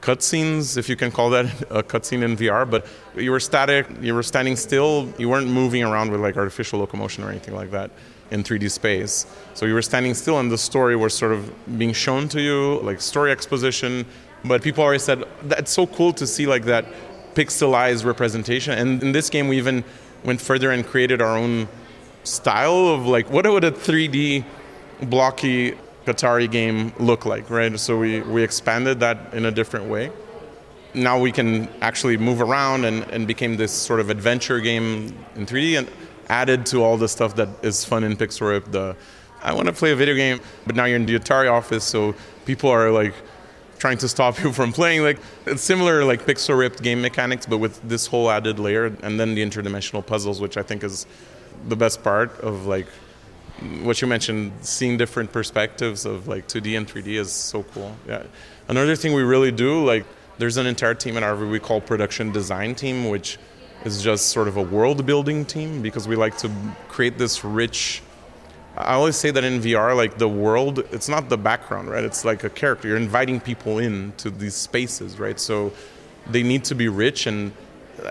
cutscenes, 0.00 0.76
if 0.76 0.88
you 0.88 0.96
can 0.96 1.10
call 1.10 1.30
that 1.30 1.46
a 1.70 1.82
cutscene 1.82 2.22
in 2.22 2.36
VR, 2.36 2.68
but 2.68 2.86
you 3.16 3.30
were 3.30 3.40
static, 3.40 3.86
you 4.00 4.14
were 4.14 4.22
standing 4.22 4.56
still, 4.56 5.12
you 5.18 5.28
weren't 5.28 5.48
moving 5.48 5.82
around 5.82 6.10
with 6.10 6.20
like 6.20 6.36
artificial 6.36 6.78
locomotion 6.78 7.24
or 7.24 7.30
anything 7.30 7.54
like 7.54 7.70
that 7.70 7.90
in 8.30 8.42
3D 8.42 8.70
space. 8.70 9.26
So 9.54 9.66
you 9.66 9.74
were 9.74 9.82
standing 9.82 10.14
still 10.14 10.38
and 10.38 10.50
the 10.50 10.58
story 10.58 10.96
was 10.96 11.14
sort 11.14 11.32
of 11.32 11.52
being 11.78 11.92
shown 11.92 12.28
to 12.30 12.40
you, 12.40 12.80
like 12.80 13.00
story 13.00 13.32
exposition. 13.32 14.04
But 14.44 14.62
people 14.62 14.84
always 14.84 15.02
said, 15.02 15.24
that's 15.42 15.72
so 15.72 15.86
cool 15.86 16.12
to 16.14 16.26
see 16.26 16.46
like 16.46 16.64
that 16.66 16.84
pixelized 17.34 18.04
representation. 18.04 18.78
And 18.78 19.02
in 19.02 19.12
this 19.12 19.30
game, 19.30 19.48
we 19.48 19.56
even 19.58 19.84
went 20.24 20.40
further 20.40 20.70
and 20.70 20.84
created 20.86 21.22
our 21.22 21.36
own 21.36 21.68
style 22.24 22.88
of 22.88 23.06
like, 23.06 23.30
what 23.30 23.46
would 23.46 23.64
a 23.64 23.72
3D 23.72 24.44
blocky 25.02 25.74
Atari 26.08 26.50
game 26.50 26.92
look 26.98 27.24
like, 27.24 27.48
right? 27.50 27.78
So 27.78 27.98
we, 27.98 28.20
we 28.22 28.42
expanded 28.42 29.00
that 29.00 29.32
in 29.32 29.46
a 29.46 29.50
different 29.50 29.86
way. 29.86 30.10
Now 30.94 31.20
we 31.20 31.32
can 31.32 31.68
actually 31.80 32.16
move 32.16 32.40
around 32.40 32.84
and, 32.84 33.04
and 33.10 33.26
became 33.26 33.56
this 33.56 33.72
sort 33.72 34.00
of 34.00 34.10
adventure 34.10 34.60
game 34.60 35.14
in 35.36 35.46
3D 35.46 35.78
and 35.78 35.90
added 36.28 36.66
to 36.66 36.82
all 36.82 36.96
the 36.96 37.08
stuff 37.08 37.36
that 37.36 37.48
is 37.62 37.84
fun 37.84 38.04
in 38.04 38.16
Pixel 38.16 38.50
Rip. 38.50 38.70
The 38.70 38.96
I 39.42 39.52
want 39.52 39.66
to 39.66 39.72
play 39.72 39.92
a 39.92 39.96
video 39.96 40.14
game, 40.14 40.40
but 40.66 40.74
now 40.74 40.84
you're 40.86 40.96
in 40.96 41.06
the 41.06 41.18
Atari 41.18 41.50
office, 41.50 41.84
so 41.84 42.14
people 42.44 42.70
are 42.70 42.90
like 42.90 43.14
trying 43.78 43.98
to 43.98 44.08
stop 44.08 44.42
you 44.42 44.52
from 44.52 44.72
playing. 44.72 45.02
Like 45.02 45.18
it's 45.46 45.62
similar 45.62 46.04
like 46.04 46.26
Pixel 46.26 46.58
Ripped 46.58 46.82
game 46.82 47.00
mechanics, 47.00 47.46
but 47.46 47.58
with 47.58 47.80
this 47.88 48.06
whole 48.06 48.30
added 48.30 48.58
layer, 48.58 48.86
and 49.02 49.18
then 49.20 49.34
the 49.34 49.42
interdimensional 49.42 50.04
puzzles, 50.04 50.40
which 50.40 50.56
I 50.56 50.62
think 50.62 50.82
is 50.82 51.06
the 51.68 51.76
best 51.76 52.02
part 52.02 52.38
of 52.40 52.66
like 52.66 52.86
what 53.82 54.00
you 54.00 54.08
mentioned, 54.08 54.52
seeing 54.62 54.96
different 54.96 55.32
perspectives 55.32 56.04
of 56.04 56.28
like 56.28 56.46
2D 56.48 56.76
and 56.76 56.86
3D 56.86 57.18
is 57.18 57.32
so 57.32 57.62
cool. 57.62 57.96
Yeah. 58.06 58.24
Another 58.68 58.96
thing 58.96 59.14
we 59.14 59.22
really 59.22 59.50
do, 59.52 59.84
like, 59.84 60.04
there's 60.38 60.56
an 60.56 60.66
entire 60.66 60.94
team 60.94 61.16
at 61.16 61.22
ARVORE 61.22 61.48
we 61.48 61.58
call 61.58 61.80
production 61.80 62.30
design 62.30 62.74
team, 62.74 63.08
which 63.08 63.38
is 63.84 64.02
just 64.02 64.28
sort 64.28 64.46
of 64.46 64.56
a 64.56 64.62
world 64.62 65.04
building 65.06 65.44
team 65.44 65.82
because 65.82 66.06
we 66.06 66.16
like 66.16 66.36
to 66.38 66.50
create 66.88 67.18
this 67.18 67.44
rich 67.44 68.02
I 68.78 68.94
always 68.94 69.16
say 69.16 69.32
that 69.32 69.42
in 69.42 69.60
VR, 69.60 69.96
like 69.96 70.18
the 70.18 70.28
world, 70.28 70.78
it's 70.92 71.08
not 71.08 71.28
the 71.28 71.36
background, 71.36 71.90
right? 71.90 72.04
It's 72.04 72.24
like 72.24 72.44
a 72.44 72.48
character. 72.48 72.86
You're 72.86 72.96
inviting 72.96 73.40
people 73.40 73.78
in 73.78 74.12
to 74.18 74.30
these 74.30 74.54
spaces, 74.54 75.18
right? 75.18 75.38
So 75.40 75.72
they 76.30 76.44
need 76.44 76.62
to 76.64 76.76
be 76.76 76.88
rich 76.88 77.26
and 77.26 77.52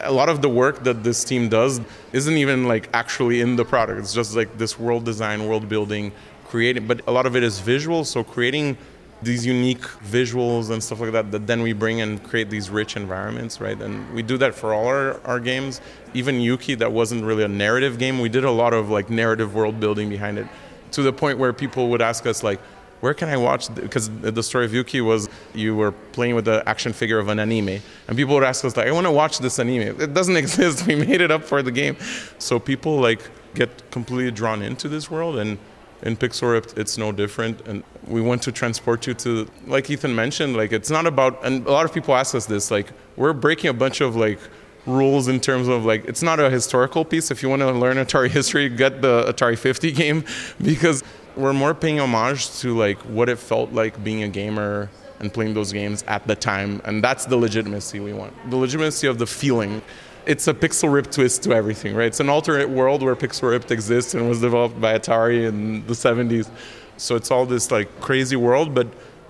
a 0.01 0.11
lot 0.11 0.29
of 0.29 0.41
the 0.41 0.49
work 0.49 0.83
that 0.83 1.03
this 1.03 1.23
team 1.23 1.49
does 1.49 1.81
isn't 2.13 2.38
even 2.38 2.67
like 2.67 2.89
actually 2.93 3.41
in 3.41 3.55
the 3.55 3.65
product. 3.65 3.99
It's 3.99 4.13
just 4.13 4.35
like 4.35 4.57
this 4.57 4.79
world 4.79 5.05
design, 5.05 5.47
world 5.47 5.69
building, 5.69 6.11
creating. 6.45 6.88
But 6.88 7.01
a 7.07 7.11
lot 7.11 7.25
of 7.25 7.35
it 7.35 7.43
is 7.43 7.59
visual. 7.59 8.03
So 8.03 8.23
creating 8.23 8.77
these 9.21 9.45
unique 9.45 9.81
visuals 9.81 10.69
and 10.69 10.83
stuff 10.83 10.99
like 10.99 11.11
that 11.11 11.31
that 11.31 11.47
then 11.47 11.61
we 11.63 11.73
bring 11.73 12.01
and 12.01 12.23
create 12.23 12.51
these 12.51 12.69
rich 12.69 12.95
environments 12.95 13.59
right 13.59 13.81
and 13.81 14.13
we 14.13 14.21
do 14.21 14.38
that 14.38 14.53
for 14.53 14.75
all 14.75 14.85
our, 14.85 15.19
our 15.25 15.39
games 15.39 15.81
even 16.13 16.39
yuki 16.39 16.75
that 16.75 16.91
wasn't 16.91 17.23
really 17.23 17.43
a 17.43 17.47
narrative 17.47 17.97
game 17.97 18.19
we 18.19 18.29
did 18.29 18.43
a 18.43 18.51
lot 18.51 18.73
of 18.73 18.89
like 18.89 19.09
narrative 19.09 19.55
world 19.55 19.79
building 19.79 20.07
behind 20.07 20.38
it 20.38 20.45
to 20.91 21.01
the 21.01 21.11
point 21.11 21.39
where 21.39 21.51
people 21.51 21.89
would 21.89 22.01
ask 22.01 22.27
us 22.27 22.43
like 22.43 22.59
where 23.01 23.13
can 23.13 23.29
i 23.29 23.37
watch 23.37 23.73
because 23.75 24.09
the 24.21 24.43
story 24.43 24.65
of 24.65 24.73
yuki 24.73 25.01
was 25.01 25.29
you 25.53 25.75
were 25.75 25.91
playing 25.91 26.35
with 26.35 26.45
the 26.45 26.63
action 26.67 26.93
figure 26.93 27.19
of 27.19 27.27
an 27.27 27.39
anime 27.39 27.79
and 28.07 28.17
people 28.17 28.33
would 28.35 28.43
ask 28.43 28.63
us 28.65 28.75
like 28.75 28.87
i 28.87 28.91
want 28.91 29.05
to 29.05 29.11
watch 29.11 29.39
this 29.39 29.59
anime 29.59 29.99
it 30.01 30.13
doesn't 30.13 30.35
exist 30.43 30.85
we 30.87 30.95
made 30.95 31.21
it 31.21 31.31
up 31.31 31.43
for 31.43 31.61
the 31.61 31.71
game 31.71 31.95
so 32.37 32.59
people 32.59 32.99
like 32.99 33.21
get 33.53 33.89
completely 33.91 34.31
drawn 34.31 34.61
into 34.61 34.87
this 34.87 35.09
world 35.09 35.37
and 35.37 35.57
in 36.03 36.15
Pixar 36.15 36.77
it's 36.77 36.97
no 36.97 37.11
different. 37.11 37.61
And 37.67 37.83
we 38.07 38.21
want 38.21 38.41
to 38.43 38.51
transport 38.51 39.07
you 39.07 39.13
to, 39.15 39.47
like 39.65 39.89
Ethan 39.89 40.15
mentioned, 40.15 40.55
like 40.55 40.71
it's 40.71 40.89
not 40.89 41.05
about, 41.05 41.43
and 41.43 41.65
a 41.65 41.71
lot 41.71 41.85
of 41.85 41.93
people 41.93 42.15
ask 42.15 42.35
us 42.35 42.45
this, 42.45 42.71
like 42.71 42.91
we're 43.15 43.33
breaking 43.33 43.69
a 43.69 43.73
bunch 43.73 44.01
of 44.01 44.15
like 44.15 44.39
rules 44.85 45.27
in 45.27 45.39
terms 45.39 45.67
of 45.67 45.85
like, 45.85 46.05
it's 46.05 46.23
not 46.23 46.39
a 46.39 46.49
historical 46.49 47.03
piece. 47.03 47.31
If 47.31 47.41
you 47.41 47.49
want 47.49 47.61
to 47.61 47.71
learn 47.71 47.97
Atari 47.97 48.29
history, 48.29 48.69
get 48.69 49.01
the 49.01 49.23
Atari 49.23 49.57
50 49.57 49.91
game 50.03 50.23
because 50.61 51.03
we're 51.38 51.53
more 51.53 51.73
paying 51.73 51.99
homage 51.99 52.59
to 52.59 52.75
like 52.75 52.97
what 52.99 53.29
it 53.29 53.38
felt 53.38 53.71
like 53.71 54.03
being 54.03 54.23
a 54.23 54.27
gamer 54.27 54.89
and 55.19 55.33
playing 55.33 55.53
those 55.53 55.71
games 55.71 56.03
at 56.07 56.27
the 56.27 56.35
time. 56.35 56.81
And 56.85 57.03
that's 57.03 57.25
the 57.25 57.38
legitimacy 57.38 57.99
we 57.99 58.13
want. 58.13 58.33
The 58.49 58.57
legitimacy 58.57 59.07
of 59.07 59.17
the 59.17 59.27
feeling 59.27 59.81
it's 60.27 60.45
a 60.49 60.53
pixel 60.53 60.91
rip 60.91 61.09
twist 61.09 61.43
to 61.43 61.53
everything, 61.53 61.95
right? 61.95 62.07
It's 62.07 62.19
an 62.19 62.27
alternate 62.27 62.69
world 62.69 63.01
where 63.01 63.15
pixel 63.15 63.49
ripped 63.49 63.71
exists 63.71 64.13
and 64.13 64.27
was 64.27 64.41
developed 64.41 64.79
by 64.79 64.99
Atari 64.99 65.47
in 65.47 65.88
the 65.88 65.93
70s. 65.93 66.49
So 66.97 67.15
it's 67.15 67.31
all 67.31 67.45
this 67.45 67.71
like 67.71 68.01
crazy 68.01 68.35
world, 68.35 68.75
but 68.75 68.88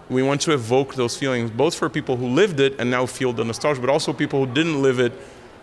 we 0.10 0.24
want 0.24 0.42
to 0.42 0.54
evoke 0.54 0.96
those 0.96 1.16
feelings 1.16 1.52
both 1.52 1.76
for 1.76 1.88
people 1.88 2.18
who 2.18 2.26
lived 2.26 2.60
it 2.60 2.80
and 2.80 2.90
now 2.90 3.06
feel 3.06 3.32
the 3.32 3.46
nostalgia, 3.46 3.80
but 3.80 3.92
also 3.92 4.12
people 4.12 4.46
who 4.46 4.52
didn't 4.52 4.82
live 4.82 5.00
it 5.00 5.14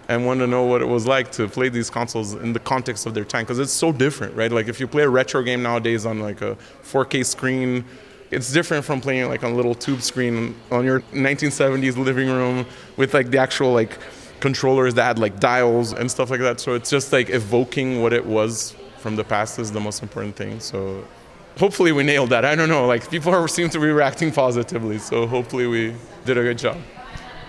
and 0.09 0.26
want 0.26 0.40
to 0.40 0.46
know 0.46 0.64
what 0.64 0.82
it 0.82 0.88
was 0.88 1.07
like 1.07 1.32
to 1.32 1.48
play 1.48 1.68
these 1.68 1.90
consoles 1.90 2.34
in 2.34 2.52
the 2.52 2.59
context 2.59 3.07
of 3.07 3.14
their 3.14 3.24
time 3.24 3.44
because 3.44 3.59
it's 3.59 3.72
so 3.72 3.92
different, 3.92 4.34
right? 4.36 4.52
Like 4.52 4.68
if 4.68 4.80
you 4.80 4.86
play 4.86 5.02
a 5.02 5.09
retro 5.09 5.42
game 5.42 5.62
nowadays 5.62 6.05
on 6.05 6.20
like 6.20 6.42
a 6.42 6.57
4K 6.82 7.24
screen, 7.24 7.84
it's 8.30 8.52
different 8.52 8.84
from 8.84 9.00
playing 9.00 9.28
like 9.28 9.42
on 9.44 9.52
a 9.52 9.55
little 9.55 9.74
tube 9.74 10.02
screen 10.02 10.55
on 10.70 10.84
your 10.84 11.00
1970s 11.12 11.96
living 11.96 12.28
room 12.28 12.66
with 12.96 13.14
like 13.14 13.30
the 13.30 13.38
actual 13.38 13.72
like 13.72 13.98
controllers 14.40 14.94
that 14.94 15.05
had 15.05 15.18
like 15.18 15.40
dials 15.40 15.92
and 15.92 16.11
stuff 16.11 16.30
like 16.30 16.40
that. 16.40 16.61
So 16.61 16.74
it's 16.74 16.90
just 16.90 17.12
like 17.12 17.30
evoking 17.30 18.02
what 18.02 18.12
it 18.12 18.26
was 18.26 18.74
from 18.98 19.16
the 19.16 19.24
past 19.24 19.59
is 19.59 19.72
the 19.72 19.80
most 19.80 20.02
important 20.02 20.36
thing. 20.36 20.61
So 20.61 21.05
hopefully 21.59 21.92
we 21.92 22.02
nailed 22.02 22.30
that. 22.30 22.44
I 22.44 22.55
don't 22.55 22.68
know. 22.68 22.86
Like 22.86 23.11
people 23.11 23.32
are, 23.32 23.46
seem 23.48 23.70
to 23.70 23.78
be 23.78 23.86
reacting 23.86 24.32
positively. 24.32 24.98
So 24.98 25.26
hopefully 25.26 25.66
we 25.66 25.94
did 26.24 26.36
a 26.36 26.42
good 26.42 26.59
job. 26.59 26.78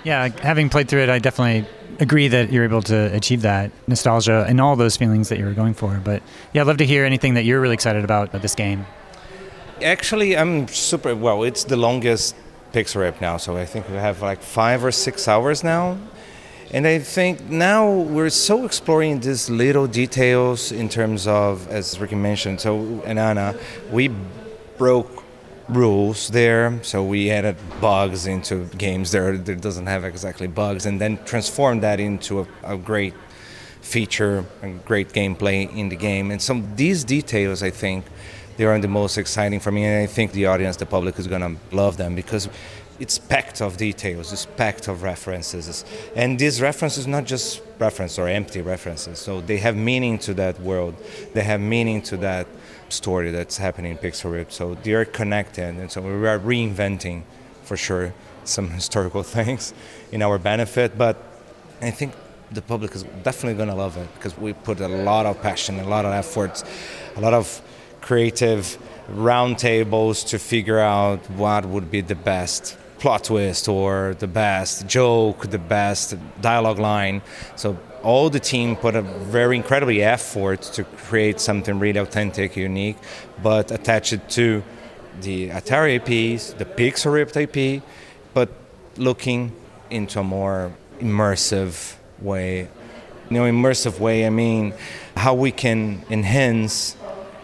Yeah, 0.04 0.28
having 0.42 0.70
played 0.70 0.88
through 0.88 1.02
it, 1.02 1.10
I 1.10 1.18
definitely 1.18 1.68
agree 2.00 2.28
that 2.28 2.52
you're 2.52 2.64
able 2.64 2.82
to 2.84 3.14
achieve 3.16 3.42
that 3.42 3.72
nostalgia 3.88 4.46
and 4.48 4.60
all 4.62 4.76
those 4.76 4.98
feelings 4.98 5.30
that 5.30 5.40
you 5.40 5.46
were 5.46 5.54
going 5.54 5.74
for. 5.74 6.02
But 6.04 6.22
yeah, 6.54 6.62
I'd 6.62 6.68
love 6.68 6.78
to 6.78 6.86
hear 6.86 7.06
anything 7.06 7.36
that 7.36 7.44
you're 7.44 7.62
really 7.62 7.74
excited 7.74 8.04
about 8.04 8.32
this 8.32 8.56
game. 8.56 8.86
Actually, 9.82 10.38
I'm 10.38 10.68
super. 10.68 11.16
Well, 11.16 11.44
it's 11.44 11.66
the 11.66 11.76
longest 11.76 12.36
Pixel 12.72 13.02
Rip 13.02 13.20
now, 13.22 13.38
so 13.38 13.58
I 13.58 13.66
think 13.66 13.90
we 13.90 13.96
have 13.96 14.22
like 14.22 14.42
five 14.42 14.84
or 14.84 14.92
six 14.92 15.28
hours 15.28 15.64
now. 15.64 15.98
And 16.72 16.88
I 16.88 17.00
think 17.00 17.50
now 17.50 17.90
we're 17.90 18.30
so 18.30 18.66
exploring 18.66 19.20
these 19.20 19.50
little 19.50 19.88
details 19.88 20.72
in 20.72 20.90
terms 20.90 21.28
of, 21.28 21.68
as 21.70 22.00
Ricky 22.00 22.16
mentioned, 22.16 22.62
so 22.62 23.02
and 23.06 23.20
Ana, 23.20 23.56
we 23.92 24.12
broke 24.78 25.25
rules 25.68 26.30
there. 26.30 26.80
So 26.84 27.04
we 27.04 27.32
added 27.32 27.58
bugs 27.82 28.28
into 28.28 28.66
games 28.78 29.12
there 29.12 29.38
that 29.38 29.62
doesn't 29.62 29.88
have 29.88 30.04
exactly 30.06 30.48
bugs, 30.48 30.86
and 30.86 31.00
then 31.02 31.24
transformed 31.26 31.84
that 31.84 32.00
into 32.00 32.42
a, 32.42 32.48
a 32.64 32.78
great 32.78 33.14
feature 33.82 34.46
and 34.62 34.84
great 34.86 35.10
gameplay 35.10 35.74
in 35.76 35.90
the 35.90 35.96
game. 35.96 36.32
And 36.32 36.42
some 36.42 36.76
these 36.76 37.04
details, 37.04 37.62
I 37.64 37.70
think, 37.70 38.06
they 38.58 38.66
are 38.66 38.80
the 38.80 38.88
most 38.88 39.18
exciting 39.18 39.60
for 39.60 39.72
me, 39.72 39.84
and 39.84 40.04
I 40.04 40.08
think 40.08 40.32
the 40.32 40.46
audience, 40.46 40.78
the 40.78 40.86
public, 40.86 41.20
is 41.20 41.28
gonna 41.28 41.56
love 41.72 41.98
them 41.98 42.16
because 42.16 42.48
it's 43.00 43.18
packed 43.18 43.62
of 43.62 43.76
details, 43.76 44.32
it's 44.32 44.46
packed 44.46 44.88
of 44.88 45.04
references. 45.04 45.84
And 46.16 46.40
these 46.40 46.62
references 46.62 47.06
not 47.06 47.26
just 47.26 47.62
reference 47.78 48.18
or 48.18 48.28
empty 48.28 48.62
references. 48.62 49.20
So 49.20 49.42
they 49.42 49.58
have 49.58 49.76
meaning 49.76 50.18
to 50.20 50.34
that 50.36 50.60
world. 50.62 50.96
They 51.34 51.44
have 51.44 51.60
meaning 51.60 52.02
to 52.04 52.18
that 52.18 52.48
story 52.90 53.32
that's 53.32 53.58
happening 53.58 53.92
in 53.92 53.98
Pixel 53.98 54.32
Rip. 54.32 54.52
So 54.52 54.76
they 54.76 54.94
are 54.94 55.06
connected. 55.06 55.76
And 55.76 55.92
so 55.92 56.02
we 56.02 56.28
are 56.28 56.40
reinventing 56.40 57.24
for 57.64 57.78
sure 57.78 58.14
some 58.44 58.70
historical 58.70 59.24
things 59.38 59.74
in 60.12 60.22
our 60.22 60.38
benefit. 60.38 60.98
But 60.98 61.18
I 61.82 61.92
think 61.92 62.14
the 62.52 62.62
public 62.62 62.94
is 62.96 63.04
definitely 63.24 63.56
going 63.56 63.70
to 63.70 63.76
love 63.76 63.98
it 63.98 64.08
because 64.16 64.38
we 64.38 64.54
put 64.54 64.80
a 64.80 64.88
lot 64.88 65.26
of 65.26 65.42
passion, 65.42 65.80
a 65.80 65.88
lot 65.88 66.06
of 66.06 66.14
efforts, 66.14 66.64
a 67.16 67.22
lot 67.22 67.34
of 67.34 67.62
creative 68.02 68.78
roundtables 69.10 70.28
to 70.28 70.40
figure 70.40 70.80
out 70.80 71.20
what 71.32 71.66
would 71.66 71.90
be 71.90 72.02
the 72.02 72.16
best 72.16 72.78
plot 73.00 73.24
twist 73.24 73.68
or 73.68 74.16
the 74.20 74.28
best 74.28 74.88
joke, 74.88 75.48
the 75.50 75.60
best 75.60 76.16
dialogue 76.42 76.80
line. 76.80 77.22
So 77.56 77.78
all 78.06 78.30
the 78.30 78.40
team 78.40 78.76
put 78.76 78.96
a 78.96 79.02
very 79.02 79.58
incredibly 79.58 80.04
effort 80.04 80.62
to 80.62 80.84
create 80.84 81.40
something 81.40 81.80
really 81.80 82.00
authentic, 82.00 82.56
unique, 82.56 82.98
but 83.42 83.72
attach 83.72 84.14
it 84.14 84.30
to 84.30 84.64
the 85.22 85.50
Atari 85.50 85.96
IPs, 85.96 86.54
the 86.54 86.66
Pixel 86.66 87.12
Ripped 87.12 87.36
IP, 87.36 87.82
but 88.36 88.50
looking 88.96 89.52
into 89.90 90.20
a 90.20 90.24
more 90.24 90.72
immersive 91.00 91.96
way. 92.22 92.68
You 93.30 93.38
know, 93.38 93.44
immersive 93.44 94.00
way, 94.00 94.28
I 94.28 94.30
mean 94.30 94.76
how 95.18 95.34
we 95.34 95.52
can 95.52 96.06
enhance 96.12 96.96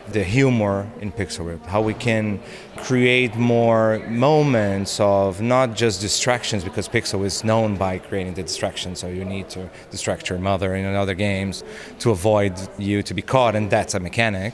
the 0.10 0.24
humor 0.24 0.88
in 1.00 1.12
Pixel 1.12 1.48
Rip, 1.48 1.66
how 1.66 1.82
we 1.82 1.96
can 1.96 2.40
create 2.82 3.36
more 3.36 4.00
moments 4.10 5.00
of 5.00 5.42
not 5.42 5.76
just 5.76 6.02
distractions, 6.02 6.64
because 6.64 6.90
Pixel 6.90 7.24
is 7.26 7.44
known 7.44 7.78
by 7.78 8.00
creating 8.00 8.34
the 8.34 8.44
distraction 8.44 8.96
so 8.96 9.08
you 9.08 9.26
need 9.26 9.50
to 9.50 9.70
distract 9.90 10.30
your 10.30 10.40
mother 10.40 10.76
in 10.76 10.86
other 10.96 11.14
games 11.14 11.64
to 12.00 12.12
avoid 12.12 12.54
you 12.78 13.04
to 13.04 13.14
be 13.14 13.22
caught, 13.22 13.56
and 13.56 13.70
that's 13.70 13.94
a 13.94 14.00
mechanic 14.00 14.54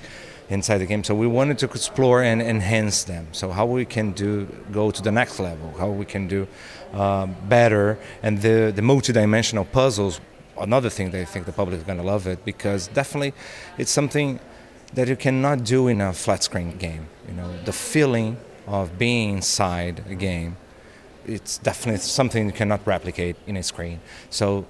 inside 0.50 0.78
the 0.78 0.86
game. 0.86 1.04
So 1.04 1.14
we 1.16 1.28
wanted 1.28 1.58
to 1.60 1.66
explore 1.66 2.24
and 2.24 2.42
enhance 2.42 3.04
them. 3.04 3.28
So 3.32 3.52
how 3.52 3.66
we 3.66 3.86
can 3.86 4.12
do 4.12 4.46
go 4.72 4.92
to 4.92 5.02
the 5.02 5.12
next 5.12 5.40
level, 5.40 5.74
how 5.78 5.90
we 5.90 6.06
can 6.06 6.28
do 6.28 6.48
uh, 6.94 7.28
better, 7.50 7.98
and 8.24 8.42
the 8.42 8.72
the 8.76 8.82
multi-dimensional 8.82 9.66
puzzles. 9.66 10.20
Another 10.60 10.90
thing 10.90 11.14
I 11.14 11.26
think 11.26 11.46
the 11.46 11.52
public 11.52 11.78
is 11.78 11.84
going 11.84 12.00
to 12.00 12.04
love 12.04 12.26
it 12.28 12.40
because 12.44 12.88
definitely 12.88 13.34
it's 13.78 13.92
something 13.92 14.40
that 14.94 15.08
you 15.08 15.16
cannot 15.16 15.64
do 15.64 15.88
in 15.88 16.02
a 16.02 16.14
flat 16.14 16.44
screen 16.44 16.78
game. 16.78 17.08
You 17.28 17.34
know, 17.36 17.52
the 17.66 17.74
feeling 17.74 18.38
of 18.68 18.98
being 18.98 19.36
inside 19.38 20.04
a 20.10 20.16
game, 20.16 20.58
it's 21.26 21.58
definitely 21.58 22.00
something 22.02 22.46
you 22.46 22.52
cannot 22.52 22.86
replicate 22.88 23.36
in 23.46 23.58
a 23.58 23.64
screen. 23.64 24.00
So 24.30 24.66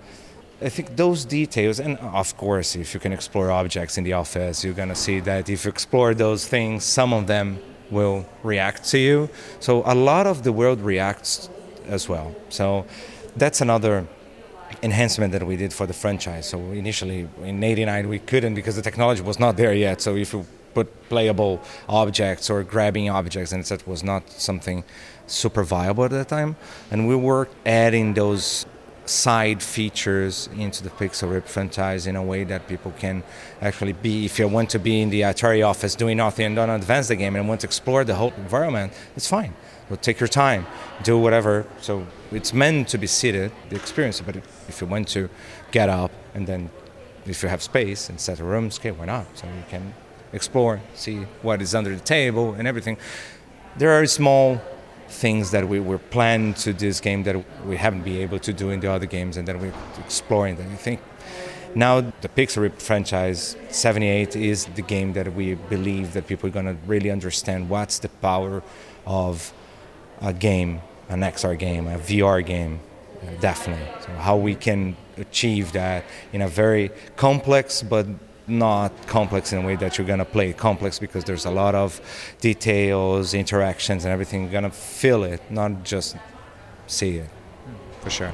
I 0.62 0.70
think 0.70 0.96
those 0.96 1.24
details, 1.24 1.80
and 1.80 1.98
of 2.00 2.36
course, 2.36 2.76
if 2.76 2.94
you 2.94 3.00
can 3.00 3.14
explore 3.14 3.52
objects 3.52 3.98
in 3.98 4.04
the 4.04 4.14
office, 4.14 4.64
you're 4.64 4.74
gonna 4.74 4.96
see 4.96 5.20
that 5.22 5.50
if 5.50 5.66
you 5.66 5.70
explore 5.70 6.16
those 6.16 6.48
things, 6.48 6.84
some 6.84 7.14
of 7.14 7.28
them 7.28 7.60
will 7.92 8.26
react 8.44 8.84
to 8.86 8.98
you. 8.98 9.30
So 9.60 9.84
a 9.86 9.94
lot 9.94 10.26
of 10.28 10.44
the 10.44 10.52
world 10.52 10.82
reacts 10.82 11.50
as 11.88 12.10
well. 12.10 12.36
So 12.50 12.86
that's 13.36 13.62
another 13.62 14.08
enhancement 14.84 15.32
that 15.34 15.44
we 15.44 15.56
did 15.56 15.74
for 15.74 15.86
the 15.86 15.94
franchise. 15.94 16.48
So 16.48 16.60
initially 16.72 17.28
in 17.44 17.64
'89 17.64 18.10
we 18.10 18.20
couldn't 18.20 18.56
because 18.56 18.76
the 18.76 18.82
technology 18.82 19.22
was 19.22 19.40
not 19.40 19.58
there 19.58 19.74
yet. 19.74 20.02
So 20.02 20.16
if 20.16 20.34
you 20.34 20.46
put 20.74 21.10
playable 21.10 21.60
objects 21.90 22.50
or 22.52 22.64
grabbing 22.64 23.10
objects, 23.10 23.52
and 23.52 23.64
that 23.64 23.88
was 23.88 24.04
not 24.04 24.30
something 24.30 24.84
super 25.26 25.64
viable 25.64 26.04
at 26.06 26.12
that 26.12 26.28
time. 26.28 26.56
And 26.92 27.08
we 27.08 27.16
were 27.16 27.48
adding 27.66 28.14
those 28.14 28.66
side 29.06 29.64
features 29.64 30.50
into 30.58 30.84
the 30.84 30.90
Pixel 30.90 31.32
Rip 31.32 31.48
franchise 31.48 32.08
in 32.08 32.16
a 32.16 32.24
way 32.32 32.44
that 32.44 32.68
people 32.68 32.94
can 33.04 33.24
actually 33.62 33.94
be. 33.94 34.26
If 34.26 34.38
you 34.40 34.48
want 34.48 34.70
to 34.72 34.80
be 34.80 35.02
in 35.02 35.10
the 35.10 35.22
Atari 35.22 35.66
office 35.66 35.96
doing 35.96 36.18
nothing 36.18 36.46
and 36.46 36.56
don't 36.56 36.70
advance 36.70 37.08
the 37.08 37.16
game 37.16 37.36
and 37.36 37.48
want 37.48 37.62
to 37.62 37.68
explore 37.68 38.04
the 38.04 38.16
whole 38.16 38.34
environment, 38.38 38.94
it's 39.16 39.28
fine. 39.28 39.54
Well, 39.90 39.98
take 39.98 40.20
your 40.20 40.28
time, 40.28 40.68
do 41.04 41.18
whatever. 41.18 41.66
So 41.80 42.06
it's 42.32 42.54
meant 42.54 42.88
to 42.90 42.98
be 42.98 43.08
seated, 43.08 43.52
the 43.70 43.76
experience. 43.76 44.22
But 44.22 44.38
if 44.68 44.82
you 44.82 44.88
want 44.88 45.08
to 45.10 45.30
get 45.72 45.90
up 45.90 46.12
and 46.34 46.48
then, 46.48 46.70
if 47.26 47.44
you 47.44 47.50
have 47.50 47.62
space 47.62 48.10
and 48.10 48.20
set 48.20 48.40
a 48.40 48.44
room, 48.44 48.68
okay, 48.68 48.92
why 48.92 49.06
not? 49.06 49.26
So 49.38 49.48
you 49.48 49.64
can 49.70 49.94
explore, 50.34 50.82
see 50.94 51.26
what 51.42 51.62
is 51.62 51.76
under 51.76 51.94
the 51.94 52.02
table 52.02 52.54
and 52.54 52.68
everything. 52.68 52.98
There 53.78 53.92
are 53.92 54.06
small 54.06 54.62
things 55.10 55.52
that 55.52 55.68
we 55.68 55.80
were 55.80 55.98
planning 55.98 56.54
to 56.54 56.74
this 56.74 57.00
game 57.00 57.24
that 57.24 57.36
we 57.66 57.78
haven't 57.78 58.04
been 58.04 58.18
able 58.18 58.40
to 58.40 58.54
do 58.54 58.70
in 58.70 58.80
the 58.80 58.92
other 58.92 59.06
games, 59.06 59.38
and 59.38 59.48
then 59.48 59.60
we're 59.60 59.74
exploring 60.00 60.56
them. 60.58 60.72
I 60.72 60.76
think 60.76 61.00
now 61.76 62.02
the 62.02 62.30
Pixel 62.30 62.72
franchise 62.82 63.56
78 63.70 64.36
is 64.36 64.66
the 64.66 64.82
game 64.82 65.14
that 65.14 65.34
we 65.34 65.56
believe 65.56 66.14
that 66.14 66.28
people 66.28 66.50
are 66.50 66.52
going 66.52 66.66
to 66.66 66.78
really 66.86 67.12
understand 67.12 67.70
what's 67.70 68.00
the 68.00 68.10
power 68.10 68.64
of 69.06 69.54
a 70.22 70.34
game, 70.34 70.82
an 71.10 71.22
XR 71.22 71.58
game, 71.58 71.88
a 71.88 71.98
VR 71.98 72.46
game, 72.46 72.80
definitely. 73.40 73.88
So 74.02 74.12
how 74.14 74.38
we 74.38 74.56
can 74.56 74.96
achieve 75.18 75.72
that 75.72 76.04
in 76.34 76.42
a 76.42 76.48
very 76.48 76.92
complex 77.16 77.82
but 77.82 78.08
not 78.48 78.92
complex 79.08 79.52
in 79.52 79.60
a 79.60 79.66
way 79.66 79.76
that 79.76 79.98
you're 79.98 80.08
going 80.08 80.20
to 80.20 80.26
play 80.26 80.54
complex 80.54 81.00
because 81.00 81.24
there's 81.26 81.46
a 81.46 81.52
lot 81.52 81.76
of 81.76 82.00
details, 82.40 83.34
interactions, 83.34 84.06
and 84.06 84.12
everything. 84.12 84.44
You're 84.44 84.52
going 84.52 84.64
to 84.64 84.70
feel 84.70 85.24
it, 85.24 85.42
not 85.50 85.84
just 85.84 86.16
see 86.88 87.18
it, 87.18 87.30
for 88.02 88.10
sure. 88.10 88.32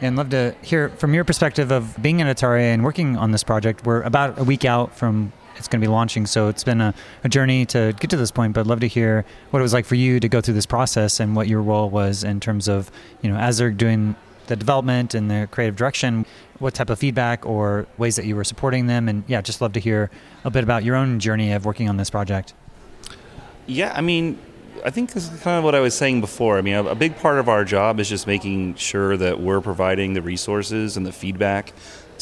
And 0.00 0.16
love 0.16 0.30
to 0.30 0.54
hear 0.62 0.90
from 0.90 1.14
your 1.14 1.24
perspective 1.24 1.70
of 1.70 2.00
being 2.02 2.20
at 2.20 2.36
Atari 2.36 2.62
and 2.62 2.82
working 2.82 3.16
on 3.16 3.30
this 3.30 3.44
project. 3.44 3.86
We're 3.86 4.02
about 4.02 4.38
a 4.38 4.44
week 4.44 4.64
out 4.64 4.94
from 4.94 5.32
it's 5.56 5.68
going 5.68 5.80
to 5.80 5.86
be 5.86 5.90
launching, 5.90 6.26
so 6.26 6.48
it's 6.48 6.64
been 6.64 6.80
a, 6.80 6.94
a 7.24 7.28
journey 7.28 7.66
to 7.66 7.94
get 7.98 8.10
to 8.10 8.16
this 8.16 8.30
point. 8.30 8.54
But 8.54 8.62
I'd 8.62 8.66
love 8.66 8.80
to 8.80 8.88
hear 8.88 9.24
what 9.50 9.60
it 9.60 9.62
was 9.62 9.72
like 9.72 9.86
for 9.86 9.94
you 9.94 10.20
to 10.20 10.28
go 10.28 10.40
through 10.40 10.54
this 10.54 10.66
process 10.66 11.20
and 11.20 11.36
what 11.36 11.48
your 11.48 11.62
role 11.62 11.90
was 11.90 12.24
in 12.24 12.40
terms 12.40 12.68
of, 12.68 12.90
you 13.22 13.30
know, 13.30 13.36
as 13.36 13.58
they're 13.58 13.70
doing 13.70 14.16
the 14.46 14.56
development 14.56 15.14
and 15.14 15.30
the 15.30 15.48
creative 15.50 15.76
direction, 15.76 16.26
what 16.58 16.74
type 16.74 16.90
of 16.90 16.98
feedback 16.98 17.46
or 17.46 17.86
ways 17.98 18.16
that 18.16 18.24
you 18.24 18.36
were 18.36 18.44
supporting 18.44 18.86
them. 18.86 19.08
And 19.08 19.24
yeah, 19.26 19.40
just 19.40 19.60
love 19.60 19.72
to 19.74 19.80
hear 19.80 20.10
a 20.44 20.50
bit 20.50 20.64
about 20.64 20.84
your 20.84 20.96
own 20.96 21.20
journey 21.20 21.52
of 21.52 21.64
working 21.64 21.88
on 21.88 21.96
this 21.96 22.10
project. 22.10 22.54
Yeah, 23.66 23.92
I 23.94 24.00
mean, 24.00 24.38
I 24.84 24.90
think 24.90 25.12
this 25.12 25.30
is 25.30 25.40
kind 25.40 25.58
of 25.58 25.64
what 25.64 25.74
I 25.74 25.80
was 25.80 25.94
saying 25.94 26.20
before. 26.20 26.58
I 26.58 26.62
mean, 26.62 26.74
a, 26.74 26.84
a 26.84 26.94
big 26.94 27.16
part 27.16 27.38
of 27.38 27.48
our 27.48 27.64
job 27.64 28.00
is 28.00 28.08
just 28.08 28.26
making 28.26 28.74
sure 28.74 29.16
that 29.16 29.40
we're 29.40 29.60
providing 29.60 30.14
the 30.14 30.22
resources 30.22 30.96
and 30.96 31.06
the 31.06 31.12
feedback 31.12 31.72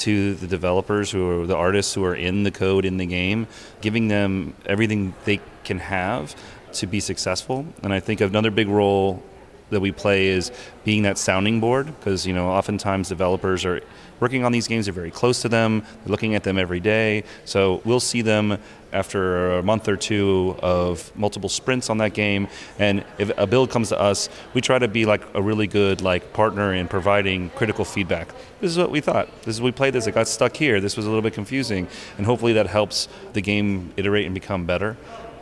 to 0.01 0.35
the 0.35 0.47
developers 0.47 1.11
who 1.11 1.43
are 1.43 1.47
the 1.47 1.57
artists 1.57 1.95
who 1.95 2.05
are 2.05 2.15
in 2.15 2.43
the 2.43 2.51
code 2.51 2.85
in 2.85 2.97
the 2.97 3.07
game, 3.07 3.47
giving 3.81 4.09
them 4.09 4.55
everything 4.67 5.15
they 5.25 5.41
can 5.65 5.79
have 5.79 6.35
to 6.73 6.87
be 6.87 7.01
successful. 7.01 7.67
And 7.83 7.93
I 7.93 8.01
think 8.01 8.21
another 8.21 8.51
big 8.51 8.69
role 8.69 9.23
that 9.71 9.81
we 9.81 9.93
play 9.93 10.29
is 10.29 10.51
being 10.85 11.03
that 11.03 11.17
sounding 11.17 11.61
board 11.61 11.87
because 11.87 12.27
you 12.27 12.33
know 12.33 12.49
oftentimes 12.49 13.09
developers 13.09 13.65
are 13.65 13.81
working 14.19 14.45
on 14.45 14.53
these 14.53 14.69
games 14.69 14.87
they're 14.87 14.93
very 14.93 15.11
close 15.11 15.43
to 15.43 15.49
them 15.49 15.81
they're 15.81 16.11
looking 16.11 16.35
at 16.35 16.43
them 16.43 16.59
every 16.59 16.81
day 16.81 17.23
so 17.45 17.81
we'll 17.85 18.01
see 18.01 18.21
them 18.21 18.59
after 18.93 19.59
a 19.59 19.63
month 19.63 19.89
or 19.89 19.97
two 19.97 20.57
of 20.63 21.15
multiple 21.17 21.49
sprints 21.49 21.91
on 21.91 21.99
that 21.99 22.15
game 22.15 22.49
and 22.79 23.05
if 23.19 23.31
a 23.37 23.47
build 23.47 23.71
comes 23.71 23.89
to 23.89 24.01
us 24.01 24.29
we 24.55 24.61
try 24.61 24.79
to 24.79 24.89
be 24.89 25.07
like 25.07 25.23
a 25.35 25.43
really 25.43 25.67
good 25.67 26.01
like 26.01 26.33
partner 26.33 26.73
in 26.75 26.89
providing 26.89 27.51
critical 27.51 27.85
feedback. 27.85 28.29
This 28.61 28.71
is 28.71 28.79
what 28.79 28.91
we 28.91 29.01
thought. 29.01 29.29
This 29.43 29.57
is 29.57 29.63
we 29.63 29.73
played 29.73 29.95
this. 29.95 30.07
It 30.07 30.15
got 30.15 30.29
stuck 30.29 30.57
here. 30.57 30.81
This 30.81 30.97
was 30.97 31.07
a 31.07 31.09
little 31.09 31.23
bit 31.23 31.35
confusing 31.35 31.89
and 32.17 32.27
hopefully 32.27 32.53
that 32.55 32.67
helps 32.67 33.09
the 33.33 33.41
game 33.41 33.93
iterate 33.97 34.27
and 34.27 34.35
become 34.35 34.67
better. 34.67 34.97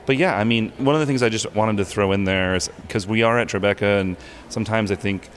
But 0.09 0.16
yeah, 0.16 0.38
I 0.38 0.44
mean, 0.44 0.70
one 0.78 0.94
of 0.94 1.01
the 1.01 1.07
things 1.07 1.22
I 1.22 1.28
just 1.28 1.55
wanted 1.55 1.76
to 1.76 1.84
throw 1.84 2.12
in 2.12 2.24
there 2.24 2.55
is 2.55 2.70
because 2.80 3.07
we 3.07 3.22
are 3.22 3.38
at 3.38 3.49
Tribeca, 3.49 4.01
and 4.01 4.16
sometimes 4.49 4.90
I 4.90 4.94
think 4.94 5.28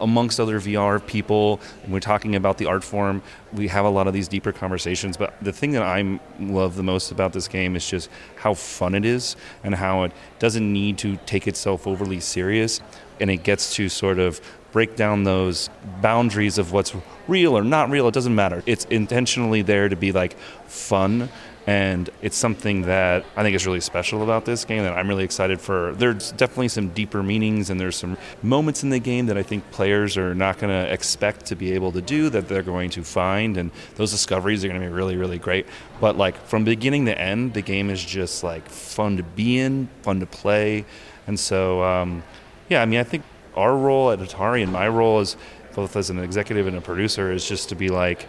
amongst 0.00 0.40
other 0.40 0.60
VR 0.60 1.04
people, 1.04 1.60
we're 1.88 2.00
talking 2.00 2.34
about 2.34 2.58
the 2.58 2.66
art 2.66 2.84
form, 2.84 3.22
we 3.52 3.68
have 3.68 3.84
a 3.84 3.88
lot 3.88 4.06
of 4.06 4.12
these 4.12 4.28
deeper 4.28 4.52
conversations. 4.52 5.16
But 5.16 5.34
the 5.42 5.52
thing 5.52 5.72
that 5.72 5.82
I 5.82 6.20
love 6.40 6.76
the 6.76 6.82
most 6.82 7.10
about 7.10 7.32
this 7.32 7.48
game 7.48 7.76
is 7.76 7.88
just 7.88 8.10
how 8.36 8.54
fun 8.54 8.94
it 8.94 9.04
is 9.04 9.36
and 9.62 9.74
how 9.74 10.04
it 10.04 10.12
doesn't 10.38 10.72
need 10.72 10.98
to 10.98 11.16
take 11.26 11.46
itself 11.46 11.86
overly 11.86 12.20
serious, 12.20 12.80
and 13.20 13.30
it 13.30 13.42
gets 13.44 13.74
to 13.76 13.88
sort 13.88 14.18
of 14.18 14.40
break 14.72 14.96
down 14.96 15.24
those 15.24 15.68
boundaries 16.00 16.58
of 16.58 16.72
what's 16.72 16.94
real 17.28 17.56
or 17.56 17.62
not 17.62 17.90
real. 17.90 18.08
It 18.08 18.14
doesn't 18.14 18.34
matter. 18.34 18.62
It's 18.66 18.86
intentionally 18.86 19.62
there 19.62 19.88
to 19.88 19.96
be 19.96 20.12
like 20.12 20.36
fun 20.66 21.28
and 21.66 22.10
it's 22.22 22.36
something 22.36 22.82
that 22.82 23.24
I 23.36 23.42
think 23.42 23.54
is 23.54 23.66
really 23.66 23.80
special 23.80 24.22
about 24.22 24.44
this 24.44 24.64
game 24.64 24.82
that 24.82 24.94
I'm 24.94 25.08
really 25.08 25.22
excited 25.22 25.60
for. 25.60 25.92
There's 25.92 26.32
definitely 26.32 26.68
some 26.68 26.88
deeper 26.88 27.22
meanings 27.22 27.70
and 27.70 27.78
there's 27.78 27.96
some 27.96 28.18
moments 28.42 28.82
in 28.82 28.90
the 28.90 28.98
game 28.98 29.26
that 29.26 29.38
I 29.38 29.44
think 29.44 29.70
players 29.70 30.16
are 30.16 30.34
not 30.34 30.58
going 30.58 30.72
to 30.72 30.92
expect 30.92 31.46
to 31.46 31.56
be 31.56 31.72
able 31.72 31.92
to 31.92 32.00
do 32.00 32.30
that 32.30 32.48
they're 32.48 32.64
going 32.64 32.90
to 32.90 33.04
find 33.04 33.56
and 33.56 33.70
those 33.94 34.10
discoveries 34.10 34.64
are 34.64 34.68
going 34.68 34.80
to 34.80 34.86
be 34.86 34.92
really 34.92 35.16
really 35.16 35.38
great. 35.38 35.66
But 36.00 36.16
like 36.16 36.36
from 36.46 36.64
beginning 36.64 37.06
to 37.06 37.18
end, 37.18 37.54
the 37.54 37.62
game 37.62 37.90
is 37.90 38.04
just 38.04 38.42
like 38.42 38.68
fun 38.68 39.16
to 39.18 39.22
be 39.22 39.60
in, 39.60 39.88
fun 40.02 40.18
to 40.18 40.26
play. 40.26 40.84
And 41.28 41.38
so 41.38 41.82
um, 41.84 42.24
yeah, 42.68 42.82
I 42.82 42.86
mean 42.86 42.98
I 42.98 43.04
think 43.04 43.22
our 43.54 43.76
role 43.76 44.10
at 44.10 44.18
Atari 44.18 44.62
and 44.64 44.72
my 44.72 44.88
role 44.88 45.20
as 45.20 45.36
both 45.74 45.96
as 45.96 46.10
an 46.10 46.18
executive 46.18 46.66
and 46.66 46.76
a 46.76 46.80
producer 46.80 47.30
is 47.30 47.46
just 47.48 47.68
to 47.68 47.74
be 47.74 47.88
like 47.88 48.28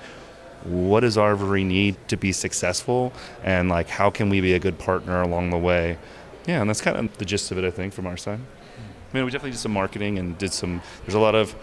what 0.66 1.02
does 1.02 1.18
ARVORE 1.18 1.64
need 1.64 1.96
to 2.08 2.18
be 2.18 2.32
successful, 2.32 3.14
and 3.44 3.70
like 3.70 3.90
how 3.90 4.10
can 4.10 4.30
we 4.30 4.42
be 4.42 4.54
a 4.54 4.60
good 4.60 4.80
partner 4.80 5.22
along 5.22 5.50
the 5.50 5.58
way? 5.58 5.98
Yeah, 6.48 6.62
and 6.62 6.70
that's 6.70 6.82
kind 6.82 6.98
of 6.98 7.18
the 7.18 7.26
gist 7.26 7.52
of 7.52 7.58
it, 7.58 7.64
I 7.64 7.72
think, 7.72 7.94
from 7.94 8.08
our 8.08 8.18
side. 8.18 8.40
I 8.40 9.16
mean, 9.16 9.26
we 9.26 9.32
definitely 9.32 9.52
did 9.52 9.60
some 9.60 9.74
marketing 9.74 10.18
and 10.18 10.38
did 10.38 10.54
some. 10.54 10.82
There's 11.02 11.14
a 11.14 11.20
lot 11.20 11.36
of 11.36 11.56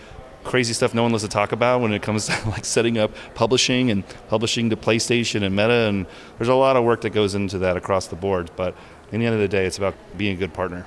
crazy 0.45 0.73
stuff 0.73 0.95
no 0.95 1.03
one 1.03 1.13
wants 1.13 1.23
to 1.23 1.29
talk 1.29 1.53
about 1.53 1.83
when 1.83 1.93
it 1.93 2.01
comes 2.01 2.27
to 2.43 2.49
like 2.49 2.65
setting 2.65 2.97
up 2.97 3.11
publishing 3.35 3.91
and 3.91 4.05
publishing 4.29 4.71
to 4.71 4.77
PlayStation 4.77 5.43
and 5.43 5.55
Meta, 5.55 5.89
and 5.89 6.07
there's 6.39 6.49
a 6.49 6.55
lot 6.55 6.77
of 6.77 6.85
work 6.85 7.01
that 7.03 7.11
goes 7.11 7.35
into 7.35 7.59
that 7.59 7.77
across 7.77 8.07
the 8.07 8.17
board. 8.17 8.51
But 8.57 8.75
in 9.13 9.21
the 9.21 9.27
end 9.27 9.35
of 9.35 9.41
the 9.41 9.49
day, 9.49 9.67
it's 9.67 9.79
about 9.79 9.95
being 10.17 10.37
a 10.37 10.39
good 10.39 10.53
partner. 10.53 10.87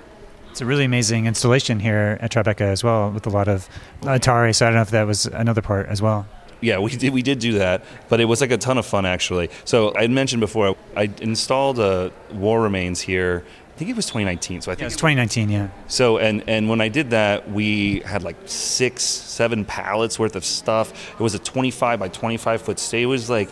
It's 0.51 0.61
a 0.61 0.66
really 0.68 0.86
amazing 0.86 1.26
installation 1.26 1.80
here 1.80 2.20
at 2.22 2.32
Tribeca 2.32 2.61
as 2.61 2.84
well, 2.84 3.09
with 3.09 3.26
a 3.26 3.32
lot 3.32 3.47
of 3.47 3.68
Atari. 4.01 4.53
So 4.55 4.68
I 4.68 4.70
don't 4.70 4.76
know 4.76 4.82
if 4.84 4.91
that 4.91 5.07
was 5.07 5.26
another 5.26 5.64
part 5.64 5.88
as 5.88 5.99
well 5.99 6.28
yeah, 6.64 6.80
we 6.80 6.95
did 6.95 7.14
we 7.14 7.22
did 7.22 7.39
do 7.39 7.59
that, 7.59 7.84
but 8.09 8.20
it 8.20 8.26
was 8.26 8.41
like 8.41 8.51
a 8.51 8.57
ton 8.57 8.78
of 8.78 8.86
fun 8.86 9.05
actually. 9.05 9.49
So 9.66 9.93
I 9.95 10.01
had 10.01 10.11
mentioned 10.11 10.39
before 10.39 10.76
I 10.95 11.11
installed 11.22 11.80
a 11.80 12.11
War 12.32 12.61
Remains 12.61 13.01
here. 13.01 13.43
I 13.45 13.76
think 13.76 13.89
it 13.89 13.95
was 13.95 14.05
2019. 14.05 14.61
So 14.61 14.72
I 14.72 14.76
think 14.76 14.82
yeah, 14.82 14.88
was 14.88 14.95
2019. 14.95 15.49
Yeah. 15.49 15.68
So 15.88 16.18
and 16.18 16.43
and 16.47 16.70
when 16.70 16.80
I 16.80 16.89
did 16.89 17.09
that, 17.09 17.49
we 17.51 17.99
had 18.01 18.24
like 18.24 18.38
six, 18.45 19.03
seven 19.03 19.66
pallets 19.66 20.18
worth 20.18 20.36
of 20.36 20.45
stuff. 20.45 21.14
It 21.14 21.20
was 21.20 21.34
a 21.34 21.39
25 21.39 21.99
by 21.99 22.07
25 22.07 22.61
foot 22.61 22.80
stage. 22.80 23.03
It 23.03 23.07
was 23.07 23.30
like 23.30 23.49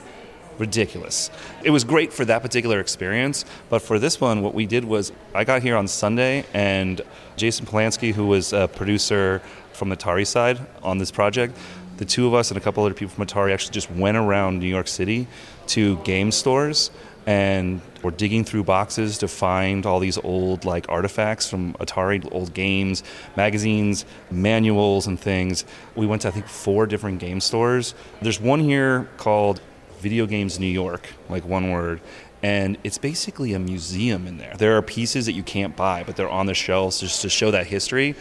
ridiculous. 0.57 1.31
It 1.63 1.71
was 1.71 1.83
great 1.83 2.13
for 2.13 2.23
that 2.25 2.41
particular 2.41 2.79
experience, 2.79 3.45
but 3.69 3.81
for 3.81 3.97
this 3.99 4.21
one, 4.21 4.41
what 4.41 4.53
we 4.53 4.65
did 4.67 4.85
was 4.85 5.11
I 5.33 5.43
got 5.43 5.63
here 5.63 5.75
on 5.75 5.87
Sunday, 5.87 6.45
and 6.53 7.01
Jason 7.35 7.65
Polanski, 7.65 8.13
who 8.13 8.27
was 8.27 8.53
a 8.53 8.67
producer 8.67 9.41
from 9.73 9.89
the 9.89 9.97
Atari 9.97 10.27
side 10.27 10.59
on 10.83 10.99
this 10.99 11.09
project, 11.09 11.57
the 12.01 12.05
two 12.05 12.25
of 12.25 12.33
us 12.33 12.49
and 12.49 12.57
a 12.57 12.59
couple 12.59 12.83
other 12.83 12.95
people 12.95 13.13
from 13.13 13.27
Atari 13.27 13.53
actually 13.53 13.73
just 13.73 13.91
went 13.91 14.17
around 14.17 14.57
New 14.57 14.65
York 14.65 14.87
City 14.87 15.27
to 15.67 15.97
game 15.97 16.31
stores 16.31 16.89
and 17.27 17.79
we're 18.01 18.09
digging 18.09 18.43
through 18.43 18.63
boxes 18.63 19.19
to 19.19 19.27
find 19.27 19.85
all 19.85 19.99
these 19.99 20.17
old 20.17 20.65
like 20.65 20.89
artifacts 20.89 21.47
from 21.47 21.73
Atari, 21.73 22.27
old 22.31 22.55
games, 22.55 23.03
magazines, 23.37 24.05
manuals, 24.31 25.05
and 25.05 25.19
things. 25.19 25.63
We 25.93 26.07
went 26.07 26.23
to 26.23 26.29
I 26.29 26.31
think 26.31 26.47
four 26.47 26.87
different 26.87 27.19
game 27.19 27.39
stores. 27.39 27.93
There's 28.19 28.39
one 28.39 28.61
here 28.61 29.07
called 29.17 29.61
Video 29.99 30.25
Games 30.25 30.59
New 30.59 30.65
York, 30.65 31.07
like 31.29 31.45
one 31.45 31.69
word, 31.69 32.01
and 32.41 32.79
it's 32.83 32.97
basically 32.97 33.53
a 33.53 33.59
museum 33.59 34.25
in 34.25 34.39
there. 34.39 34.55
There 34.57 34.75
are 34.75 34.81
pieces 34.81 35.27
that 35.27 35.33
you 35.33 35.43
can't 35.43 35.75
buy, 35.75 36.03
but 36.03 36.15
they're 36.15 36.27
on 36.27 36.47
the 36.47 36.55
shelves 36.55 36.99
just 36.99 37.21
to 37.21 37.29
show 37.29 37.51
that 37.51 37.67
history. 37.67 38.15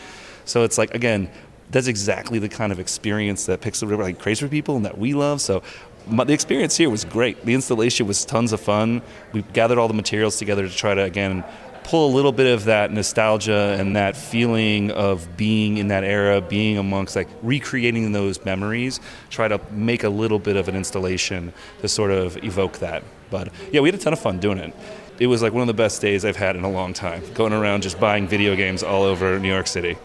So 0.45 0.65
it's 0.65 0.77
like 0.77 0.95
again, 0.95 1.31
that's 1.71 1.87
exactly 1.87 2.39
the 2.39 2.49
kind 2.49 2.73
of 2.73 2.81
experience 2.81 3.47
that 3.47 3.61
Pixel 3.61 3.89
Ripped 3.89 4.03
like 4.03 4.19
creates 4.19 4.41
for 4.41 4.49
people 4.49 4.77
and 4.77 4.85
that 4.85 4.99
we 4.99 5.15
love. 5.15 5.41
So 5.41 5.63
my, 6.07 6.25
the 6.25 6.33
experience 6.33 6.77
here 6.77 6.91
was 6.91 7.05
great. 7.05 7.45
The 7.45 7.55
installation 7.55 8.07
was 8.07 8.25
tons 8.25 8.53
of 8.53 8.61
fun. 8.61 9.03
We 9.33 9.43
gathered 9.43 9.79
all 9.79 9.89
the 9.89 9.95
materials 9.95 10.37
together 10.37 10.67
to 10.67 10.75
try 10.75 10.95
to 10.95 11.03
again 11.03 11.45
pull 11.85 12.13
a 12.13 12.13
little 12.15 12.33
bit 12.33 12.47
of 12.47 12.67
that 12.67 12.93
nostalgia 12.93 13.77
and 13.79 13.97
that 13.97 14.17
feeling 14.17 14.91
of 14.93 15.37
being 15.37 15.79
in 15.79 15.89
that 15.89 16.05
era, 16.05 16.41
being 16.41 16.79
amongst 16.79 17.17
like 17.17 17.29
recreating 17.43 18.13
those 18.13 18.45
memories, 18.45 19.01
try 19.29 19.49
to 19.49 19.61
make 19.73 20.05
a 20.05 20.09
little 20.09 20.39
bit 20.39 20.57
of 20.57 20.69
an 20.69 20.77
installation 20.77 21.53
to 21.81 21.89
sort 21.89 22.11
of 22.11 22.37
evoke 22.45 22.79
that. 22.79 23.03
But 23.31 23.49
yeah, 23.73 23.81
we 23.81 23.89
had 23.89 23.95
a 23.95 24.03
ton 24.03 24.13
of 24.13 24.21
fun 24.21 24.39
doing 24.39 24.59
it 24.59 24.75
it 25.21 25.27
was 25.27 25.43
like 25.43 25.53
one 25.53 25.61
of 25.61 25.67
the 25.67 25.75
best 25.75 26.01
days 26.01 26.25
I've 26.25 26.37
had 26.37 26.57
in 26.57 26.65
a 26.65 26.71
long 26.71 26.95
time, 26.95 27.23
going 27.35 27.53
around 27.53 27.83
just 27.83 28.01
buying 28.01 28.27
video 28.27 28.57
games 28.57 28.83
all 28.83 29.03
over 29.03 29.39
New 29.39 29.53
York 29.53 29.67
City. 29.67 29.99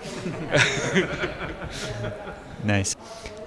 nice. 2.66 2.98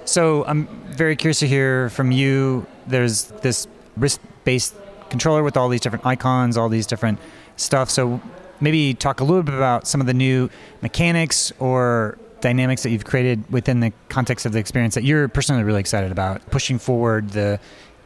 So 0.06 0.46
I'm 0.46 0.66
very 0.86 1.14
curious 1.14 1.40
to 1.40 1.46
hear 1.46 1.90
from 1.90 2.10
you. 2.10 2.66
There's 2.86 3.24
this 3.42 3.68
wrist-based 3.98 4.74
controller 5.10 5.42
with 5.42 5.58
all 5.58 5.68
these 5.68 5.82
different 5.82 6.06
icons, 6.06 6.56
all 6.56 6.70
these 6.70 6.86
different 6.86 7.18
stuff. 7.56 7.90
So 7.90 8.18
maybe 8.60 8.94
talk 8.94 9.20
a 9.20 9.24
little 9.24 9.42
bit 9.42 9.54
about 9.54 9.86
some 9.86 10.00
of 10.00 10.06
the 10.06 10.14
new 10.14 10.48
mechanics 10.80 11.52
or 11.58 12.16
dynamics 12.40 12.82
that 12.84 12.90
you've 12.90 13.04
created 13.04 13.44
within 13.52 13.80
the 13.80 13.92
context 14.08 14.46
of 14.46 14.52
the 14.52 14.58
experience 14.58 14.94
that 14.94 15.04
you're 15.04 15.28
personally 15.28 15.62
really 15.62 15.80
excited 15.80 16.12
about, 16.12 16.50
pushing 16.50 16.78
forward 16.78 17.28
the 17.30 17.60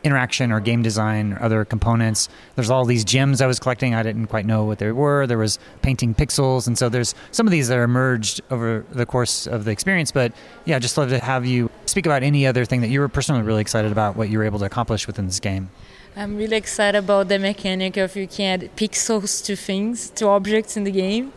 interaction 0.04 0.52
or 0.52 0.60
game 0.60 0.82
design 0.82 1.32
or 1.32 1.42
other 1.42 1.64
components. 1.64 2.28
There's 2.56 2.70
all 2.70 2.84
these 2.84 3.04
gems 3.04 3.40
I 3.40 3.46
was 3.46 3.58
collecting. 3.58 3.94
I 3.94 4.02
didn't 4.02 4.26
quite 4.26 4.46
know 4.46 4.64
what 4.64 4.78
they 4.78 4.92
were. 4.92 5.26
There 5.26 5.38
was 5.38 5.58
painting 5.82 6.14
pixels, 6.14 6.66
and 6.66 6.76
so 6.76 6.88
there's 6.88 7.14
some 7.30 7.46
of 7.46 7.50
these 7.50 7.68
that 7.68 7.78
are 7.78 7.88
merged 7.88 8.40
over 8.50 8.84
the 8.90 9.06
course 9.06 9.46
of 9.46 9.64
the 9.64 9.70
experience. 9.70 10.12
But 10.12 10.32
yeah, 10.64 10.78
just 10.78 10.98
love 10.98 11.10
to 11.10 11.18
have 11.18 11.46
you 11.46 11.70
speak 11.86 12.06
about 12.06 12.22
any 12.22 12.46
other 12.46 12.64
thing 12.64 12.80
that 12.80 12.88
you 12.88 13.00
were 13.00 13.08
personally 13.08 13.42
really 13.42 13.60
excited 13.60 13.92
about 13.92 14.16
what 14.16 14.28
you 14.28 14.38
were 14.38 14.44
able 14.44 14.58
to 14.60 14.64
accomplish 14.64 15.06
within 15.06 15.26
this 15.26 15.40
game. 15.40 15.70
I'm 16.14 16.36
really 16.36 16.58
excited 16.58 16.98
about 16.98 17.28
the 17.28 17.38
mechanic 17.38 17.96
of 17.96 18.16
you 18.16 18.28
can 18.28 18.60
add 18.60 18.76
pixels 18.76 19.42
to 19.46 19.56
things, 19.56 20.10
to 20.10 20.28
objects 20.28 20.76
in 20.76 20.84
the 20.84 20.90
game. 20.90 21.32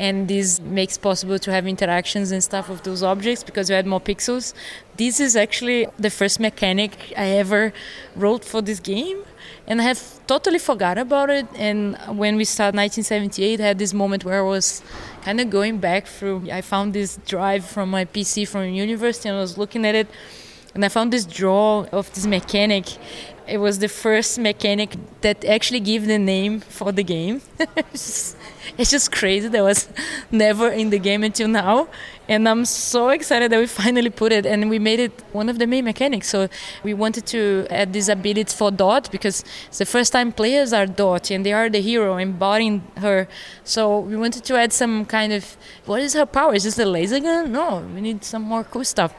And 0.00 0.28
this 0.28 0.60
makes 0.60 0.96
possible 0.96 1.38
to 1.38 1.52
have 1.52 1.66
interactions 1.66 2.32
and 2.32 2.42
stuff 2.42 2.70
with 2.70 2.82
those 2.84 3.02
objects 3.02 3.42
because 3.44 3.68
you 3.68 3.76
add 3.76 3.86
more 3.86 4.00
pixels. 4.00 4.54
This 4.96 5.20
is 5.20 5.36
actually 5.36 5.88
the 5.98 6.08
first 6.08 6.40
mechanic 6.40 6.92
I 7.18 7.26
ever 7.42 7.74
wrote 8.16 8.42
for 8.42 8.62
this 8.62 8.80
game. 8.80 9.18
And 9.66 9.78
I 9.78 9.84
have 9.84 10.00
totally 10.26 10.58
forgot 10.58 10.96
about 10.96 11.28
it. 11.28 11.46
And 11.54 11.98
when 12.22 12.36
we 12.36 12.44
started 12.46 12.76
1978, 12.76 13.60
I 13.60 13.66
had 13.70 13.78
this 13.78 13.92
moment 13.92 14.24
where 14.24 14.38
I 14.38 14.48
was 14.56 14.82
kind 15.20 15.38
of 15.38 15.50
going 15.50 15.76
back 15.78 16.06
through. 16.06 16.48
I 16.50 16.62
found 16.62 16.94
this 16.94 17.18
drive 17.26 17.66
from 17.66 17.90
my 17.90 18.06
PC 18.06 18.48
from 18.48 18.64
university 18.70 19.28
and 19.28 19.36
I 19.36 19.42
was 19.42 19.58
looking 19.58 19.84
at 19.84 19.94
it 19.94 20.08
and 20.74 20.82
I 20.82 20.88
found 20.88 21.12
this 21.12 21.26
draw 21.26 21.84
of 21.92 22.12
this 22.14 22.26
mechanic 22.26 22.86
it 23.50 23.58
was 23.58 23.80
the 23.80 23.88
first 23.88 24.38
mechanic 24.38 24.96
that 25.22 25.44
actually 25.44 25.80
gave 25.80 26.06
the 26.06 26.18
name 26.18 26.60
for 26.60 26.92
the 26.92 27.02
game. 27.02 27.42
it's, 28.78 28.90
just, 28.90 29.12
crazy. 29.12 29.48
That 29.48 29.62
was 29.62 29.88
never 30.30 30.68
in 30.68 30.90
the 30.90 30.98
game 30.98 31.24
until 31.24 31.48
now, 31.48 31.88
and 32.30 32.48
I'm 32.48 32.64
so 32.64 33.08
excited 33.08 33.50
that 33.50 33.58
we 33.58 33.66
finally 33.66 34.08
put 34.08 34.30
it 34.30 34.46
and 34.46 34.70
we 34.70 34.78
made 34.78 35.00
it 35.00 35.24
one 35.32 35.48
of 35.48 35.58
the 35.58 35.66
main 35.66 35.84
mechanics. 35.84 36.28
So 36.28 36.48
we 36.84 36.94
wanted 36.94 37.26
to 37.26 37.66
add 37.70 37.92
this 37.92 38.08
ability 38.08 38.54
for 38.54 38.70
Dot 38.70 39.10
because 39.10 39.44
it's 39.66 39.78
the 39.78 39.84
first 39.84 40.12
time 40.12 40.30
players 40.30 40.72
are 40.72 40.86
Dot 40.86 41.32
and 41.32 41.44
they 41.44 41.52
are 41.52 41.68
the 41.68 41.80
hero 41.80 42.18
embodying 42.18 42.82
her. 42.98 43.26
So 43.64 43.98
we 43.98 44.16
wanted 44.16 44.44
to 44.44 44.56
add 44.56 44.72
some 44.72 45.06
kind 45.06 45.32
of 45.32 45.56
what 45.86 46.00
is 46.00 46.14
her 46.14 46.24
power? 46.24 46.54
Is 46.54 46.62
this 46.62 46.78
a 46.78 46.84
laser 46.84 47.18
gun? 47.18 47.50
No, 47.50 47.84
we 47.92 48.00
need 48.00 48.22
some 48.22 48.42
more 48.42 48.62
cool 48.62 48.84
stuff. 48.84 49.12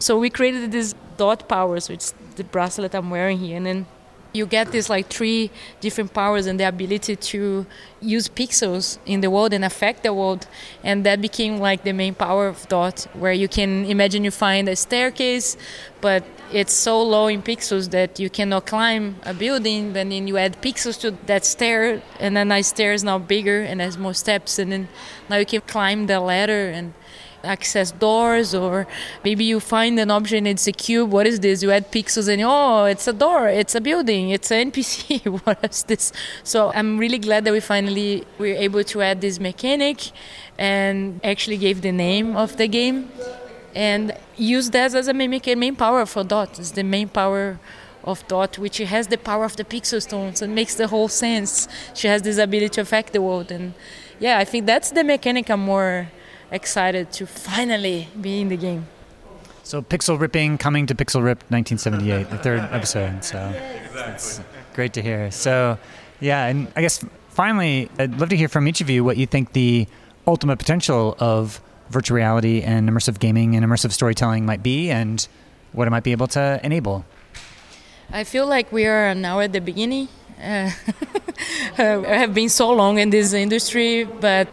So 0.00 0.18
we 0.18 0.28
created 0.28 0.72
this 0.72 0.94
dot 1.18 1.48
powers, 1.48 1.88
which 1.88 2.10
the 2.34 2.42
bracelet 2.42 2.94
I'm 2.94 3.10
wearing 3.10 3.38
here, 3.38 3.56
and 3.58 3.66
then 3.66 3.86
you 4.32 4.46
get 4.46 4.72
these 4.72 4.88
like 4.88 5.08
three 5.08 5.50
different 5.80 6.12
powers 6.12 6.46
and 6.46 6.58
the 6.58 6.68
ability 6.68 7.16
to 7.16 7.66
use 8.00 8.28
pixels 8.28 8.98
in 9.06 9.20
the 9.20 9.30
world 9.30 9.52
and 9.52 9.64
affect 9.64 10.02
the 10.02 10.12
world. 10.12 10.46
And 10.82 11.04
that 11.04 11.20
became 11.20 11.58
like 11.58 11.84
the 11.84 11.92
main 11.92 12.14
power 12.14 12.46
of 12.48 12.66
dot 12.68 13.06
where 13.14 13.32
you 13.32 13.48
can 13.48 13.84
imagine 13.84 14.24
you 14.24 14.30
find 14.30 14.68
a 14.68 14.76
staircase 14.76 15.56
but 16.00 16.24
it's 16.52 16.72
so 16.72 17.00
low 17.02 17.28
in 17.28 17.42
pixels 17.42 17.90
that 17.90 18.18
you 18.18 18.28
cannot 18.28 18.66
climb 18.66 19.16
a 19.22 19.32
building. 19.32 19.92
Then 19.92 20.10
you 20.10 20.36
add 20.36 20.60
pixels 20.60 20.98
to 21.00 21.12
that 21.26 21.44
stair 21.44 22.02
and 22.18 22.36
then 22.36 22.48
that 22.48 22.64
stair 22.64 22.92
is 22.92 23.04
now 23.04 23.18
bigger 23.18 23.62
and 23.62 23.80
has 23.80 23.96
more 23.96 24.14
steps. 24.14 24.58
And 24.58 24.72
then 24.72 24.88
now 25.28 25.36
you 25.36 25.46
can 25.46 25.60
climb 25.62 26.06
the 26.06 26.18
ladder 26.20 26.70
and 26.70 26.94
access 27.44 27.90
doors 27.92 28.54
or 28.54 28.86
maybe 29.24 29.44
you 29.44 29.60
find 29.60 29.98
an 29.98 30.10
object 30.10 30.46
it's 30.46 30.66
a 30.66 30.72
cube. 30.72 31.10
What 31.10 31.26
is 31.26 31.40
this? 31.40 31.62
You 31.62 31.70
add 31.70 31.90
pixels 31.90 32.28
and 32.28 32.42
oh 32.44 32.84
it's 32.84 33.06
a 33.06 33.12
door. 33.12 33.48
It's 33.48 33.74
a 33.74 33.80
building. 33.80 34.30
It's 34.30 34.50
an 34.50 34.70
npc 34.70 35.24
what 35.44 35.58
is 35.64 35.84
this? 35.84 36.12
So 36.42 36.72
i'm 36.74 36.98
really 36.98 37.18
glad 37.18 37.44
that 37.44 37.52
we 37.52 37.60
finally 37.60 38.24
were 38.38 38.46
able 38.46 38.84
to 38.84 39.02
add 39.02 39.20
this 39.20 39.40
mechanic 39.40 40.10
and 40.58 41.20
actually 41.24 41.56
gave 41.56 41.82
the 41.82 41.92
name 41.92 42.36
of 42.36 42.56
the 42.56 42.68
game 42.68 43.10
and 43.74 44.12
use 44.36 44.70
that 44.70 44.94
as 44.94 45.08
a 45.08 45.14
main 45.14 45.76
power 45.76 46.04
for 46.06 46.24
dot. 46.24 46.58
It's 46.58 46.72
the 46.72 46.82
main 46.82 47.08
power 47.08 47.58
of 48.02 48.26
dot 48.28 48.58
which 48.58 48.78
has 48.78 49.06
the 49.08 49.18
power 49.18 49.44
of 49.44 49.56
the 49.56 49.64
pixel 49.64 50.02
stones. 50.02 50.42
And 50.42 50.54
makes 50.54 50.74
the 50.74 50.88
whole 50.88 51.08
sense. 51.08 51.68
She 51.94 52.08
has 52.08 52.22
this 52.22 52.38
ability 52.38 52.70
to 52.70 52.80
affect 52.80 53.12
the 53.12 53.22
world. 53.22 53.52
And 53.52 53.74
yeah 54.20 54.38
i 54.38 54.44
think 54.44 54.66
that's 54.66 54.90
the 54.92 55.02
mechanic 55.02 55.50
i'm 55.50 55.60
more 55.60 56.08
excited 56.50 57.12
to 57.12 57.26
finally 57.26 58.08
be 58.20 58.40
in 58.40 58.48
the 58.48 58.56
game. 58.56 58.86
So 59.62 59.82
Pixel 59.82 60.18
Ripping 60.18 60.58
coming 60.58 60.86
to 60.86 60.94
Pixel 60.94 61.22
Rip 61.22 61.44
1978, 61.48 62.30
the 62.30 62.38
third 62.38 62.60
episode. 62.72 63.22
So 63.24 63.52
it's 64.08 64.40
great 64.74 64.92
to 64.94 65.02
hear. 65.02 65.30
So 65.30 65.78
yeah, 66.18 66.46
and 66.46 66.66
I 66.74 66.80
guess 66.80 67.04
finally, 67.30 67.88
I'd 67.98 68.18
love 68.18 68.30
to 68.30 68.36
hear 68.36 68.48
from 68.48 68.66
each 68.66 68.80
of 68.80 68.90
you 68.90 69.04
what 69.04 69.16
you 69.16 69.26
think 69.26 69.52
the 69.52 69.86
ultimate 70.26 70.58
potential 70.58 71.16
of 71.18 71.60
virtual 71.88 72.16
reality 72.16 72.62
and 72.62 72.88
immersive 72.88 73.18
gaming 73.18 73.56
and 73.56 73.64
immersive 73.64 73.92
storytelling 73.92 74.46
might 74.46 74.62
be, 74.62 74.90
and 74.90 75.26
what 75.72 75.86
it 75.86 75.90
might 75.90 76.04
be 76.04 76.12
able 76.12 76.28
to 76.28 76.60
enable. 76.62 77.04
I 78.12 78.24
feel 78.24 78.46
like 78.46 78.72
we 78.72 78.86
are 78.86 79.14
now 79.14 79.40
at 79.40 79.52
the 79.52 79.60
beginning. 79.60 80.08
Uh, 80.40 80.70
I 81.76 81.82
have 82.24 82.32
been 82.32 82.48
so 82.48 82.70
long 82.70 82.98
in 82.98 83.10
this 83.10 83.34
industry, 83.34 84.04
but 84.04 84.48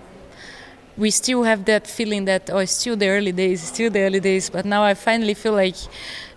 we 0.98 1.12
still 1.12 1.44
have 1.44 1.66
that 1.66 1.86
feeling 1.88 2.26
that 2.26 2.50
oh, 2.50 2.58
it's 2.58 2.72
still 2.72 2.96
the 2.96 3.08
early 3.08 3.32
days, 3.32 3.62
still 3.62 3.92
the 3.92 4.02
early 4.02 4.20
days. 4.20 4.50
But 4.50 4.66
now 4.66 4.84
I 4.84 4.96
finally 4.96 5.36
feel 5.36 5.54
like, 5.54 5.76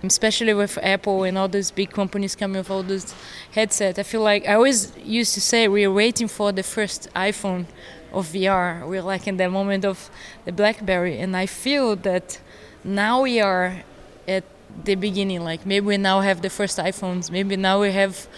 especially 0.03 0.53
with 0.53 0.79
Apple 0.83 1.25
and 1.25 1.39
all 1.39 1.49
those 1.49 1.71
big 1.71 1.91
companies 1.91 2.37
coming 2.37 2.59
with 2.59 2.71
all 2.71 2.83
those 2.83 3.15
headsets, 3.53 3.99
I 3.99 4.03
feel 4.03 4.21
like 4.21 4.47
I 4.47 4.55
always 4.55 4.93
used 4.99 5.35
to 5.35 5.41
say 5.41 5.67
we 5.67 5.85
are 5.85 5.93
waiting 5.93 6.29
for 6.29 6.53
the 6.53 6.63
first 6.63 7.09
iPhone 7.15 7.65
of 8.13 8.27
VR. 8.29 8.87
We're 8.87 9.03
like 9.03 9.27
in 9.27 9.39
the 9.39 9.49
moment 9.49 9.85
of 9.85 10.11
the 10.45 10.53
BlackBerry, 10.53 11.19
and 11.19 11.37
I 11.37 11.47
feel 11.47 11.97
that 11.97 12.39
now 12.85 13.23
we 13.23 13.41
are 13.41 13.83
at 14.29 14.45
the 14.85 14.95
beginning. 14.95 15.43
Like 15.43 15.65
maybe 15.65 15.87
we 15.87 15.97
now 15.97 16.21
have 16.21 16.43
the 16.43 16.51
first 16.51 16.79
iPhones. 16.79 17.31
Maybe 17.31 17.57
now 17.57 17.81
we 17.81 17.93
have 17.93 18.29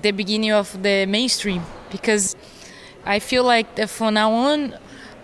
the 0.00 0.10
beginning 0.10 0.52
of 0.52 0.82
the 0.82 1.06
mainstream 1.06 1.62
because 1.90 2.34
I 3.04 3.18
feel 3.18 3.44
like 3.44 3.88
from 3.88 4.14
now 4.14 4.32
on 4.32 4.74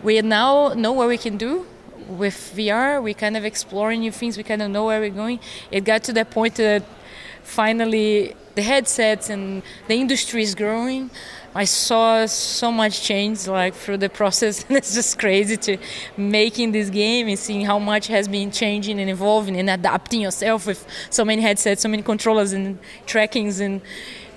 we 0.02 0.20
now 0.22 0.74
know 0.74 0.92
what 0.92 1.08
we 1.08 1.18
can 1.18 1.36
do 1.36 1.66
with 2.08 2.52
VR. 2.56 3.02
We 3.02 3.14
kind 3.14 3.36
of 3.36 3.44
explore 3.44 3.94
new 3.94 4.12
things. 4.12 4.36
We 4.36 4.42
kind 4.42 4.62
of 4.62 4.70
know 4.70 4.86
where 4.86 5.00
we're 5.00 5.10
going. 5.10 5.40
It 5.70 5.84
got 5.84 6.04
to 6.04 6.12
that 6.14 6.30
point 6.30 6.54
that 6.56 6.84
finally 7.42 8.34
the 8.54 8.62
headsets 8.62 9.30
and 9.30 9.62
the 9.86 9.94
industry 9.94 10.42
is 10.42 10.54
growing. 10.54 11.10
I 11.54 11.64
saw 11.64 12.26
so 12.26 12.70
much 12.70 13.02
change 13.02 13.46
like 13.46 13.74
through 13.74 13.98
the 13.98 14.08
process, 14.08 14.64
and 14.64 14.76
it's 14.80 14.94
just 14.94 15.18
crazy 15.18 15.56
to 15.56 15.78
making 16.16 16.72
this 16.72 16.90
game 16.90 17.28
and 17.28 17.38
seeing 17.38 17.64
how 17.64 17.78
much 17.78 18.06
has 18.08 18.28
been 18.28 18.50
changing 18.50 19.00
and 19.00 19.08
evolving 19.10 19.56
and 19.56 19.70
adapting 19.70 20.20
yourself 20.20 20.66
with 20.66 20.86
so 21.10 21.24
many 21.24 21.42
headsets, 21.42 21.82
so 21.82 21.88
many 21.88 22.02
controllers 22.02 22.52
and 22.52 22.78
trackings 23.06 23.60
and 23.60 23.80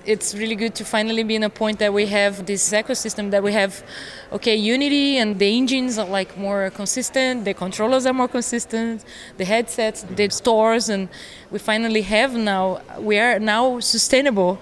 it's 0.06 0.34
really 0.34 0.56
good 0.56 0.74
to 0.76 0.84
finally 0.84 1.24
be 1.24 1.36
in 1.36 1.44
a 1.44 1.50
point 1.50 1.80
that 1.80 1.94
we 1.94 2.08
have 2.08 2.46
this 2.46 2.72
ecosystem 2.72 3.30
that 3.32 3.44
we 3.44 3.54
have 3.54 3.84
okay 4.32 4.56
unity 4.56 5.18
and 5.18 5.38
the 5.38 5.58
engines 5.58 5.98
are 5.98 6.08
like 6.08 6.38
more 6.38 6.70
consistent 6.72 7.46
the 7.46 7.54
controllers 7.54 8.06
are 8.06 8.14
more 8.14 8.28
consistent 8.28 9.04
the 9.38 9.46
headsets 9.46 10.04
the 10.04 10.30
stores 10.30 10.90
and 10.90 11.08
we 11.52 11.60
finally 11.60 12.02
have 12.02 12.36
now 12.36 12.82
we 13.00 13.20
are 13.20 13.40
now 13.40 13.80
sustainable 13.80 14.60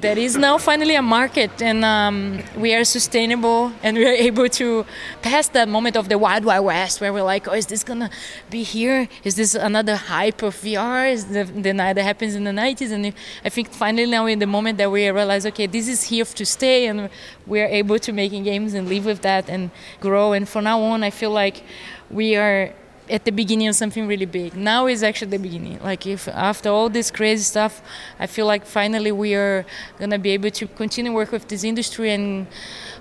there 0.00 0.18
is 0.18 0.36
now 0.36 0.58
finally 0.58 0.94
a 0.94 1.02
market 1.02 1.60
and 1.60 1.84
um, 1.84 2.38
we 2.56 2.72
are 2.74 2.84
sustainable 2.84 3.72
and 3.82 3.96
we 3.96 4.06
are 4.06 4.12
able 4.28 4.48
to 4.48 4.86
pass 5.22 5.48
that 5.48 5.68
moment 5.68 5.96
of 5.96 6.08
the 6.08 6.16
wild 6.16 6.44
wild 6.44 6.64
west 6.64 7.00
where 7.00 7.12
we're 7.12 7.22
like 7.22 7.48
oh 7.48 7.52
is 7.52 7.66
this 7.66 7.82
gonna 7.82 8.10
be 8.48 8.62
here? 8.62 9.08
Is 9.24 9.34
this 9.34 9.54
another 9.54 9.96
hype 9.96 10.42
of 10.42 10.54
vr 10.54 11.10
is 11.10 11.26
the, 11.26 11.44
the 11.44 11.72
night 11.72 11.94
that 11.94 12.04
happens 12.04 12.34
in 12.36 12.44
the 12.44 12.52
90s 12.52 12.92
and 12.92 13.12
i 13.44 13.48
think 13.48 13.70
finally 13.70 14.06
now 14.06 14.26
in 14.26 14.38
the 14.38 14.46
moment 14.46 14.78
that 14.78 14.90
we 14.90 15.08
realize 15.08 15.44
okay 15.46 15.66
this 15.66 15.88
is 15.88 16.04
here 16.04 16.24
to 16.24 16.46
stay 16.46 16.86
and 16.86 17.10
we 17.46 17.60
are 17.60 17.66
able 17.66 17.98
to 17.98 18.12
making 18.12 18.44
games 18.44 18.74
and 18.74 18.88
live 18.88 19.04
with 19.04 19.22
that 19.22 19.48
and 19.48 19.70
grow. 20.00 20.32
And 20.32 20.48
from 20.48 20.64
now 20.64 20.80
on 20.80 21.02
i 21.02 21.10
feel 21.10 21.30
like 21.30 21.64
we 22.10 22.36
are 22.36 22.72
at 23.10 23.24
the 23.24 23.30
beginning 23.30 23.68
of 23.68 23.74
something 23.74 24.06
really 24.06 24.26
big. 24.26 24.54
Now 24.54 24.86
is 24.86 25.02
actually 25.02 25.30
the 25.30 25.38
beginning. 25.38 25.78
Like 25.82 26.06
if 26.06 26.28
after 26.28 26.68
all 26.68 26.88
this 26.88 27.10
crazy 27.10 27.42
stuff, 27.42 27.82
I 28.18 28.26
feel 28.26 28.46
like 28.46 28.64
finally 28.64 29.12
we 29.12 29.34
are 29.34 29.64
gonna 29.98 30.18
be 30.18 30.30
able 30.30 30.50
to 30.50 30.66
continue 30.66 31.12
work 31.12 31.32
with 31.32 31.48
this 31.48 31.64
industry 31.64 32.10
and 32.10 32.46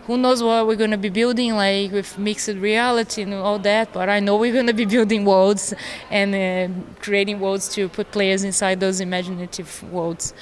who 0.05 0.17
knows 0.17 0.41
what 0.41 0.67
we're 0.67 0.75
gonna 0.75 0.97
be 0.97 1.09
building 1.09 1.55
like 1.55 1.91
with 1.91 2.17
mixed 2.17 2.47
reality 2.49 3.21
and 3.23 3.33
all 3.33 3.59
that. 3.59 3.91
But 3.93 4.09
I 4.09 4.19
know 4.19 4.37
we're 4.37 4.53
gonna 4.53 4.73
be 4.73 4.85
building 4.97 5.25
worlds 5.25 5.73
and 6.09 6.29
uh, 6.35 6.73
creating 7.01 7.39
worlds 7.39 7.67
to 7.75 7.89
put 7.89 8.11
players 8.11 8.43
inside 8.43 8.79
those 8.79 8.99
imaginative 9.01 9.83
worlds. 9.91 10.33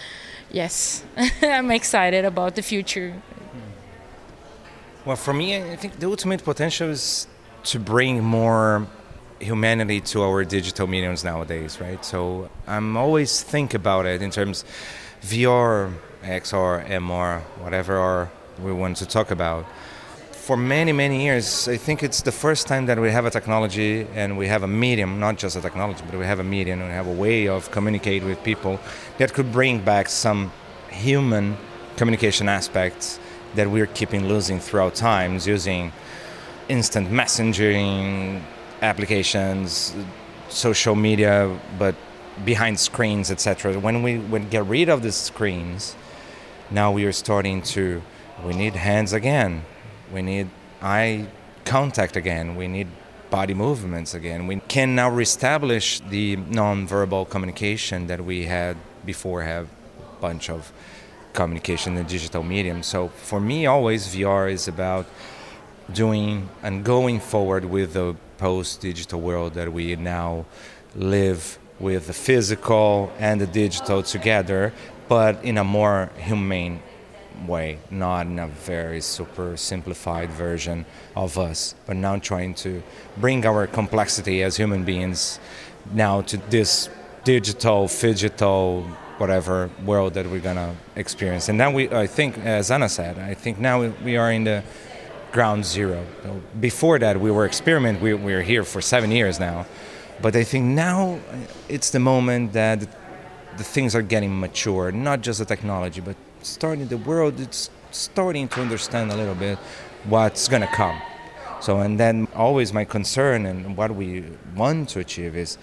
Yes, 0.52 1.04
I'm 1.42 1.72
excited 1.72 2.24
about 2.24 2.56
the 2.56 2.62
future. 2.62 3.14
Well, 5.06 5.16
for 5.16 5.34
me, 5.34 5.58
I 5.58 5.76
think 5.76 6.00
the 6.00 6.08
ultimate 6.08 6.44
potential 6.44 6.90
is 6.90 7.28
to 7.66 7.80
bring 7.80 8.24
more 8.24 8.88
humanity 9.40 10.02
to 10.02 10.24
our 10.24 10.44
digital 10.44 10.88
mediums 10.88 11.24
nowadays, 11.24 11.80
right? 11.82 12.04
So 12.04 12.50
I'm 12.68 12.96
always 12.98 13.42
think 13.42 13.74
about 13.74 14.06
it 14.06 14.22
in 14.22 14.32
terms 14.32 14.64
VR, 15.22 15.94
XR, 16.24 16.88
MR, 16.88 17.42
whatever 17.62 18.30
we 18.62 18.72
want 18.72 18.98
to 18.98 19.06
talk 19.06 19.32
about. 19.32 19.66
for 20.32 20.56
many, 20.56 20.92
many 20.92 21.24
years, 21.24 21.68
I 21.68 21.76
think 21.76 22.04
it's 22.04 22.22
the 22.22 22.32
first 22.32 22.68
time 22.68 22.86
that 22.86 23.00
we 23.00 23.10
have 23.10 23.26
a 23.26 23.32
technology 23.32 24.06
and 24.14 24.38
we 24.38 24.48
have 24.48 24.62
a 24.62 24.68
medium, 24.68 25.20
not 25.20 25.38
just 25.38 25.56
a 25.56 25.62
technology, 25.62 26.04
but 26.06 26.20
we 26.20 26.26
have 26.26 26.40
a 26.40 26.44
medium 26.44 26.82
and 26.82 26.90
we 26.90 26.94
have 26.94 27.08
a 27.08 27.18
way 27.26 27.48
of 27.48 27.72
communicate 27.72 28.24
with 28.24 28.44
people 28.44 28.80
that 29.18 29.34
could 29.34 29.52
bring 29.52 29.80
back 29.80 30.08
some 30.08 30.52
human 30.92 31.58
communication 31.98 32.48
aspects 32.48 33.20
that 33.56 33.72
we're 33.72 33.88
keeping 33.88 34.28
losing 34.28 34.60
throughout 34.60 34.94
times 34.94 35.48
using 35.48 35.92
instant 36.70 37.10
messaging 37.10 38.40
applications, 38.86 39.94
social 40.50 40.96
media, 40.96 41.60
but 41.78 41.96
behind 42.44 42.80
screens, 42.80 43.32
etc. 43.32 43.80
When 43.80 44.04
we 44.04 44.20
when 44.20 44.50
get 44.50 44.66
rid 44.66 44.90
of 44.90 45.02
the 45.02 45.12
screens, 45.12 45.96
now 46.70 46.92
we 46.92 47.06
are 47.06 47.14
starting 47.14 47.62
to 47.76 48.02
we 48.46 48.54
need 48.54 48.76
hands 48.76 49.14
again 49.14 49.64
we 50.12 50.22
need 50.22 50.50
eye 50.82 51.28
contact 51.64 52.16
again. 52.16 52.56
We 52.56 52.68
need 52.68 52.88
body 53.30 53.54
movements 53.54 54.14
again. 54.14 54.48
We 54.48 54.58
can 54.68 54.96
now 54.96 55.10
reestablish 55.10 56.00
the 56.00 56.36
non-verbal 56.36 57.26
communication 57.26 58.08
that 58.08 58.24
we 58.24 58.46
had 58.46 58.78
before 59.06 59.42
have 59.44 59.68
a 60.00 60.22
bunch 60.22 60.50
of 60.50 60.72
communication 61.34 61.98
in 61.98 62.06
digital 62.06 62.44
medium. 62.44 62.84
So 62.84 63.10
for 63.10 63.40
me 63.40 63.66
always 63.66 64.08
VR 64.08 64.52
is 64.52 64.68
about 64.68 65.06
doing 65.92 66.50
and 66.64 66.84
going 66.84 67.20
forward 67.20 67.66
with 67.66 67.94
the 67.94 68.16
post-digital 68.46 69.20
world 69.20 69.56
that 69.56 69.74
we 69.74 69.96
now 69.96 70.46
live 70.96 71.58
with 71.80 72.06
the 72.06 72.14
physical 72.14 73.12
and 73.18 73.42
the 73.42 73.48
digital 73.48 74.04
together, 74.04 74.72
but 75.08 75.44
in 75.44 75.58
a 75.58 75.64
more 75.64 76.12
humane 76.16 76.80
way, 77.48 77.80
not 77.90 78.28
in 78.28 78.38
a 78.38 78.46
very 78.46 79.02
super 79.02 79.58
simplified 79.58 80.30
version 80.30 80.86
of 81.16 81.40
us, 81.40 81.74
but 81.88 81.96
now 81.96 82.16
trying 82.20 82.54
to 82.54 82.84
bring 83.18 83.44
our 83.48 83.66
complexity 83.66 84.44
as 84.44 84.58
human 84.58 84.84
beings 84.86 85.40
now 85.92 86.22
to 86.22 86.38
this 86.56 86.88
digital, 87.24 87.88
digital, 87.88 88.84
whatever 89.18 89.72
world 89.84 90.14
that 90.14 90.26
we're 90.30 90.48
gonna 90.50 90.76
experience. 90.96 91.50
And 91.50 91.58
now 91.58 91.72
we, 91.72 91.90
I 91.90 92.06
think, 92.06 92.38
as 92.38 92.70
Ana 92.70 92.90
said, 92.90 93.18
I 93.18 93.34
think 93.34 93.58
now 93.58 93.76
we 94.04 94.18
are 94.18 94.32
in 94.32 94.44
the 94.44 94.64
ground 95.36 95.66
zero. 95.66 96.00
Before 96.60 96.98
that, 97.00 97.20
we 97.20 97.30
were 97.30 97.46
experiment. 97.46 98.02
We, 98.02 98.14
we're 98.14 98.42
here 98.54 98.64
for 98.64 98.82
seven 98.82 99.10
years 99.12 99.36
now, 99.40 99.66
but 100.22 100.36
I 100.36 100.44
think 100.44 100.66
now 100.66 101.20
it's 101.68 101.90
the 101.92 102.00
moment 102.00 102.54
that 102.54 102.80
the 103.60 103.64
things 103.64 103.92
are 103.98 104.02
getting 104.14 104.32
mature. 104.40 104.92
Not 104.92 105.18
just 105.22 105.38
the 105.40 105.46
technology, 105.46 106.02
but 106.02 106.16
starting 106.46 106.88
the 106.88 106.98
world 106.98 107.40
it's 107.40 107.70
starting 107.92 108.48
to 108.48 108.62
understand 108.62 109.12
a 109.12 109.16
little 109.16 109.36
bit 109.36 109.58
what's 110.06 110.48
going 110.48 110.62
to 110.62 110.68
come 110.68 111.02
so 111.60 111.80
and 111.80 112.00
then 112.00 112.28
always 112.36 112.72
my 112.72 112.86
concern 112.86 113.46
and 113.46 113.76
what 113.76 113.92
we 113.96 114.24
want 114.56 114.88
to 114.88 115.00
achieve 115.00 115.36
is 115.36 115.58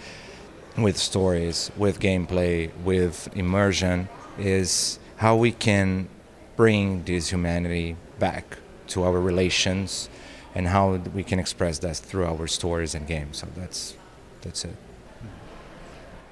with 0.77 0.97
stories 0.97 1.70
with 1.77 2.01
gameplay 2.01 2.70
with 2.83 3.29
immersion 3.37 4.09
is 4.39 4.99
how 5.16 5.37
we 5.37 5.53
can 5.53 6.09
bring 6.57 7.05
this 7.05 7.31
humanity 7.31 7.97
back 8.18 8.59
to 8.93 9.03
our 9.03 9.20
relations 9.20 10.09
and 10.55 10.68
how 10.68 10.84
we 11.14 11.22
can 11.22 11.38
express 11.38 11.78
that 11.78 11.97
through 11.97 12.26
our 12.26 12.47
stories 12.47 12.95
and 12.95 13.07
games 13.07 13.38
so 13.38 13.47
that's 13.57 13.97
that's 14.43 14.64
it 14.64 14.76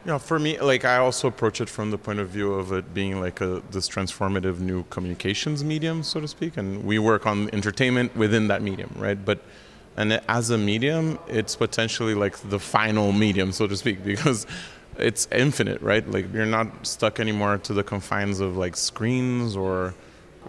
yeah, 0.07 0.17
for 0.17 0.39
me, 0.39 0.59
like 0.59 0.87
I 0.87 0.97
also 0.97 1.29
approach 1.29 1.61
it 1.61 1.69
from 1.69 1.91
the 1.91 1.99
point 1.99 2.21
of 2.21 2.31
view 2.31 2.55
of 2.55 2.73
it 2.73 2.95
being 2.95 3.21
like 3.21 3.43
a 3.43 3.63
this 3.71 3.87
transformative 3.87 4.59
new 4.59 4.85
communications 4.85 5.63
medium, 5.63 6.03
so 6.03 6.21
to 6.21 6.29
speak, 6.29 6.57
and 6.57 6.85
we 6.85 6.99
work 6.99 7.27
on 7.27 7.51
entertainment 7.53 8.17
within 8.17 8.49
that 8.49 8.63
medium, 8.63 8.91
right? 8.97 9.23
But 9.23 9.41
and 9.99 10.21
as 10.27 10.49
a 10.49 10.57
medium, 10.57 11.19
it's 11.29 11.55
potentially 11.55 12.15
like 12.15 12.39
the 12.49 12.59
final 12.59 13.13
medium, 13.13 13.53
so 13.53 13.67
to 13.67 13.77
speak, 13.77 14.03
because 14.13 14.47
it's 14.97 15.29
infinite, 15.33 15.83
right? 15.83 16.09
Like 16.11 16.33
you're 16.33 16.47
not 16.47 16.87
stuck 16.87 17.21
anymore 17.21 17.59
to 17.59 17.75
the 17.75 17.85
confines 17.85 18.41
of 18.41 18.57
like 18.57 18.79
screens 18.79 19.55
or 19.55 19.95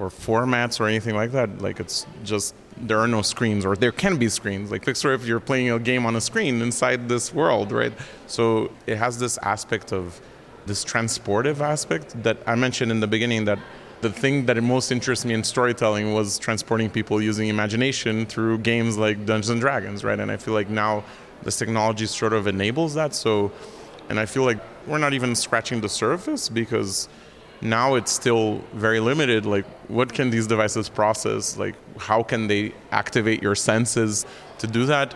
or 0.01 0.09
formats 0.09 0.79
or 0.79 0.87
anything 0.87 1.15
like 1.15 1.31
that. 1.31 1.61
Like 1.61 1.79
it's 1.79 2.07
just 2.23 2.55
there 2.75 2.99
are 2.99 3.07
no 3.07 3.21
screens 3.21 3.65
or 3.65 3.75
there 3.75 3.91
can 3.91 4.17
be 4.17 4.29
screens. 4.29 4.71
Like 4.71 4.87
of 4.87 5.05
if 5.13 5.25
you're 5.25 5.39
playing 5.39 5.69
a 5.69 5.79
game 5.79 6.05
on 6.05 6.15
a 6.15 6.21
screen 6.21 6.61
inside 6.61 7.07
this 7.07 7.33
world, 7.33 7.71
right? 7.71 7.93
So 8.27 8.71
it 8.87 8.97
has 8.97 9.19
this 9.19 9.37
aspect 9.43 9.93
of 9.93 10.19
this 10.65 10.83
transportive 10.83 11.59
aspect 11.59 12.21
that 12.23 12.37
I 12.47 12.55
mentioned 12.55 12.91
in 12.91 12.99
the 12.99 13.07
beginning 13.07 13.45
that 13.45 13.59
the 14.01 14.11
thing 14.11 14.47
that 14.47 14.61
most 14.63 14.91
interests 14.91 15.25
me 15.25 15.35
in 15.35 15.43
storytelling 15.43 16.13
was 16.13 16.39
transporting 16.39 16.89
people 16.89 17.21
using 17.21 17.49
imagination 17.49 18.25
through 18.25 18.57
games 18.59 18.97
like 18.97 19.17
Dungeons 19.25 19.49
and 19.51 19.61
Dragons, 19.61 20.03
right? 20.03 20.19
And 20.19 20.31
I 20.31 20.37
feel 20.37 20.55
like 20.55 20.69
now 20.69 21.03
this 21.43 21.57
technology 21.57 22.07
sort 22.07 22.33
of 22.33 22.47
enables 22.47 22.95
that. 22.95 23.13
So, 23.13 23.51
and 24.09 24.19
I 24.19 24.25
feel 24.25 24.43
like 24.43 24.59
we're 24.87 24.97
not 24.97 25.13
even 25.13 25.35
scratching 25.35 25.81
the 25.81 25.89
surface 25.89 26.49
because 26.49 27.07
now 27.61 27.95
it's 27.95 28.11
still 28.11 28.61
very 28.73 28.99
limited 28.99 29.45
like 29.45 29.65
what 29.87 30.11
can 30.11 30.29
these 30.29 30.47
devices 30.47 30.89
process? 30.89 31.57
Like 31.57 31.75
how 31.99 32.23
can 32.23 32.47
they 32.47 32.73
activate 32.91 33.41
your 33.43 33.55
senses 33.55 34.25
to 34.59 34.67
do 34.67 34.85
that? 34.85 35.13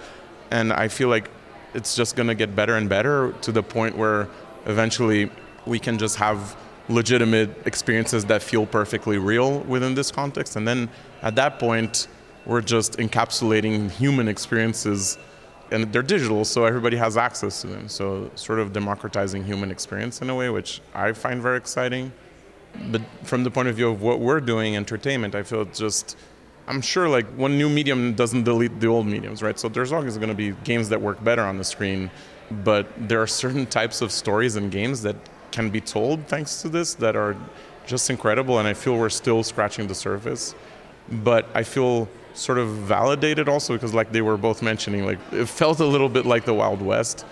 And 0.51 0.71
i 0.71 0.87
feel 0.87 1.09
like 1.09 1.29
it's 1.73 1.95
just 1.95 2.15
going 2.15 2.27
to 2.27 2.35
get 2.35 2.55
better 2.55 2.75
and 2.75 2.87
better 2.87 3.33
to 3.41 3.51
the 3.51 3.63
point 3.63 3.97
where 3.97 4.29
eventually 4.65 5.29
we 5.65 5.79
can 5.79 5.97
just 5.97 6.15
have 6.17 6.55
legitimate 6.87 7.49
experiences 7.65 8.25
that 8.25 8.41
feel 8.41 8.65
perfectly 8.65 9.17
real 9.17 9.59
within 9.61 9.95
this 9.95 10.11
context. 10.11 10.55
And 10.55 10.67
then 10.67 10.89
at 11.21 11.35
that 11.35 11.59
point 11.59 12.07
we're 12.45 12.61
just 12.61 12.97
encapsulating 12.97 13.89
human 13.89 14.27
experiences 14.27 15.17
and 15.71 15.91
they're 15.91 16.03
digital 16.03 16.45
so 16.45 16.63
everybody 16.63 16.95
has 16.95 17.17
access 17.17 17.61
to 17.61 17.67
them. 17.67 17.89
So 17.89 18.29
sort 18.35 18.59
of 18.59 18.71
democratizing 18.71 19.43
human 19.43 19.71
experience 19.71 20.21
in 20.21 20.29
a 20.29 20.35
way 20.35 20.49
which 20.49 20.81
i 20.93 21.11
find 21.11 21.41
very 21.41 21.57
exciting 21.57 22.11
but 22.91 23.01
from 23.23 23.43
the 23.43 23.51
point 23.51 23.67
of 23.67 23.75
view 23.75 23.89
of 23.89 24.01
what 24.01 24.19
we're 24.19 24.41
doing, 24.41 24.75
entertainment, 24.75 25.35
I 25.35 25.43
feel 25.43 25.65
just. 25.65 26.17
I'm 26.67 26.81
sure 26.81 27.07
like 27.07 27.27
one 27.37 27.59
new 27.59 27.69
medium 27.69 28.15
doesn't 28.15 28.43
delete 28.43 28.79
the 28.79 28.87
old 28.87 29.05
mediums, 29.05 29.43
right? 29.43 29.59
So 29.59 29.69
there's 29.69 29.91
always 29.91 30.17
going 30.17 30.29
to 30.29 30.35
be 30.35 30.53
games 30.63 30.89
that 30.89 30.99
work 30.99 31.23
better 31.23 31.43
on 31.43 31.59
the 31.59 31.63
screen, 31.63 32.09
but 32.49 32.87
there 32.97 33.21
are 33.21 33.27
certain 33.27 33.67
types 33.67 34.01
of 34.01 34.11
stories 34.11 34.55
and 34.55 34.71
games 34.71 35.03
that 35.03 35.15
can 35.51 35.69
be 35.69 35.79
told 35.79 36.25
thanks 36.27 36.63
to 36.63 36.69
this 36.69 36.95
that 36.95 37.15
are 37.15 37.35
just 37.85 38.09
incredible, 38.09 38.57
and 38.59 38.67
I 38.67 38.73
feel 38.73 38.97
we're 38.97 39.09
still 39.09 39.43
scratching 39.43 39.87
the 39.87 39.95
surface. 39.95 40.55
But 41.09 41.47
I 41.53 41.61
feel 41.61 42.09
sort 42.33 42.57
of 42.57 42.67
validated 42.69 43.47
also 43.47 43.73
because, 43.73 43.93
like 43.93 44.11
they 44.11 44.21
were 44.21 44.37
both 44.37 44.61
mentioning, 44.61 45.05
like 45.05 45.19
it 45.31 45.45
felt 45.45 45.79
a 45.79 45.85
little 45.85 46.09
bit 46.09 46.25
like 46.25 46.45
the 46.45 46.53
Wild 46.53 46.81
West. 46.81 47.25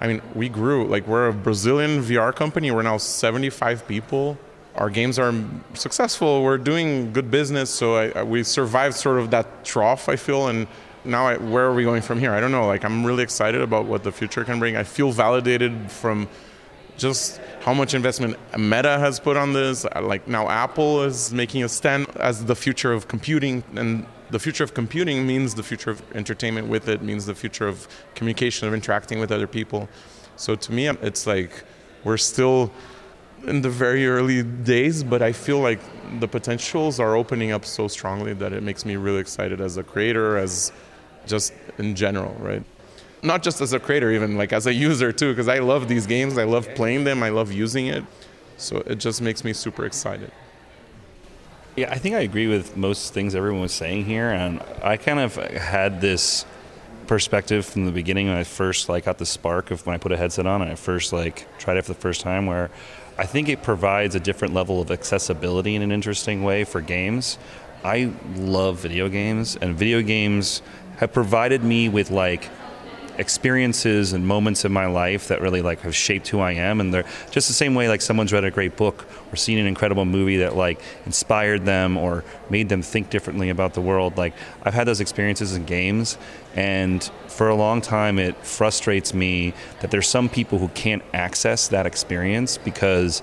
I 0.00 0.08
mean, 0.08 0.20
we 0.34 0.48
grew 0.48 0.86
like 0.86 1.06
we're 1.06 1.28
a 1.28 1.32
Brazilian 1.32 2.02
VR 2.02 2.34
company. 2.34 2.70
We're 2.70 2.82
now 2.82 2.96
75 2.96 3.86
people 3.86 4.38
our 4.74 4.90
games 4.90 5.18
are 5.18 5.34
successful. 5.74 6.42
We're 6.42 6.58
doing 6.58 7.12
good 7.12 7.30
business, 7.30 7.70
so 7.70 7.96
I, 7.96 8.22
we 8.22 8.42
survived 8.42 8.94
sort 8.96 9.18
of 9.18 9.30
that 9.30 9.64
trough. 9.64 10.08
I 10.08 10.16
feel, 10.16 10.48
and 10.48 10.66
now 11.04 11.26
I, 11.26 11.36
where 11.36 11.66
are 11.66 11.74
we 11.74 11.82
going 11.82 12.02
from 12.02 12.18
here? 12.18 12.32
I 12.32 12.40
don't 12.40 12.52
know. 12.52 12.66
Like 12.66 12.84
I'm 12.84 13.04
really 13.04 13.22
excited 13.22 13.60
about 13.60 13.86
what 13.86 14.04
the 14.04 14.12
future 14.12 14.44
can 14.44 14.58
bring. 14.58 14.76
I 14.76 14.84
feel 14.84 15.10
validated 15.10 15.90
from 15.90 16.28
just 16.96 17.40
how 17.62 17.72
much 17.72 17.94
investment 17.94 18.36
Meta 18.56 18.98
has 18.98 19.18
put 19.18 19.36
on 19.36 19.52
this. 19.52 19.84
Uh, 19.84 20.02
like 20.02 20.28
now 20.28 20.48
Apple 20.48 21.02
is 21.02 21.32
making 21.32 21.64
a 21.64 21.68
stand 21.68 22.06
as 22.16 22.44
the 22.44 22.54
future 22.54 22.92
of 22.92 23.08
computing, 23.08 23.64
and 23.74 24.06
the 24.30 24.38
future 24.38 24.62
of 24.62 24.74
computing 24.74 25.26
means 25.26 25.54
the 25.54 25.62
future 25.62 25.90
of 25.90 26.02
entertainment 26.14 26.68
with 26.68 26.88
it 26.88 27.02
means 27.02 27.26
the 27.26 27.34
future 27.34 27.66
of 27.66 27.88
communication 28.14 28.68
of 28.68 28.74
interacting 28.74 29.18
with 29.18 29.32
other 29.32 29.46
people. 29.46 29.88
So 30.36 30.54
to 30.54 30.72
me, 30.72 30.88
it's 30.88 31.26
like 31.26 31.64
we're 32.04 32.16
still 32.16 32.70
in 33.46 33.62
the 33.62 33.70
very 33.70 34.06
early 34.06 34.42
days, 34.42 35.02
but 35.02 35.22
I 35.22 35.32
feel 35.32 35.60
like 35.60 35.80
the 36.18 36.28
potentials 36.28 37.00
are 37.00 37.14
opening 37.14 37.52
up 37.52 37.64
so 37.64 37.88
strongly 37.88 38.34
that 38.34 38.52
it 38.52 38.62
makes 38.62 38.84
me 38.84 38.96
really 38.96 39.20
excited 39.20 39.60
as 39.60 39.76
a 39.76 39.82
creator, 39.82 40.36
as 40.36 40.72
just 41.26 41.52
in 41.78 41.94
general, 41.94 42.34
right? 42.38 42.62
Not 43.22 43.42
just 43.42 43.60
as 43.60 43.72
a 43.72 43.80
creator, 43.80 44.10
even 44.10 44.36
like 44.36 44.52
as 44.52 44.66
a 44.66 44.72
user 44.74 45.12
too, 45.12 45.32
because 45.32 45.48
I 45.48 45.58
love 45.58 45.88
these 45.88 46.06
games, 46.06 46.38
I 46.38 46.44
love 46.44 46.68
playing 46.74 47.04
them, 47.04 47.22
I 47.22 47.28
love 47.28 47.52
using 47.52 47.86
it. 47.86 48.04
So 48.56 48.78
it 48.86 48.96
just 48.96 49.22
makes 49.22 49.44
me 49.44 49.52
super 49.52 49.86
excited. 49.86 50.30
Yeah, 51.76 51.90
I 51.90 51.98
think 51.98 52.14
I 52.14 52.20
agree 52.20 52.48
with 52.48 52.76
most 52.76 53.14
things 53.14 53.34
everyone 53.34 53.62
was 53.62 53.72
saying 53.72 54.04
here, 54.04 54.30
and 54.30 54.62
I 54.82 54.96
kind 54.96 55.20
of 55.20 55.36
had 55.36 56.00
this 56.00 56.44
perspective 57.06 57.66
from 57.66 57.86
the 57.86 57.92
beginning 57.92 58.28
when 58.28 58.36
I 58.36 58.44
first 58.44 58.88
like 58.88 59.04
got 59.04 59.18
the 59.18 59.26
spark 59.26 59.72
of 59.72 59.84
when 59.84 59.94
I 59.94 59.98
put 59.98 60.12
a 60.12 60.16
headset 60.16 60.46
on 60.46 60.62
and 60.62 60.70
I 60.70 60.76
first 60.76 61.12
like 61.12 61.46
tried 61.58 61.76
it 61.76 61.84
for 61.84 61.92
the 61.92 61.98
first 61.98 62.20
time 62.20 62.46
where 62.46 62.70
I 63.20 63.26
think 63.26 63.50
it 63.50 63.62
provides 63.62 64.14
a 64.14 64.20
different 64.20 64.54
level 64.54 64.80
of 64.80 64.90
accessibility 64.90 65.74
in 65.74 65.82
an 65.82 65.92
interesting 65.92 66.42
way 66.42 66.64
for 66.64 66.80
games. 66.80 67.36
I 67.84 68.10
love 68.34 68.78
video 68.78 69.10
games, 69.10 69.56
and 69.56 69.76
video 69.76 70.00
games 70.00 70.62
have 70.96 71.12
provided 71.12 71.62
me 71.62 71.90
with 71.90 72.10
like 72.10 72.48
experiences 73.20 74.14
and 74.14 74.26
moments 74.26 74.64
in 74.64 74.72
my 74.72 74.86
life 74.86 75.28
that 75.28 75.42
really 75.42 75.60
like 75.60 75.80
have 75.80 75.94
shaped 75.94 76.28
who 76.28 76.40
I 76.40 76.52
am. 76.52 76.80
And 76.80 76.92
they're 76.92 77.04
just 77.30 77.48
the 77.48 77.54
same 77.54 77.74
way 77.74 77.86
like 77.86 78.00
someone's 78.00 78.32
read 78.32 78.44
a 78.44 78.50
great 78.50 78.76
book 78.76 79.06
or 79.30 79.36
seen 79.36 79.58
an 79.58 79.66
incredible 79.66 80.06
movie 80.06 80.38
that 80.38 80.56
like 80.56 80.80
inspired 81.04 81.66
them 81.66 81.98
or 81.98 82.24
made 82.48 82.70
them 82.70 82.80
think 82.80 83.10
differently 83.10 83.50
about 83.50 83.74
the 83.74 83.80
world. 83.82 84.16
Like 84.16 84.34
I've 84.62 84.74
had 84.74 84.86
those 84.86 85.00
experiences 85.00 85.54
in 85.54 85.66
games 85.66 86.16
and 86.56 87.08
for 87.28 87.48
a 87.50 87.54
long 87.54 87.82
time 87.82 88.18
it 88.18 88.34
frustrates 88.44 89.12
me 89.12 89.52
that 89.80 89.90
there's 89.90 90.08
some 90.08 90.28
people 90.28 90.58
who 90.58 90.68
can't 90.68 91.02
access 91.12 91.68
that 91.68 91.86
experience 91.86 92.56
because 92.56 93.22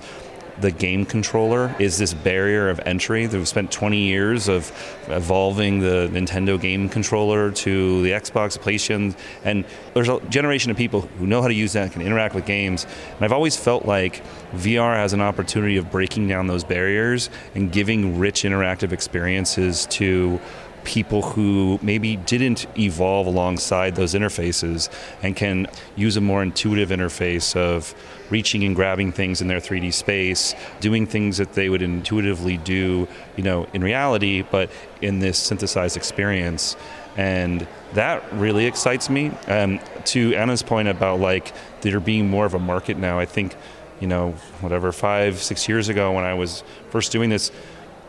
the 0.60 0.70
game 0.70 1.04
controller 1.04 1.74
is 1.78 1.98
this 1.98 2.14
barrier 2.14 2.68
of 2.68 2.80
entry. 2.84 3.26
We've 3.26 3.46
spent 3.46 3.70
20 3.70 3.98
years 3.98 4.48
of 4.48 4.72
evolving 5.08 5.80
the 5.80 6.08
Nintendo 6.12 6.60
game 6.60 6.88
controller 6.88 7.50
to 7.50 8.02
the 8.02 8.10
Xbox, 8.10 8.58
PlayStation, 8.58 9.16
and 9.44 9.64
there's 9.94 10.08
a 10.08 10.20
generation 10.28 10.70
of 10.70 10.76
people 10.76 11.02
who 11.02 11.26
know 11.26 11.42
how 11.42 11.48
to 11.48 11.54
use 11.54 11.72
that 11.74 11.84
and 11.84 11.92
can 11.92 12.02
interact 12.02 12.34
with 12.34 12.46
games. 12.46 12.86
And 13.14 13.24
I've 13.24 13.32
always 13.32 13.56
felt 13.56 13.86
like 13.86 14.22
VR 14.54 14.96
has 14.96 15.12
an 15.12 15.20
opportunity 15.20 15.76
of 15.76 15.90
breaking 15.90 16.28
down 16.28 16.46
those 16.46 16.64
barriers 16.64 17.30
and 17.54 17.70
giving 17.70 18.18
rich 18.18 18.42
interactive 18.42 18.92
experiences 18.92 19.86
to 19.86 20.40
people 20.84 21.22
who 21.22 21.78
maybe 21.82 22.16
didn't 22.16 22.66
evolve 22.78 23.26
alongside 23.26 23.94
those 23.96 24.14
interfaces 24.14 24.88
and 25.22 25.36
can 25.36 25.66
use 25.96 26.16
a 26.16 26.20
more 26.20 26.42
intuitive 26.42 26.90
interface 26.90 27.56
of 27.56 27.94
reaching 28.30 28.64
and 28.64 28.76
grabbing 28.76 29.12
things 29.12 29.40
in 29.40 29.48
their 29.48 29.60
3D 29.60 29.92
space, 29.92 30.54
doing 30.80 31.06
things 31.06 31.38
that 31.38 31.54
they 31.54 31.68
would 31.68 31.82
intuitively 31.82 32.56
do, 32.58 33.08
you 33.36 33.42
know, 33.42 33.66
in 33.72 33.82
reality, 33.82 34.42
but 34.42 34.70
in 35.00 35.18
this 35.20 35.38
synthesized 35.38 35.96
experience. 35.96 36.76
And 37.16 37.66
that 37.94 38.22
really 38.32 38.66
excites 38.66 39.10
me. 39.10 39.32
Um, 39.46 39.80
to 40.06 40.34
Ana's 40.34 40.62
point 40.62 40.88
about 40.88 41.20
like 41.20 41.52
there 41.80 42.00
being 42.00 42.28
more 42.28 42.46
of 42.46 42.54
a 42.54 42.58
market 42.58 42.96
now, 42.96 43.18
I 43.18 43.26
think, 43.26 43.56
you 44.00 44.06
know, 44.06 44.32
whatever, 44.60 44.92
five, 44.92 45.42
six 45.42 45.68
years 45.68 45.88
ago 45.88 46.12
when 46.12 46.24
I 46.24 46.34
was 46.34 46.62
first 46.90 47.10
doing 47.10 47.30
this, 47.30 47.50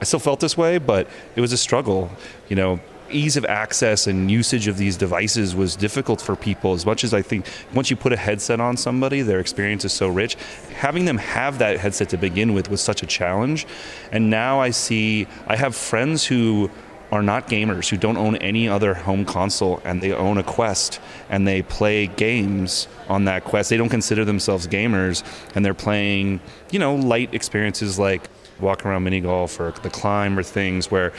I 0.01 0.05
still 0.05 0.19
felt 0.19 0.39
this 0.39 0.57
way, 0.57 0.77
but 0.77 1.07
it 1.35 1.41
was 1.41 1.51
a 1.51 1.57
struggle. 1.57 2.09
You 2.47 2.55
know, 2.55 2.79
ease 3.11 3.37
of 3.37 3.45
access 3.45 4.07
and 4.07 4.29
usage 4.29 4.67
of 4.67 4.77
these 4.77 4.97
devices 4.97 5.55
was 5.55 5.75
difficult 5.75 6.21
for 6.21 6.35
people 6.35 6.73
as 6.73 6.85
much 6.85 7.03
as 7.03 7.13
I 7.13 7.21
think 7.21 7.45
once 7.73 7.89
you 7.89 7.95
put 7.95 8.13
a 8.13 8.17
headset 8.17 8.59
on 8.59 8.77
somebody, 8.77 9.21
their 9.21 9.39
experience 9.39 9.83
is 9.85 9.93
so 9.93 10.07
rich. 10.07 10.35
Having 10.77 11.05
them 11.05 11.17
have 11.17 11.59
that 11.59 11.79
headset 11.79 12.09
to 12.09 12.17
begin 12.17 12.53
with 12.53 12.69
was 12.69 12.81
such 12.81 13.03
a 13.03 13.05
challenge. 13.05 13.65
And 14.11 14.29
now 14.29 14.59
I 14.59 14.69
see, 14.71 15.27
I 15.47 15.55
have 15.55 15.75
friends 15.75 16.25
who 16.25 16.69
are 17.11 17.23
not 17.23 17.47
gamers, 17.47 17.89
who 17.89 17.97
don't 17.97 18.17
own 18.17 18.35
any 18.37 18.69
other 18.69 18.93
home 18.93 19.25
console, 19.25 19.81
and 19.83 20.01
they 20.01 20.13
own 20.13 20.37
a 20.37 20.43
Quest 20.43 20.99
and 21.29 21.47
they 21.47 21.61
play 21.63 22.05
games 22.05 22.87
on 23.07 23.25
that 23.25 23.43
Quest. 23.43 23.71
They 23.71 23.77
don't 23.77 23.89
consider 23.89 24.25
themselves 24.25 24.67
gamers, 24.67 25.23
and 25.55 25.65
they're 25.65 25.73
playing, 25.73 26.39
you 26.69 26.77
know, 26.77 26.95
light 26.95 27.33
experiences 27.33 27.97
like 27.97 28.29
Walkabout 28.61 29.01
Mini 29.01 29.21
Golf 29.21 29.59
or 29.59 29.71
the 29.71 29.89
climb 29.89 30.37
or 30.37 30.43
things 30.43 30.91
where 30.91 31.11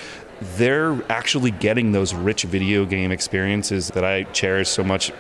they're 0.57 1.01
actually 1.11 1.51
getting 1.51 1.93
those 1.93 2.15
rich 2.15 2.45
video 2.45 2.85
game 2.87 3.13
experiences 3.13 3.89
that 3.89 4.05
I 4.05 4.25
cherish 4.25 4.69
so 4.69 4.83
much, 4.83 5.13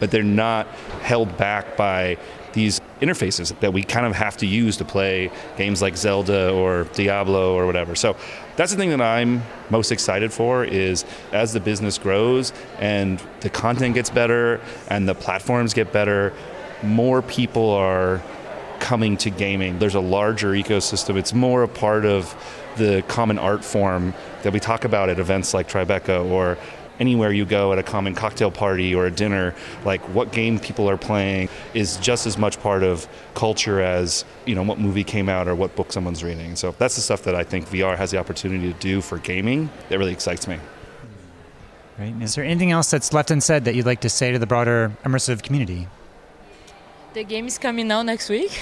but 0.00 0.10
they're 0.10 0.22
not 0.22 0.66
held 1.02 1.36
back 1.36 1.76
by 1.76 2.18
these 2.52 2.80
interfaces 3.02 3.58
that 3.60 3.72
we 3.72 3.82
kind 3.82 4.06
of 4.06 4.14
have 4.14 4.36
to 4.38 4.46
use 4.46 4.78
to 4.78 4.84
play 4.84 5.30
games 5.58 5.82
like 5.82 5.96
Zelda 5.96 6.50
or 6.50 6.84
Diablo 6.94 7.54
or 7.54 7.66
whatever. 7.66 7.94
So 7.94 8.16
that's 8.56 8.72
the 8.72 8.78
thing 8.78 8.90
that 8.90 9.02
I'm 9.02 9.42
most 9.68 9.92
excited 9.92 10.32
for 10.32 10.64
is 10.64 11.04
as 11.32 11.52
the 11.52 11.60
business 11.60 11.98
grows 11.98 12.54
and 12.78 13.22
the 13.40 13.50
content 13.50 13.94
gets 13.94 14.08
better 14.08 14.60
and 14.88 15.06
the 15.06 15.14
platforms 15.14 15.74
get 15.74 15.92
better, 15.92 16.32
more 16.82 17.20
people 17.20 17.70
are 17.70 18.22
coming 18.80 19.16
to 19.18 19.30
gaming. 19.30 19.78
There's 19.78 19.94
a 19.94 20.00
larger 20.00 20.52
ecosystem. 20.52 21.16
It's 21.16 21.32
more 21.34 21.62
a 21.62 21.68
part 21.68 22.04
of 22.04 22.34
the 22.76 23.02
common 23.08 23.38
art 23.38 23.64
form 23.64 24.14
that 24.42 24.52
we 24.52 24.60
talk 24.60 24.84
about 24.84 25.08
at 25.08 25.18
events 25.18 25.54
like 25.54 25.68
Tribeca 25.68 26.24
or 26.30 26.58
anywhere 27.00 27.32
you 27.32 27.44
go 27.44 27.72
at 27.72 27.78
a 27.78 27.82
common 27.82 28.14
cocktail 28.14 28.50
party 28.50 28.94
or 28.94 29.06
a 29.06 29.10
dinner, 29.10 29.54
like 29.84 30.00
what 30.14 30.32
game 30.32 30.58
people 30.58 30.88
are 30.88 30.96
playing 30.96 31.48
is 31.74 31.96
just 31.98 32.26
as 32.26 32.38
much 32.38 32.60
part 32.60 32.82
of 32.82 33.08
culture 33.34 33.80
as 33.80 34.24
you 34.46 34.54
know 34.54 34.62
what 34.62 34.78
movie 34.78 35.04
came 35.04 35.28
out 35.28 35.48
or 35.48 35.54
what 35.54 35.74
book 35.76 35.92
someone's 35.92 36.22
reading. 36.24 36.56
So 36.56 36.74
that's 36.78 36.96
the 36.96 37.02
stuff 37.02 37.22
that 37.24 37.34
I 37.34 37.44
think 37.44 37.68
VR 37.68 37.96
has 37.96 38.10
the 38.10 38.18
opportunity 38.18 38.72
to 38.72 38.78
do 38.78 39.00
for 39.00 39.18
gaming. 39.18 39.70
That 39.88 39.98
really 39.98 40.12
excites 40.12 40.46
me. 40.46 40.58
Right. 41.98 42.14
Is 42.20 42.34
there 42.34 42.44
anything 42.44 42.72
else 42.72 42.90
that's 42.90 43.12
left 43.12 43.30
unsaid 43.30 43.64
that 43.64 43.74
you'd 43.74 43.86
like 43.86 44.02
to 44.02 44.10
say 44.10 44.30
to 44.30 44.38
the 44.38 44.46
broader 44.46 44.92
immersive 45.04 45.42
community? 45.42 45.88
The 47.16 47.24
game 47.24 47.46
is 47.46 47.56
coming 47.56 47.90
out 47.90 48.04
next 48.04 48.28
week. 48.28 48.60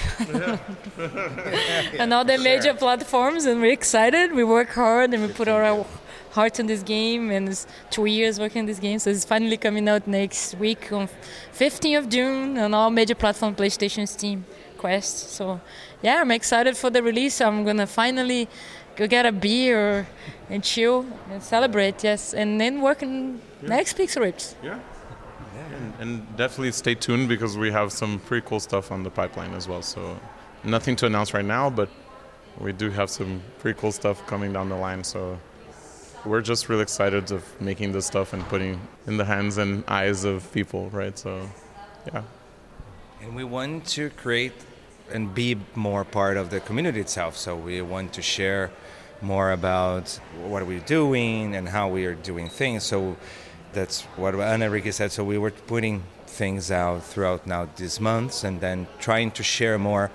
and 1.99 2.13
all 2.13 2.23
the 2.23 2.37
major 2.37 2.73
platforms, 2.73 3.43
and 3.43 3.59
we're 3.59 3.73
excited. 3.73 4.31
We 4.31 4.45
work 4.45 4.69
hard 4.69 5.13
and 5.13 5.23
we 5.23 5.33
put 5.33 5.49
our 5.49 5.85
heart 6.31 6.57
in 6.61 6.65
this 6.65 6.81
game, 6.81 7.31
and 7.31 7.49
it's 7.49 7.67
two 7.89 8.05
years 8.05 8.39
working 8.39 8.61
on 8.61 8.65
this 8.65 8.79
game. 8.79 8.97
So 8.99 9.09
it's 9.09 9.25
finally 9.25 9.57
coming 9.57 9.89
out 9.89 10.07
next 10.07 10.55
week 10.55 10.93
on 10.93 11.09
15th 11.51 11.97
of 11.97 12.07
June 12.07 12.57
on 12.57 12.73
all 12.73 12.89
major 12.89 13.13
platforms, 13.13 13.57
PlayStation, 13.57 14.07
Steam, 14.07 14.45
Quest. 14.77 15.31
So 15.31 15.59
yeah, 16.01 16.21
I'm 16.21 16.31
excited 16.31 16.77
for 16.77 16.89
the 16.89 17.03
release. 17.03 17.41
I'm 17.41 17.65
gonna 17.65 17.87
finally 17.87 18.47
go 18.95 19.05
get 19.05 19.25
a 19.25 19.33
beer 19.33 20.07
and 20.49 20.63
chill 20.63 21.05
and 21.29 21.43
celebrate. 21.43 22.05
Yes, 22.05 22.33
and 22.33 22.61
then 22.61 22.81
work 22.81 23.03
on 23.03 23.41
yeah. 23.61 23.67
next 23.67 23.97
Pixel 23.97 24.21
Rips. 24.21 24.55
Yeah. 24.63 24.79
And, 25.75 25.93
and, 25.99 26.37
definitely 26.37 26.71
stay 26.71 26.95
tuned 26.95 27.27
because 27.27 27.57
we 27.57 27.71
have 27.71 27.91
some 27.91 28.19
pretty 28.19 28.45
cool 28.47 28.59
stuff 28.59 28.91
on 28.91 29.03
the 29.03 29.09
pipeline 29.09 29.53
as 29.53 29.67
well. 29.67 29.81
So 29.81 30.19
nothing 30.63 30.95
to 30.97 31.05
announce 31.05 31.33
right 31.33 31.45
now, 31.45 31.69
but 31.69 31.89
we 32.59 32.71
do 32.71 32.89
have 32.91 33.09
some 33.09 33.41
pretty 33.59 33.79
cool 33.79 33.91
stuff 33.91 34.25
coming 34.27 34.53
down 34.53 34.69
the 34.69 34.75
line. 34.75 35.03
So 35.03 35.39
we're 36.25 36.41
just 36.41 36.69
really 36.69 36.83
excited 36.83 37.31
of 37.31 37.43
making 37.61 37.91
this 37.91 38.05
stuff 38.05 38.33
and 38.33 38.43
putting 38.45 38.79
in 39.05 39.17
the 39.17 39.25
hands 39.25 39.57
and 39.57 39.83
eyes 39.87 40.23
of 40.23 40.51
people, 40.51 40.89
right? 40.89 41.17
So 41.17 41.49
yeah. 42.07 42.23
And 43.21 43.35
we 43.35 43.43
want 43.43 43.85
to 43.87 44.09
create 44.11 44.53
and 45.11 45.33
be 45.33 45.57
more 45.75 46.03
part 46.03 46.37
of 46.37 46.49
the 46.49 46.59
community 46.59 46.99
itself. 46.99 47.37
So 47.37 47.55
we 47.55 47.81
want 47.81 48.13
to 48.13 48.21
share 48.21 48.71
more 49.21 49.51
about 49.51 50.19
what 50.43 50.65
we're 50.65 50.79
doing 50.79 51.55
and 51.55 51.69
how 51.69 51.89
we 51.89 52.05
are 52.05 52.15
doing 52.15 52.49
things. 52.49 52.83
So 52.83 53.15
that's 53.75 54.01
what 54.15 54.33
Enrique 54.33 54.91
said. 54.91 55.11
So 55.11 55.23
we 55.23 55.37
were 55.37 55.51
putting 55.51 56.01
things 56.25 56.71
out 56.71 57.03
throughout 57.03 57.45
now 57.45 57.69
these 57.75 57.99
months 57.99 58.43
and 58.43 58.59
then 58.59 58.87
trying 58.99 59.31
to 59.31 59.43
share 59.43 59.77
more. 59.77 60.09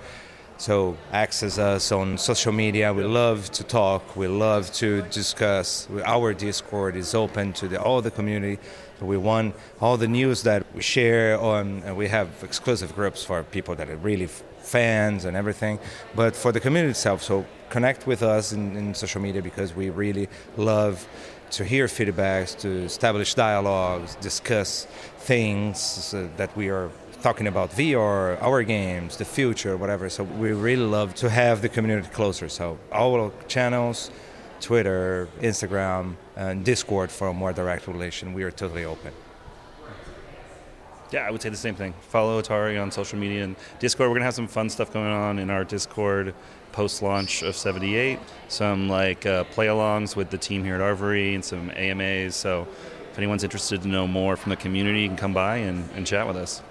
So 0.57 0.97
access 1.11 1.57
us 1.57 1.91
on 1.91 2.17
social 2.17 2.51
media. 2.51 2.93
We 2.93 3.03
love 3.03 3.49
to 3.51 3.63
talk. 3.63 4.15
We 4.15 4.27
love 4.27 4.71
to 4.73 5.01
discuss. 5.03 5.87
Our 6.05 6.33
Discord 6.33 6.95
is 6.95 7.15
open 7.15 7.53
to 7.53 7.67
the, 7.67 7.81
all 7.81 8.01
the 8.01 8.11
community. 8.11 8.59
We 8.99 9.17
want 9.17 9.55
all 9.79 9.97
the 9.97 10.07
news 10.07 10.43
that 10.43 10.63
we 10.75 10.81
share 10.81 11.39
on. 11.39 11.81
And 11.85 11.97
we 11.97 12.09
have 12.09 12.27
exclusive 12.43 12.93
groups 12.93 13.23
for 13.23 13.41
people 13.43 13.73
that 13.75 13.89
are 13.89 13.95
really 13.95 14.27
fans 14.27 15.25
and 15.25 15.35
everything. 15.35 15.79
But 16.15 16.35
for 16.35 16.51
the 16.51 16.59
community 16.59 16.91
itself, 16.91 17.23
so 17.23 17.45
connect 17.69 18.05
with 18.05 18.21
us 18.21 18.51
in, 18.51 18.75
in 18.75 18.93
social 18.93 19.21
media 19.21 19.41
because 19.41 19.73
we 19.75 19.89
really 19.89 20.27
love 20.57 21.07
to 21.51 21.65
hear 21.65 21.87
feedbacks, 21.87 22.57
to 22.59 22.69
establish 22.83 23.33
dialogues, 23.33 24.15
discuss 24.15 24.85
things 25.19 26.13
uh, 26.13 26.27
that 26.37 26.55
we 26.55 26.69
are 26.69 26.89
talking 27.21 27.47
about 27.47 27.69
VR, 27.71 28.41
our 28.41 28.63
games, 28.63 29.17
the 29.17 29.25
future, 29.25 29.77
whatever. 29.77 30.09
So 30.09 30.23
we 30.23 30.53
really 30.53 30.83
love 30.83 31.13
to 31.15 31.29
have 31.29 31.61
the 31.61 31.69
community 31.69 32.09
closer. 32.09 32.49
So 32.49 32.79
our 32.91 33.31
channels, 33.47 34.09
Twitter, 34.59 35.27
Instagram, 35.39 36.15
and 36.35 36.65
Discord 36.65 37.11
for 37.11 37.27
a 37.27 37.33
more 37.33 37.53
direct 37.53 37.87
relation, 37.87 38.33
we 38.33 38.43
are 38.43 38.51
totally 38.51 38.85
open. 38.85 39.13
Yeah, 41.11 41.27
I 41.27 41.31
would 41.31 41.41
say 41.41 41.49
the 41.49 41.57
same 41.57 41.75
thing. 41.75 41.93
Follow 42.07 42.41
Atari 42.41 42.81
on 42.81 42.89
social 42.89 43.19
media 43.19 43.43
and 43.43 43.57
Discord. 43.79 44.09
We're 44.09 44.15
gonna 44.15 44.25
have 44.25 44.33
some 44.33 44.47
fun 44.47 44.69
stuff 44.69 44.93
going 44.93 45.11
on 45.11 45.39
in 45.39 45.49
our 45.49 45.65
Discord 45.65 46.33
post 46.71 47.01
launch 47.01 47.43
of 47.43 47.55
78. 47.55 48.19
Some 48.47 48.89
like 48.89 49.25
uh, 49.25 49.43
play 49.45 49.67
alongs 49.67 50.15
with 50.15 50.29
the 50.29 50.37
team 50.37 50.63
here 50.63 50.75
at 50.75 50.81
ARVORE 50.81 51.33
and 51.33 51.43
some 51.43 51.71
AMAs. 51.71 52.35
So 52.35 52.67
if 53.11 53.17
anyone's 53.17 53.43
interested 53.43 53.81
to 53.81 53.87
know 53.87 54.07
more 54.07 54.35
from 54.35 54.51
the 54.51 54.55
community, 54.55 55.01
you 55.01 55.07
can 55.07 55.17
come 55.17 55.33
by 55.33 55.57
and, 55.57 55.89
and 55.95 56.05
chat 56.07 56.27
with 56.27 56.37
us. 56.37 56.61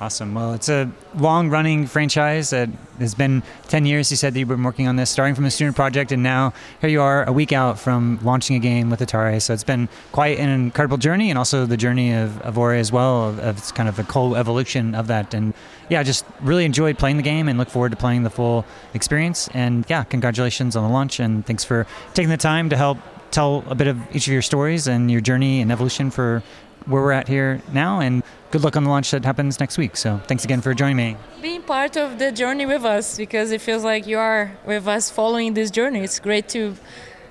Awesome. 0.00 0.34
Well, 0.34 0.54
it's 0.54 0.68
a 0.68 0.90
long 1.14 1.50
running 1.50 1.86
franchise. 1.86 2.52
It 2.52 2.68
has 2.98 3.14
been 3.14 3.44
10 3.68 3.86
years, 3.86 4.10
you 4.10 4.16
said, 4.16 4.34
that 4.34 4.38
you've 4.40 4.48
been 4.48 4.64
working 4.64 4.88
on 4.88 4.96
this, 4.96 5.08
starting 5.08 5.36
from 5.36 5.44
a 5.44 5.50
student 5.52 5.76
project, 5.76 6.10
and 6.10 6.20
now 6.22 6.52
here 6.80 6.90
you 6.90 7.00
are 7.00 7.24
a 7.24 7.32
week 7.32 7.52
out 7.52 7.78
from 7.78 8.18
launching 8.22 8.56
a 8.56 8.58
game 8.58 8.90
with 8.90 8.98
Atari. 8.98 9.40
So 9.40 9.54
it's 9.54 9.62
been 9.62 9.88
quite 10.10 10.38
an 10.38 10.48
incredible 10.48 10.96
journey, 10.96 11.30
and 11.30 11.38
also 11.38 11.64
the 11.64 11.76
journey 11.76 12.12
of, 12.12 12.58
Ori 12.58 12.80
as 12.80 12.90
well, 12.90 13.28
of, 13.28 13.38
of 13.38 13.74
kind 13.74 13.88
of 13.88 13.98
a 14.00 14.04
co 14.04 14.34
evolution 14.34 14.96
of 14.96 15.06
that. 15.06 15.32
And 15.32 15.54
yeah, 15.88 16.02
just 16.02 16.24
really 16.40 16.64
enjoyed 16.64 16.98
playing 16.98 17.16
the 17.16 17.22
game 17.22 17.48
and 17.48 17.56
look 17.56 17.70
forward 17.70 17.90
to 17.90 17.96
playing 17.96 18.24
the 18.24 18.30
full 18.30 18.64
experience. 18.94 19.48
And 19.54 19.84
yeah, 19.88 20.02
congratulations 20.02 20.74
on 20.74 20.82
the 20.82 20.92
launch, 20.92 21.20
and 21.20 21.46
thanks 21.46 21.62
for 21.62 21.86
taking 22.14 22.30
the 22.30 22.36
time 22.36 22.68
to 22.70 22.76
help 22.76 22.98
tell 23.30 23.64
a 23.68 23.74
bit 23.76 23.86
of 23.86 23.98
each 24.14 24.26
of 24.26 24.32
your 24.32 24.42
stories 24.42 24.86
and 24.88 25.10
your 25.10 25.20
journey 25.20 25.60
and 25.60 25.70
evolution 25.70 26.10
for 26.10 26.42
where 26.86 27.02
we're 27.02 27.12
at 27.12 27.28
here 27.28 27.62
now, 27.72 28.00
and 28.00 28.22
good 28.54 28.62
luck 28.62 28.76
on 28.76 28.84
the 28.84 28.90
launch 28.90 29.10
that 29.10 29.24
happens 29.24 29.58
next 29.58 29.76
week. 29.78 29.96
So 29.96 30.20
thanks 30.28 30.44
again 30.44 30.60
for 30.60 30.72
joining 30.74 30.96
me. 30.96 31.16
Being 31.42 31.62
part 31.62 31.96
of 31.96 32.20
the 32.20 32.30
journey 32.30 32.66
with 32.66 32.84
us 32.84 33.16
because 33.16 33.50
it 33.50 33.60
feels 33.60 33.82
like 33.82 34.06
you 34.06 34.16
are 34.16 34.52
with 34.64 34.86
us 34.86 35.10
following 35.10 35.54
this 35.54 35.72
journey. 35.72 36.00
It's 36.04 36.20
great 36.20 36.48
to 36.50 36.76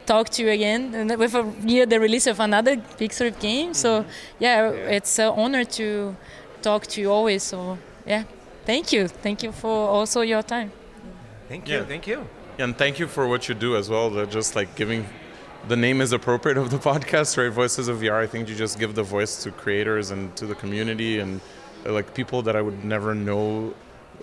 talk 0.06 0.28
to 0.32 0.44
you 0.44 0.50
again 0.50 0.94
and 0.94 1.18
with 1.18 1.34
a 1.34 1.46
year 1.64 1.86
the 1.86 1.98
release 1.98 2.28
of 2.28 2.42
another 2.42 2.76
Pixel 3.00 3.30
game. 3.40 3.74
So 3.74 4.06
yeah, 4.38 4.68
it's 4.98 5.18
an 5.18 5.32
honor 5.44 5.64
to 5.80 6.14
talk 6.62 6.88
to 6.88 7.00
you 7.00 7.10
always. 7.10 7.42
So 7.44 7.78
yeah, 8.06 8.26
thank 8.66 8.92
you, 8.92 9.08
thank 9.08 9.44
you 9.44 9.54
for 9.54 9.88
also 9.88 10.20
your 10.22 10.44
time. 10.44 10.74
Thank 11.48 11.70
you. 11.70 11.78
Yeah. 11.78 11.86
Thank 11.86 12.06
you. 12.06 12.28
And 12.60 12.78
thank 12.78 13.00
you 13.00 13.08
for 13.08 13.30
what 13.30 13.48
you 13.48 13.56
do 13.56 13.78
as 13.78 13.90
well. 13.90 14.10
That 14.10 14.30
just 14.30 14.58
like 14.58 14.76
giving 14.76 15.06
the 15.68 15.76
name 15.76 16.01
is 16.01 16.11
appropriate 16.11 16.57
of 16.57 16.70
the 16.70 16.78
podcast, 16.91 17.38
right? 17.38 17.51
Voices 17.51 17.88
of 17.88 17.97
VR. 17.99 18.14
I 18.22 18.28
think 18.28 18.49
you 18.49 18.55
just 18.55 18.80
give 18.80 18.95
the 18.95 19.03
voice 19.03 19.43
to 19.43 19.51
creators 19.51 20.11
and 20.11 20.36
to 20.38 20.45
the 20.45 20.55
community 20.55 21.20
and 21.20 21.39
uh, 21.86 21.91
like 21.93 22.14
people 22.14 22.41
that 22.43 22.55
I 22.55 22.61
would 22.61 22.84
never 22.84 23.14
know 23.16 23.74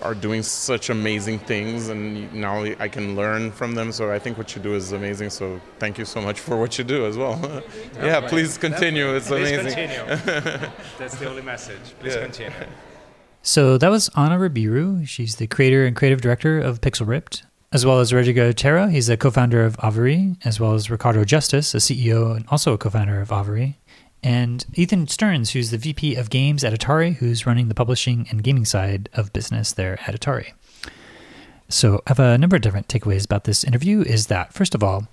are 0.03 0.14
doing 0.14 0.43
such 0.43 0.88
amazing 0.88 1.38
things 1.41 1.88
and 1.88 2.32
now 2.32 2.62
I 2.62 2.88
can 2.88 3.16
learn 3.16 3.51
from 3.53 3.74
them. 3.74 3.93
So 3.93 4.11
I 4.11 4.18
think 4.18 4.38
what 4.38 4.55
you 4.57 4.62
do 4.62 4.74
is 4.74 4.93
amazing. 4.93 5.30
So 5.30 5.61
thank 5.78 5.99
you 5.99 6.05
so 6.05 6.20
much 6.22 6.41
for 6.41 6.57
what 6.57 6.78
you 6.78 6.84
do 6.84 7.05
as 7.07 7.16
well. 7.18 7.62
yeah, 7.97 8.26
please 8.26 8.57
continue. 8.57 9.14
It's 9.14 9.30
amazing. 9.30 9.88
That's 10.99 11.16
the 11.16 11.28
only 11.28 11.43
message. 11.43 11.80
Please 11.99 12.14
Yeah. 12.14 12.22
continue. 12.22 12.53
So 13.43 13.78
that 13.78 13.91
was 13.91 14.09
Ana 14.14 14.38
Ribeiro. 14.38 15.03
She's 15.05 15.36
the 15.36 15.47
creator 15.47 15.84
and 15.86 15.97
creative 15.97 16.20
director 16.20 16.61
of 16.61 16.80
Pixel 16.80 17.07
Ripped, 17.07 17.43
as 17.73 17.87
well 17.87 18.01
as 18.01 18.12
Rodrigo 18.12 18.53
Terra. 18.53 18.91
He's 18.91 19.09
a 19.09 19.16
co-founder 19.16 19.64
of 19.64 19.77
ARVORE, 19.79 20.37
as 20.45 20.59
well 20.59 20.75
as 20.75 20.91
Ricardo 20.91 21.25
Justus, 21.25 21.75
a 21.75 21.79
CEO 21.79 22.35
and 22.35 22.45
also 22.49 22.73
a 22.73 22.79
co-founder 22.79 23.21
of 23.21 23.31
ARVORE, 23.31 23.75
and 24.23 24.66
Ethan 24.75 25.07
Stearns, 25.07 25.51
who's 25.51 25.71
the 25.71 25.79
VP 25.79 26.16
of 26.16 26.31
Games 26.31 26.64
at 26.64 26.73
Atari, 26.73 27.14
who's 27.16 27.47
running 27.47 27.68
the 27.68 27.75
publishing 27.75 28.27
and 28.31 28.43
gaming 28.43 28.64
side 28.64 29.09
of 29.14 29.33
business 29.33 29.73
there 29.73 29.99
at 30.07 30.18
Atari. 30.18 30.53
So 31.68 32.03
I 32.07 32.11
have 32.11 32.18
a 32.18 32.37
number 32.37 32.57
of 32.57 32.62
different 32.62 32.89
takeaways 32.89 33.25
about 33.25 33.45
this 33.45 33.62
interview. 33.62 34.03
Is 34.03 34.27
that 34.27 34.53
first 34.53 34.75
of 34.75 34.83
all, 34.83 35.07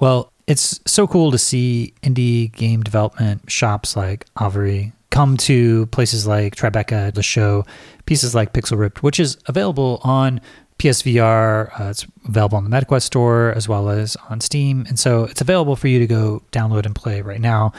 well, 0.00 0.32
it's 0.46 0.80
so 0.86 1.06
cool 1.06 1.30
to 1.30 1.38
see 1.38 1.92
indie 2.02 2.50
game 2.52 2.82
development 2.82 3.50
shops 3.50 3.94
like 3.94 4.24
ARVORE 4.36 4.92
come 5.10 5.36
to 5.36 5.86
places 5.86 6.26
like 6.26 6.56
Tribeca 6.56 7.12
to 7.12 7.22
show 7.22 7.66
pieces 8.06 8.34
like 8.34 8.54
Pixel 8.54 8.78
Ripped, 8.78 9.02
which 9.02 9.20
is 9.20 9.36
available 9.46 10.00
on 10.02 10.40
PSVR. 10.78 11.80
Uh, 11.80 11.90
it's 11.90 12.06
available 12.26 12.56
on 12.56 12.68
the 12.68 12.70
MetaQuest 12.70 13.02
store 13.02 13.52
as 13.52 13.68
well 13.68 13.88
as 13.90 14.16
on 14.30 14.40
Steam. 14.40 14.84
And 14.88 14.98
so 14.98 15.24
it's 15.24 15.40
available 15.40 15.76
for 15.76 15.88
you 15.88 15.98
to 15.98 16.06
go 16.06 16.42
download 16.52 16.86
and 16.86 16.94
play 16.94 17.20
right 17.20 17.40
now. 17.40 17.72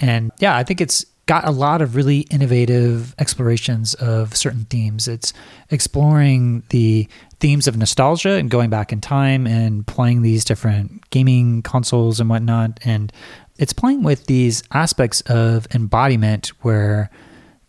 And 0.00 0.32
yeah, 0.38 0.56
I 0.56 0.62
think 0.64 0.80
it's 0.80 1.04
got 1.26 1.46
a 1.46 1.50
lot 1.50 1.80
of 1.80 1.96
really 1.96 2.20
innovative 2.30 3.14
explorations 3.18 3.94
of 3.94 4.36
certain 4.36 4.66
themes. 4.66 5.08
It's 5.08 5.32
exploring 5.70 6.62
the 6.68 7.08
themes 7.40 7.66
of 7.66 7.76
nostalgia 7.76 8.32
and 8.32 8.50
going 8.50 8.70
back 8.70 8.92
in 8.92 9.00
time 9.00 9.46
and 9.46 9.86
playing 9.86 10.22
these 10.22 10.44
different 10.44 11.08
gaming 11.10 11.62
consoles 11.62 12.20
and 12.20 12.28
whatnot. 12.28 12.78
And 12.84 13.12
it's 13.58 13.72
playing 13.72 14.02
with 14.02 14.26
these 14.26 14.62
aspects 14.72 15.22
of 15.22 15.66
embodiment 15.74 16.48
where 16.60 17.10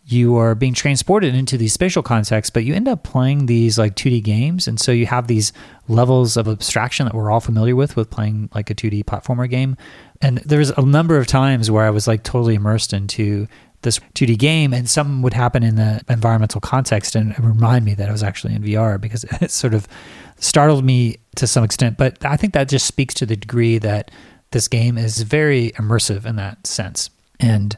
you 0.08 0.36
are 0.36 0.54
being 0.54 0.72
transported 0.72 1.34
into 1.34 1.58
these 1.58 1.72
spatial 1.72 2.02
contexts, 2.02 2.48
but 2.48 2.64
you 2.64 2.72
end 2.74 2.86
up 2.86 3.02
playing 3.02 3.46
these 3.46 3.76
like 3.76 3.96
2D 3.96 4.22
games. 4.22 4.68
And 4.68 4.78
so 4.78 4.92
you 4.92 5.04
have 5.06 5.26
these 5.26 5.52
levels 5.88 6.36
of 6.36 6.46
abstraction 6.46 7.06
that 7.06 7.14
we're 7.14 7.28
all 7.30 7.40
familiar 7.40 7.74
with, 7.74 7.96
with 7.96 8.08
playing 8.08 8.48
like 8.54 8.70
a 8.70 8.74
2D 8.74 9.04
platformer 9.04 9.50
game. 9.50 9.76
And 10.22 10.38
there's 10.38 10.70
a 10.70 10.82
number 10.82 11.16
of 11.18 11.26
times 11.26 11.72
where 11.72 11.84
I 11.84 11.90
was 11.90 12.06
like 12.06 12.22
totally 12.22 12.54
immersed 12.54 12.92
into 12.92 13.48
this 13.82 13.98
2D 14.14 14.38
game 14.38 14.72
and 14.72 14.88
something 14.88 15.22
would 15.22 15.34
happen 15.34 15.64
in 15.64 15.74
the 15.74 16.00
environmental 16.08 16.60
context 16.60 17.16
and 17.16 17.36
remind 17.40 17.84
me 17.84 17.94
that 17.94 18.08
I 18.08 18.12
was 18.12 18.22
actually 18.22 18.54
in 18.54 18.62
VR 18.62 19.00
because 19.00 19.24
it 19.40 19.50
sort 19.50 19.74
of 19.74 19.88
startled 20.36 20.84
me 20.84 21.16
to 21.34 21.48
some 21.48 21.64
extent. 21.64 21.98
But 21.98 22.24
I 22.24 22.36
think 22.36 22.52
that 22.52 22.68
just 22.68 22.86
speaks 22.86 23.14
to 23.14 23.26
the 23.26 23.36
degree 23.36 23.78
that 23.78 24.12
this 24.52 24.68
game 24.68 24.98
is 24.98 25.22
very 25.22 25.72
immersive 25.72 26.26
in 26.26 26.36
that 26.36 26.64
sense. 26.64 27.10
And 27.40 27.74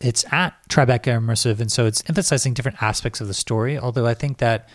it's 0.00 0.24
at 0.32 0.54
Tribeca 0.68 1.18
Immersive, 1.18 1.60
and 1.60 1.70
so 1.70 1.86
it's 1.86 2.02
emphasizing 2.08 2.54
different 2.54 2.82
aspects 2.82 3.20
of 3.20 3.28
the 3.28 3.34
story. 3.34 3.78
Although 3.78 4.06
I 4.06 4.14
think 4.14 4.38
that 4.38 4.68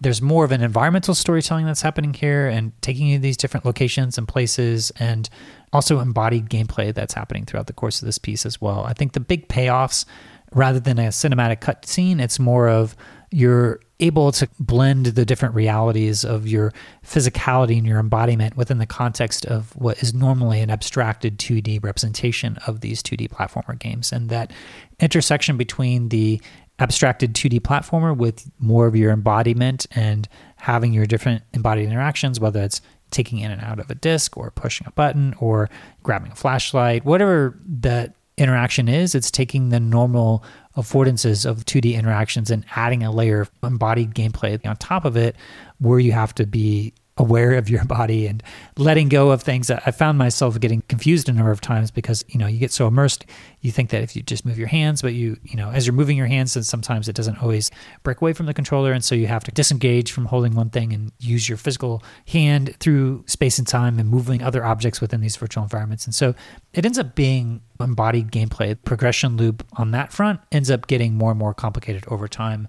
there's 0.00 0.20
more 0.20 0.44
of 0.44 0.52
an 0.52 0.62
environmental 0.62 1.14
storytelling 1.14 1.64
that's 1.64 1.80
happening 1.80 2.12
here 2.12 2.48
and 2.48 2.72
taking 2.82 3.06
you 3.06 3.16
to 3.16 3.22
these 3.22 3.36
different 3.36 3.64
locations 3.64 4.18
and 4.18 4.28
places, 4.28 4.92
and 4.98 5.28
also 5.72 6.00
embodied 6.00 6.48
gameplay 6.48 6.92
that's 6.92 7.14
happening 7.14 7.44
throughout 7.44 7.66
the 7.66 7.72
course 7.72 8.02
of 8.02 8.06
this 8.06 8.18
piece 8.18 8.44
as 8.46 8.60
well. 8.60 8.84
I 8.84 8.92
think 8.92 9.12
the 9.12 9.20
big 9.20 9.48
payoffs, 9.48 10.04
rather 10.52 10.80
than 10.80 10.98
a 10.98 11.08
cinematic 11.08 11.60
cutscene, 11.60 12.20
it's 12.20 12.38
more 12.38 12.68
of 12.68 12.96
you're 13.30 13.80
able 13.98 14.30
to 14.30 14.48
blend 14.60 15.06
the 15.06 15.24
different 15.24 15.54
realities 15.54 16.24
of 16.24 16.46
your 16.46 16.72
physicality 17.04 17.78
and 17.78 17.86
your 17.86 17.98
embodiment 17.98 18.56
within 18.56 18.78
the 18.78 18.86
context 18.86 19.46
of 19.46 19.74
what 19.76 20.02
is 20.02 20.12
normally 20.12 20.60
an 20.60 20.70
abstracted 20.70 21.38
2D 21.38 21.82
representation 21.82 22.58
of 22.66 22.80
these 22.82 23.02
2D 23.02 23.28
platformer 23.30 23.78
games. 23.78 24.12
And 24.12 24.28
that 24.28 24.52
intersection 25.00 25.56
between 25.56 26.10
the 26.10 26.40
abstracted 26.78 27.34
2D 27.34 27.60
platformer 27.60 28.14
with 28.14 28.50
more 28.58 28.86
of 28.86 28.94
your 28.94 29.10
embodiment 29.10 29.86
and 29.92 30.28
having 30.56 30.92
your 30.92 31.06
different 31.06 31.42
embodied 31.54 31.86
interactions, 31.86 32.38
whether 32.38 32.62
it's 32.62 32.82
taking 33.10 33.38
in 33.38 33.50
and 33.50 33.62
out 33.62 33.78
of 33.78 33.90
a 33.90 33.94
disc 33.94 34.36
or 34.36 34.50
pushing 34.50 34.86
a 34.86 34.90
button 34.90 35.34
or 35.38 35.70
grabbing 36.02 36.32
a 36.32 36.34
flashlight, 36.34 37.04
whatever 37.04 37.58
that 37.66 38.14
interaction 38.38 38.88
is, 38.88 39.14
it's 39.14 39.30
taking 39.30 39.70
the 39.70 39.80
normal 39.80 40.44
affordances 40.76 41.48
of 41.48 41.64
2D 41.64 41.94
interactions 41.94 42.50
and 42.50 42.64
adding 42.74 43.02
a 43.02 43.10
layer 43.10 43.42
of 43.42 43.50
embodied 43.62 44.14
gameplay 44.14 44.64
on 44.66 44.76
top 44.76 45.04
of 45.04 45.16
it 45.16 45.36
where 45.78 45.98
you 45.98 46.12
have 46.12 46.34
to 46.34 46.46
be 46.46 46.92
aware 47.18 47.54
of 47.54 47.70
your 47.70 47.84
body 47.84 48.26
and 48.26 48.42
letting 48.76 49.08
go 49.08 49.30
of 49.30 49.42
things. 49.42 49.70
I 49.70 49.90
found 49.90 50.18
myself 50.18 50.60
getting 50.60 50.82
confused 50.82 51.28
a 51.28 51.32
number 51.32 51.50
of 51.50 51.60
times 51.60 51.90
because 51.90 52.24
you 52.28 52.38
know 52.38 52.46
you 52.46 52.58
get 52.58 52.72
so 52.72 52.86
immersed 52.86 53.24
you 53.62 53.72
think 53.72 53.90
that 53.90 54.02
if 54.02 54.14
you 54.14 54.22
just 54.22 54.44
move 54.44 54.58
your 54.58 54.68
hands 54.68 55.02
but 55.02 55.14
you 55.14 55.36
you 55.44 55.56
know 55.56 55.70
as 55.70 55.86
you're 55.86 55.94
moving 55.94 56.16
your 56.16 56.26
hands 56.26 56.54
and 56.56 56.66
sometimes 56.66 57.08
it 57.08 57.16
doesn't 57.16 57.42
always 57.42 57.70
break 58.02 58.20
away 58.20 58.32
from 58.32 58.46
the 58.46 58.54
controller. 58.54 58.92
And 58.92 59.02
so 59.02 59.14
you 59.14 59.26
have 59.26 59.44
to 59.44 59.50
disengage 59.50 60.12
from 60.12 60.26
holding 60.26 60.54
one 60.54 60.70
thing 60.70 60.92
and 60.92 61.12
use 61.18 61.48
your 61.48 61.58
physical 61.58 62.02
hand 62.28 62.76
through 62.80 63.24
space 63.26 63.58
and 63.58 63.66
time 63.66 63.98
and 63.98 64.08
moving 64.08 64.42
other 64.42 64.64
objects 64.64 65.00
within 65.00 65.20
these 65.20 65.36
virtual 65.36 65.62
environments. 65.62 66.04
And 66.04 66.14
so 66.14 66.34
it 66.74 66.84
ends 66.84 66.98
up 66.98 67.14
being 67.14 67.62
embodied 67.80 68.30
gameplay 68.30 68.76
progression 68.84 69.36
loop 69.36 69.66
on 69.74 69.90
that 69.90 70.12
front 70.12 70.40
ends 70.52 70.70
up 70.70 70.86
getting 70.86 71.14
more 71.14 71.30
and 71.30 71.38
more 71.38 71.54
complicated 71.54 72.04
over 72.08 72.28
time 72.28 72.68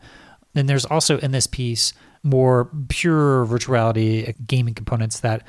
then 0.57 0.65
there's 0.65 0.85
also 0.85 1.17
in 1.19 1.31
this 1.31 1.47
piece 1.47 1.93
more 2.23 2.69
pure 2.89 3.45
virtuality 3.45 4.35
gaming 4.47 4.73
components 4.73 5.19
that 5.21 5.43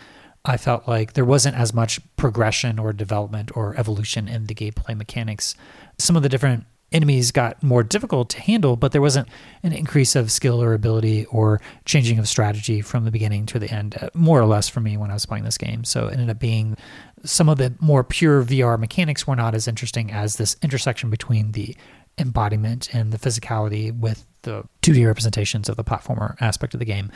I 0.45 0.57
felt 0.57 0.87
like 0.89 1.13
there 1.13 1.25
wasn't 1.25 1.57
as 1.57 1.75
much 1.75 2.01
progression 2.17 2.79
or 2.79 2.93
development 2.93 3.51
or 3.57 3.75
evolution 3.77 4.29
in 4.29 4.47
the 4.47 4.55
gameplay 4.55 4.97
mechanics. 4.97 5.55
Some 5.99 6.17
of 6.17 6.23
the 6.23 6.29
different 6.29 6.65
enemies 6.91 7.33
got 7.33 7.63
more 7.63 7.83
difficult 7.83 8.31
to 8.31 8.41
handle, 8.41 8.77
but 8.77 8.93
there 8.93 9.03
wasn't 9.03 9.29
an 9.63 9.73
increase 9.73 10.17
of 10.17 10.33
skill 10.33 10.63
or 10.63 10.73
ability 10.73 11.27
or 11.27 11.61
changing 11.85 12.19
of 12.19 12.27
strategy 12.27 12.81
from 12.81 13.05
the 13.05 13.11
beginning 13.11 13.45
to 13.47 13.59
the 13.59 13.71
end, 13.71 13.97
uh, 14.01 14.09
more 14.15 14.41
or 14.41 14.47
less 14.47 14.69
for 14.69 14.81
me 14.81 14.97
when 14.97 15.11
I 15.11 15.15
was 15.15 15.27
playing 15.27 15.45
this 15.45 15.59
game. 15.59 15.85
So 15.85 16.07
it 16.07 16.13
ended 16.13 16.31
up 16.31 16.39
being 16.39 16.77
some 17.25 17.49
of 17.49 17.59
the 17.59 17.75
more 17.81 18.05
pure 18.05 18.43
VR 18.43 18.79
mechanics 18.79 19.27
were 19.27 19.37
not 19.37 19.55
as 19.55 19.69
interesting 19.69 20.11
as 20.11 20.37
this 20.37 20.57
intersection 20.63 21.11
between 21.11 21.53
the 21.53 21.77
embodiment 22.19 22.93
and 22.95 23.13
the 23.13 23.19
physicality 23.19 23.97
with 23.97 24.25
the 24.43 24.65
2D 24.83 25.07
representations 25.07 25.69
of 25.69 25.77
the 25.77 25.85
platformer 25.85 26.37
aspect 26.41 26.75
of 26.75 26.81
the 26.81 26.87
game. 26.87 27.11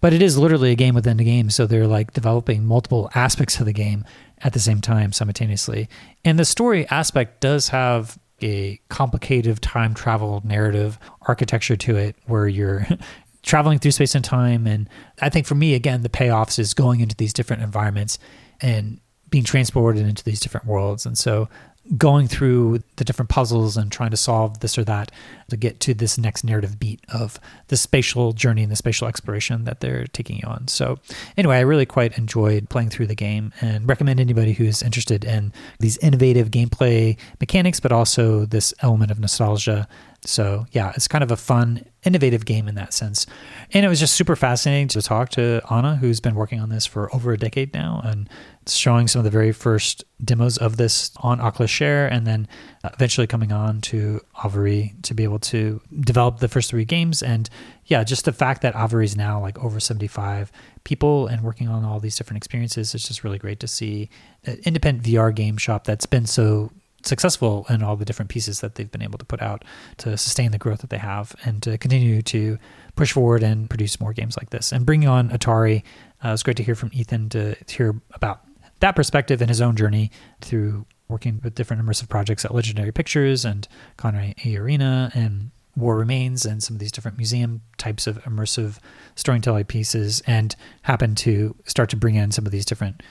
But 0.00 0.12
it 0.12 0.22
is 0.22 0.38
literally 0.38 0.70
a 0.70 0.76
game 0.76 0.94
within 0.94 1.20
a 1.20 1.24
game, 1.24 1.50
so 1.50 1.66
they're 1.66 1.86
like 1.86 2.12
developing 2.12 2.64
multiple 2.64 3.10
aspects 3.14 3.58
of 3.60 3.66
the 3.66 3.72
game 3.72 4.04
at 4.42 4.52
the 4.52 4.60
same 4.60 4.80
time 4.80 5.12
simultaneously. 5.12 5.88
And 6.24 6.38
the 6.38 6.44
story 6.44 6.86
aspect 6.88 7.40
does 7.40 7.68
have 7.68 8.18
a 8.40 8.80
complicated 8.88 9.60
time 9.60 9.94
travel 9.94 10.40
narrative 10.44 10.98
architecture 11.22 11.76
to 11.76 11.96
it 11.96 12.16
where 12.26 12.46
you're 12.46 12.86
traveling 13.42 13.78
through 13.78 13.90
space 13.90 14.14
and 14.14 14.24
time 14.24 14.66
and 14.66 14.88
I 15.20 15.28
think 15.28 15.46
for 15.46 15.54
me 15.56 15.74
again 15.74 16.02
the 16.02 16.08
payoffs 16.08 16.58
is 16.58 16.72
going 16.72 17.00
into 17.00 17.16
these 17.16 17.32
different 17.32 17.62
environments 17.62 18.18
and 18.60 19.00
being 19.30 19.44
transported 19.44 20.06
into 20.06 20.24
these 20.24 20.40
different 20.40 20.66
worlds. 20.66 21.06
And 21.06 21.16
so 21.16 21.48
going 21.96 22.28
through 22.28 22.82
the 22.96 23.04
different 23.04 23.30
puzzles 23.30 23.76
and 23.76 23.90
trying 23.90 24.10
to 24.10 24.16
solve 24.16 24.60
this 24.60 24.76
or 24.76 24.84
that 24.84 25.10
to 25.48 25.56
get 25.56 25.80
to 25.80 25.94
this 25.94 26.18
next 26.18 26.44
narrative 26.44 26.78
beat 26.78 27.00
of 27.08 27.40
the 27.68 27.76
spatial 27.76 28.32
journey 28.32 28.62
and 28.62 28.70
the 28.70 28.76
spatial 28.76 29.08
exploration 29.08 29.64
that 29.64 29.80
they're 29.80 30.06
taking 30.06 30.36
you 30.36 30.46
on. 30.46 30.68
So, 30.68 30.98
anyway, 31.36 31.56
I 31.56 31.60
really 31.60 31.86
quite 31.86 32.18
enjoyed 32.18 32.68
playing 32.68 32.90
through 32.90 33.06
the 33.06 33.14
game 33.14 33.52
and 33.60 33.88
recommend 33.88 34.20
anybody 34.20 34.52
who's 34.52 34.82
interested 34.82 35.24
in 35.24 35.52
these 35.78 35.96
innovative 35.98 36.50
gameplay 36.50 37.16
mechanics, 37.40 37.80
but 37.80 37.92
also 37.92 38.44
this 38.44 38.74
element 38.80 39.10
of 39.10 39.18
nostalgia 39.18 39.88
So, 40.24 40.66
yeah, 40.72 40.92
it's 40.96 41.06
kind 41.06 41.22
of 41.22 41.30
a 41.30 41.36
fun, 41.36 41.84
innovative 42.04 42.44
game 42.44 42.66
in 42.66 42.74
that 42.74 42.92
sense. 42.92 43.24
And 43.72 43.86
it 43.86 43.88
was 43.88 44.00
just 44.00 44.14
super 44.14 44.34
fascinating 44.34 44.88
to 44.88 45.02
talk 45.02 45.28
to 45.30 45.60
Ana, 45.70 45.96
who's 45.96 46.20
been 46.20 46.34
working 46.34 46.60
on 46.60 46.70
this 46.70 46.86
for 46.86 47.14
over 47.14 47.32
a 47.32 47.38
decade 47.38 47.72
now 47.72 48.00
and 48.04 48.28
showing 48.66 49.06
some 49.08 49.20
of 49.20 49.24
the 49.24 49.30
very 49.30 49.52
first 49.52 50.04
demos 50.22 50.58
of 50.58 50.76
this 50.76 51.12
on 51.18 51.40
Oculus 51.40 51.70
Share 51.70 52.06
and 52.08 52.26
then 52.26 52.48
eventually 52.84 53.26
coming 53.26 53.52
on 53.52 53.80
to 53.82 54.20
ARVORE 54.42 54.90
to 55.02 55.14
be 55.14 55.22
able 55.24 55.38
to 55.38 55.80
develop 56.00 56.40
the 56.40 56.48
first 56.48 56.70
three 56.70 56.84
games. 56.84 57.22
And 57.22 57.48
yeah, 57.86 58.02
just 58.04 58.24
the 58.24 58.32
fact 58.32 58.62
that 58.62 58.74
ARVORE 58.74 59.02
is 59.02 59.16
now 59.16 59.40
like 59.40 59.58
over 59.62 59.78
75 59.78 60.50
people 60.84 61.28
and 61.28 61.42
working 61.42 61.68
on 61.68 61.84
all 61.84 62.00
these 62.00 62.16
different 62.16 62.38
experiences, 62.38 62.94
it's 62.94 63.06
just 63.06 63.22
really 63.22 63.38
great 63.38 63.60
to 63.60 63.68
see 63.68 64.10
an 64.44 64.58
independent 64.64 65.06
VR 65.06 65.34
game 65.34 65.56
shop 65.56 65.84
that's 65.84 66.06
been 66.06 66.26
so 66.26 66.70
successful 67.08 67.66
in 67.68 67.82
all 67.82 67.96
the 67.96 68.04
different 68.04 68.30
pieces 68.30 68.60
that 68.60 68.74
they've 68.74 68.90
been 68.90 69.02
able 69.02 69.18
to 69.18 69.24
put 69.24 69.42
out 69.42 69.64
to 69.98 70.16
sustain 70.16 70.52
the 70.52 70.58
growth 70.58 70.80
that 70.80 70.90
they 70.90 70.98
have 70.98 71.34
and 71.44 71.62
to 71.62 71.78
continue 71.78 72.22
to 72.22 72.58
push 72.96 73.12
forward 73.12 73.42
and 73.42 73.68
produce 73.68 74.00
more 74.00 74.12
games 74.12 74.36
like 74.36 74.50
this. 74.50 74.72
And 74.72 74.86
bringing 74.86 75.08
on 75.08 75.30
Atari, 75.30 75.82
uh, 76.24 76.28
it 76.28 76.30
was 76.32 76.42
great 76.42 76.56
to 76.58 76.62
hear 76.62 76.74
from 76.74 76.90
Ethan 76.92 77.28
to, 77.30 77.56
hear 77.68 78.00
about 78.14 78.42
that 78.80 78.94
perspective 78.94 79.40
and 79.40 79.48
his 79.48 79.60
own 79.60 79.76
journey 79.76 80.10
through 80.40 80.86
working 81.08 81.40
with 81.42 81.54
different 81.54 81.84
immersive 81.84 82.08
projects 82.08 82.44
at 82.44 82.54
Legendary 82.54 82.92
Pictures 82.92 83.44
and 83.44 83.66
Conway 83.96 84.34
Arena 84.44 85.10
and 85.14 85.50
War 85.76 85.96
Remains 85.96 86.44
and 86.44 86.62
some 86.62 86.76
of 86.76 86.80
these 86.80 86.92
different 86.92 87.16
museum 87.16 87.62
types 87.76 88.06
of 88.06 88.22
immersive 88.24 88.78
storytelling 89.14 89.64
pieces 89.64 90.22
and 90.26 90.54
happen 90.82 91.14
to 91.16 91.54
start 91.64 91.88
to 91.90 91.96
bring 91.96 92.16
in 92.16 92.32
some 92.32 92.46
of 92.46 92.52
these 92.52 92.64
different 92.64 93.02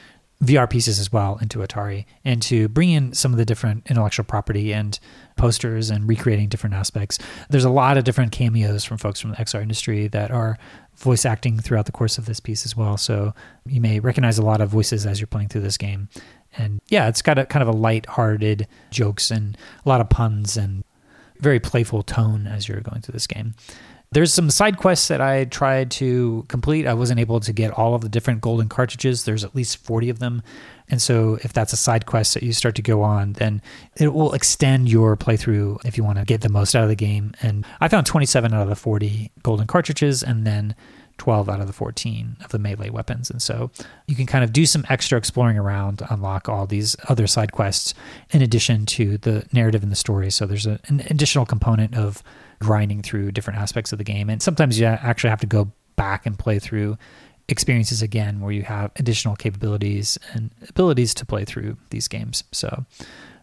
VR 0.43 0.69
pieces 0.69 0.99
as 0.99 1.11
well 1.11 1.39
into 1.41 1.59
Atari 1.59 2.05
and 2.23 2.41
to 2.43 2.67
bring 2.67 2.91
in 2.91 3.13
some 3.13 3.31
of 3.31 3.37
the 3.37 3.45
different 3.45 3.87
intellectual 3.89 4.23
property 4.23 4.71
and 4.71 4.99
posters 5.35 5.89
and 5.89 6.07
recreating 6.07 6.47
different 6.47 6.75
aspects. 6.75 7.17
There's 7.49 7.63
a 7.63 7.71
lot 7.71 7.97
of 7.97 8.03
different 8.03 8.31
cameos 8.31 8.83
from 8.83 8.97
folks 8.97 9.19
from 9.19 9.31
the 9.31 9.37
XR 9.37 9.61
industry 9.61 10.07
that 10.09 10.29
are 10.29 10.57
voice 10.95 11.25
acting 11.25 11.59
throughout 11.59 11.85
the 11.85 11.91
course 11.91 12.17
of 12.17 12.25
this 12.25 12.39
piece 12.39 12.65
as 12.65 12.75
well. 12.75 12.97
So 12.97 13.33
you 13.65 13.81
may 13.81 13.99
recognize 13.99 14.37
a 14.37 14.45
lot 14.45 14.61
of 14.61 14.69
voices 14.69 15.05
as 15.05 15.19
you're 15.19 15.27
playing 15.27 15.49
through 15.49 15.61
this 15.61 15.77
game. 15.77 16.09
And 16.55 16.81
yeah, 16.87 17.07
it's 17.07 17.21
got 17.21 17.39
a 17.39 17.45
kind 17.45 17.61
of 17.61 17.69
a 17.69 17.77
light-hearted 17.77 18.67
jokes 18.91 19.31
and 19.31 19.57
a 19.85 19.89
lot 19.89 20.01
of 20.01 20.09
puns 20.09 20.55
and 20.55 20.83
very 21.39 21.59
playful 21.59 22.03
tone 22.03 22.47
as 22.47 22.67
you're 22.67 22.81
going 22.81 23.01
through 23.01 23.13
this 23.13 23.27
game. 23.27 23.53
There's 24.11 24.33
some 24.33 24.49
side 24.49 24.77
quests 24.77 25.09
that 25.09 25.19
I 25.19 25.45
tried 25.45 25.91
to 25.91 26.45
complete. 26.47 26.87
I 26.87 26.93
wasn't 26.93 27.19
able 27.19 27.41
to 27.41 27.51
get 27.51 27.71
all 27.71 27.93
of 27.93 28.01
the 28.01 28.09
different 28.09 28.39
golden 28.39 28.69
cartridges. 28.69 29.25
There's 29.25 29.43
at 29.43 29.53
least 29.53 29.77
40 29.77 30.09
of 30.09 30.19
them. 30.19 30.43
And 30.89 31.01
so 31.01 31.37
if 31.43 31.51
that's 31.51 31.73
a 31.73 31.77
side 31.77 32.05
quest 32.05 32.33
that 32.33 32.43
you 32.43 32.53
start 32.53 32.75
to 32.75 32.81
go 32.81 33.01
on, 33.01 33.33
then 33.33 33.61
it 33.97 34.13
will 34.13 34.33
extend 34.33 34.89
your 34.89 35.17
playthrough 35.17 35.83
if 35.85 35.97
you 35.97 36.05
want 36.05 36.19
to 36.19 36.25
get 36.25 36.39
the 36.39 36.49
most 36.49 36.73
out 36.73 36.83
of 36.83 36.89
the 36.89 36.95
game. 36.95 37.33
And 37.41 37.65
I 37.81 37.89
found 37.89 38.05
27 38.05 38.53
out 38.53 38.61
of 38.61 38.69
the 38.69 38.75
40 38.75 39.31
golden 39.43 39.67
cartridges 39.67 40.23
and 40.23 40.47
then 40.47 40.73
12 41.17 41.49
out 41.49 41.59
of 41.59 41.67
the 41.67 41.73
14 41.73 42.37
of 42.43 42.51
the 42.51 42.59
melee 42.59 42.89
weapons. 42.89 43.29
And 43.29 43.41
so 43.41 43.71
you 44.07 44.15
can 44.15 44.25
kind 44.25 44.43
of 44.43 44.53
do 44.53 44.65
some 44.65 44.85
extra 44.87 45.17
exploring 45.17 45.57
around 45.57 46.01
unlock 46.09 46.47
all 46.47 46.65
these 46.65 46.95
other 47.09 47.27
side 47.27 47.51
quests 47.51 47.93
in 48.29 48.41
addition 48.41 48.85
to 48.85 49.17
the 49.17 49.45
narrative 49.51 49.83
and 49.83 49.91
the 49.91 49.97
story. 49.97 50.29
So 50.31 50.45
there's 50.45 50.67
a, 50.67 50.79
an 50.85 51.01
additional 51.09 51.45
component 51.45 51.95
of 51.95 52.23
grinding 52.59 53.01
through 53.01 53.31
different 53.31 53.59
aspects 53.59 53.91
of 53.91 53.97
the 53.97 54.03
game. 54.03 54.29
And 54.29 54.41
sometimes 54.41 54.79
you 54.79 54.85
actually 54.85 55.29
have 55.29 55.41
to 55.41 55.47
go 55.47 55.71
back 55.95 56.25
and 56.25 56.37
play 56.37 56.59
through 56.59 56.97
experiences 57.49 58.01
again 58.01 58.41
where 58.41 58.51
you 58.51 58.63
have 58.63 58.91
additional 58.97 59.35
capabilities 59.35 60.17
and 60.33 60.51
abilities 60.67 61.13
to 61.15 61.25
play 61.25 61.45
through 61.45 61.77
these 61.91 62.07
games. 62.07 62.43
So, 62.51 62.85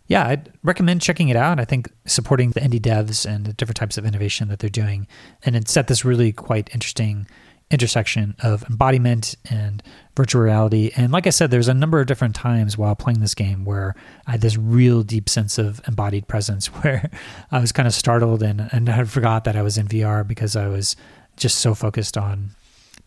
yeah, 0.07 0.27
I'd 0.29 0.53
recommend 0.63 1.01
checking 1.01 1.31
it 1.31 1.37
out. 1.37 1.59
I 1.59 1.65
think 1.65 1.91
supporting 2.05 2.51
the 2.51 2.61
indie 2.61 2.81
devs 2.81 3.25
and 3.25 3.47
the 3.47 3.55
different 3.55 3.79
types 3.79 3.97
of 3.97 4.05
innovation 4.05 4.49
that 4.49 4.59
they're 4.59 4.69
doing. 4.69 5.07
And 5.43 5.57
it 5.57 5.69
set 5.69 5.87
this 5.87 6.05
really 6.05 6.33
quite 6.33 6.69
interesting 6.75 7.27
intersection 7.71 8.37
of 8.41 8.63
embodiment 8.69 9.37
and 9.49 9.83
virtual 10.17 10.43
reality. 10.43 10.91
And 10.97 11.13
like 11.13 11.27
I 11.27 11.31
said, 11.31 11.51
there's 11.51 11.69
a 11.69 11.75
number 11.75 12.01
of 12.01 12.07
different 12.07 12.35
times 12.35 12.79
while 12.79 12.95
playing 12.95 13.21
this 13.21 13.35
game 13.35 13.65
where 13.65 13.95
I 14.27 14.33
had 14.33 14.41
this 14.41 14.57
real 14.57 15.03
deep 15.03 15.29
sense 15.29 15.59
of 15.59 15.81
embodied 15.89 16.29
presence 16.29 16.67
where 16.83 17.11
I 17.51 17.61
was 17.61 17.73
kind 17.73 17.87
of 17.87 17.95
startled 17.95 18.43
and, 18.43 18.69
and 18.73 18.89
I 18.89 19.05
forgot 19.05 19.45
that 19.45 19.57
I 19.57 19.63
was 19.63 19.77
in 19.77 19.89
VR 19.89 20.27
because 20.27 20.57
I 20.57 20.69
was 20.69 20.97
just 21.37 21.59
so 21.59 21.75
focused 21.75 22.17
on 22.17 22.51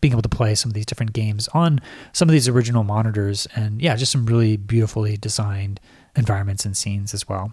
being 0.00 0.12
able 0.12 0.22
to 0.22 0.28
play 0.28 0.54
some 0.54 0.70
of 0.70 0.74
these 0.74 0.86
different 0.86 1.12
games 1.12 1.48
on 1.48 1.80
some 2.12 2.28
of 2.28 2.32
these 2.32 2.46
original 2.46 2.84
monitors. 2.84 3.46
And 3.54 3.80
yeah, 3.80 3.96
just 3.96 4.12
some 4.12 4.26
really 4.26 4.56
beautifully 4.56 5.16
designed 5.16 5.80
environments 6.14 6.64
and 6.64 6.76
scenes 6.76 7.14
as 7.14 7.28
well. 7.28 7.52